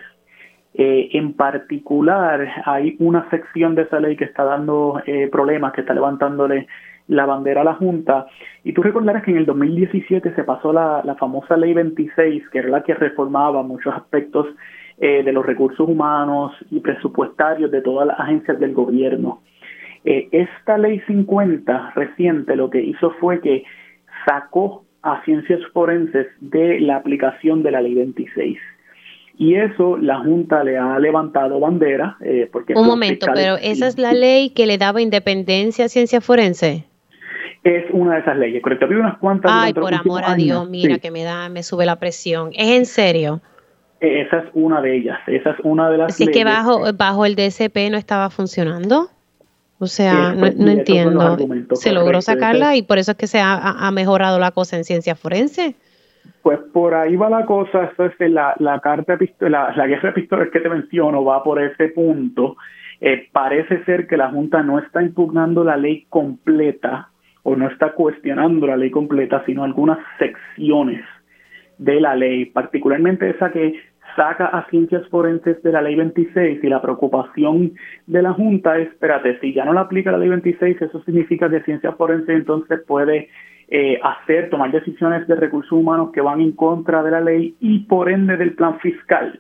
Eh, 0.74 1.10
en 1.14 1.34
particular, 1.34 2.48
hay 2.66 2.96
una 3.00 3.30
sección 3.30 3.76
de 3.76 3.84
esa 3.84 4.00
ley 4.00 4.16
que 4.16 4.26
está 4.26 4.44
dando 4.44 5.02
problemas, 5.32 5.74
que 5.74 5.82
está 5.82 5.94
levantándole 5.94 6.68
la 7.08 7.26
bandera 7.26 7.62
a 7.62 7.64
la 7.66 7.76
Junta. 7.76 8.28
Y 8.64 8.74
tú 8.74 8.82
recordarás 8.82 9.24
que 9.24 9.32
en 9.32 9.38
el 9.38 9.46
2017 9.46 10.34
se 10.34 10.44
pasó 10.44 10.74
la, 10.74 11.02
la 11.04 11.16
famosa 11.16 11.58
Ley 11.58 11.74
26, 11.74 12.50
que 12.50 12.60
era 12.60 12.70
la 12.70 12.84
que 12.84 12.94
reformaba 12.94 13.64
muchos 13.64 13.94
aspectos 13.94 14.48
eh, 14.98 15.24
de 15.24 15.34
los 15.34 15.46
recursos 15.46 15.88
humanos 15.88 16.54
y 16.72 16.80
presupuestarios 16.80 17.70
de 17.70 17.82
todas 17.82 18.08
las 18.08 18.18
agencias 18.18 18.58
del 18.60 18.74
gobierno. 18.74 19.42
Eh, 20.06 20.30
esta 20.32 20.78
Ley 20.78 21.02
50 21.08 21.92
reciente 21.96 22.56
lo 22.56 22.70
que 22.70 22.82
hizo 22.82 23.12
fue 23.20 23.42
que 23.42 23.66
sacó 24.26 24.86
a 25.02 25.22
ciencias 25.26 25.60
forenses 25.74 26.28
de 26.40 26.80
la 26.80 26.96
aplicación 26.96 27.62
de 27.62 27.72
la 27.72 27.82
Ley 27.82 27.94
26. 27.94 28.58
Y 29.38 29.56
eso 29.56 29.98
la 29.98 30.20
Junta 30.20 30.64
le 30.64 30.78
ha 30.78 30.98
levantado 30.98 31.60
bandera. 31.60 32.16
Eh, 32.22 32.48
porque 32.52 32.74
Un 32.74 32.88
momento, 32.88 33.28
pero 33.34 33.58
esa 33.58 33.88
es 33.88 33.98
la 33.98 34.14
ley 34.14 34.52
que 34.52 34.66
le 34.66 34.78
daba 34.78 35.02
independencia 35.02 35.86
a 35.86 35.90
ciencia 35.90 36.22
forense. 36.22 36.86
Es 37.66 37.84
una 37.90 38.14
de 38.14 38.20
esas 38.20 38.38
leyes, 38.38 38.62
correcto. 38.62 38.86
Había 38.86 39.00
unas 39.00 39.18
cuantas. 39.18 39.52
Ay, 39.52 39.74
por 39.74 39.92
amor 39.92 40.22
a 40.24 40.36
Dios, 40.36 40.70
mira 40.70 41.00
que 41.00 41.10
me 41.10 41.24
da, 41.24 41.50
me 41.50 41.64
sube 41.64 41.84
la 41.88 41.96
presión. 41.96 42.52
¿Es 42.54 42.78
en 42.78 42.86
serio? 42.86 43.42
Esa 44.00 44.38
es 44.38 44.46
una 44.54 44.82
de 44.82 44.96
ellas. 44.96 45.18
Esa 45.26 45.50
es 45.50 45.58
una 45.64 45.90
de 45.90 45.98
las 45.98 46.14
Así 46.14 46.28
que 46.28 46.44
bajo, 46.44 46.94
bajo 46.94 47.26
el 47.26 47.36
DSP 47.36 47.90
no 47.90 47.98
estaba 47.98 48.30
funcionando. 48.30 49.10
O 49.80 49.88
sea, 49.88 50.36
no, 50.36 50.46
entiendo. 50.46 51.38
Se 51.74 51.92
logró 51.92 52.22
sacarla 52.22 52.76
y 52.76 52.84
por 52.84 53.00
eso 53.00 53.12
es 53.14 53.18
que 53.18 53.26
se 53.26 53.40
ha, 53.42 53.90
mejorado 53.92 54.38
la 54.38 54.52
cosa 54.52 54.78
en 54.78 54.84
ciencia 54.84 55.16
forense. 55.16 55.74
Pues 56.44 56.60
por 56.72 56.94
ahí 56.94 57.16
va 57.16 57.32
la 57.32 57.48
cosa, 57.48 57.92
es 57.98 58.32
la, 58.32 58.54
la 58.60 58.80
carta, 58.80 59.18
la, 59.40 59.74
la 59.76 59.88
guerra 59.88 60.10
de 60.10 60.14
pistolas 60.14 60.50
que 60.54 60.60
te 60.60 60.70
menciono 60.70 61.26
va 61.26 61.44
por 61.44 61.60
ese 61.60 61.88
punto. 61.88 62.58
Eh, 63.02 63.28
parece 63.32 63.84
ser 63.86 64.06
que 64.06 64.18
la 64.18 64.30
Junta 64.30 64.62
no 64.62 64.78
está 64.78 65.02
impugnando 65.02 65.64
la 65.64 65.78
ley 65.78 66.06
completa 66.10 67.10
o 67.48 67.56
no 67.56 67.68
está 67.70 67.92
cuestionando 67.92 68.66
la 68.66 68.76
ley 68.76 68.90
completa, 68.90 69.44
sino 69.46 69.64
algunas 69.64 70.00
secciones 70.18 71.02
de 71.78 72.02
la 72.02 72.16
ley, 72.16 72.46
particularmente 72.46 73.30
esa 73.30 73.52
que 73.52 73.80
saca 74.16 74.48
a 74.48 74.68
ciencias 74.70 75.08
forenses 75.10 75.62
de 75.62 75.72
la 75.72 75.82
ley 75.84 75.96
26 75.96 76.64
y 76.64 76.68
la 76.68 76.82
preocupación 76.82 77.74
de 78.08 78.22
la 78.24 78.34
Junta 78.34 78.80
es, 78.80 78.88
espérate, 78.88 79.40
si 79.42 79.54
ya 79.54 79.64
no 79.64 79.74
la 79.74 79.82
aplica 79.82 80.12
la 80.12 80.18
ley 80.18 80.30
26, 80.30 80.82
eso 80.82 81.04
significa 81.04 81.48
que 81.48 81.62
ciencias 81.62 81.96
forenses 81.96 82.36
entonces 82.36 82.82
puede 82.88 83.30
eh, 83.68 84.00
hacer, 84.02 84.50
tomar 84.50 84.72
decisiones 84.72 85.28
de 85.28 85.36
recursos 85.36 85.72
humanos 85.72 86.10
que 86.14 86.22
van 86.22 86.42
en 86.42 86.54
contra 86.54 87.04
de 87.04 87.12
la 87.12 87.22
ley 87.22 87.56
y 87.60 87.80
por 87.86 88.10
ende 88.10 88.38
del 88.38 88.56
plan 88.56 88.80
fiscal. 88.80 89.40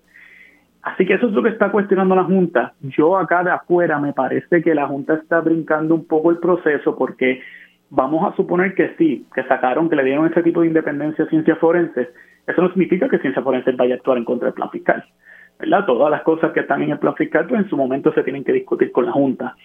Así 0.83 1.07
que 1.07 1.15
eso 1.15 1.25
es 1.25 1.33
lo 1.33 1.41
que 1.41 1.49
está 1.49 1.71
cuestionando 1.71 2.15
la 2.15 2.25
Junta. 2.25 2.73
Yo 2.81 3.17
acá 3.17 3.43
de 3.43 3.49
afuera 3.49 3.97
me 3.97 4.13
parece 4.13 4.61
que 4.61 4.75
la 4.75 4.85
Junta 4.85 5.15
está 5.15 5.41
brincando 5.41 5.95
un 5.95 6.05
poco 6.05 6.29
el 6.29 6.37
proceso 6.37 6.95
porque 6.95 7.41
vamos 7.89 8.31
a 8.31 8.35
suponer 8.35 8.73
que 8.75 8.95
sí, 8.97 9.25
que 9.33 9.43
sacaron, 9.43 9.89
que 9.89 9.95
le 9.95 10.03
dieron 10.03 10.25
ese 10.25 10.43
tipo 10.43 10.61
de 10.61 10.67
independencia 10.67 11.25
a 11.25 11.29
ciencias 11.29 11.57
forenses, 11.59 12.07
eso 12.47 12.61
no 12.61 12.69
significa 12.69 13.09
que 13.09 13.19
Ciencia 13.19 13.41
Forense 13.41 13.71
vaya 13.71 13.95
a 13.95 13.97
actuar 13.97 14.17
en 14.17 14.25
contra 14.25 14.47
del 14.47 14.53
plan 14.53 14.69
fiscal. 14.69 15.03
¿verdad? 15.57 15.85
Todas 15.85 16.11
las 16.11 16.21
cosas 16.23 16.51
que 16.51 16.59
están 16.59 16.81
en 16.83 16.91
el 16.91 16.99
plan 16.99 17.15
fiscal, 17.15 17.47
pues 17.47 17.61
en 17.61 17.69
su 17.69 17.77
momento 17.77 18.13
se 18.13 18.23
tienen 18.23 18.43
que 18.43 18.51
discutir 18.51 18.91
con 18.91 19.05
la 19.05 19.13
Junta. 19.13 19.55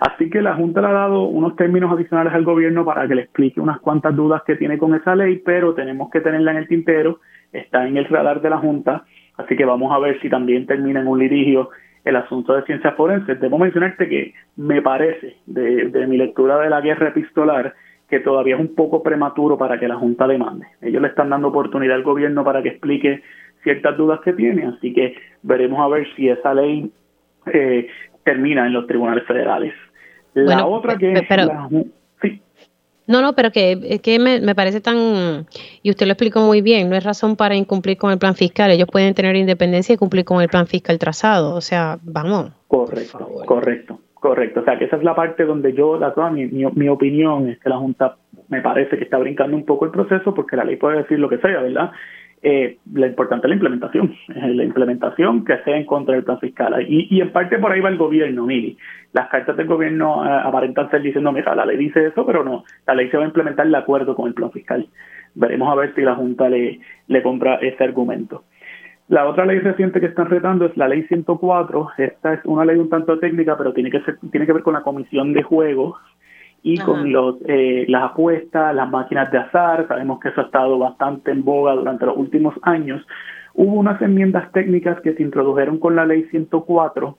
Así 0.00 0.28
que 0.28 0.42
la 0.42 0.54
Junta 0.54 0.80
le 0.80 0.88
ha 0.88 0.92
dado 0.92 1.22
unos 1.22 1.54
términos 1.54 1.92
adicionales 1.92 2.34
al 2.34 2.44
gobierno 2.44 2.84
para 2.84 3.06
que 3.06 3.14
le 3.14 3.22
explique 3.22 3.60
unas 3.60 3.78
cuantas 3.80 4.14
dudas 4.14 4.42
que 4.44 4.56
tiene 4.56 4.76
con 4.76 4.94
esa 4.94 5.14
ley, 5.14 5.40
pero 5.44 5.74
tenemos 5.74 6.10
que 6.10 6.20
tenerla 6.20 6.50
en 6.50 6.56
el 6.58 6.68
tintero, 6.68 7.20
está 7.52 7.86
en 7.86 7.96
el 7.96 8.06
radar 8.06 8.40
de 8.40 8.50
la 8.50 8.58
Junta, 8.58 9.04
así 9.36 9.56
que 9.56 9.64
vamos 9.64 9.92
a 9.92 10.00
ver 10.00 10.20
si 10.20 10.28
también 10.28 10.66
termina 10.66 11.00
en 11.00 11.06
un 11.06 11.20
litigio 11.20 11.70
el 12.06 12.16
asunto 12.16 12.54
de 12.54 12.62
ciencias 12.62 12.94
forenses. 12.94 13.38
Debo 13.40 13.58
mencionarte 13.58 14.08
que 14.08 14.32
me 14.56 14.80
parece, 14.80 15.36
de, 15.46 15.88
de 15.88 16.06
mi 16.06 16.16
lectura 16.16 16.56
de 16.58 16.70
la 16.70 16.80
guerra 16.80 17.08
epistolar, 17.08 17.74
que 18.08 18.20
todavía 18.20 18.54
es 18.54 18.60
un 18.60 18.76
poco 18.76 19.02
prematuro 19.02 19.58
para 19.58 19.78
que 19.78 19.88
la 19.88 19.96
Junta 19.96 20.28
demande. 20.28 20.66
Ellos 20.80 21.02
le 21.02 21.08
están 21.08 21.30
dando 21.30 21.48
oportunidad 21.48 21.96
al 21.96 22.04
gobierno 22.04 22.44
para 22.44 22.62
que 22.62 22.68
explique 22.70 23.22
ciertas 23.64 23.96
dudas 23.96 24.20
que 24.20 24.32
tiene, 24.32 24.66
así 24.66 24.94
que 24.94 25.16
veremos 25.42 25.80
a 25.80 25.88
ver 25.88 26.06
si 26.14 26.28
esa 26.28 26.54
ley 26.54 26.88
eh, 27.52 27.88
termina 28.22 28.66
en 28.66 28.72
los 28.72 28.86
tribunales 28.86 29.24
federales. 29.24 29.74
La 30.34 30.64
otra 30.64 30.96
que 30.96 31.16
sí. 31.16 31.92
No, 33.06 33.20
no, 33.22 33.34
pero 33.34 33.52
que, 33.52 34.00
que 34.02 34.18
me, 34.18 34.40
me, 34.40 34.54
parece 34.54 34.80
tan, 34.80 35.46
y 35.82 35.90
usted 35.90 36.06
lo 36.06 36.12
explicó 36.12 36.40
muy 36.40 36.60
bien, 36.60 36.90
no 36.90 36.96
es 36.96 37.04
razón 37.04 37.36
para 37.36 37.54
incumplir 37.54 37.96
con 37.96 38.10
el 38.10 38.18
plan 38.18 38.34
fiscal, 38.34 38.70
ellos 38.70 38.88
pueden 38.90 39.14
tener 39.14 39.36
independencia 39.36 39.94
y 39.94 39.96
cumplir 39.96 40.24
con 40.24 40.42
el 40.42 40.48
plan 40.48 40.66
fiscal 40.66 40.98
trazado, 40.98 41.54
o 41.54 41.60
sea, 41.60 41.98
vamos. 42.02 42.50
Correcto, 42.66 43.28
correcto. 43.46 44.00
Correcto, 44.18 44.60
o 44.60 44.64
sea 44.64 44.78
que 44.78 44.86
esa 44.86 44.96
es 44.96 45.04
la 45.04 45.14
parte 45.14 45.44
donde 45.44 45.74
yo, 45.74 45.98
la, 45.98 46.12
toda 46.14 46.30
mi, 46.30 46.46
mi, 46.46 46.88
opinión 46.88 47.48
es 47.48 47.58
que 47.60 47.68
la 47.68 47.76
Junta 47.76 48.16
me 48.48 48.62
parece 48.62 48.96
que 48.96 49.04
está 49.04 49.18
brincando 49.18 49.56
un 49.56 49.64
poco 49.64 49.84
el 49.84 49.90
proceso 49.90 50.34
porque 50.34 50.56
la 50.56 50.64
ley 50.64 50.76
puede 50.76 50.96
decir 50.96 51.18
lo 51.18 51.28
que 51.28 51.38
sea, 51.38 51.60
¿verdad? 51.60 51.92
Eh, 52.42 52.78
lo 52.92 53.06
importante 53.06 53.46
es 53.46 53.48
la 53.48 53.54
implementación, 53.54 54.14
la 54.28 54.64
implementación 54.64 55.44
que 55.44 55.58
sea 55.64 55.76
en 55.76 55.86
contra 55.86 56.14
del 56.14 56.24
plan 56.24 56.38
fiscal. 56.38 56.84
Y, 56.88 57.08
y 57.10 57.20
en 57.20 57.32
parte 57.32 57.58
por 57.58 57.72
ahí 57.72 57.80
va 57.80 57.88
el 57.88 57.96
gobierno, 57.96 58.46
Mili. 58.46 58.76
Las 59.12 59.28
cartas 59.28 59.56
del 59.56 59.66
gobierno 59.66 60.24
eh, 60.24 60.40
aparentan 60.44 60.90
ser 60.90 61.02
diciendo, 61.02 61.32
mira, 61.32 61.54
la 61.54 61.66
ley 61.66 61.76
dice 61.76 62.06
eso, 62.06 62.26
pero 62.26 62.44
no, 62.44 62.64
la 62.86 62.94
ley 62.94 63.08
se 63.10 63.16
va 63.16 63.24
a 63.24 63.26
implementar 63.26 63.66
de 63.66 63.76
acuerdo 63.76 64.14
con 64.14 64.28
el 64.28 64.34
plan 64.34 64.52
fiscal. 64.52 64.86
Veremos 65.34 65.70
a 65.70 65.74
ver 65.74 65.94
si 65.94 66.02
la 66.02 66.14
Junta 66.14 66.48
le, 66.48 66.80
le 67.08 67.22
compra 67.22 67.56
ese 67.56 67.82
argumento. 67.82 68.44
La 69.08 69.26
otra 69.28 69.46
ley 69.46 69.60
reciente 69.60 70.00
que 70.00 70.06
están 70.06 70.28
retando 70.28 70.66
es 70.66 70.76
la 70.76 70.88
ley 70.88 71.04
104. 71.04 71.90
Esta 71.98 72.34
es 72.34 72.44
una 72.44 72.64
ley 72.64 72.76
un 72.76 72.88
tanto 72.88 73.18
técnica, 73.20 73.56
pero 73.56 73.72
tiene 73.72 73.90
que 73.90 74.00
ser, 74.00 74.18
tiene 74.32 74.46
que 74.46 74.52
ver 74.52 74.64
con 74.64 74.74
la 74.74 74.82
comisión 74.82 75.32
de 75.32 75.44
juegos 75.44 75.96
y 76.66 76.78
con 76.78 77.12
los, 77.12 77.36
eh, 77.46 77.84
las 77.86 78.10
apuestas, 78.10 78.74
las 78.74 78.90
máquinas 78.90 79.30
de 79.30 79.38
azar. 79.38 79.86
Sabemos 79.86 80.18
que 80.18 80.30
eso 80.30 80.40
ha 80.40 80.44
estado 80.46 80.76
bastante 80.76 81.30
en 81.30 81.44
boga 81.44 81.74
durante 81.74 82.04
los 82.04 82.16
últimos 82.16 82.54
años. 82.62 83.06
Hubo 83.54 83.76
unas 83.76 84.02
enmiendas 84.02 84.50
técnicas 84.50 85.00
que 85.00 85.14
se 85.14 85.22
introdujeron 85.22 85.78
con 85.78 85.94
la 85.94 86.04
ley 86.04 86.24
104. 86.24 87.18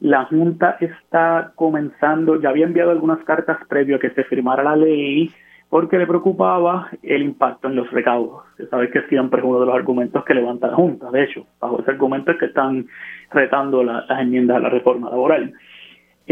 La 0.00 0.26
Junta 0.26 0.76
está 0.78 1.52
comenzando, 1.54 2.38
ya 2.38 2.50
había 2.50 2.66
enviado 2.66 2.90
algunas 2.90 3.24
cartas 3.24 3.56
previo 3.66 3.96
a 3.96 3.98
que 3.98 4.10
se 4.10 4.24
firmara 4.24 4.62
la 4.62 4.76
ley 4.76 5.30
porque 5.70 5.96
le 5.96 6.06
preocupaba 6.06 6.90
el 7.02 7.22
impacto 7.22 7.68
en 7.68 7.76
los 7.76 7.90
recaudos. 7.92 8.42
Se 8.58 8.66
sabe 8.66 8.90
que 8.90 9.08
siempre 9.08 9.40
es 9.40 9.46
uno 9.46 9.58
de 9.58 9.64
los 9.64 9.74
argumentos 9.74 10.22
que 10.22 10.34
levanta 10.34 10.66
la 10.66 10.74
Junta. 10.74 11.10
De 11.10 11.24
hecho, 11.24 11.46
bajo 11.58 11.80
ese 11.80 11.92
argumento 11.92 12.32
es 12.32 12.36
que 12.36 12.44
están 12.44 12.84
retando 13.30 13.82
las 13.82 14.04
enmiendas 14.10 14.58
a 14.58 14.60
la 14.60 14.68
reforma 14.68 15.08
laboral. 15.08 15.54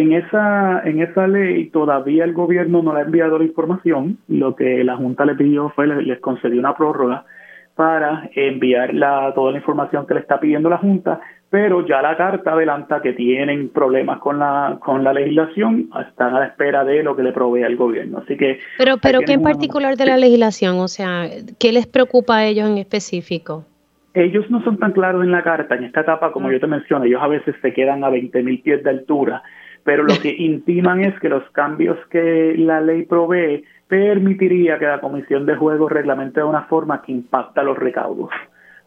En 0.00 0.14
esa, 0.14 0.80
en 0.84 1.02
esa 1.02 1.26
ley 1.26 1.66
todavía 1.66 2.24
el 2.24 2.32
gobierno 2.32 2.82
no 2.82 2.94
le 2.94 3.00
ha 3.00 3.04
enviado 3.04 3.38
la 3.38 3.44
información. 3.44 4.16
Lo 4.28 4.56
que 4.56 4.82
la 4.82 4.96
Junta 4.96 5.26
le 5.26 5.34
pidió 5.34 5.68
fue, 5.76 5.86
les, 5.86 6.06
les 6.06 6.18
concedió 6.20 6.58
una 6.58 6.74
prórroga 6.74 7.26
para 7.74 8.30
enviar 8.34 8.94
la, 8.94 9.30
toda 9.34 9.52
la 9.52 9.58
información 9.58 10.06
que 10.06 10.14
le 10.14 10.20
está 10.20 10.40
pidiendo 10.40 10.70
la 10.70 10.78
Junta, 10.78 11.20
pero 11.50 11.86
ya 11.86 12.00
la 12.00 12.16
carta 12.16 12.52
adelanta 12.52 13.02
que 13.02 13.12
tienen 13.12 13.68
problemas 13.68 14.20
con 14.20 14.38
la 14.38 14.78
con 14.80 15.04
la 15.04 15.12
legislación, 15.12 15.90
están 16.08 16.34
a 16.34 16.40
la 16.40 16.46
espera 16.46 16.82
de 16.82 17.02
lo 17.02 17.14
que 17.14 17.22
le 17.22 17.32
provee 17.32 17.64
el 17.64 17.76
gobierno. 17.76 18.22
Así 18.24 18.38
que 18.38 18.58
Pero 18.78 18.96
pero 19.02 19.20
qué 19.20 19.34
en 19.34 19.42
particular 19.42 19.96
de 19.96 20.06
la 20.06 20.16
legislación, 20.16 20.78
o 20.78 20.88
sea, 20.88 21.26
¿qué 21.58 21.72
les 21.72 21.86
preocupa 21.86 22.38
a 22.38 22.46
ellos 22.46 22.70
en 22.70 22.78
específico? 22.78 23.66
Ellos 24.14 24.50
no 24.50 24.64
son 24.64 24.78
tan 24.78 24.92
claros 24.92 25.22
en 25.22 25.30
la 25.30 25.42
carta, 25.42 25.76
en 25.76 25.84
esta 25.84 26.00
etapa, 26.00 26.32
como 26.32 26.48
ah. 26.48 26.52
yo 26.52 26.58
te 26.58 26.66
menciono, 26.66 27.04
ellos 27.04 27.22
a 27.22 27.28
veces 27.28 27.54
se 27.60 27.72
quedan 27.72 28.02
a 28.02 28.10
20.000 28.10 28.62
pies 28.62 28.82
de 28.82 28.90
altura, 28.90 29.42
pero 29.84 30.02
lo 30.02 30.14
que 30.22 30.34
intiman 30.36 31.04
es 31.04 31.18
que 31.20 31.28
los 31.28 31.48
cambios 31.50 31.98
que 32.10 32.54
la 32.56 32.80
ley 32.80 33.04
provee 33.04 33.64
permitiría 33.88 34.78
que 34.78 34.86
la 34.86 35.00
Comisión 35.00 35.46
de 35.46 35.56
Juegos 35.56 35.90
reglamente 35.90 36.40
de 36.40 36.46
una 36.46 36.62
forma 36.62 37.02
que 37.02 37.12
impacta 37.12 37.62
los 37.62 37.76
recaudos. 37.76 38.30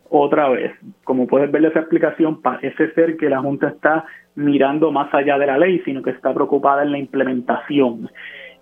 Otra 0.10 0.48
vez, 0.50 0.72
como 1.04 1.28
puedes 1.28 1.52
ver 1.52 1.66
esa 1.66 1.80
explicación, 1.80 2.42
parece 2.42 2.92
ser 2.94 3.18
que 3.18 3.30
la 3.30 3.42
Junta 3.42 3.70
está 3.70 4.06
mirando 4.36 4.92
más 4.92 5.14
allá 5.14 5.38
de 5.38 5.48
la 5.48 5.58
ley, 5.58 5.82
sino 5.84 6.02
que 6.02 6.12
está 6.12 6.34
preocupada 6.34 6.84
en 6.84 6.92
la 6.92 7.00
implementación. 7.00 8.10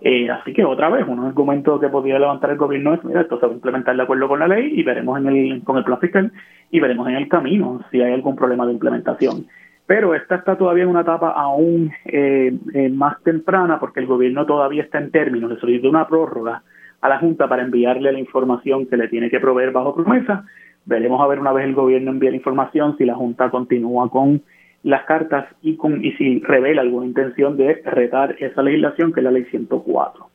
Eh, 0.00 0.28
así 0.30 0.52
que 0.52 0.64
otra 0.64 0.88
vez, 0.88 1.06
un 1.06 1.24
argumento 1.24 1.78
que 1.78 1.88
podría 1.88 2.18
levantar 2.18 2.50
el 2.50 2.56
gobierno 2.56 2.94
es, 2.94 3.04
mira, 3.04 3.20
esto 3.20 3.38
se 3.38 3.46
va 3.46 3.52
a 3.52 3.54
implementar 3.54 3.94
de 3.94 4.02
acuerdo 4.02 4.26
con 4.26 4.40
la 4.40 4.48
ley 4.48 4.72
y 4.74 4.82
veremos 4.82 5.18
en 5.18 5.28
el, 5.28 5.62
con 5.62 5.76
el 5.76 5.84
plan 5.84 6.00
fiscal 6.00 6.32
y 6.70 6.80
veremos 6.80 7.06
en 7.08 7.14
el 7.16 7.28
camino 7.28 7.84
si 7.90 8.00
hay 8.00 8.12
algún 8.12 8.34
problema 8.34 8.66
de 8.66 8.72
implementación 8.72 9.46
pero 9.92 10.14
esta 10.14 10.36
está 10.36 10.56
todavía 10.56 10.84
en 10.84 10.88
una 10.88 11.02
etapa 11.02 11.32
aún 11.32 11.92
eh, 12.06 12.50
eh, 12.72 12.88
más 12.88 13.22
temprana 13.24 13.78
porque 13.78 14.00
el 14.00 14.06
gobierno 14.06 14.46
todavía 14.46 14.84
está 14.84 14.96
en 14.96 15.10
términos 15.10 15.50
de 15.50 15.58
solicitar 15.58 15.90
una 15.90 16.08
prórroga 16.08 16.62
a 17.02 17.08
la 17.10 17.18
Junta 17.18 17.46
para 17.46 17.62
enviarle 17.62 18.10
la 18.10 18.18
información 18.18 18.86
que 18.86 18.96
le 18.96 19.08
tiene 19.08 19.28
que 19.28 19.38
proveer 19.38 19.70
bajo 19.70 19.94
promesa. 19.94 20.46
Veremos 20.86 21.20
a 21.20 21.26
ver 21.26 21.40
una 21.40 21.52
vez 21.52 21.66
el 21.66 21.74
gobierno 21.74 22.10
envía 22.10 22.30
la 22.30 22.36
información 22.36 22.96
si 22.96 23.04
la 23.04 23.16
Junta 23.16 23.50
continúa 23.50 24.08
con 24.08 24.40
las 24.82 25.04
cartas 25.04 25.44
y, 25.60 25.76
con, 25.76 26.02
y 26.02 26.12
si 26.12 26.40
revela 26.40 26.80
alguna 26.80 27.04
intención 27.04 27.58
de 27.58 27.82
retar 27.84 28.36
esa 28.38 28.62
legislación 28.62 29.12
que 29.12 29.20
es 29.20 29.24
la 29.24 29.30
ley 29.30 29.44
104. 29.44 30.26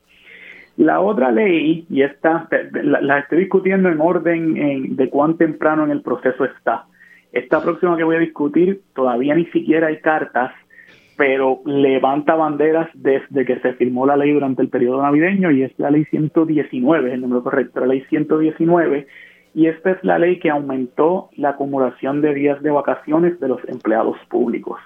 La 0.76 1.00
otra 1.00 1.32
ley, 1.32 1.84
y 1.90 2.02
esta 2.02 2.48
la, 2.80 3.18
estoy 3.18 3.38
discutiendo 3.38 3.88
en 3.88 4.00
orden 4.00 4.94
de 4.94 5.10
cuán 5.10 5.36
temprano 5.36 5.82
en 5.82 5.90
el 5.90 6.02
proceso 6.02 6.44
está, 6.44 6.84
esta 7.32 7.62
próxima 7.62 7.96
que 7.96 8.04
voy 8.04 8.16
a 8.16 8.20
discutir 8.20 8.80
todavía 8.94 9.34
ni 9.34 9.46
siquiera 9.46 9.88
hay 9.88 10.00
cartas, 10.00 10.52
pero 11.16 11.60
levanta 11.64 12.34
banderas 12.34 12.88
desde 12.94 13.44
que 13.44 13.58
se 13.60 13.74
firmó 13.74 14.06
la 14.06 14.16
ley 14.16 14.32
durante 14.32 14.62
el 14.62 14.68
periodo 14.68 15.02
navideño 15.02 15.50
y 15.50 15.64
es 15.64 15.72
la 15.78 15.90
ley 15.90 16.04
119, 16.06 17.12
el 17.12 17.20
número 17.20 17.42
correcto, 17.42 17.80
la 17.80 17.86
ley 17.86 18.04
119, 18.08 19.06
y 19.54 19.66
esta 19.66 19.90
es 19.90 20.04
la 20.04 20.18
ley 20.18 20.38
que 20.38 20.50
aumentó 20.50 21.30
la 21.36 21.50
acumulación 21.50 22.20
de 22.20 22.34
días 22.34 22.62
de 22.62 22.70
vacaciones 22.70 23.40
de 23.40 23.48
los 23.48 23.60
empleados 23.68 24.16
públicos. 24.30 24.78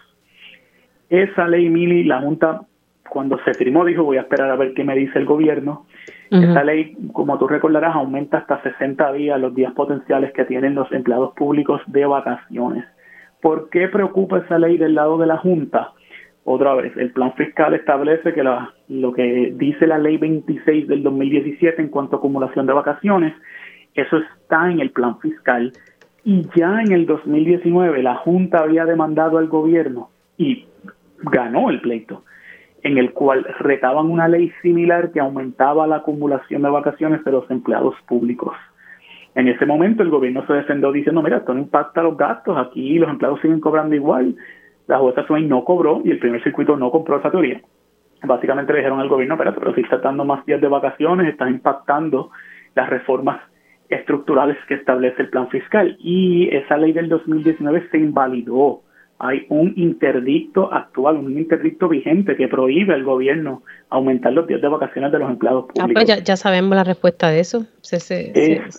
Esa 1.10 1.46
ley, 1.46 1.68
Mili, 1.68 2.04
la 2.04 2.22
Junta, 2.22 2.62
cuando 3.10 3.38
se 3.44 3.52
firmó, 3.52 3.84
dijo 3.84 4.02
voy 4.02 4.16
a 4.16 4.22
esperar 4.22 4.50
a 4.50 4.56
ver 4.56 4.72
qué 4.72 4.84
me 4.84 4.96
dice 4.96 5.18
el 5.18 5.26
gobierno 5.26 5.84
esta 6.32 6.64
ley, 6.64 6.96
como 7.12 7.38
tú 7.38 7.46
recordarás, 7.46 7.94
aumenta 7.94 8.38
hasta 8.38 8.62
60 8.62 9.12
días 9.12 9.38
los 9.38 9.54
días 9.54 9.72
potenciales 9.74 10.32
que 10.32 10.44
tienen 10.46 10.74
los 10.74 10.90
empleados 10.92 11.34
públicos 11.34 11.80
de 11.86 12.06
vacaciones. 12.06 12.84
¿Por 13.42 13.68
qué 13.68 13.88
preocupa 13.88 14.38
esa 14.38 14.58
ley 14.58 14.78
del 14.78 14.94
lado 14.94 15.18
de 15.18 15.26
la 15.26 15.36
Junta? 15.36 15.92
Otra 16.44 16.74
vez, 16.74 16.96
el 16.96 17.12
plan 17.12 17.34
fiscal 17.34 17.74
establece 17.74 18.32
que 18.32 18.42
la, 18.42 18.72
lo 18.88 19.12
que 19.12 19.52
dice 19.54 19.86
la 19.86 19.98
ley 19.98 20.16
26 20.16 20.88
del 20.88 21.02
2017 21.02 21.82
en 21.82 21.88
cuanto 21.88 22.16
a 22.16 22.18
acumulación 22.18 22.66
de 22.66 22.72
vacaciones, 22.72 23.34
eso 23.94 24.16
está 24.16 24.70
en 24.70 24.80
el 24.80 24.90
plan 24.90 25.18
fiscal 25.20 25.72
y 26.24 26.42
ya 26.56 26.80
en 26.80 26.92
el 26.92 27.06
2019 27.06 28.02
la 28.02 28.16
Junta 28.16 28.58
había 28.58 28.84
demandado 28.84 29.38
al 29.38 29.48
gobierno 29.48 30.10
y 30.36 30.66
ganó 31.22 31.70
el 31.70 31.80
pleito, 31.80 32.24
en 32.82 32.98
el 32.98 33.12
cual 33.12 33.44
retaban 33.60 34.10
una 34.10 34.28
ley 34.28 34.52
similar 34.62 35.12
que 35.12 35.20
aumentaba 35.20 35.86
la 35.86 35.96
acumulación 35.96 36.62
de 36.62 36.70
vacaciones 36.70 37.24
de 37.24 37.32
los 37.32 37.50
empleados 37.50 37.94
públicos. 38.06 38.54
En 39.34 39.48
ese 39.48 39.64
momento 39.64 40.02
el 40.02 40.10
gobierno 40.10 40.46
se 40.46 40.52
defendió 40.52 40.92
diciendo, 40.92 41.22
mira, 41.22 41.38
esto 41.38 41.54
no 41.54 41.60
impacta 41.60 42.02
los 42.02 42.16
gastos, 42.16 42.56
aquí 42.58 42.98
los 42.98 43.08
empleados 43.08 43.40
siguen 43.40 43.60
cobrando 43.60 43.94
igual, 43.94 44.36
la 44.88 44.98
jueza 44.98 45.24
Swain 45.26 45.48
no 45.48 45.64
cobró 45.64 46.02
y 46.04 46.10
el 46.10 46.18
primer 46.18 46.42
circuito 46.42 46.76
no 46.76 46.90
compró 46.90 47.18
esa 47.18 47.30
teoría. 47.30 47.60
Básicamente 48.24 48.72
le 48.72 48.80
dijeron 48.80 49.00
al 49.00 49.08
gobierno, 49.08 49.36
pero, 49.38 49.54
pero 49.54 49.74
si 49.74 49.80
estás 49.80 50.02
dando 50.02 50.24
más 50.24 50.44
días 50.44 50.60
de 50.60 50.68
vacaciones, 50.68 51.28
estás 51.28 51.50
impactando 51.50 52.30
las 52.74 52.88
reformas 52.88 53.40
estructurales 53.88 54.56
que 54.68 54.74
establece 54.74 55.22
el 55.22 55.28
plan 55.28 55.48
fiscal. 55.48 55.96
Y 55.98 56.48
esa 56.54 56.76
ley 56.76 56.92
del 56.92 57.08
2019 57.08 57.88
se 57.90 57.98
invalidó. 57.98 58.81
Hay 59.24 59.46
un 59.50 59.72
interdicto 59.76 60.72
actual, 60.74 61.16
un 61.16 61.38
interdicto 61.38 61.88
vigente 61.88 62.34
que 62.34 62.48
prohíbe 62.48 62.92
al 62.92 63.04
gobierno 63.04 63.62
aumentar 63.88 64.32
los 64.32 64.48
días 64.48 64.60
de 64.60 64.66
vacaciones 64.66 65.12
de 65.12 65.20
los 65.20 65.30
empleados 65.30 65.66
públicos. 65.66 66.02
Ah, 66.02 66.06
pues 66.06 66.24
ya, 66.24 66.36
sabemos 66.36 66.74
la 66.74 66.82
respuesta 66.82 67.30
de 67.30 67.38
eso. 67.38 67.64
Se, 67.82 68.00
se, 68.00 68.32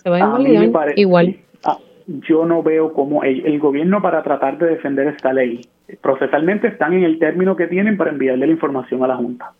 va 0.06 0.16
a 0.16 0.20
invalidar 0.20 0.98
igual. 0.98 1.36
Ah, 1.64 1.78
yo 2.06 2.44
no 2.44 2.62
veo 2.62 2.92
cómo 2.92 3.24
el, 3.24 3.58
gobierno 3.58 4.02
para 4.02 4.22
tratar 4.22 4.58
de 4.58 4.66
defender 4.66 5.06
esta 5.06 5.32
ley, 5.32 5.62
procesalmente 6.02 6.68
están 6.68 6.92
en 6.92 7.04
el 7.04 7.18
término 7.18 7.56
que 7.56 7.66
tienen 7.66 7.96
para 7.96 8.10
enviarle 8.10 8.46
la 8.46 8.52
información 8.52 9.02
a 9.02 9.06
la 9.06 9.16
Junta. 9.16 9.52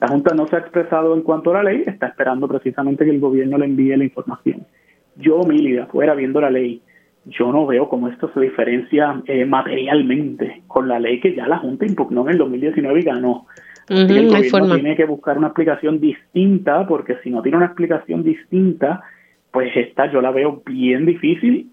La 0.00 0.08
Junta 0.08 0.34
no 0.34 0.48
se 0.48 0.56
ha 0.56 0.58
expresado 0.58 1.14
en 1.14 1.22
cuanto 1.22 1.52
a 1.52 1.62
la 1.62 1.70
ley, 1.70 1.84
está 1.86 2.08
esperando 2.08 2.48
precisamente 2.48 3.04
que 3.04 3.12
el 3.12 3.20
gobierno 3.20 3.56
le 3.56 3.66
envíe 3.66 3.96
la 3.96 4.02
información. 4.02 4.66
Yo, 5.14 5.44
Mili, 5.44 5.74
de 5.74 5.82
afuera 5.82 6.16
viendo 6.16 6.40
la 6.40 6.50
ley, 6.50 6.82
yo 7.26 7.50
no 7.52 7.66
veo 7.66 7.88
cómo 7.88 8.08
esto 8.08 8.30
se 8.32 8.40
diferencia 8.40 9.22
eh, 9.26 9.44
materialmente 9.44 10.62
con 10.66 10.88
la 10.88 10.98
ley 10.98 11.20
que 11.20 11.34
ya 11.34 11.46
la 11.46 11.58
Junta 11.58 11.86
impugnó 11.86 12.22
en 12.22 12.32
el 12.32 12.38
2019 12.38 13.00
y 13.00 13.02
ganó. 13.02 13.46
el 13.88 14.28
gobierno 14.28 14.74
tiene 14.74 14.96
que 14.96 15.04
buscar 15.04 15.38
una 15.38 15.48
explicación 15.48 16.00
distinta, 16.00 16.86
porque 16.86 17.16
si 17.22 17.30
no 17.30 17.42
tiene 17.42 17.58
una 17.58 17.66
explicación 17.66 18.22
distinta, 18.22 19.02
pues 19.50 19.70
esta 19.76 20.10
yo 20.10 20.20
la 20.20 20.30
veo 20.30 20.62
bien 20.66 21.06
difícil 21.06 21.70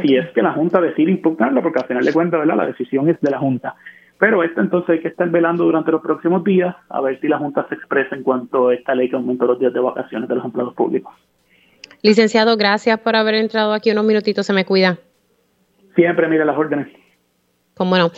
si 0.00 0.16
es 0.16 0.28
que 0.30 0.42
la 0.42 0.52
Junta 0.52 0.80
decide 0.80 1.10
impugnarlo, 1.10 1.62
porque 1.62 1.80
al 1.80 1.86
final 1.86 2.04
de 2.04 2.12
cuentas, 2.12 2.40
¿verdad? 2.40 2.56
La 2.56 2.66
decisión 2.66 3.08
es 3.08 3.20
de 3.20 3.30
la 3.30 3.38
Junta. 3.38 3.74
Pero 4.18 4.42
esto 4.42 4.60
entonces 4.60 4.90
hay 4.90 5.00
que 5.00 5.08
estar 5.08 5.28
velando 5.28 5.64
durante 5.64 5.92
los 5.92 6.00
próximos 6.00 6.44
días 6.44 6.74
a 6.88 7.00
ver 7.00 7.20
si 7.20 7.28
la 7.28 7.38
Junta 7.38 7.66
se 7.68 7.74
expresa 7.74 8.14
en 8.14 8.22
cuanto 8.22 8.68
a 8.68 8.74
esta 8.74 8.94
ley 8.94 9.08
que 9.08 9.16
aumentó 9.16 9.46
los 9.46 9.58
días 9.58 9.72
de 9.72 9.80
vacaciones 9.80 10.28
de 10.28 10.34
los 10.36 10.44
empleados 10.44 10.74
públicos. 10.74 11.12
Licenciado, 12.04 12.58
gracias 12.58 13.00
por 13.00 13.16
haber 13.16 13.34
entrado 13.34 13.72
aquí 13.72 13.90
unos 13.90 14.04
minutitos, 14.04 14.44
se 14.44 14.52
me 14.52 14.66
cuida. 14.66 14.98
Siempre 15.96 16.28
mire 16.28 16.44
las 16.44 16.54
órdenes. 16.54 16.88
Como 17.72 17.96
no. 17.96 18.12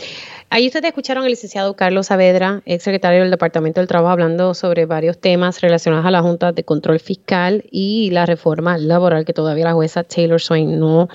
Ahí 0.50 0.66
ustedes 0.66 0.86
escucharon 0.86 1.22
al 1.22 1.30
licenciado 1.30 1.74
Carlos 1.74 2.08
Saavedra, 2.08 2.62
ex 2.66 2.82
secretario 2.82 3.20
del 3.20 3.30
Departamento 3.30 3.80
del 3.80 3.86
Trabajo, 3.86 4.10
hablando 4.10 4.54
sobre 4.54 4.86
varios 4.86 5.20
temas 5.20 5.60
relacionados 5.60 6.04
a 6.04 6.10
la 6.10 6.20
Junta 6.20 6.50
de 6.50 6.64
Control 6.64 6.98
Fiscal 6.98 7.62
y 7.70 8.10
la 8.10 8.26
reforma 8.26 8.76
laboral 8.76 9.24
que 9.24 9.32
todavía 9.32 9.66
la 9.66 9.74
jueza 9.74 10.02
Taylor 10.02 10.40
Swain 10.40 10.80
no 10.80 11.08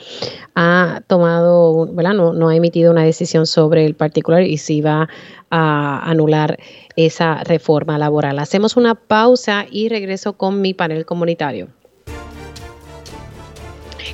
ha 0.55 1.01
tomado, 1.07 1.93
¿verdad? 1.93 2.13
No, 2.13 2.31
no 2.31 2.47
ha 2.47 2.55
emitido 2.55 2.93
una 2.93 3.03
decisión 3.03 3.47
sobre 3.47 3.85
el 3.85 3.95
particular 3.95 4.43
y 4.43 4.57
si 4.57 4.79
va 4.79 5.09
a 5.49 6.09
anular 6.09 6.57
esa 6.95 7.43
reforma 7.43 7.97
laboral. 7.97 8.39
Hacemos 8.39 8.77
una 8.77 8.95
pausa 8.95 9.65
y 9.69 9.89
regreso 9.89 10.37
con 10.37 10.61
mi 10.61 10.73
panel 10.73 11.05
comunitario. 11.05 11.67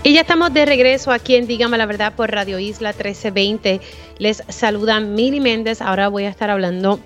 Y 0.03 0.13
ya 0.13 0.21
estamos 0.21 0.53
de 0.53 0.65
regreso 0.65 1.11
aquí 1.11 1.35
en 1.35 1.47
Dígame 1.47 1.77
la 1.77 1.85
Verdad 1.85 2.13
por 2.15 2.31
Radio 2.31 2.59
Isla 2.59 2.89
1320. 2.89 3.81
Les 4.19 4.43
saluda 4.47 4.99
Mili 4.99 5.39
Méndez. 5.39 5.81
Ahora 5.81 6.07
voy 6.07 6.23
a 6.23 6.29
estar 6.29 6.49
hablando 6.49 6.99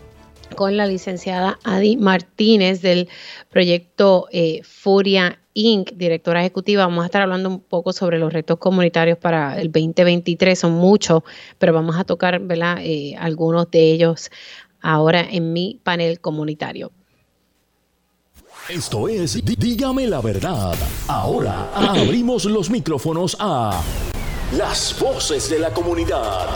con 0.56 0.78
la 0.78 0.86
licenciada 0.86 1.58
Adi 1.64 1.98
Martínez 1.98 2.82
del 2.82 3.10
proyecto 3.50 4.28
eh, 4.32 4.62
Furia 4.64 5.40
Inc., 5.54 5.94
directora 5.94 6.42
ejecutiva. 6.42 6.86
Vamos 6.86 7.04
a 7.04 7.06
estar 7.08 7.22
hablando 7.22 7.50
un 7.50 7.62
poco 7.62 7.94
sobre 7.94 8.20
los 8.20 8.32
retos 8.32 8.60
comunitarios 8.60 9.18
para 9.18 9.60
el 9.60 9.72
2023. 9.72 10.60
Son 10.60 10.74
muchos, 10.74 11.24
pero 11.58 11.74
vamos 11.74 11.98
a 11.98 12.04
tocar 12.04 12.42
eh, 12.80 13.16
algunos 13.18 13.72
de 13.72 13.92
ellos 13.92 14.30
ahora 14.82 15.22
en 15.22 15.54
mi 15.54 15.80
panel 15.84 16.20
comunitario. 16.20 16.92
Esto 18.70 19.08
es 19.08 19.44
Dígame 19.44 20.06
la 20.06 20.22
verdad. 20.22 20.76
Ahora 21.08 21.74
abrimos 21.74 22.46
los 22.46 22.70
micrófonos 22.70 23.36
a 23.40 23.82
las 24.56 24.98
voces 25.02 25.50
de 25.50 25.58
la 25.58 25.74
comunidad. 25.74 26.48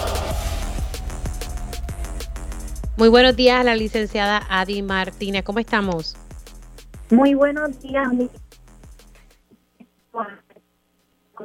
Muy 2.95 3.09
buenos 3.09 3.35
días 3.35 3.59
a 3.59 3.63
la 3.63 3.75
licenciada 3.75 4.43
Adi 4.49 4.83
Martínez. 4.83 5.43
¿Cómo 5.43 5.57
estamos? 5.57 6.15
Muy 7.09 7.33
buenos 7.33 7.81
días, 7.81 8.13
mi 8.13 8.29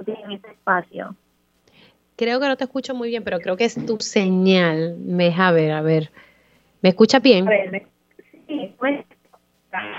en 0.07 0.33
este 0.33 0.51
espacio. 0.51 1.17
Creo 2.17 2.39
que 2.39 2.47
no 2.47 2.57
te 2.57 2.65
escucho 2.65 2.95
muy 2.95 3.09
bien, 3.09 3.25
pero 3.25 3.41
creo 3.41 3.57
que 3.57 3.65
es 3.65 3.75
tu 3.87 3.99
señal. 3.99 4.97
Me 4.99 5.25
deja 5.25 5.53
ver, 5.53 5.73
a 5.73 5.81
ver. 5.81 6.13
¿Me 6.83 6.91
escuchas 6.91 7.23
bien? 7.23 7.49
A 7.49 7.51
ver, 7.51 7.87
sí, 8.47 8.75
pues 8.79 9.05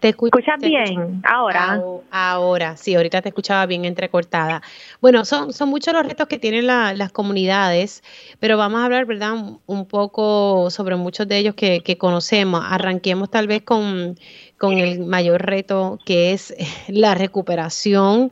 ¿Te 0.01 0.09
escuchas 0.09 0.59
bien 0.59 1.21
ahora? 1.23 1.81
Ahora, 2.09 2.75
sí, 2.75 2.93
ahorita 2.95 3.21
te 3.21 3.29
escuchaba 3.29 3.65
bien 3.65 3.85
entrecortada. 3.85 4.61
Bueno, 4.99 5.23
son, 5.23 5.53
son 5.53 5.69
muchos 5.69 5.93
los 5.93 6.05
retos 6.05 6.27
que 6.27 6.37
tienen 6.37 6.67
las 6.67 7.11
comunidades, 7.11 8.03
pero 8.39 8.57
vamos 8.57 8.81
a 8.81 8.85
hablar, 8.85 9.05
¿verdad? 9.05 9.33
Un, 9.65 9.85
poco 9.85 10.69
sobre 10.69 10.95
muchos 10.95 11.27
de 11.27 11.37
ellos 11.37 11.55
que, 11.55 11.97
conocemos. 11.97 12.63
Arranquemos 12.67 13.29
tal 13.29 13.47
vez 13.47 13.61
con, 13.63 14.17
con, 14.57 14.73
el 14.73 14.99
mayor 14.99 15.41
reto 15.45 15.99
que 16.05 16.33
es 16.33 16.53
la 16.89 17.15
recuperación 17.15 18.31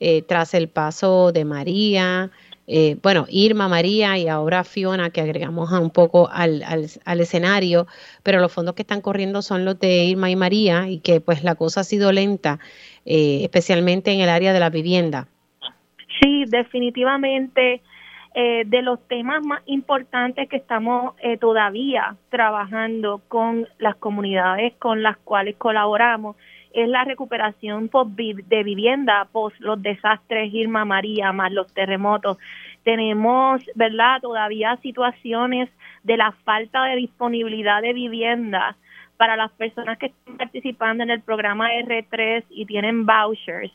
eh, 0.00 0.22
tras 0.22 0.54
el 0.54 0.68
paso 0.68 1.32
de 1.32 1.44
María, 1.44 2.30
eh, 2.70 2.98
bueno, 3.02 3.24
Irma, 3.30 3.66
María 3.66 4.18
y 4.18 4.28
ahora 4.28 4.62
Fiona, 4.62 5.08
que 5.08 5.22
agregamos 5.22 5.72
un 5.72 5.90
poco 5.90 6.28
al, 6.30 6.62
al, 6.62 7.20
escenario, 7.20 7.86
pero 8.22 8.40
los 8.40 8.52
fondos 8.52 8.74
que 8.74 8.82
están 8.82 9.00
corriendo 9.00 9.40
son 9.40 9.64
los 9.64 9.80
de 9.80 10.04
Irma 10.04 10.30
y 10.30 10.36
María 10.36 10.86
y 10.86 11.00
que 11.00 11.22
pues 11.22 11.42
la 11.42 11.54
cosa 11.54 11.80
ha 11.80 11.84
sido 11.84 12.12
lenta, 12.12 12.58
eh, 13.06 13.40
especialmente 13.42 14.12
en 14.12 14.20
el 14.20 14.28
área 14.28 14.52
de 14.52 14.60
la 14.60 14.68
vivienda. 14.68 15.28
Sí, 16.20 16.44
definitivamente. 16.46 17.80
Eh, 18.34 18.64
de 18.66 18.82
los 18.82 19.00
temas 19.08 19.44
más 19.44 19.62
importantes 19.66 20.48
que 20.48 20.58
estamos 20.58 21.14
todavía 21.40 22.14
trabajando 22.28 23.22
con 23.26 23.66
las 23.78 23.96
comunidades 23.96 24.74
con 24.78 25.02
las 25.02 25.16
cuales 25.16 25.56
colaboramos 25.56 26.36
es 26.82 26.88
la 26.88 27.04
recuperación 27.04 27.90
de 28.16 28.62
vivienda 28.62 29.26
post 29.32 29.58
los 29.60 29.82
desastres 29.82 30.52
Irma 30.52 30.84
María 30.84 31.32
más 31.32 31.52
los 31.52 31.72
terremotos. 31.72 32.38
Tenemos, 32.84 33.62
¿verdad?, 33.74 34.20
todavía 34.20 34.76
situaciones 34.82 35.68
de 36.04 36.16
la 36.16 36.32
falta 36.44 36.84
de 36.84 36.96
disponibilidad 36.96 37.82
de 37.82 37.92
vivienda 37.92 38.76
para 39.16 39.36
las 39.36 39.50
personas 39.52 39.98
que 39.98 40.06
están 40.06 40.36
participando 40.36 41.02
en 41.02 41.10
el 41.10 41.20
programa 41.20 41.70
R3 41.72 42.44
y 42.50 42.66
tienen 42.66 43.04
vouchers. 43.04 43.72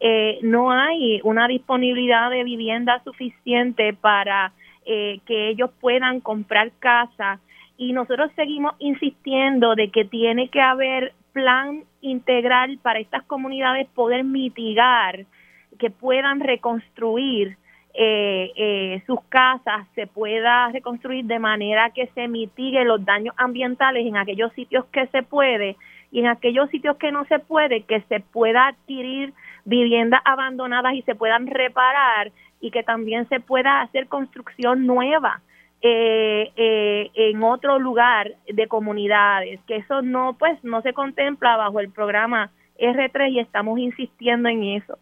Eh, 0.00 0.38
no 0.42 0.72
hay 0.72 1.20
una 1.22 1.46
disponibilidad 1.46 2.30
de 2.30 2.44
vivienda 2.44 3.02
suficiente 3.04 3.92
para 3.92 4.52
eh, 4.84 5.20
que 5.26 5.48
ellos 5.48 5.70
puedan 5.80 6.20
comprar 6.20 6.72
casa 6.78 7.40
y 7.76 7.92
nosotros 7.92 8.30
seguimos 8.36 8.74
insistiendo 8.78 9.74
de 9.74 9.90
que 9.90 10.04
tiene 10.04 10.48
que 10.48 10.60
haber 10.60 11.12
plan 11.32 11.84
integral 12.06 12.78
para 12.82 12.98
estas 12.98 13.22
comunidades 13.24 13.86
poder 13.94 14.24
mitigar, 14.24 15.26
que 15.78 15.90
puedan 15.90 16.40
reconstruir 16.40 17.56
eh, 17.94 18.52
eh, 18.56 19.02
sus 19.06 19.20
casas, 19.28 19.86
se 19.94 20.06
pueda 20.06 20.68
reconstruir 20.70 21.24
de 21.24 21.38
manera 21.38 21.90
que 21.90 22.08
se 22.08 22.28
mitiguen 22.28 22.88
los 22.88 23.04
daños 23.04 23.34
ambientales 23.38 24.06
en 24.06 24.16
aquellos 24.16 24.52
sitios 24.52 24.84
que 24.92 25.06
se 25.08 25.22
puede 25.22 25.76
y 26.12 26.20
en 26.20 26.26
aquellos 26.26 26.68
sitios 26.70 26.96
que 26.98 27.10
no 27.10 27.24
se 27.24 27.38
puede, 27.38 27.82
que 27.82 28.02
se 28.02 28.20
pueda 28.20 28.68
adquirir 28.68 29.32
viviendas 29.64 30.20
abandonadas 30.24 30.94
y 30.94 31.02
se 31.02 31.14
puedan 31.14 31.46
reparar 31.46 32.32
y 32.60 32.70
que 32.70 32.82
también 32.82 33.28
se 33.28 33.40
pueda 33.40 33.80
hacer 33.80 34.08
construcción 34.08 34.86
nueva 34.86 35.40
eh, 35.82 36.52
eh, 36.56 37.10
en 37.14 37.42
otro 37.42 37.78
lugar 37.78 38.34
de 38.46 38.66
comunidades, 38.66 39.60
que 39.66 39.76
eso 39.76 40.02
no, 40.02 40.36
pues, 40.38 40.62
no 40.64 40.82
se 40.82 40.92
contempla 40.92 41.56
bajo 41.56 41.80
el 41.80 41.90
programa 41.90 42.50
R3 42.78 43.32
y 43.32 43.40
estamos 43.40 43.78
insistiendo 43.78 44.48
en 44.48 44.64
eso. 44.64 44.98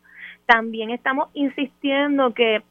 También 0.46 0.90
estamos 0.90 1.28
insistiendo 1.34 2.34
que 2.34 2.62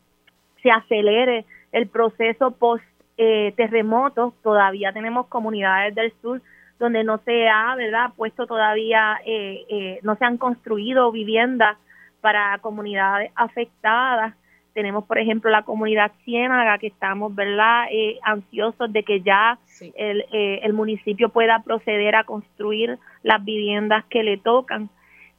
se 0.61 0.71
acelere 0.71 1.45
el 1.71 1.87
proceso 1.87 2.51
post 2.51 2.83
eh, 3.17 3.53
terremotos, 3.55 4.33
todavía 4.41 4.91
tenemos 4.91 5.27
comunidades 5.27 5.93
del 5.93 6.11
sur 6.21 6.41
donde 6.79 7.03
no 7.03 7.19
se 7.19 7.47
ha, 7.47 7.75
¿verdad?, 7.75 8.11
puesto 8.15 8.47
todavía, 8.47 9.19
eh, 9.25 9.65
eh, 9.69 9.99
no 10.01 10.15
se 10.15 10.25
han 10.25 10.37
construido 10.37 11.11
viviendas 11.11 11.77
para 12.21 12.57
comunidades 12.59 13.31
afectadas. 13.35 14.35
Tenemos, 14.73 15.05
por 15.05 15.19
ejemplo, 15.19 15.51
la 15.51 15.63
comunidad 15.63 16.11
Ciénaga, 16.23 16.77
que 16.77 16.87
estamos, 16.87 17.33
¿verdad?, 17.35 17.85
eh, 17.91 18.19
ansiosos 18.23 18.91
de 18.91 19.03
que 19.03 19.21
ya 19.21 19.59
el, 19.95 20.25
el 20.31 20.73
municipio 20.73 21.29
pueda 21.29 21.61
proceder 21.63 22.15
a 22.15 22.23
construir 22.23 22.97
las 23.21 23.43
viviendas 23.43 24.03
que 24.05 24.23
le 24.23 24.37
tocan. 24.37 24.89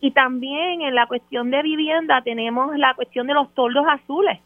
Y 0.00 0.12
también 0.12 0.82
en 0.82 0.94
la 0.94 1.06
cuestión 1.06 1.50
de 1.50 1.62
vivienda 1.62 2.22
tenemos 2.22 2.76
la 2.76 2.94
cuestión 2.94 3.26
de 3.26 3.34
los 3.34 3.52
toldos 3.54 3.86
azules. 3.88 4.38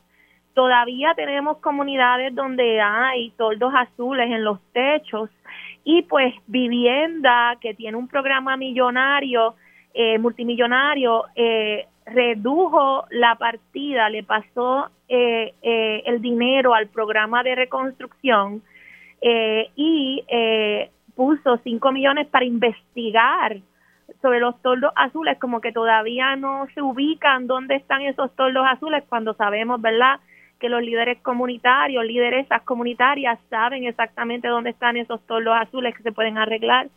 Todavía 0.55 1.15
tenemos 1.15 1.59
comunidades 1.59 2.35
donde 2.35 2.81
hay 2.81 3.31
toldos 3.36 3.73
azules 3.77 4.27
en 4.31 4.43
los 4.43 4.59
techos 4.73 5.31
y 5.85 6.02
pues 6.02 6.35
vivienda 6.47 7.56
que 7.60 7.74
tiene 7.74 7.97
un 7.97 8.09
programa 8.09 8.56
millonario, 8.56 9.55
eh, 9.94 10.19
multimillonario, 10.19 11.24
eh, 11.35 11.86
redujo 12.12 13.06
la 13.10 13.35
partida, 13.36 14.09
le 14.09 14.22
pasó 14.22 14.90
eh, 15.09 15.55
el 16.06 16.20
dinero 16.20 16.74
al 16.74 16.89
programa 16.89 17.43
de 17.43 17.55
reconstrucción 17.55 18.62
y 19.20 20.24
puso 21.16 21.59
5 21.64 21.93
millones 21.93 22.28
para 22.28 22.44
investigar 22.44 23.56
sobre 24.22 24.40
los 24.40 24.60
toldos 24.62 24.93
azules, 24.94 25.39
como 25.39 25.60
que 25.60 25.72
todavía 25.72 26.36
no 26.36 26.66
se 26.74 26.80
ubican 26.80 27.47
dónde 27.47 27.74
están 27.76 28.02
esos 28.02 28.35
toldos 28.36 28.64
azules 28.68 29.02
cuando 29.09 29.35
sabemos, 29.35 29.80
¿verdad? 29.80 30.20
que 30.59 30.68
los 30.68 30.82
líderes 30.82 31.18
comunitarios, 31.22 32.05
lideresas 32.05 32.62
comunitarias 32.62 33.39
saben 33.48 33.85
exactamente 33.85 34.48
dónde 34.48 34.70
están 34.70 34.97
esos 34.97 35.24
toldos 35.26 35.56
azules 35.56 35.97
que 35.97 36.02
se 36.02 36.12
pueden 36.12 36.39
arreglar. 36.39 36.89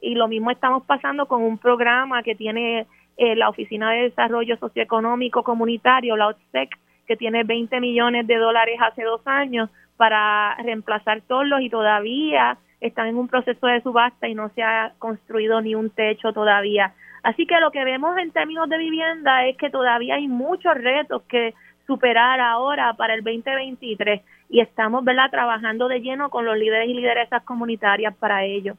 Y 0.00 0.14
lo 0.14 0.28
mismo 0.28 0.50
estamos 0.50 0.84
pasando 0.84 1.26
con 1.26 1.42
un 1.42 1.58
programa 1.58 2.22
que 2.22 2.34
tiene 2.34 2.86
eh, 3.16 3.36
la 3.36 3.48
Oficina 3.48 3.90
de 3.90 4.02
Desarrollo 4.02 4.56
Socioeconómico 4.56 5.42
Comunitario, 5.42 6.16
la 6.16 6.28
OTSEC, 6.28 6.70
que 7.06 7.16
tiene 7.16 7.44
20 7.44 7.80
millones 7.80 8.26
de 8.26 8.36
dólares 8.36 8.78
hace 8.80 9.02
dos 9.02 9.20
años 9.26 9.68
para 9.96 10.54
reemplazar 10.62 11.20
toldos 11.22 11.60
y 11.60 11.68
todavía 11.68 12.56
están 12.80 13.08
en 13.08 13.16
un 13.16 13.28
proceso 13.28 13.66
de 13.66 13.82
subasta 13.82 14.28
y 14.28 14.34
no 14.34 14.48
se 14.54 14.62
ha 14.62 14.92
construido 14.98 15.60
ni 15.60 15.74
un 15.74 15.90
techo 15.90 16.32
todavía. 16.32 16.94
Así 17.22 17.46
que 17.46 17.60
lo 17.60 17.70
que 17.70 17.84
vemos 17.84 18.16
en 18.16 18.30
términos 18.30 18.68
de 18.68 18.78
vivienda 18.78 19.46
es 19.46 19.56
que 19.56 19.70
todavía 19.70 20.14
hay 20.14 20.28
muchos 20.28 20.74
retos 20.74 21.22
que 21.28 21.54
superar 21.86 22.40
ahora 22.40 22.94
para 22.94 23.14
el 23.14 23.22
2023 23.22 24.22
y 24.48 24.60
estamos 24.60 25.04
¿verdad? 25.04 25.30
trabajando 25.30 25.88
de 25.88 26.00
lleno 26.00 26.30
con 26.30 26.44
los 26.44 26.56
líderes 26.56 26.88
y 26.88 26.94
lideresas 26.94 27.42
comunitarias 27.42 28.14
para 28.16 28.44
ello. 28.44 28.76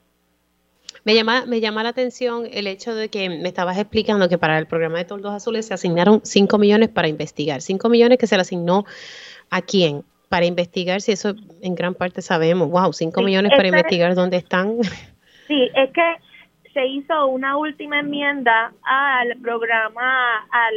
Me 1.04 1.16
llama, 1.16 1.46
me 1.48 1.60
llama 1.60 1.82
la 1.82 1.90
atención 1.90 2.48
el 2.52 2.68
hecho 2.68 2.94
de 2.94 3.10
que 3.10 3.28
me 3.30 3.50
estabas 3.50 3.78
explicando 3.78 4.30
que 4.30 4.38
para 4.38 4.60
el 4.60 4.68
programa 4.68 5.00
de 5.00 5.06
Toldos 5.06 5.34
Azules 5.34 5.66
se 5.66 5.74
asignaron 5.74 6.22
5 6.24 6.58
millones 6.60 6.90
para 6.90 7.08
investigar. 7.08 7.62
5 7.62 7.90
millones 7.90 8.20
que 8.20 8.28
se 8.28 8.36
le 8.36 8.42
asignó 8.42 8.86
a 9.50 9.62
quién? 9.62 10.04
Para 10.30 10.46
investigar, 10.46 11.02
si 11.02 11.12
eso 11.12 11.34
en 11.62 11.74
gran 11.76 11.96
parte 11.96 12.22
sabemos. 12.22 12.70
Wow, 12.70 12.94
5 12.94 13.22
millones 13.24 13.52
para 13.56 13.68
investigar 13.68 14.14
dónde 14.16 14.38
están. 14.38 14.78
Sí, 15.48 15.70
es 15.76 15.92
que 15.92 16.16
se 16.72 16.88
hizo 16.88 17.28
una 17.28 17.58
última 17.58 18.00
enmienda 18.00 18.72
al 18.84 19.36
programa, 19.42 20.38
al, 20.50 20.74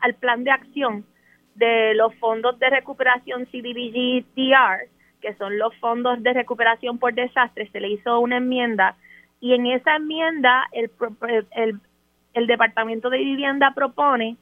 al 0.00 0.14
plan 0.14 0.44
de 0.44 0.52
acción 0.52 1.04
de 1.56 1.94
los 1.94 2.14
fondos 2.16 2.56
de 2.60 2.70
recuperación 2.70 3.46
CDBG-DR, 3.46 4.88
que 5.20 5.34
son 5.34 5.58
los 5.58 5.74
fondos 5.76 6.22
de 6.22 6.32
recuperación 6.32 6.98
por 6.98 7.14
desastre, 7.14 7.68
se 7.72 7.80
le 7.80 7.88
hizo 7.88 8.20
una 8.20 8.36
enmienda 8.36 8.94
y 9.42 9.54
en 9.54 9.66
esa 9.66 9.96
enmienda 9.96 10.66
el, 10.72 10.88
el, 12.32 12.46
Departamento 12.46 13.10
de 13.10 13.18
Vivienda 13.18 13.72
propone 13.74 14.36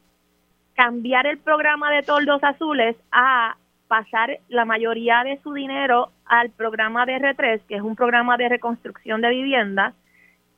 cambiar 0.74 1.26
el 1.26 1.38
programa 1.38 1.90
de 1.90 2.02
toldos 2.02 2.44
azules 2.44 2.96
a 3.10 3.56
pasar 3.88 4.38
la 4.48 4.66
mayoría 4.66 5.24
de 5.24 5.40
su 5.42 5.54
dinero 5.54 6.10
al 6.26 6.50
programa 6.50 7.06
de 7.06 7.16
R3, 7.16 7.62
que 7.66 7.76
es 7.76 7.80
un 7.80 7.96
programa 7.96 8.36
de 8.36 8.50
reconstrucción 8.50 9.22
de 9.22 9.30
vivienda, 9.30 9.94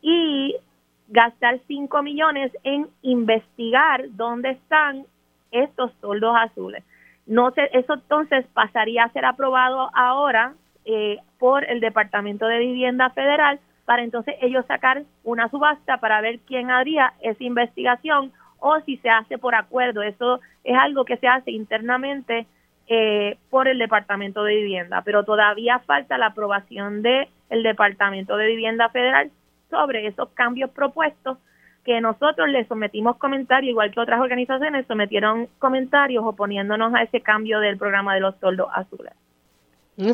y 0.03 0.57
gastar 1.09 1.61
5 1.69 2.03
millones 2.03 2.51
en 2.65 2.89
investigar 3.03 4.07
dónde 4.11 4.51
están 4.51 5.05
estos 5.53 5.95
toldos 6.01 6.35
azules. 6.37 6.83
No 7.27 7.53
sé, 7.53 7.71
eso 7.75 7.95
entonces 7.95 8.45
pasaría 8.53 9.05
a 9.05 9.13
ser 9.13 9.25
aprobado 9.25 9.89
ahora 9.95 10.55
eh, 10.85 11.19
por 11.39 11.65
el 11.65 11.79
Departamento 11.79 12.47
de 12.47 12.59
Vivienda 12.59 13.11
Federal 13.11 13.61
para 13.85 14.03
entonces 14.03 14.35
ellos 14.41 14.65
sacar 14.67 15.03
una 15.25 15.49
subasta 15.49 15.99
para 15.99 16.21
ver 16.21 16.41
quién 16.41 16.71
haría 16.71 17.15
esa 17.21 17.43
investigación 17.43 18.33
o 18.59 18.81
si 18.81 18.97
se 18.99 19.11
hace 19.11 19.39
por 19.39 19.55
acuerdo. 19.55 20.03
Eso 20.03 20.41
es 20.65 20.77
algo 20.79 21.05
que 21.05 21.17
se 21.17 21.27
hace 21.27 21.51
internamente 21.51 22.47
eh, 22.89 23.39
por 23.51 23.69
el 23.69 23.79
Departamento 23.79 24.45
de 24.45 24.57
Vivienda, 24.57 25.03
pero 25.03 25.25
todavía 25.25 25.81
falta 25.81 26.19
la 26.19 26.27
aprobación 26.27 27.03
del 27.03 27.29
el 27.51 27.63
Departamento 27.63 28.37
de 28.37 28.47
Vivienda 28.47 28.89
Federal 28.89 29.31
sobre 29.71 30.07
esos 30.07 30.29
cambios 30.31 30.71
propuestos 30.71 31.39
que 31.85 32.01
nosotros 32.01 32.49
le 32.49 32.65
sometimos 32.67 33.17
comentarios, 33.17 33.71
igual 33.71 33.91
que 33.91 34.01
otras 34.01 34.21
organizaciones 34.21 34.87
sometieron 34.87 35.49
comentarios 35.59 36.25
oponiéndonos 36.25 36.95
a 36.95 37.03
ese 37.03 37.21
cambio 37.21 37.59
del 37.61 37.77
programa 37.77 38.15
de 38.15 38.21
los 38.21 38.39
toldos 38.39 38.69
azules. 38.73 39.13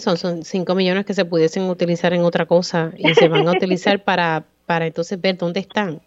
Son, 0.00 0.16
son 0.16 0.42
5 0.42 0.74
millones 0.74 1.06
que 1.06 1.14
se 1.14 1.24
pudiesen 1.24 1.64
utilizar 1.70 2.12
en 2.12 2.22
otra 2.22 2.46
cosa 2.46 2.92
y 2.96 3.14
se 3.14 3.28
van 3.28 3.46
a 3.46 3.52
utilizar 3.52 4.02
para, 4.04 4.44
para 4.66 4.86
entonces 4.86 5.20
ver 5.20 5.36
dónde 5.36 5.60
están. 5.60 6.00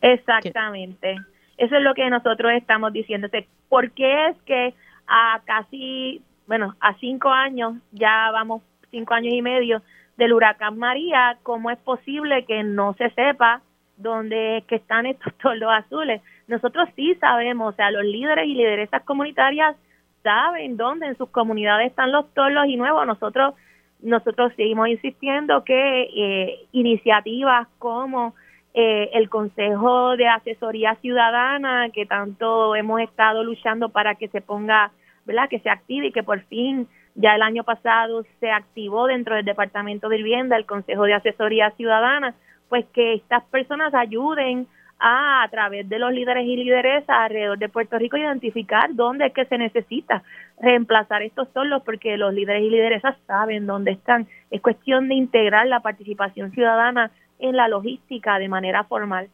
Exactamente. 0.00 1.16
Eso 1.56 1.76
es 1.76 1.82
lo 1.82 1.94
que 1.94 2.08
nosotros 2.08 2.52
estamos 2.52 2.92
diciendo. 2.92 3.28
¿Por 3.68 3.90
qué 3.92 4.28
es 4.28 4.36
que 4.42 4.74
a 5.06 5.40
casi, 5.44 6.22
bueno, 6.46 6.74
a 6.80 6.94
cinco 6.98 7.30
años, 7.30 7.74
ya 7.92 8.30
vamos 8.32 8.62
cinco 8.90 9.14
años 9.14 9.34
y 9.34 9.42
medio 9.42 9.82
del 10.16 10.32
huracán 10.32 10.78
María, 10.78 11.38
cómo 11.42 11.70
es 11.70 11.78
posible 11.78 12.44
que 12.44 12.62
no 12.62 12.94
se 12.94 13.10
sepa 13.10 13.62
donde 13.96 14.64
que 14.68 14.76
están 14.76 15.06
estos 15.06 15.34
toldos 15.42 15.70
azules. 15.72 16.22
Nosotros 16.46 16.88
sí 16.94 17.14
sabemos, 17.16 17.72
o 17.72 17.76
sea, 17.76 17.90
los 17.90 18.04
líderes 18.04 18.46
y 18.46 18.54
lideresas 18.54 19.02
comunitarias 19.04 19.76
saben 20.24 20.76
dónde 20.76 21.06
en 21.06 21.16
sus 21.16 21.28
comunidades 21.28 21.90
están 21.90 22.10
los 22.10 22.28
toldos 22.34 22.66
y 22.66 22.76
nuevos. 22.76 23.06
Nosotros 23.06 23.54
nosotros 24.00 24.52
seguimos 24.56 24.88
insistiendo 24.88 25.64
que 25.64 26.02
eh, 26.14 26.66
iniciativas 26.72 27.68
como 27.78 28.34
eh, 28.74 29.10
el 29.14 29.30
Consejo 29.30 30.16
de 30.16 30.26
Asesoría 30.26 30.96
Ciudadana, 30.96 31.88
que 31.90 32.04
tanto 32.04 32.74
hemos 32.74 33.00
estado 33.00 33.44
luchando 33.44 33.90
para 33.90 34.16
que 34.16 34.28
se 34.28 34.40
ponga, 34.40 34.90
¿verdad? 35.24 35.48
Que 35.48 35.60
se 35.60 35.70
active 35.70 36.08
y 36.08 36.12
que 36.12 36.22
por 36.22 36.40
fin 36.46 36.88
ya 37.14 37.36
el 37.36 37.42
año 37.42 37.62
pasado 37.62 38.24
se 38.40 38.50
activó 38.50 39.06
dentro 39.06 39.36
del 39.36 39.44
Departamento 39.44 40.08
de 40.08 40.16
Vivienda 40.16 40.56
el 40.56 40.66
Consejo 40.66 41.04
de 41.04 41.14
Asesoría 41.14 41.70
Ciudadana 41.70 42.34
pues 42.68 42.86
que 42.92 43.14
estas 43.14 43.44
personas 43.44 43.94
ayuden 43.94 44.66
a, 44.98 45.46
través 45.50 45.88
de 45.88 45.98
los 45.98 46.12
líderes 46.12 46.46
y 46.46 46.56
lideresas 46.56 47.08
alrededor 47.08 47.58
de 47.58 47.68
Puerto 47.68 47.98
Rico 47.98 48.16
identificar 48.16 48.94
dónde 48.94 49.26
es 49.26 49.32
que 49.32 49.44
se 49.46 49.58
necesita 49.58 50.22
reemplazar 50.60 51.22
estos 51.22 51.48
solos 51.52 51.82
porque 51.84 52.16
los 52.16 52.32
líderes 52.32 52.62
y 52.62 52.70
lideresas 52.70 53.16
saben 53.26 53.66
dónde 53.66 53.92
están. 53.92 54.26
Es 54.50 54.60
cuestión 54.60 55.08
de 55.08 55.14
integrar 55.14 55.66
la 55.66 55.80
participación 55.80 56.52
ciudadana 56.52 57.10
en 57.38 57.56
la 57.56 57.68
logística 57.68 58.38
de 58.38 58.48
manera 58.48 58.84
formal. 58.84 59.28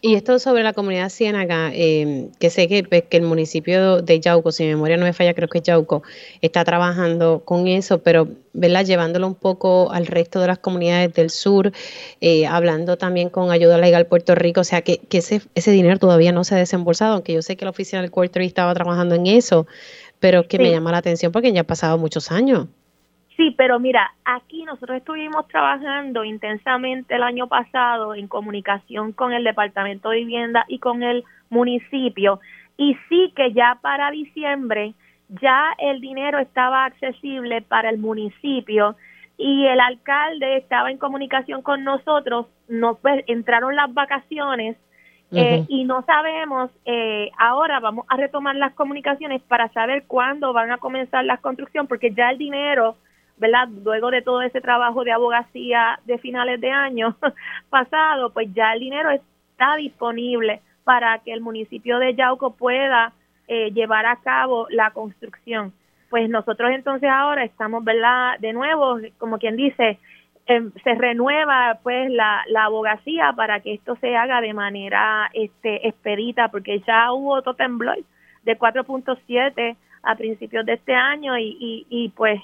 Y 0.00 0.14
esto 0.14 0.38
sobre 0.38 0.62
la 0.62 0.72
comunidad 0.72 1.08
ciénaga, 1.08 1.70
eh, 1.74 2.28
que 2.38 2.50
sé 2.50 2.68
que, 2.68 2.84
pues, 2.84 3.02
que, 3.08 3.16
el 3.16 3.24
municipio 3.24 4.00
de 4.00 4.20
Yauco, 4.20 4.52
si 4.52 4.62
mi 4.62 4.70
memoria 4.70 4.96
no 4.96 5.04
me 5.04 5.12
falla, 5.12 5.34
creo 5.34 5.48
que 5.48 5.60
Yauco, 5.60 6.02
está 6.40 6.64
trabajando 6.64 7.42
con 7.44 7.66
eso, 7.66 7.98
pero 7.98 8.28
¿verdad? 8.52 8.84
llevándolo 8.84 9.26
un 9.26 9.34
poco 9.34 9.90
al 9.90 10.06
resto 10.06 10.40
de 10.40 10.46
las 10.46 10.58
comunidades 10.58 11.12
del 11.14 11.30
sur, 11.30 11.72
eh, 12.20 12.46
hablando 12.46 12.96
también 12.96 13.28
con 13.28 13.50
Ayuda 13.50 13.78
Legal 13.78 14.06
Puerto 14.06 14.34
Rico, 14.34 14.60
o 14.60 14.64
sea 14.64 14.82
que, 14.82 14.98
que 14.98 15.18
ese, 15.18 15.42
ese 15.54 15.70
dinero 15.72 15.98
todavía 15.98 16.32
no 16.32 16.44
se 16.44 16.54
ha 16.54 16.58
desembolsado, 16.58 17.14
aunque 17.14 17.32
yo 17.32 17.42
sé 17.42 17.56
que 17.56 17.64
la 17.64 17.72
oficina 17.72 18.00
del 18.00 18.10
Quarter 18.10 18.42
estaba 18.42 18.74
trabajando 18.74 19.16
en 19.16 19.26
eso, 19.26 19.66
pero 20.20 20.46
que 20.46 20.58
me 20.58 20.70
llama 20.70 20.92
la 20.92 20.98
atención 20.98 21.32
porque 21.32 21.52
ya 21.52 21.60
han 21.60 21.66
pasado 21.66 21.98
muchos 21.98 22.30
años. 22.30 22.66
Sí, 23.38 23.54
pero 23.56 23.78
mira, 23.78 24.14
aquí 24.24 24.64
nosotros 24.64 24.98
estuvimos 24.98 25.46
trabajando 25.46 26.24
intensamente 26.24 27.14
el 27.14 27.22
año 27.22 27.46
pasado 27.46 28.16
en 28.16 28.26
comunicación 28.26 29.12
con 29.12 29.32
el 29.32 29.44
Departamento 29.44 30.10
de 30.10 30.16
Vivienda 30.16 30.64
y 30.66 30.80
con 30.80 31.04
el 31.04 31.22
municipio. 31.48 32.40
Y 32.76 32.96
sí 33.08 33.32
que 33.36 33.52
ya 33.52 33.78
para 33.80 34.10
diciembre 34.10 34.94
ya 35.28 35.72
el 35.78 36.00
dinero 36.00 36.40
estaba 36.40 36.84
accesible 36.84 37.62
para 37.62 37.90
el 37.90 37.98
municipio 37.98 38.96
y 39.36 39.66
el 39.66 39.78
alcalde 39.78 40.56
estaba 40.56 40.90
en 40.90 40.98
comunicación 40.98 41.62
con 41.62 41.84
nosotros, 41.84 42.46
nos 42.66 42.98
pues, 42.98 43.22
entraron 43.28 43.76
las 43.76 43.94
vacaciones 43.94 44.76
eh, 45.30 45.64
y 45.68 45.84
no 45.84 46.02
sabemos, 46.06 46.70
eh, 46.86 47.30
ahora 47.38 47.78
vamos 47.78 48.04
a 48.08 48.16
retomar 48.16 48.56
las 48.56 48.72
comunicaciones 48.74 49.42
para 49.42 49.68
saber 49.68 50.04
cuándo 50.08 50.52
van 50.52 50.72
a 50.72 50.78
comenzar 50.78 51.24
la 51.24 51.36
construcción 51.36 51.86
porque 51.86 52.12
ya 52.12 52.30
el 52.30 52.38
dinero 52.38 52.96
¿verdad? 53.38 53.68
Luego 53.84 54.10
de 54.10 54.22
todo 54.22 54.42
ese 54.42 54.60
trabajo 54.60 55.04
de 55.04 55.12
abogacía 55.12 56.00
de 56.04 56.18
finales 56.18 56.60
de 56.60 56.70
año 56.70 57.16
pasado, 57.70 58.30
pues 58.30 58.48
ya 58.54 58.72
el 58.72 58.80
dinero 58.80 59.10
está 59.10 59.76
disponible 59.76 60.60
para 60.84 61.18
que 61.18 61.32
el 61.32 61.40
municipio 61.40 61.98
de 61.98 62.14
Yauco 62.14 62.54
pueda 62.54 63.12
eh, 63.46 63.70
llevar 63.72 64.06
a 64.06 64.16
cabo 64.16 64.66
la 64.70 64.90
construcción. 64.90 65.72
Pues 66.10 66.28
nosotros 66.30 66.70
entonces 66.72 67.10
ahora 67.10 67.44
estamos, 67.44 67.84
¿verdad? 67.84 68.38
De 68.38 68.52
nuevo, 68.52 68.98
como 69.18 69.38
quien 69.38 69.56
dice, 69.56 69.98
em, 70.46 70.72
se 70.82 70.94
renueva 70.94 71.78
pues 71.82 72.10
la, 72.10 72.42
la 72.48 72.64
abogacía 72.64 73.32
para 73.36 73.60
que 73.60 73.74
esto 73.74 73.96
se 73.96 74.16
haga 74.16 74.40
de 74.40 74.54
manera 74.54 75.30
este 75.34 75.86
expedita, 75.86 76.48
porque 76.48 76.80
ya 76.86 77.12
hubo 77.12 77.34
otro 77.34 77.54
temblor 77.54 77.98
de 78.44 78.58
4.7 78.58 79.76
a 80.02 80.14
principios 80.14 80.64
de 80.64 80.74
este 80.74 80.94
año 80.94 81.36
y, 81.36 81.56
y, 81.60 81.86
y 81.90 82.08
pues 82.10 82.40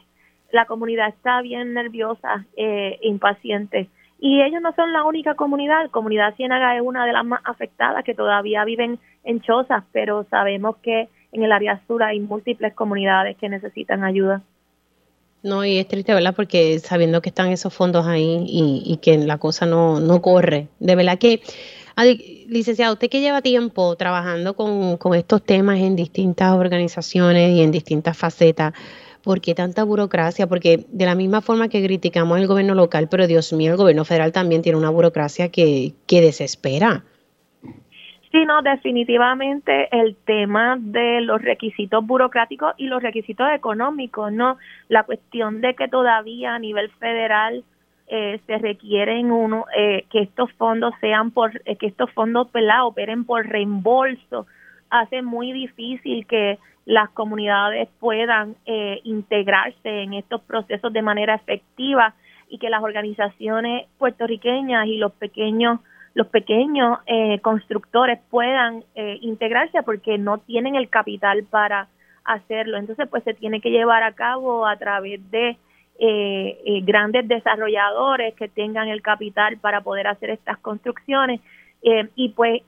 la 0.55 0.66
comunidad 0.66 1.09
está 1.09 1.43
bien 1.43 1.74
nerviosa, 1.74 2.47
eh, 2.56 2.98
impaciente. 3.02 3.89
Y 4.20 4.40
ellos 4.40 4.62
no 4.62 4.72
son 4.74 4.93
la 4.93 5.05
única 5.05 5.35
comunidad, 5.35 5.90
Comunidad 5.90 6.35
Ciénaga 6.36 6.76
es 6.76 6.82
una 6.82 7.05
de 7.05 7.12
las 7.12 7.24
más 7.24 7.40
afectadas 7.44 8.05
que 8.05 8.14
todavía 8.14 8.64
viven 8.64 9.01
en 9.24 9.40
chozas, 9.40 9.82
pero 9.93 10.24
sabemos 10.31 10.76
que 10.76 11.09
en 11.32 11.43
el 11.43 11.51
área 11.51 11.82
sur 11.89 12.05
hay 12.05 12.20
múltiples 12.20 12.72
comunidades 12.72 13.36
que 13.36 13.48
necesitan 13.48 14.05
ayuda. 14.05 14.43
No, 15.43 15.64
y 15.64 15.78
es 15.78 15.89
triste, 15.89 16.14
¿verdad? 16.14 16.35
Porque 16.35 16.78
sabiendo 16.78 17.20
que 17.20 17.31
están 17.31 17.51
esos 17.51 17.74
fondos 17.74 18.06
ahí 18.06 18.47
y, 18.47 18.97
que 19.02 19.18
la 19.18 19.39
cosa 19.39 19.66
no, 19.66 20.01
no 20.01 20.22
corre. 20.22 20.68
De 20.78 20.94
verdad 20.94 21.18
que, 21.18 21.43
licenciado, 22.48 22.94
usted 22.94 23.10
que 23.10 23.20
lleva 23.20 23.43
tiempo 23.43 23.94
trabajando 23.97 24.55
con, 24.55 24.97
con 24.97 25.14
estos 25.14 25.43
temas 25.43 25.81
en 25.81 25.97
distintas 25.97 26.52
organizaciones 26.52 27.51
y 27.51 27.62
en 27.62 27.72
distintas 27.72 28.16
facetas, 28.16 28.72
¿Por 29.25 29.41
qué 29.41 29.55
tanta 29.55 29.85
burocracia? 29.85 30.47
Porque 30.47 30.85
de 30.89 31.07
la 31.07 31.15
misma 31.15 31.41
forma 31.41 31.69
que 31.69 31.83
criticamos 31.83 32.39
el 32.39 32.47
gobierno 32.47 32.75
local, 32.75 33.09
pero 33.11 33.27
Dios 33.27 33.53
mío, 33.55 33.73
el 33.73 33.79
gobierno 33.79 34.05
federal 34.05 34.33
también 34.33 34.61
tiene 34.61 34.79
una 34.79 34.91
burocracia 34.91 35.51
que, 35.51 35.95
que 36.07 36.21
desespera. 36.21 37.05
Sí, 38.31 38.45
no, 38.45 38.63
definitivamente 38.63 39.89
el 39.97 40.17
tema 40.25 40.77
de 40.79 41.21
los 41.21 41.41
requisitos 41.41 42.05
burocráticos 42.05 42.75
y 42.77 42.89
los 42.89 43.03
requisitos 43.03 43.47
económicos, 43.55 44.33
¿no? 44.33 44.59
La 44.89 45.05
cuestión 45.05 45.61
de 45.61 45.75
que 45.75 45.89
todavía 45.89 46.57
a 46.57 46.59
nivel 46.59 46.91
federal 46.91 47.65
eh, 48.09 48.41
se 48.47 48.59
requieren 48.59 49.31
uno 49.31 49.65
eh, 49.75 50.05
que 50.11 50.21
estos 50.21 50.53
fondos 50.55 50.93
sean 51.01 51.31
por 51.31 51.63
eh, 51.65 51.77
que 51.77 51.87
estos 51.87 52.11
fondos 52.11 52.53
¿verdad? 52.53 52.85
operen 52.87 53.25
por 53.25 53.47
reembolso 53.47 54.47
hace 54.91 55.23
muy 55.23 55.53
difícil 55.53 56.27
que 56.27 56.59
las 56.86 57.11
comunidades 57.11 57.89
puedan 57.98 58.56
eh, 58.66 59.01
integrarse 59.05 60.02
en 60.02 60.15
estos 60.15 60.43
procesos 60.43 60.93
de 60.93 61.02
manera 61.02 61.35
efectiva 61.35 62.15
y 62.48 62.59
que 62.59 62.69
las 62.69 62.82
organizaciones 62.82 63.86
puertorriqueñas 63.98 64.86
y 64.86 64.98
los 64.98 65.12
pequeños 65.12 65.81
los 66.15 66.28
pequeños 66.28 67.01
eh, 67.06 67.40
constructores 67.40 68.20
puedan 68.31 68.85
eh, 68.94 69.19
integrarse 69.23 69.82
porque 69.82 70.16
no 70.16 70.39
tienen 70.39 70.77
el 70.77 70.89
capital 70.89 71.43
para 71.43 71.89
hacerlo. 72.23 72.77
Entonces, 72.78 73.09
pues 73.09 73.24
se 73.24 73.35
tiene 73.35 73.61
que 73.61 73.70
llevar 73.70 74.05
a 74.05 74.12
cabo 74.12 74.65
a 74.65 74.77
través 74.77 75.20
de 75.32 75.59
grandes 76.82 77.28
desarrolladores 77.28 78.35
que 78.35 78.48
tengan 78.48 78.89
el 78.89 79.01
capital 79.01 79.59
para 79.59 79.81
poder 79.81 80.09
hacer 80.09 80.31
estas 80.31 80.59
construcciones 80.59 81.40
y 82.16 82.31
pues 82.31 82.62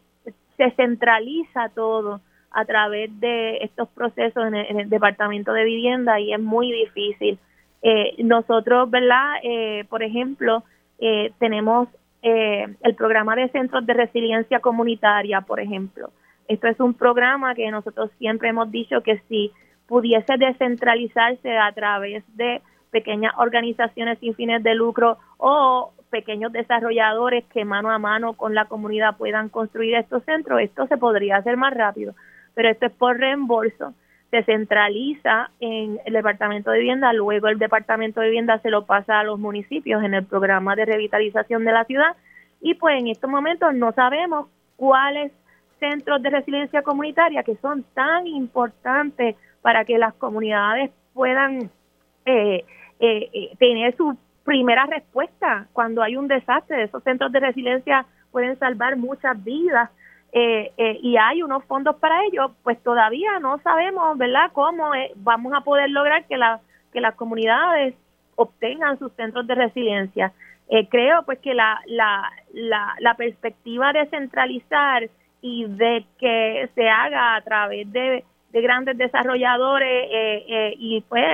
se 0.56 0.70
centraliza 0.72 1.68
todo 1.70 2.20
a 2.56 2.64
través 2.64 3.10
de 3.20 3.58
estos 3.58 3.86
procesos 3.90 4.46
en 4.46 4.54
el, 4.54 4.88
Departamento 4.88 5.52
de 5.52 5.64
Vivienda 5.64 6.18
y 6.18 6.32
es 6.32 6.40
muy 6.40 6.72
difícil. 6.72 7.38
Eh, 7.82 8.14
nosotros, 8.24 8.90
¿verdad? 8.90 9.34
Eh, 9.42 9.84
por 9.90 10.02
ejemplo, 10.02 10.64
eh, 10.98 11.32
tenemos 11.38 11.88
el 12.22 12.96
programa 12.96 13.36
de 13.36 13.48
centros 13.50 13.86
de 13.86 13.92
resiliencia 13.92 14.58
comunitaria, 14.58 15.42
por 15.42 15.60
ejemplo. 15.60 16.10
Esto 16.48 16.66
es 16.66 16.80
un 16.80 16.94
programa 16.94 17.54
que 17.54 17.70
nosotros 17.70 18.10
siempre 18.18 18.48
hemos 18.48 18.68
dicho 18.72 19.00
que 19.02 19.18
si 19.28 19.52
pudiese 19.86 20.36
descentralizarse 20.36 21.56
a 21.56 21.70
través 21.70 22.24
de 22.36 22.62
pequeñas 22.90 23.32
organizaciones 23.36 24.18
sin 24.18 24.34
fines 24.34 24.60
de 24.64 24.74
lucro 24.74 25.18
o 25.36 25.92
pequeños 26.10 26.50
desarrolladores 26.52 27.44
que 27.52 27.64
mano 27.64 27.92
a 27.92 27.98
mano 28.00 28.32
con 28.32 28.56
la 28.56 28.64
comunidad 28.64 29.16
puedan 29.16 29.48
construir 29.48 29.94
estos 29.94 30.24
centros, 30.24 30.60
esto 30.62 30.88
se 30.88 30.96
podría 30.96 31.36
hacer 31.36 31.56
más 31.56 31.74
rápido 31.74 32.14
pero 32.56 32.70
esto 32.70 32.86
es 32.86 32.92
por 32.92 33.18
reembolso, 33.18 33.92
se 34.30 34.42
centraliza 34.44 35.50
en 35.60 36.00
el 36.06 36.14
Departamento 36.14 36.70
de 36.70 36.78
Vivienda, 36.78 37.12
luego 37.12 37.48
el 37.48 37.58
Departamento 37.58 38.20
de 38.20 38.28
Vivienda 38.28 38.58
se 38.60 38.70
lo 38.70 38.86
pasa 38.86 39.20
a 39.20 39.24
los 39.24 39.38
municipios 39.38 40.02
en 40.02 40.14
el 40.14 40.24
programa 40.24 40.74
de 40.74 40.86
revitalización 40.86 41.66
de 41.66 41.72
la 41.72 41.84
ciudad 41.84 42.16
y 42.62 42.74
pues 42.74 42.98
en 42.98 43.08
estos 43.08 43.30
momentos 43.30 43.74
no 43.74 43.92
sabemos 43.92 44.48
cuáles 44.76 45.32
centros 45.78 46.22
de 46.22 46.30
resiliencia 46.30 46.80
comunitaria 46.80 47.42
que 47.42 47.56
son 47.56 47.84
tan 47.92 48.26
importantes 48.26 49.36
para 49.60 49.84
que 49.84 49.98
las 49.98 50.14
comunidades 50.14 50.90
puedan 51.12 51.70
eh, 52.24 52.64
eh, 52.98 53.30
eh, 53.32 53.56
tener 53.58 53.94
su 53.96 54.16
primera 54.44 54.86
respuesta 54.86 55.66
cuando 55.74 56.02
hay 56.02 56.16
un 56.16 56.26
desastre. 56.26 56.84
Esos 56.84 57.02
centros 57.02 57.30
de 57.32 57.40
resiliencia 57.40 58.06
pueden 58.30 58.58
salvar 58.58 58.96
muchas 58.96 59.42
vidas 59.44 59.90
eh, 60.38 60.70
eh, 60.76 60.98
y 61.02 61.16
hay 61.16 61.42
unos 61.42 61.64
fondos 61.64 61.96
para 61.96 62.22
ello, 62.26 62.50
pues 62.62 62.78
todavía 62.82 63.38
no 63.40 63.56
sabemos, 63.60 64.18
¿verdad?, 64.18 64.50
cómo 64.52 64.94
eh, 64.94 65.12
vamos 65.14 65.54
a 65.54 65.62
poder 65.62 65.88
lograr 65.88 66.26
que, 66.26 66.36
la, 66.36 66.60
que 66.92 67.00
las 67.00 67.14
comunidades 67.14 67.94
obtengan 68.34 68.98
sus 68.98 69.10
centros 69.12 69.46
de 69.46 69.54
resiliencia. 69.54 70.34
creo 70.90 71.22
pues 71.22 71.38
que 71.38 71.54
la, 71.54 71.80
la, 71.86 72.30
la, 72.52 72.96
la 72.98 73.14
perspectiva 73.14 73.94
de 73.94 74.10
centralizar 74.10 75.08
y 75.40 75.64
de 75.64 76.04
que 76.18 76.68
se 76.74 76.86
haga 76.86 77.36
a 77.36 77.40
través 77.40 77.90
de, 77.90 78.22
de 78.50 78.60
grandes 78.60 78.98
desarrolladores 78.98 80.10
y 80.78 81.00
pues 81.08 81.24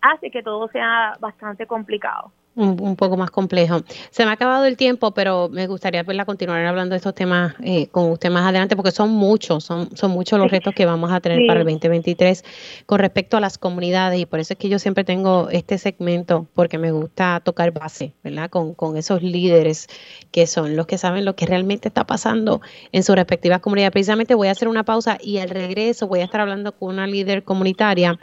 hace 0.00 0.30
que 0.30 0.44
todo 0.44 0.68
sea 0.68 1.14
bastante 1.18 1.66
complicado 1.66 2.30
un, 2.58 2.96
poco 2.96 3.16
más 3.16 3.30
complejo. 3.30 3.82
Se 4.10 4.24
me 4.24 4.30
ha 4.30 4.34
acabado 4.34 4.64
el 4.64 4.76
tiempo, 4.76 5.12
pero 5.12 5.48
me 5.48 5.66
gustaría 5.66 6.02
verla 6.02 6.24
continuar 6.24 6.64
hablando 6.64 6.94
de 6.94 6.98
estos 6.98 7.14
temas 7.14 7.54
eh, 7.62 7.86
con 7.88 8.10
usted 8.10 8.30
más 8.30 8.44
adelante, 8.44 8.76
porque 8.76 8.90
son 8.90 9.10
muchos, 9.10 9.64
son, 9.64 9.96
son 9.96 10.10
muchos 10.10 10.38
los 10.38 10.50
retos 10.50 10.74
que 10.74 10.84
vamos 10.84 11.12
a 11.12 11.20
tener 11.20 11.46
para 11.46 11.60
el 11.60 11.66
2023 11.66 12.44
con 12.86 12.98
respecto 12.98 13.36
a 13.36 13.40
las 13.40 13.58
comunidades, 13.58 14.20
y 14.20 14.26
por 14.26 14.40
eso 14.40 14.54
es 14.54 14.58
que 14.58 14.68
yo 14.68 14.78
siempre 14.78 15.04
tengo 15.04 15.48
este 15.50 15.78
segmento, 15.78 16.46
porque 16.54 16.78
me 16.78 16.90
gusta 16.90 17.40
tocar 17.44 17.72
base, 17.72 18.14
¿verdad? 18.24 18.50
Con, 18.50 18.74
con 18.74 18.96
esos 18.96 19.22
líderes 19.22 19.86
que 20.32 20.46
son 20.46 20.76
los 20.76 20.86
que 20.86 20.98
saben 20.98 21.24
lo 21.24 21.36
que 21.36 21.46
realmente 21.46 21.88
está 21.88 22.06
pasando 22.06 22.60
en 22.92 23.02
sus 23.02 23.14
respectivas 23.14 23.60
comunidades. 23.60 23.92
Precisamente 23.92 24.34
voy 24.34 24.48
a 24.48 24.52
hacer 24.52 24.68
una 24.68 24.84
pausa 24.84 25.18
y 25.20 25.38
al 25.38 25.50
regreso 25.50 26.08
voy 26.08 26.20
a 26.20 26.24
estar 26.24 26.40
hablando 26.40 26.72
con 26.72 26.94
una 26.94 27.06
líder 27.06 27.44
comunitaria 27.44 28.18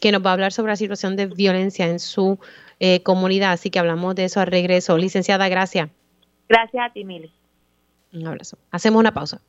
que 0.00 0.12
nos 0.12 0.24
va 0.24 0.30
a 0.30 0.32
hablar 0.34 0.52
sobre 0.52 0.72
la 0.72 0.76
situación 0.76 1.16
de 1.16 1.26
violencia 1.26 1.86
en 1.86 1.98
su 1.98 2.38
eh, 2.86 3.02
comunidad. 3.02 3.52
Así 3.52 3.70
que 3.70 3.78
hablamos 3.78 4.14
de 4.14 4.24
eso 4.26 4.40
al 4.40 4.48
regreso. 4.48 4.98
Licenciada, 4.98 5.48
gracias. 5.48 5.88
Gracias 6.50 6.84
a 6.84 6.92
ti, 6.92 7.02
Mili. 7.02 7.32
Un 8.12 8.26
abrazo. 8.26 8.58
Hacemos 8.70 9.00
una 9.00 9.14
pausa. 9.14 9.40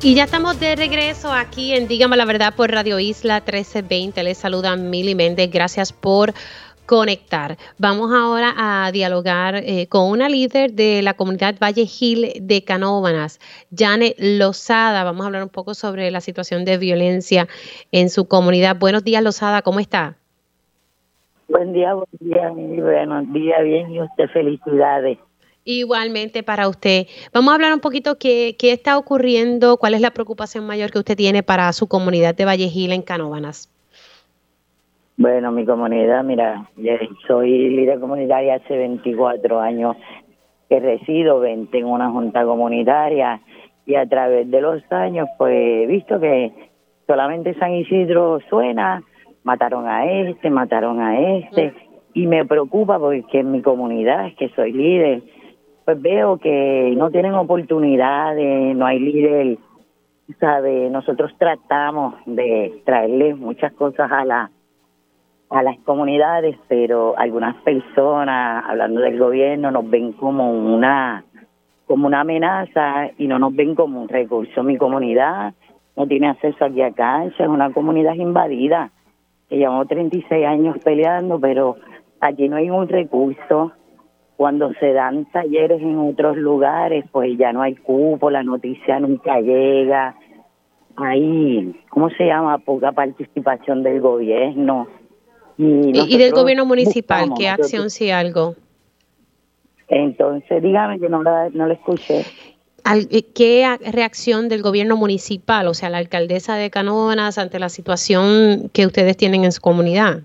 Y 0.00 0.14
ya 0.14 0.24
estamos 0.24 0.60
de 0.60 0.76
regreso 0.76 1.32
aquí 1.32 1.74
en 1.74 1.88
Dígame 1.88 2.16
la 2.16 2.24
Verdad 2.24 2.54
por 2.54 2.70
Radio 2.70 3.00
Isla 3.00 3.40
1320. 3.40 4.22
Les 4.22 4.38
saluda 4.38 4.76
Mili 4.76 5.16
Méndez. 5.16 5.50
Gracias 5.50 5.92
por 5.92 6.32
conectar. 6.86 7.58
Vamos 7.78 8.12
ahora 8.12 8.54
a 8.56 8.92
dialogar 8.92 9.56
eh, 9.56 9.88
con 9.88 10.08
una 10.08 10.28
líder 10.28 10.74
de 10.74 11.02
la 11.02 11.14
comunidad 11.14 11.56
Valle 11.60 11.86
Gil 11.86 12.32
de 12.40 12.62
Canóvanas, 12.62 13.40
Janet 13.76 14.14
Lozada. 14.18 15.02
Vamos 15.02 15.24
a 15.24 15.26
hablar 15.26 15.42
un 15.42 15.48
poco 15.48 15.74
sobre 15.74 16.12
la 16.12 16.20
situación 16.20 16.64
de 16.64 16.78
violencia 16.78 17.48
en 17.90 18.08
su 18.08 18.28
comunidad. 18.28 18.76
Buenos 18.76 19.02
días, 19.02 19.22
Lozada, 19.22 19.62
¿cómo 19.62 19.80
está? 19.80 20.16
Buen 21.48 21.72
día, 21.72 21.94
buen 21.94 22.06
día, 22.20 22.52
muy 22.52 22.80
buenos 22.80 23.32
días, 23.32 23.62
bien 23.62 23.90
y 23.92 24.00
usted 24.00 24.28
felicidades. 24.28 25.18
Igualmente 25.64 26.42
para 26.42 26.68
usted. 26.68 27.06
Vamos 27.32 27.52
a 27.52 27.54
hablar 27.54 27.72
un 27.72 27.80
poquito 27.80 28.16
qué, 28.18 28.54
qué 28.58 28.72
está 28.72 28.98
ocurriendo, 28.98 29.76
cuál 29.76 29.94
es 29.94 30.00
la 30.00 30.10
preocupación 30.10 30.66
mayor 30.66 30.90
que 30.90 30.98
usted 30.98 31.16
tiene 31.16 31.42
para 31.42 31.72
su 31.72 31.88
comunidad 31.88 32.34
de 32.34 32.44
Vallejil 32.44 32.92
en 32.92 33.02
Canóvanas. 33.02 33.70
Bueno, 35.16 35.52
mi 35.52 35.64
comunidad, 35.64 36.24
mira, 36.24 36.68
soy 37.28 37.70
líder 37.70 38.00
comunitaria 38.00 38.56
hace 38.56 38.76
24 38.76 39.60
años 39.60 39.96
que 40.68 40.80
resido, 40.80 41.40
20 41.40 41.78
en 41.78 41.84
una 41.84 42.10
junta 42.10 42.44
comunitaria 42.44 43.40
y 43.86 43.94
a 43.94 44.06
través 44.06 44.50
de 44.50 44.60
los 44.60 44.82
años 44.90 45.28
pues 45.38 45.54
he 45.54 45.86
visto 45.86 46.18
que 46.18 46.52
solamente 47.06 47.54
San 47.54 47.74
Isidro 47.74 48.40
suena 48.48 49.02
mataron 49.44 49.86
a 49.86 50.06
este, 50.06 50.50
mataron 50.50 51.00
a 51.00 51.20
este, 51.20 51.74
y 52.14 52.26
me 52.26 52.44
preocupa 52.44 52.98
porque 52.98 53.40
en 53.40 53.52
mi 53.52 53.62
comunidad, 53.62 54.32
que 54.36 54.48
soy 54.50 54.72
líder, 54.72 55.22
pues 55.84 56.00
veo 56.00 56.38
que 56.38 56.94
no 56.96 57.10
tienen 57.10 57.34
oportunidades, 57.34 58.74
no 58.74 58.86
hay 58.86 58.98
líder, 58.98 59.58
¿sabe? 60.40 60.88
Nosotros 60.90 61.32
tratamos 61.38 62.14
de 62.26 62.82
traerle 62.84 63.34
muchas 63.34 63.72
cosas 63.74 64.10
a 64.10 64.24
la 64.24 64.50
a 65.50 65.62
las 65.62 65.78
comunidades, 65.80 66.56
pero 66.68 67.16
algunas 67.16 67.54
personas, 67.62 68.64
hablando 68.66 69.00
del 69.02 69.18
gobierno, 69.18 69.70
nos 69.70 69.88
ven 69.88 70.12
como 70.12 70.50
una 70.50 71.24
como 71.86 72.06
una 72.06 72.22
amenaza 72.22 73.10
y 73.18 73.26
no 73.26 73.38
nos 73.38 73.54
ven 73.54 73.74
como 73.74 74.00
un 74.00 74.08
recurso. 74.08 74.62
Mi 74.62 74.78
comunidad 74.78 75.52
no 75.96 76.06
tiene 76.06 76.28
acceso 76.28 76.64
aquí 76.64 76.80
a 76.82 76.92
cancha, 76.92 77.44
es 77.44 77.48
una 77.48 77.72
comunidad 77.72 78.14
invadida, 78.14 78.90
que 79.48 79.56
llevamos 79.56 79.88
36 79.88 80.46
años 80.46 80.76
peleando, 80.82 81.38
pero 81.40 81.76
aquí 82.20 82.48
no 82.48 82.56
hay 82.56 82.70
un 82.70 82.88
recurso. 82.88 83.72
Cuando 84.36 84.72
se 84.80 84.92
dan 84.92 85.26
talleres 85.30 85.80
en 85.80 85.96
otros 85.96 86.36
lugares, 86.36 87.04
pues 87.12 87.38
ya 87.38 87.52
no 87.52 87.62
hay 87.62 87.76
cupo, 87.76 88.30
la 88.30 88.42
noticia 88.42 88.98
nunca 88.98 89.40
llega. 89.40 90.16
Hay, 90.96 91.74
¿cómo 91.88 92.10
se 92.10 92.26
llama? 92.26 92.58
Poca 92.58 92.92
participación 92.92 93.82
del 93.82 94.00
gobierno. 94.00 94.88
Y, 95.56 96.18
del 96.18 96.32
gobierno 96.32 96.66
municipal, 96.66 97.30
¿qué 97.38 97.48
acción 97.48 97.90
si 97.90 98.10
algo? 98.10 98.54
Entonces, 99.86 100.62
dígame 100.62 100.98
que 100.98 101.08
no 101.08 101.22
la, 101.22 101.48
no 101.50 101.66
la 101.66 101.74
escuché. 101.74 102.24
Eh, 102.84 103.22
¿Qué 103.34 103.66
reacción 103.92 104.48
del 104.48 104.62
gobierno 104.62 104.96
municipal, 104.96 105.66
o 105.68 105.74
sea, 105.74 105.88
la 105.88 105.98
alcaldesa 105.98 106.56
de 106.56 106.70
Canóvanas, 106.70 107.38
ante 107.38 107.58
la 107.58 107.70
situación 107.70 108.68
que 108.74 108.86
ustedes 108.86 109.16
tienen 109.16 109.44
en 109.44 109.52
su 109.52 109.62
comunidad? 109.62 110.20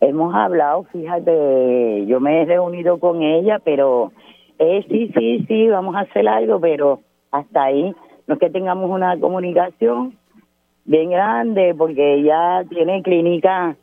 Hemos 0.00 0.34
hablado, 0.34 0.84
fíjate, 0.84 2.06
yo 2.06 2.20
me 2.20 2.42
he 2.42 2.44
reunido 2.46 2.98
con 2.98 3.22
ella, 3.22 3.58
pero 3.58 4.12
eh, 4.58 4.84
sí, 4.88 5.12
sí, 5.14 5.44
sí, 5.46 5.68
vamos 5.68 5.96
a 5.96 6.00
hacer 6.00 6.26
algo, 6.28 6.60
pero 6.60 7.00
hasta 7.30 7.64
ahí, 7.64 7.94
no 8.26 8.34
es 8.34 8.40
que 8.40 8.50
tengamos 8.50 8.90
una 8.90 9.18
comunicación 9.18 10.16
bien 10.84 11.10
grande, 11.10 11.74
porque 11.76 12.14
ella 12.14 12.64
tiene 12.70 13.02
clínicas 13.02 13.76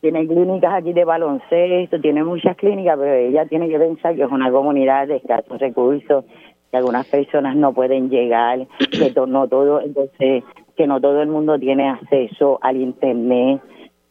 tiene 0.00 0.26
clínicas 0.26 0.72
aquí 0.74 0.92
de 0.92 1.04
baloncesto, 1.04 2.00
tiene 2.00 2.24
muchas 2.24 2.56
clínicas, 2.56 2.98
pero 2.98 3.12
ella 3.12 3.44
tiene 3.46 3.68
que 3.68 3.78
pensar 3.78 4.16
que 4.16 4.22
es 4.22 4.30
una 4.30 4.50
comunidad 4.50 5.06
de 5.08 5.16
escasos 5.16 5.58
recursos, 5.58 6.24
que 6.70 6.76
algunas 6.76 7.06
personas 7.06 7.56
no 7.56 7.72
pueden 7.72 8.10
llegar, 8.10 8.66
que 8.90 9.12
no 9.26 9.48
todo, 9.48 9.80
entonces, 9.80 10.44
que 10.76 10.86
no 10.86 11.00
todo 11.00 11.22
el 11.22 11.28
mundo 11.28 11.58
tiene 11.58 11.88
acceso 11.88 12.58
al 12.62 12.76
internet. 12.76 13.60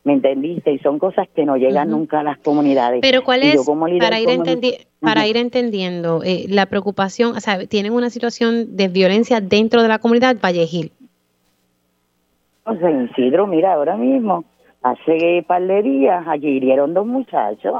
¿Me 0.06 0.14
entendiste? 0.14 0.72
Y 0.72 0.80
son 0.80 0.98
cosas 0.98 1.28
que 1.36 1.46
no 1.46 1.58
llegan 1.58 1.92
nunca 1.92 2.22
a 2.22 2.24
las 2.24 2.38
comunidades. 2.40 3.02
Pero 3.02 3.24
¿cuál 3.24 3.44
es, 3.44 3.70
para, 4.00 4.20
ir 4.20 4.28
para 5.00 5.28
ir 5.28 5.38
entendiendo, 5.38 6.24
eh, 6.24 6.46
la 6.48 6.68
preocupación, 6.68 7.36
o 7.36 7.40
sea, 7.40 7.68
tienen 7.68 7.92
una 7.92 8.10
situación 8.10 8.78
de 8.78 8.88
violencia 8.88 9.42
dentro 9.42 9.84
de 9.84 9.90
la 9.90 10.00
comunidad 10.00 10.38
Vallejil? 10.42 10.94
Pues 12.64 12.82
en 12.82 13.06
Isidro, 13.06 13.46
mira, 13.46 13.74
ahora 13.74 13.98
mismo 13.98 14.46
hace 14.82 15.44
par 15.48 15.66
de 15.66 15.82
días 15.84 16.26
allí 16.28 16.48
hirieron 16.48 16.94
dos 16.94 17.06
muchachos 17.06 17.74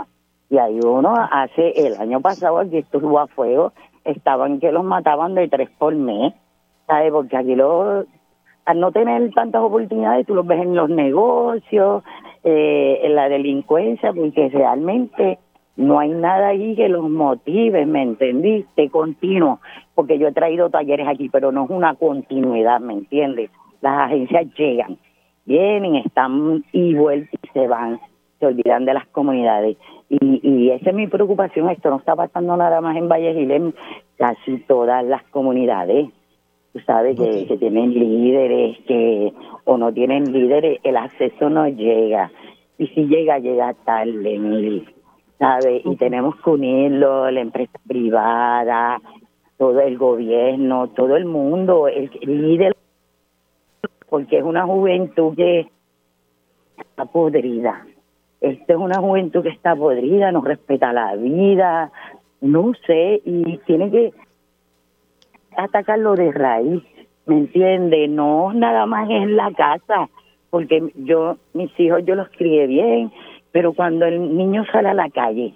y 0.50 0.58
hay 0.58 0.80
uno 0.80 1.14
hace 1.32 1.72
el 1.76 1.96
año 1.96 2.20
pasado 2.22 2.60
aquí 2.60 2.78
estuvo 2.78 3.20
a 3.20 3.28
fuego 3.28 3.72
estaban 4.04 4.60
que 4.60 4.72
los 4.72 4.84
mataban 4.84 5.36
de 5.36 5.48
tres 5.48 5.70
por 5.78 5.96
mes 5.96 6.34
¿sabes? 6.88 7.12
porque 7.12 7.38
aquí 7.38 7.56
los 7.56 8.06
al 8.66 8.80
no 8.80 8.92
tener 8.92 9.32
tantas 9.32 9.62
oportunidades 9.62 10.28
tú 10.28 10.36
los 10.36 10.46
ves 10.46 10.62
en 10.62 10.76
los 10.76 10.90
negocios 10.90 12.04
eh, 12.44 13.00
en 13.04 13.16
la 13.16 13.30
delincuencia 13.30 14.14
porque 14.14 14.50
realmente 14.50 15.40
no 15.80 15.98
hay 15.98 16.10
nada 16.10 16.50
ahí 16.50 16.76
que 16.76 16.90
los 16.90 17.10
motive, 17.10 17.86
¿me 17.86 18.04
entendiste? 18.04 18.90
Continuo, 18.90 19.62
porque 19.96 20.20
yo 20.20 20.28
he 20.28 20.34
traído 20.34 20.70
talleres 20.70 21.08
aquí, 21.08 21.30
pero 21.30 21.54
no 21.54 21.64
es 21.64 21.70
una 21.70 21.96
continuidad, 21.96 22.82
¿me 22.82 22.94
entiendes? 22.94 23.50
Las 23.80 24.08
agencias 24.08 24.54
llegan, 24.58 24.98
vienen, 25.46 25.96
están 25.96 26.66
y 26.74 26.96
vuelven 26.96 27.30
y 27.32 27.48
se 27.54 27.66
van, 27.66 27.98
se 28.42 28.48
olvidan 28.48 28.84
de 28.84 28.94
las 28.94 29.08
comunidades. 29.08 29.78
Y, 30.10 30.40
y 30.44 30.72
esa 30.72 30.90
es 30.90 30.96
mi 30.96 31.08
preocupación, 31.08 31.70
esto 31.70 31.90
no 31.90 31.98
está 31.98 32.16
pasando 32.16 32.58
nada 32.58 32.82
más 32.82 32.98
en 32.98 33.08
Valle 33.08 33.32
en 33.32 33.76
casi 34.18 34.58
todas 34.68 35.06
las 35.06 35.24
comunidades. 35.26 36.10
Tú 36.74 36.80
sabes 36.80 37.18
que, 37.18 37.48
que 37.48 37.58
tienen 37.58 37.94
líderes, 37.94 38.78
que 38.88 39.34
o 39.66 39.78
no 39.78 39.94
tienen 39.94 40.32
líderes, 40.32 40.80
el 40.84 40.98
acceso 40.98 41.50
no 41.50 41.68
llega. 41.68 42.32
Y 42.78 42.88
si 42.88 43.06
llega, 43.06 43.40
llega 43.40 43.74
tarde, 43.74 44.38
Mili. 44.38 44.86
¿Sabes? 45.38 45.84
Y 45.86 45.96
tenemos 45.96 46.36
que 46.42 46.50
unirlo, 46.50 47.32
la 47.32 47.40
empresa 47.40 47.80
privada, 47.88 49.00
todo 49.58 49.80
el 49.80 49.98
gobierno, 49.98 50.90
todo 50.90 51.16
el 51.16 51.26
mundo, 51.26 51.88
el 51.88 52.10
líder 52.26 52.76
porque 54.10 54.40
es 54.40 54.44
una 54.44 54.66
juventud 54.66 55.36
que 55.36 55.70
está 56.78 57.06
podrida. 57.06 57.86
Esta 58.42 58.74
es 58.74 58.80
una 58.80 59.00
juventud 59.00 59.44
que 59.44 59.50
está 59.50 59.76
podrida, 59.76 60.32
no 60.32 60.42
respeta 60.42 60.94
la 60.94 61.16
vida, 61.16 61.92
no 62.42 62.72
sé, 62.88 63.22
y 63.26 63.58
tiene 63.66 63.92
que 63.92 64.14
atacarlo 65.58 66.16
de 66.16 66.32
raíz, 66.32 66.84
¿me 67.26 67.38
entiende? 67.38 68.08
No 68.08 68.54
nada 68.54 68.86
más 68.86 69.10
en 69.10 69.36
la 69.36 69.52
casa, 69.52 70.10
porque 70.50 70.92
yo, 70.96 71.38
mis 71.54 71.78
hijos, 71.80 72.06
yo 72.06 72.16
los 72.16 72.30
crié 72.30 72.66
bien, 72.68 73.12
pero 73.52 73.74
cuando 73.74 74.06
el 74.06 74.38
niño 74.38 74.66
sale 74.72 74.90
a 74.90 74.94
la 74.94 75.10
calle, 75.10 75.54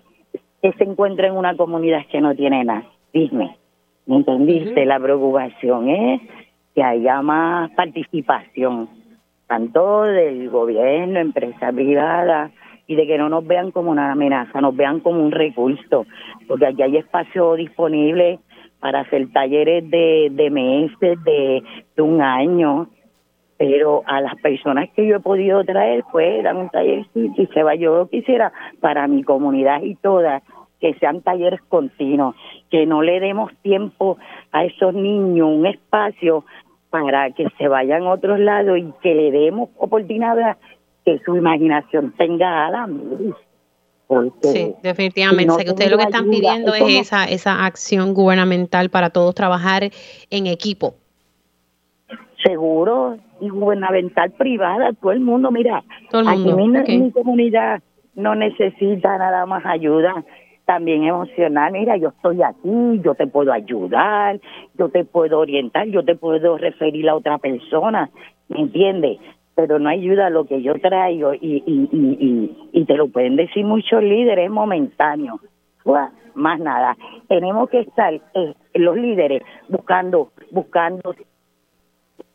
que 0.61 0.73
se 0.73 0.83
encuentra 0.83 1.27
en 1.27 1.37
una 1.37 1.55
comunidad 1.55 2.05
que 2.11 2.19
no 2.19 2.35
tiene 2.35 2.65
nada, 2.65 2.85
dime, 3.13 3.57
¿me 4.05 4.17
entendiste? 4.17 4.85
La 4.85 4.99
preocupación 4.99 5.89
es 5.89 6.21
que 6.75 6.83
haya 6.83 7.21
más 7.21 7.71
participación, 7.71 8.89
tanto 9.47 10.03
del 10.03 10.49
gobierno, 10.49 11.19
empresa 11.19 11.71
privada, 11.71 12.51
y 12.93 12.95
de 12.95 13.07
que 13.07 13.17
no 13.17 13.27
nos 13.27 13.45
vean 13.45 13.71
como 13.71 13.89
una 13.89 14.11
amenaza, 14.11 14.61
nos 14.61 14.75
vean 14.75 14.99
como 14.99 15.19
un 15.23 15.31
recurso, 15.31 16.05
porque 16.47 16.67
aquí 16.67 16.83
hay 16.83 16.97
espacio 16.97 17.55
disponible 17.55 18.39
para 18.79 18.99
hacer 18.99 19.31
talleres 19.31 19.89
de, 19.89 20.29
de 20.31 20.49
meses, 20.51 21.23
de, 21.23 21.63
de 21.95 22.01
un 22.01 22.21
año, 22.21 22.87
pero 23.57 24.03
a 24.05 24.21
las 24.21 24.35
personas 24.41 24.89
que 24.95 25.07
yo 25.07 25.15
he 25.15 25.19
podido 25.19 25.63
traer, 25.63 26.03
pues 26.11 26.43
dan 26.43 26.57
un 26.57 26.69
taller 26.69 27.05
y 27.15 27.47
se 27.47 27.63
va. 27.63 27.75
Yo 27.75 28.07
quisiera 28.09 28.51
para 28.79 29.07
mi 29.07 29.23
comunidad 29.23 29.81
y 29.81 29.95
todas 29.95 30.43
que 30.79 30.93
sean 30.95 31.21
talleres 31.21 31.61
continuos, 31.69 32.35
que 32.69 32.85
no 32.85 33.01
le 33.01 33.19
demos 33.21 33.51
tiempo 33.61 34.17
a 34.51 34.65
esos 34.65 34.93
niños, 34.93 35.47
un 35.49 35.65
espacio 35.65 36.43
para 36.89 37.31
que 37.31 37.47
se 37.57 37.67
vayan 37.67 38.03
a 38.03 38.11
otros 38.11 38.37
lados 38.37 38.77
y 38.77 38.93
que 39.01 39.15
le 39.15 39.31
demos 39.31 39.69
oportunidad 39.77 40.57
que 41.05 41.19
su 41.25 41.35
imaginación 41.35 42.13
tenga 42.17 42.67
alas. 42.67 42.89
Sí, 44.41 44.75
definitivamente. 44.83 45.63
que 45.63 45.71
ustedes 45.71 45.91
lo 45.91 45.97
que 45.97 46.03
están 46.03 46.29
pidiendo 46.29 46.73
es 46.73 46.83
esa, 47.07 47.25
esa 47.25 47.65
acción 47.65 48.13
gubernamental 48.13 48.89
para 48.89 49.09
todos 49.09 49.33
trabajar 49.33 49.89
en 50.29 50.47
equipo. 50.47 50.95
Seguro, 52.43 53.17
y 53.39 53.49
gubernamental 53.49 54.31
privada, 54.31 54.91
todo 54.93 55.11
el 55.11 55.21
mundo, 55.21 55.49
mira, 55.51 55.83
todo 56.09 56.29
el 56.29 56.39
mundo. 56.39 56.79
aquí 56.79 56.97
mi 56.97 57.11
comunidad 57.11 57.81
no 58.15 58.35
necesita 58.35 59.17
nada 59.17 59.45
más 59.45 59.65
ayuda 59.65 60.23
también 60.65 61.03
emocional, 61.03 61.73
mira, 61.73 61.97
yo 61.97 62.09
estoy 62.09 62.41
aquí, 62.41 63.01
yo 63.03 63.15
te 63.15 63.27
puedo 63.27 63.51
ayudar, 63.51 64.39
yo 64.77 64.89
te 64.89 65.03
puedo 65.03 65.39
orientar, 65.39 65.87
yo 65.87 66.03
te 66.03 66.15
puedo 66.15 66.57
referir 66.57 67.09
a 67.09 67.15
otra 67.15 67.37
persona, 67.37 68.09
¿me 68.47 68.61
entiendes? 68.61 69.19
Pero 69.55 69.79
no 69.79 69.89
ayuda 69.89 70.27
a 70.27 70.29
lo 70.29 70.45
que 70.45 70.61
yo 70.61 70.73
traigo 70.79 71.33
y, 71.33 71.63
y, 71.65 71.89
y, 71.91 72.69
y, 72.71 72.85
te 72.85 72.95
lo 72.95 73.07
pueden 73.07 73.35
decir 73.35 73.65
muchos 73.65 74.01
líderes 74.01 74.49
momentáneos. 74.49 75.39
Más 76.33 76.59
nada, 76.59 76.97
tenemos 77.27 77.69
que 77.69 77.81
estar 77.81 78.13
eh, 78.13 78.53
los 78.73 78.95
líderes 78.95 79.43
buscando, 79.69 80.31
buscando, 80.49 81.13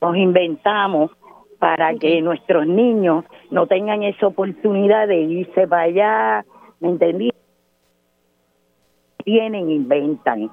nos 0.01 0.17
inventamos 0.17 1.11
para 1.59 1.95
que 1.95 2.23
nuestros 2.23 2.67
niños 2.67 3.25
no 3.51 3.67
tengan 3.67 4.05
esa 4.05 4.29
oportunidad 4.29 5.09
de 5.09 5.17
irse 5.23 5.67
para 5.67 5.83
allá, 5.83 6.45
¿me 6.79 6.91
entendí? 6.91 7.31
tienen, 9.29 9.71
inventan 9.71 10.51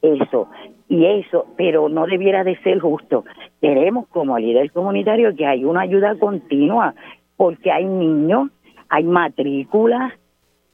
eso 0.00 0.48
y 0.88 1.04
eso, 1.04 1.44
pero 1.54 1.90
no 1.90 2.06
debiera 2.06 2.44
de 2.44 2.56
ser 2.62 2.80
justo. 2.80 3.24
Queremos 3.60 4.06
como 4.08 4.38
líder 4.38 4.70
comunitario 4.72 5.34
que 5.34 5.46
hay 5.46 5.64
una 5.64 5.82
ayuda 5.82 6.18
continua, 6.18 6.94
porque 7.36 7.70
hay 7.70 7.84
niños, 7.84 8.50
hay 8.88 9.04
matrículas, 9.04 10.12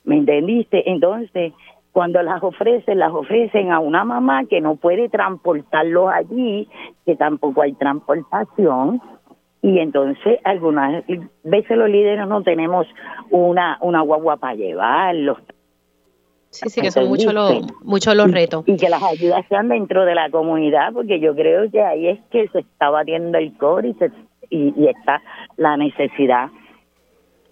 ¿me 0.05 0.17
entendiste? 0.17 0.91
Entonces, 0.91 1.53
cuando 1.93 2.23
las 2.23 2.43
ofrecen, 2.43 2.99
las 2.99 3.13
ofrecen 3.13 3.71
a 3.71 3.79
una 3.79 4.05
mamá 4.05 4.45
que 4.47 4.61
no 4.61 4.77
puede 4.77 5.09
transportarlos 5.09 6.11
allí, 6.13 6.69
que 7.05 7.17
tampoco 7.17 7.63
hay 7.63 7.75
transportación, 7.75 9.01
y 9.61 9.79
entonces 9.79 10.41
algunas 10.43 11.05
veces 11.45 11.77
los 11.77 11.89
líderes 11.89 12.27
no 12.27 12.43
tenemos 12.43 12.87
una, 13.31 13.79
una 13.81 14.01
guagua 14.01 14.37
para 14.37 14.55
llevarlos, 14.55 15.39
Sí, 16.53 16.69
sí, 16.69 16.83
que 16.83 16.91
son 16.91 17.09
muchos 17.09 17.33
los, 17.33 17.63
mucho 17.83 18.15
los 18.15 18.31
retos. 18.31 18.65
Y, 18.67 18.77
que 18.77 18.91
las 18.91 19.03
ayudas 19.03 19.43
sean 19.49 19.69
dentro 19.69 20.05
de 20.05 20.15
la 20.15 20.29
comunidad, 20.31 20.93
porque 20.93 21.19
yo 21.19 21.35
creo 21.35 21.71
que 21.71 21.81
ahí 21.81 22.09
es 22.09 22.21
que 22.31 22.47
se 22.49 22.59
está 22.61 22.91
batiendo 22.91 23.39
el 23.39 23.57
core 23.57 23.95
y, 24.51 24.75
y, 24.77 24.87
está 24.87 25.23
la 25.57 25.79
necesidad. 25.79 26.51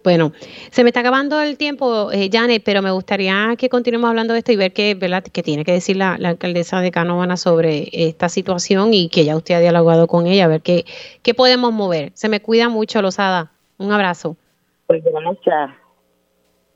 Bueno, 0.04 0.32
se 0.70 0.82
me 0.84 0.90
está 0.90 1.00
acabando 1.00 1.40
el 1.40 1.56
tiempo, 1.56 2.12
eh, 2.12 2.28
Janet, 2.30 2.62
pero 2.62 2.82
me 2.82 2.90
gustaría 2.90 3.54
que 3.56 3.70
continuemos 3.70 4.10
hablando 4.10 4.34
de 4.34 4.40
esto 4.40 4.52
y 4.52 4.56
ver 4.56 4.74
qué, 4.74 4.94
¿verdad? 4.94 5.22
que 5.22 5.42
tiene 5.42 5.64
que 5.64 5.72
decir 5.72 5.96
la, 5.96 6.12
alcaldesa 6.14 6.82
de 6.82 6.90
Canóvana 6.90 7.38
sobre 7.38 7.88
esta 7.92 8.28
situación 8.28 8.92
y 8.92 9.08
que 9.08 9.24
ya 9.24 9.34
usted 9.34 9.54
ha 9.54 9.60
dialogado 9.60 10.08
con 10.08 10.26
ella, 10.26 10.44
a 10.44 10.48
ver 10.48 10.60
qué, 10.60 10.84
qué 11.22 11.32
podemos 11.32 11.72
mover. 11.72 12.12
Se 12.14 12.28
me 12.28 12.40
cuida 12.40 12.68
mucho, 12.68 13.00
Losada. 13.00 13.50
Un 13.78 13.92
abrazo. 13.92 14.36
Pues 14.86 15.02
gracias. 15.02 15.79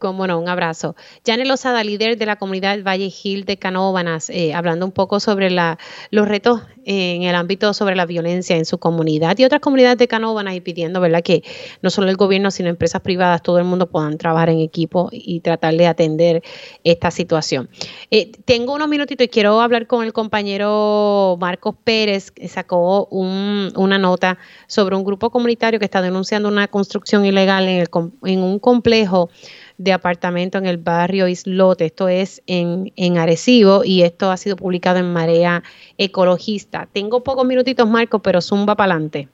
Cómo 0.05 0.27
no, 0.27 0.39
un 0.39 0.51
abrazo. 0.51 0.97
Janet 1.25 1.47
Lozada, 1.47 1.83
líder 1.83 2.19
de 2.19 2.27
la 2.27 2.37
comunidad 2.37 2.79
Valle 2.83 3.09
Gil 3.09 3.47
de 3.47 3.57
Canóbanas, 3.57 4.29
eh, 4.29 4.53
hablando 4.53 4.85
un 4.85 4.93
poco 4.93 5.19
sobre 5.19 5.49
los 5.49 6.29
retos 6.29 6.61
en 6.85 7.23
el 7.23 7.35
ámbito 7.35 7.73
sobre 7.73 7.97
la 7.97 8.05
violencia 8.05 8.57
en 8.57 8.67
su 8.67 8.77
comunidad 8.79 9.39
y 9.39 9.45
otras 9.45 9.63
comunidades 9.63 9.99
de 9.99 10.09
Canóbanas 10.09 10.55
y 10.55 10.61
pidiendo, 10.61 11.01
¿verdad?, 11.01 11.23
que 11.23 11.43
no 11.83 11.89
solo 11.89 12.11
el 12.11 12.17
gobierno, 12.17 12.51
sino 12.51 12.69
empresas 12.69 13.01
privadas, 13.01 13.43
todo 13.43 13.59
el 13.59 13.65
mundo 13.65 13.89
puedan 13.89 14.19
trabajar 14.19 14.51
en 14.51 14.59
equipo 14.61 15.09
y 15.11 15.41
tratar 15.41 15.75
de 15.75 15.87
atender 15.87 16.43
esta 16.85 17.11
situación. 17.11 17.71
Eh, 18.11 18.33
tengo 18.45 18.75
unos 18.75 18.89
minutitos 18.89 19.25
y 19.25 19.29
quiero 19.29 19.61
hablar 19.63 19.87
con 19.87 20.05
el 20.05 20.13
compañero 20.13 21.39
Marcos 21.41 21.77
Pérez, 21.83 22.31
que 22.31 22.49
sacó 22.49 23.07
una 23.07 23.99
nota 23.99 24.37
sobre 24.67 24.97
un 24.97 25.05
grupo 25.05 25.31
comunitario 25.31 25.79
que 25.79 25.87
está 25.87 26.03
denunciando 26.03 26.49
una 26.49 26.69
construcción 26.69 27.25
ilegal 27.25 27.69
en, 27.69 27.81
el, 27.81 27.89
en 28.25 28.43
un 28.43 28.59
complejo 28.59 29.31
de 29.79 29.93
apartamento 29.93 30.59
en 30.59 30.67
el 30.67 30.79
barrio 30.79 31.29
Islote. 31.29 31.87
Esto 31.87 32.09
es 32.09 32.43
en, 32.47 32.93
en 32.97 33.19
Arecibo 33.19 33.83
y 33.85 34.03
esto 34.03 34.31
ha 34.31 34.37
sido 34.37 34.57
publicado 34.57 34.99
en 34.99 35.13
Marea 35.13 35.63
Ecologista. 35.99 36.89
Tengo 36.93 37.23
pocos 37.25 37.47
minutitos, 37.47 37.89
Marco, 37.89 38.21
pero 38.21 38.41
zumba 38.41 38.77
para 38.77 38.93
adelante. 38.95 39.29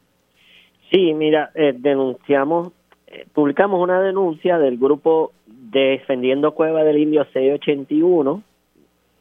Sí, 0.90 1.14
mira, 1.14 1.50
eh, 1.54 1.74
denunciamos, 1.76 2.72
eh, 3.06 3.26
publicamos 3.32 3.80
una 3.80 4.00
denuncia 4.02 4.58
del 4.58 4.76
grupo 4.76 5.32
Defendiendo 5.46 6.52
Cueva 6.54 6.82
del 6.82 6.98
Indio 6.98 7.24
681, 7.32 8.42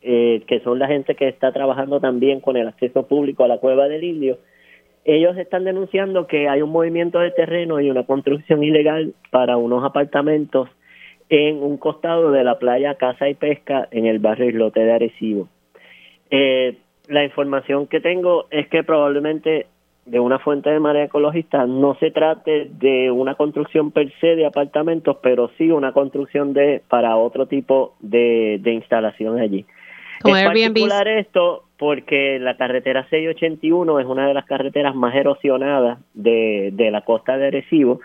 eh, 0.01 0.43
que 0.47 0.61
son 0.61 0.79
la 0.79 0.87
gente 0.87 1.13
que 1.15 1.27
está 1.27 1.51
trabajando 1.51 1.99
también 1.99 2.39
con 2.39 2.57
el 2.57 2.67
acceso 2.67 3.05
público 3.05 3.43
a 3.43 3.47
la 3.47 3.59
Cueva 3.59 3.87
del 3.87 4.03
Indio. 4.03 4.39
Ellos 5.05 5.37
están 5.37 5.63
denunciando 5.63 6.25
que 6.25 6.49
hay 6.49 6.61
un 6.61 6.71
movimiento 6.71 7.19
de 7.19 7.31
terreno 7.31 7.79
y 7.79 7.89
una 7.89 8.05
construcción 8.05 8.63
ilegal 8.63 9.13
para 9.29 9.57
unos 9.57 9.83
apartamentos 9.83 10.69
en 11.29 11.61
un 11.61 11.77
costado 11.77 12.31
de 12.31 12.43
la 12.43 12.57
playa 12.57 12.95
Casa 12.95 13.29
y 13.29 13.35
Pesca 13.35 13.87
en 13.91 14.05
el 14.05 14.19
barrio 14.19 14.49
Islote 14.49 14.79
de 14.81 14.91
Arecibo. 14.91 15.47
Eh, 16.31 16.77
la 17.07 17.23
información 17.23 17.87
que 17.87 18.01
tengo 18.01 18.47
es 18.51 18.67
que 18.67 18.83
probablemente 18.83 19.67
de 20.05 20.19
una 20.19 20.39
fuente 20.39 20.71
de 20.71 20.79
marea 20.79 21.05
ecologista 21.05 21.67
no 21.67 21.95
se 21.99 22.09
trate 22.09 22.69
de 22.71 23.11
una 23.11 23.35
construcción 23.35 23.91
per 23.91 24.11
se 24.19 24.35
de 24.35 24.45
apartamentos, 24.45 25.17
pero 25.21 25.51
sí 25.57 25.69
una 25.69 25.91
construcción 25.91 26.53
de 26.53 26.81
para 26.87 27.15
otro 27.15 27.45
tipo 27.45 27.95
de, 27.99 28.59
de 28.61 28.73
instalación 28.73 29.39
allí. 29.39 29.65
Como 30.21 30.35
es 30.35 30.43
Airbnb. 30.43 30.73
particular 30.73 31.07
esto 31.07 31.63
porque 31.77 32.39
la 32.39 32.57
carretera 32.57 33.07
681 33.09 33.99
es 33.99 34.05
una 34.05 34.27
de 34.27 34.33
las 34.33 34.45
carreteras 34.45 34.95
más 34.95 35.15
erosionadas 35.15 35.99
de, 36.13 36.71
de 36.73 36.91
la 36.91 37.01
costa 37.01 37.37
de 37.37 37.47
Arecibo 37.47 38.01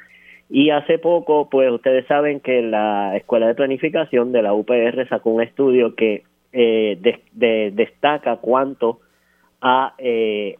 y 0.51 0.71
hace 0.71 0.99
poco, 0.99 1.49
pues 1.49 1.71
ustedes 1.71 2.07
saben 2.07 2.41
que 2.41 2.63
la 2.63 3.17
Escuela 3.17 3.47
de 3.47 3.55
Planificación 3.55 4.33
de 4.33 4.43
la 4.43 4.55
UPR 4.55 5.09
sacó 5.09 5.31
un 5.31 5.43
estudio 5.43 5.95
que 5.95 6.23
eh, 6.53 6.99
destaca 7.73 8.37
cuánto 8.37 9.01
ha, 9.61 9.95
eh, 9.99 10.59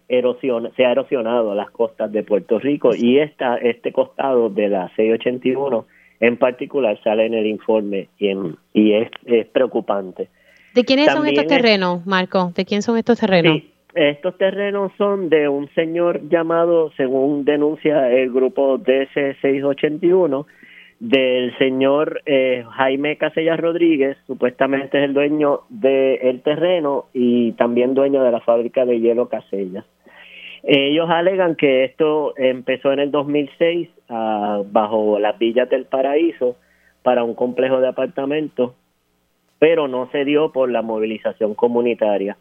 se 0.77 0.85
ha 0.85 0.91
erosionado 0.91 1.55
las 1.55 1.71
costas 1.71 2.11
de 2.11 2.23
Puerto 2.23 2.59
Rico 2.59 2.95
y 2.95 3.19
esta, 3.19 3.57
este 3.57 3.93
costado 3.93 4.49
de 4.49 4.69
la 4.69 4.89
681 4.97 5.87
en 6.21 6.37
particular 6.39 6.99
sale 7.05 7.27
en 7.27 7.35
el 7.35 7.47
informe 7.47 8.09
y, 8.19 8.31
y 8.73 8.95
es, 8.95 9.11
es 9.27 9.47
preocupante. 9.49 10.29
¿De 10.75 10.85
quiénes 10.85 11.13
son 11.13 11.27
estos 11.27 11.47
terrenos, 11.47 12.05
Marco? 12.07 12.53
¿De 12.57 12.65
quién 12.65 12.83
son 12.83 12.97
estos 12.97 13.21
terrenos? 13.21 13.63
Estos 13.95 14.37
terrenos 14.39 14.91
son 14.99 15.29
de 15.29 15.49
un 15.49 15.69
señor 15.75 16.29
llamado, 16.29 16.91
según 16.97 17.45
denuncia 17.45 18.11
el 18.11 18.33
grupo 18.33 18.79
DC681, 18.79 20.47
del 20.99 21.57
señor 21.59 22.23
eh, 22.27 22.65
Jaime 22.71 23.17
Casellas 23.19 23.61
Rodríguez, 23.61 24.17
supuestamente 24.27 24.99
es 24.99 25.05
el 25.05 25.15
dueño 25.15 25.61
del 25.69 26.41
terreno 26.43 27.07
y 27.13 27.53
también 27.53 27.95
dueño 27.95 28.23
de 28.25 28.33
la 28.33 28.41
fábrica 28.41 28.85
de 28.85 29.01
hielo 29.01 29.29
Casellas. 29.29 29.85
Ellos 30.65 31.09
alegan 31.11 31.57
que 31.57 31.85
esto 31.85 32.33
empezó 32.37 32.93
en 32.93 32.99
el 32.99 33.11
2006 33.11 33.91
ah, 34.09 34.63
bajo 34.73 35.19
las 35.19 35.39
villas 35.39 35.69
del 35.69 35.85
paraíso 35.85 36.57
para 37.03 37.23
un 37.23 37.35
complejo 37.35 37.81
de 37.81 37.89
apartamentos, 37.89 38.73
pero 39.59 39.87
no 39.89 40.09
se 40.11 40.25
dio 40.25 40.53
por 40.53 40.71
la 40.71 40.83
movilización 40.83 41.55
comunitaria. 41.55 42.39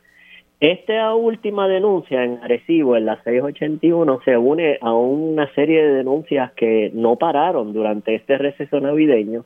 Esta 0.64 1.14
última 1.14 1.68
denuncia 1.68 2.24
en 2.24 2.40
Arecibo, 2.42 2.96
en 2.96 3.06
la 3.06 3.22
681, 3.24 4.22
se 4.24 4.38
une 4.38 4.78
a 4.80 4.94
una 4.94 5.54
serie 5.56 5.84
de 5.84 5.96
denuncias 5.96 6.54
que 6.54 6.90
no 6.94 7.18
pararon 7.18 7.74
durante 7.74 8.16
este 8.16 8.38
receso 8.38 8.80
navideño. 8.80 9.44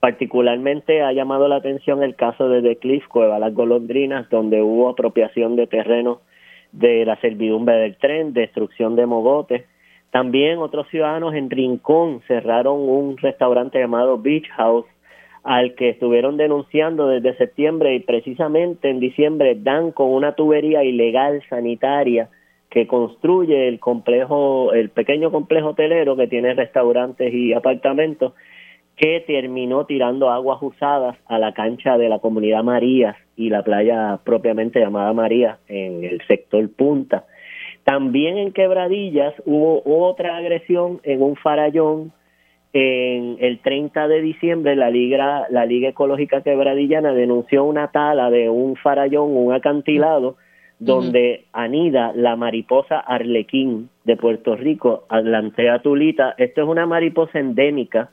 Particularmente 0.00 1.02
ha 1.02 1.12
llamado 1.12 1.48
la 1.48 1.56
atención 1.56 2.02
el 2.02 2.14
caso 2.14 2.48
de 2.48 2.62
The 2.62 2.76
Cliff 2.76 3.06
Cueva 3.08 3.38
Las 3.38 3.52
Golondrinas, 3.52 4.30
donde 4.30 4.62
hubo 4.62 4.88
apropiación 4.88 5.54
de 5.54 5.66
terrenos 5.66 6.20
de 6.72 7.04
la 7.04 7.20
servidumbre 7.20 7.74
del 7.74 7.98
tren, 7.98 8.32
destrucción 8.32 8.96
de 8.96 9.04
mogotes. 9.04 9.66
También 10.12 10.60
otros 10.60 10.88
ciudadanos 10.88 11.34
en 11.34 11.50
Rincón 11.50 12.22
cerraron 12.26 12.88
un 12.88 13.18
restaurante 13.18 13.78
llamado 13.78 14.16
Beach 14.16 14.48
House 14.56 14.86
al 15.44 15.74
que 15.74 15.90
estuvieron 15.90 16.38
denunciando 16.38 17.06
desde 17.06 17.36
septiembre 17.36 17.94
y 17.94 18.00
precisamente 18.00 18.88
en 18.88 18.98
diciembre 18.98 19.54
dan 19.54 19.92
con 19.92 20.10
una 20.10 20.34
tubería 20.34 20.82
ilegal 20.82 21.42
sanitaria 21.50 22.30
que 22.70 22.86
construye 22.86 23.68
el 23.68 23.78
complejo, 23.78 24.72
el 24.72 24.88
pequeño 24.88 25.30
complejo 25.30 25.68
hotelero 25.68 26.16
que 26.16 26.26
tiene 26.26 26.54
restaurantes 26.54 27.32
y 27.32 27.52
apartamentos 27.52 28.32
que 28.96 29.22
terminó 29.26 29.84
tirando 29.86 30.30
aguas 30.30 30.62
usadas 30.62 31.16
a 31.26 31.38
la 31.38 31.52
cancha 31.52 31.98
de 31.98 32.08
la 32.08 32.20
comunidad 32.20 32.64
Marías 32.64 33.16
y 33.36 33.50
la 33.50 33.62
playa 33.62 34.18
propiamente 34.24 34.80
llamada 34.80 35.12
María 35.12 35.58
en 35.68 36.04
el 36.04 36.22
sector 36.26 36.68
Punta. 36.74 37.26
También 37.84 38.38
en 38.38 38.52
Quebradillas 38.52 39.34
hubo 39.44 39.82
otra 39.84 40.36
agresión 40.36 41.00
en 41.02 41.22
un 41.22 41.36
farallón 41.36 42.12
en 42.74 43.36
el 43.38 43.60
30 43.60 44.08
de 44.08 44.20
diciembre 44.20 44.74
la 44.74 44.90
Liga, 44.90 45.46
la 45.48 45.64
Liga 45.64 45.90
Ecológica 45.90 46.42
Quebradillana 46.42 47.14
denunció 47.14 47.62
una 47.62 47.92
tala 47.92 48.30
de 48.30 48.50
un 48.50 48.74
farallón, 48.74 49.36
un 49.36 49.54
acantilado, 49.54 50.36
donde 50.80 51.44
anida 51.52 52.12
la 52.16 52.34
mariposa 52.34 52.98
arlequín 52.98 53.90
de 54.02 54.16
Puerto 54.16 54.56
Rico, 54.56 55.04
Atlantea 55.08 55.78
tulita. 55.78 56.34
Esto 56.36 56.62
es 56.62 56.68
una 56.68 56.84
mariposa 56.84 57.38
endémica 57.38 58.10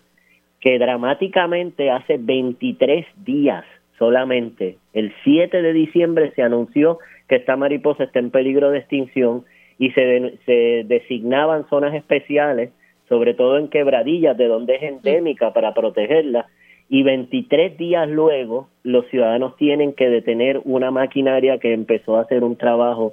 que 0.59 0.77
dramáticamente 0.77 1.89
hace 1.89 2.17
23 2.19 3.07
días 3.25 3.65
solamente, 3.97 4.77
el 4.93 5.13
7 5.23 5.61
de 5.61 5.73
diciembre 5.73 6.31
se 6.35 6.41
anunció 6.43 6.99
que 7.27 7.35
esta 7.35 7.55
mariposa 7.55 8.05
está 8.05 8.19
en 8.19 8.31
peligro 8.31 8.71
de 8.71 8.79
extinción 8.79 9.43
y 9.77 9.91
se, 9.91 10.37
se 10.45 10.83
designaban 10.87 11.67
zonas 11.69 11.93
especiales 11.93 12.71
sobre 13.11 13.33
todo 13.33 13.57
en 13.57 13.67
quebradillas, 13.67 14.37
de 14.37 14.47
donde 14.47 14.75
es 14.75 14.83
endémica 14.83 15.51
para 15.51 15.73
protegerla, 15.73 16.47
y 16.87 17.03
23 17.03 17.77
días 17.77 18.07
luego 18.07 18.69
los 18.83 19.05
ciudadanos 19.07 19.57
tienen 19.57 19.91
que 19.91 20.09
detener 20.09 20.61
una 20.63 20.91
maquinaria 20.91 21.57
que 21.57 21.73
empezó 21.73 22.15
a 22.15 22.21
hacer 22.21 22.41
un 22.45 22.55
trabajo 22.55 23.11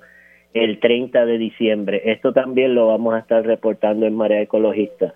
el 0.55 0.79
30 0.79 1.27
de 1.27 1.39
diciembre. 1.39 2.03
Esto 2.05 2.33
también 2.33 2.77
lo 2.77 2.87
vamos 2.87 3.13
a 3.15 3.19
estar 3.19 3.45
reportando 3.45 4.07
en 4.07 4.15
Marea 4.15 4.43
Ecologista. 4.43 5.15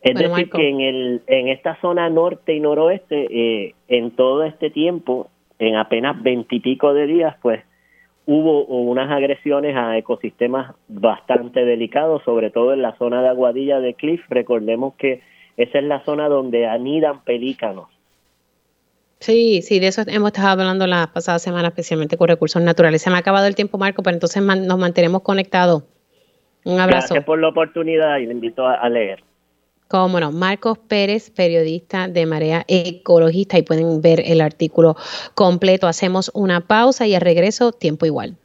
Es 0.00 0.14
decir, 0.14 0.48
que 0.48 0.66
en, 0.66 0.80
el, 0.80 1.22
en 1.26 1.48
esta 1.48 1.78
zona 1.82 2.08
norte 2.08 2.54
y 2.54 2.60
noroeste, 2.60 3.26
eh, 3.30 3.74
en 3.88 4.12
todo 4.12 4.44
este 4.44 4.70
tiempo, 4.70 5.28
en 5.58 5.76
apenas 5.76 6.22
veintipico 6.22 6.94
de 6.94 7.06
días, 7.06 7.36
pues 7.42 7.60
hubo 8.26 8.64
unas 8.64 9.10
agresiones 9.10 9.76
a 9.76 9.96
ecosistemas 9.96 10.74
bastante 10.88 11.64
delicados, 11.64 12.22
sobre 12.24 12.50
todo 12.50 12.72
en 12.72 12.82
la 12.82 12.96
zona 12.96 13.22
de 13.22 13.28
Aguadilla 13.28 13.80
de 13.80 13.94
Cliff. 13.94 14.22
Recordemos 14.28 14.94
que 14.94 15.22
esa 15.56 15.78
es 15.78 15.84
la 15.84 16.04
zona 16.04 16.28
donde 16.28 16.66
anidan 16.66 17.24
pelícanos. 17.24 17.88
Sí, 19.18 19.62
sí, 19.62 19.78
de 19.78 19.88
eso 19.88 20.02
hemos 20.08 20.32
estado 20.32 20.48
hablando 20.48 20.86
la 20.86 21.10
pasada 21.12 21.38
semana, 21.38 21.68
especialmente 21.68 22.16
con 22.16 22.28
recursos 22.28 22.60
naturales. 22.60 23.02
Se 23.02 23.10
me 23.10 23.16
ha 23.16 23.20
acabado 23.20 23.46
el 23.46 23.54
tiempo, 23.54 23.78
Marco, 23.78 24.02
pero 24.02 24.14
entonces 24.14 24.42
nos 24.42 24.78
mantenemos 24.78 25.22
conectados. 25.22 25.84
Un 26.64 26.80
abrazo. 26.80 27.08
Gracias 27.08 27.24
por 27.24 27.40
la 27.40 27.48
oportunidad 27.48 28.18
y 28.18 28.26
le 28.26 28.32
invito 28.32 28.66
a 28.66 28.88
leer. 28.88 29.22
Cómo 29.92 30.18
no, 30.18 30.32
Marcos 30.32 30.78
Pérez, 30.78 31.28
periodista 31.28 32.08
de 32.08 32.24
Marea 32.24 32.64
Ecologista, 32.66 33.58
y 33.58 33.62
pueden 33.62 34.00
ver 34.00 34.22
el 34.24 34.40
artículo 34.40 34.96
completo. 35.34 35.86
Hacemos 35.86 36.30
una 36.32 36.66
pausa 36.66 37.06
y 37.06 37.14
al 37.14 37.20
regreso, 37.20 37.72
tiempo 37.72 38.06
igual. 38.06 38.38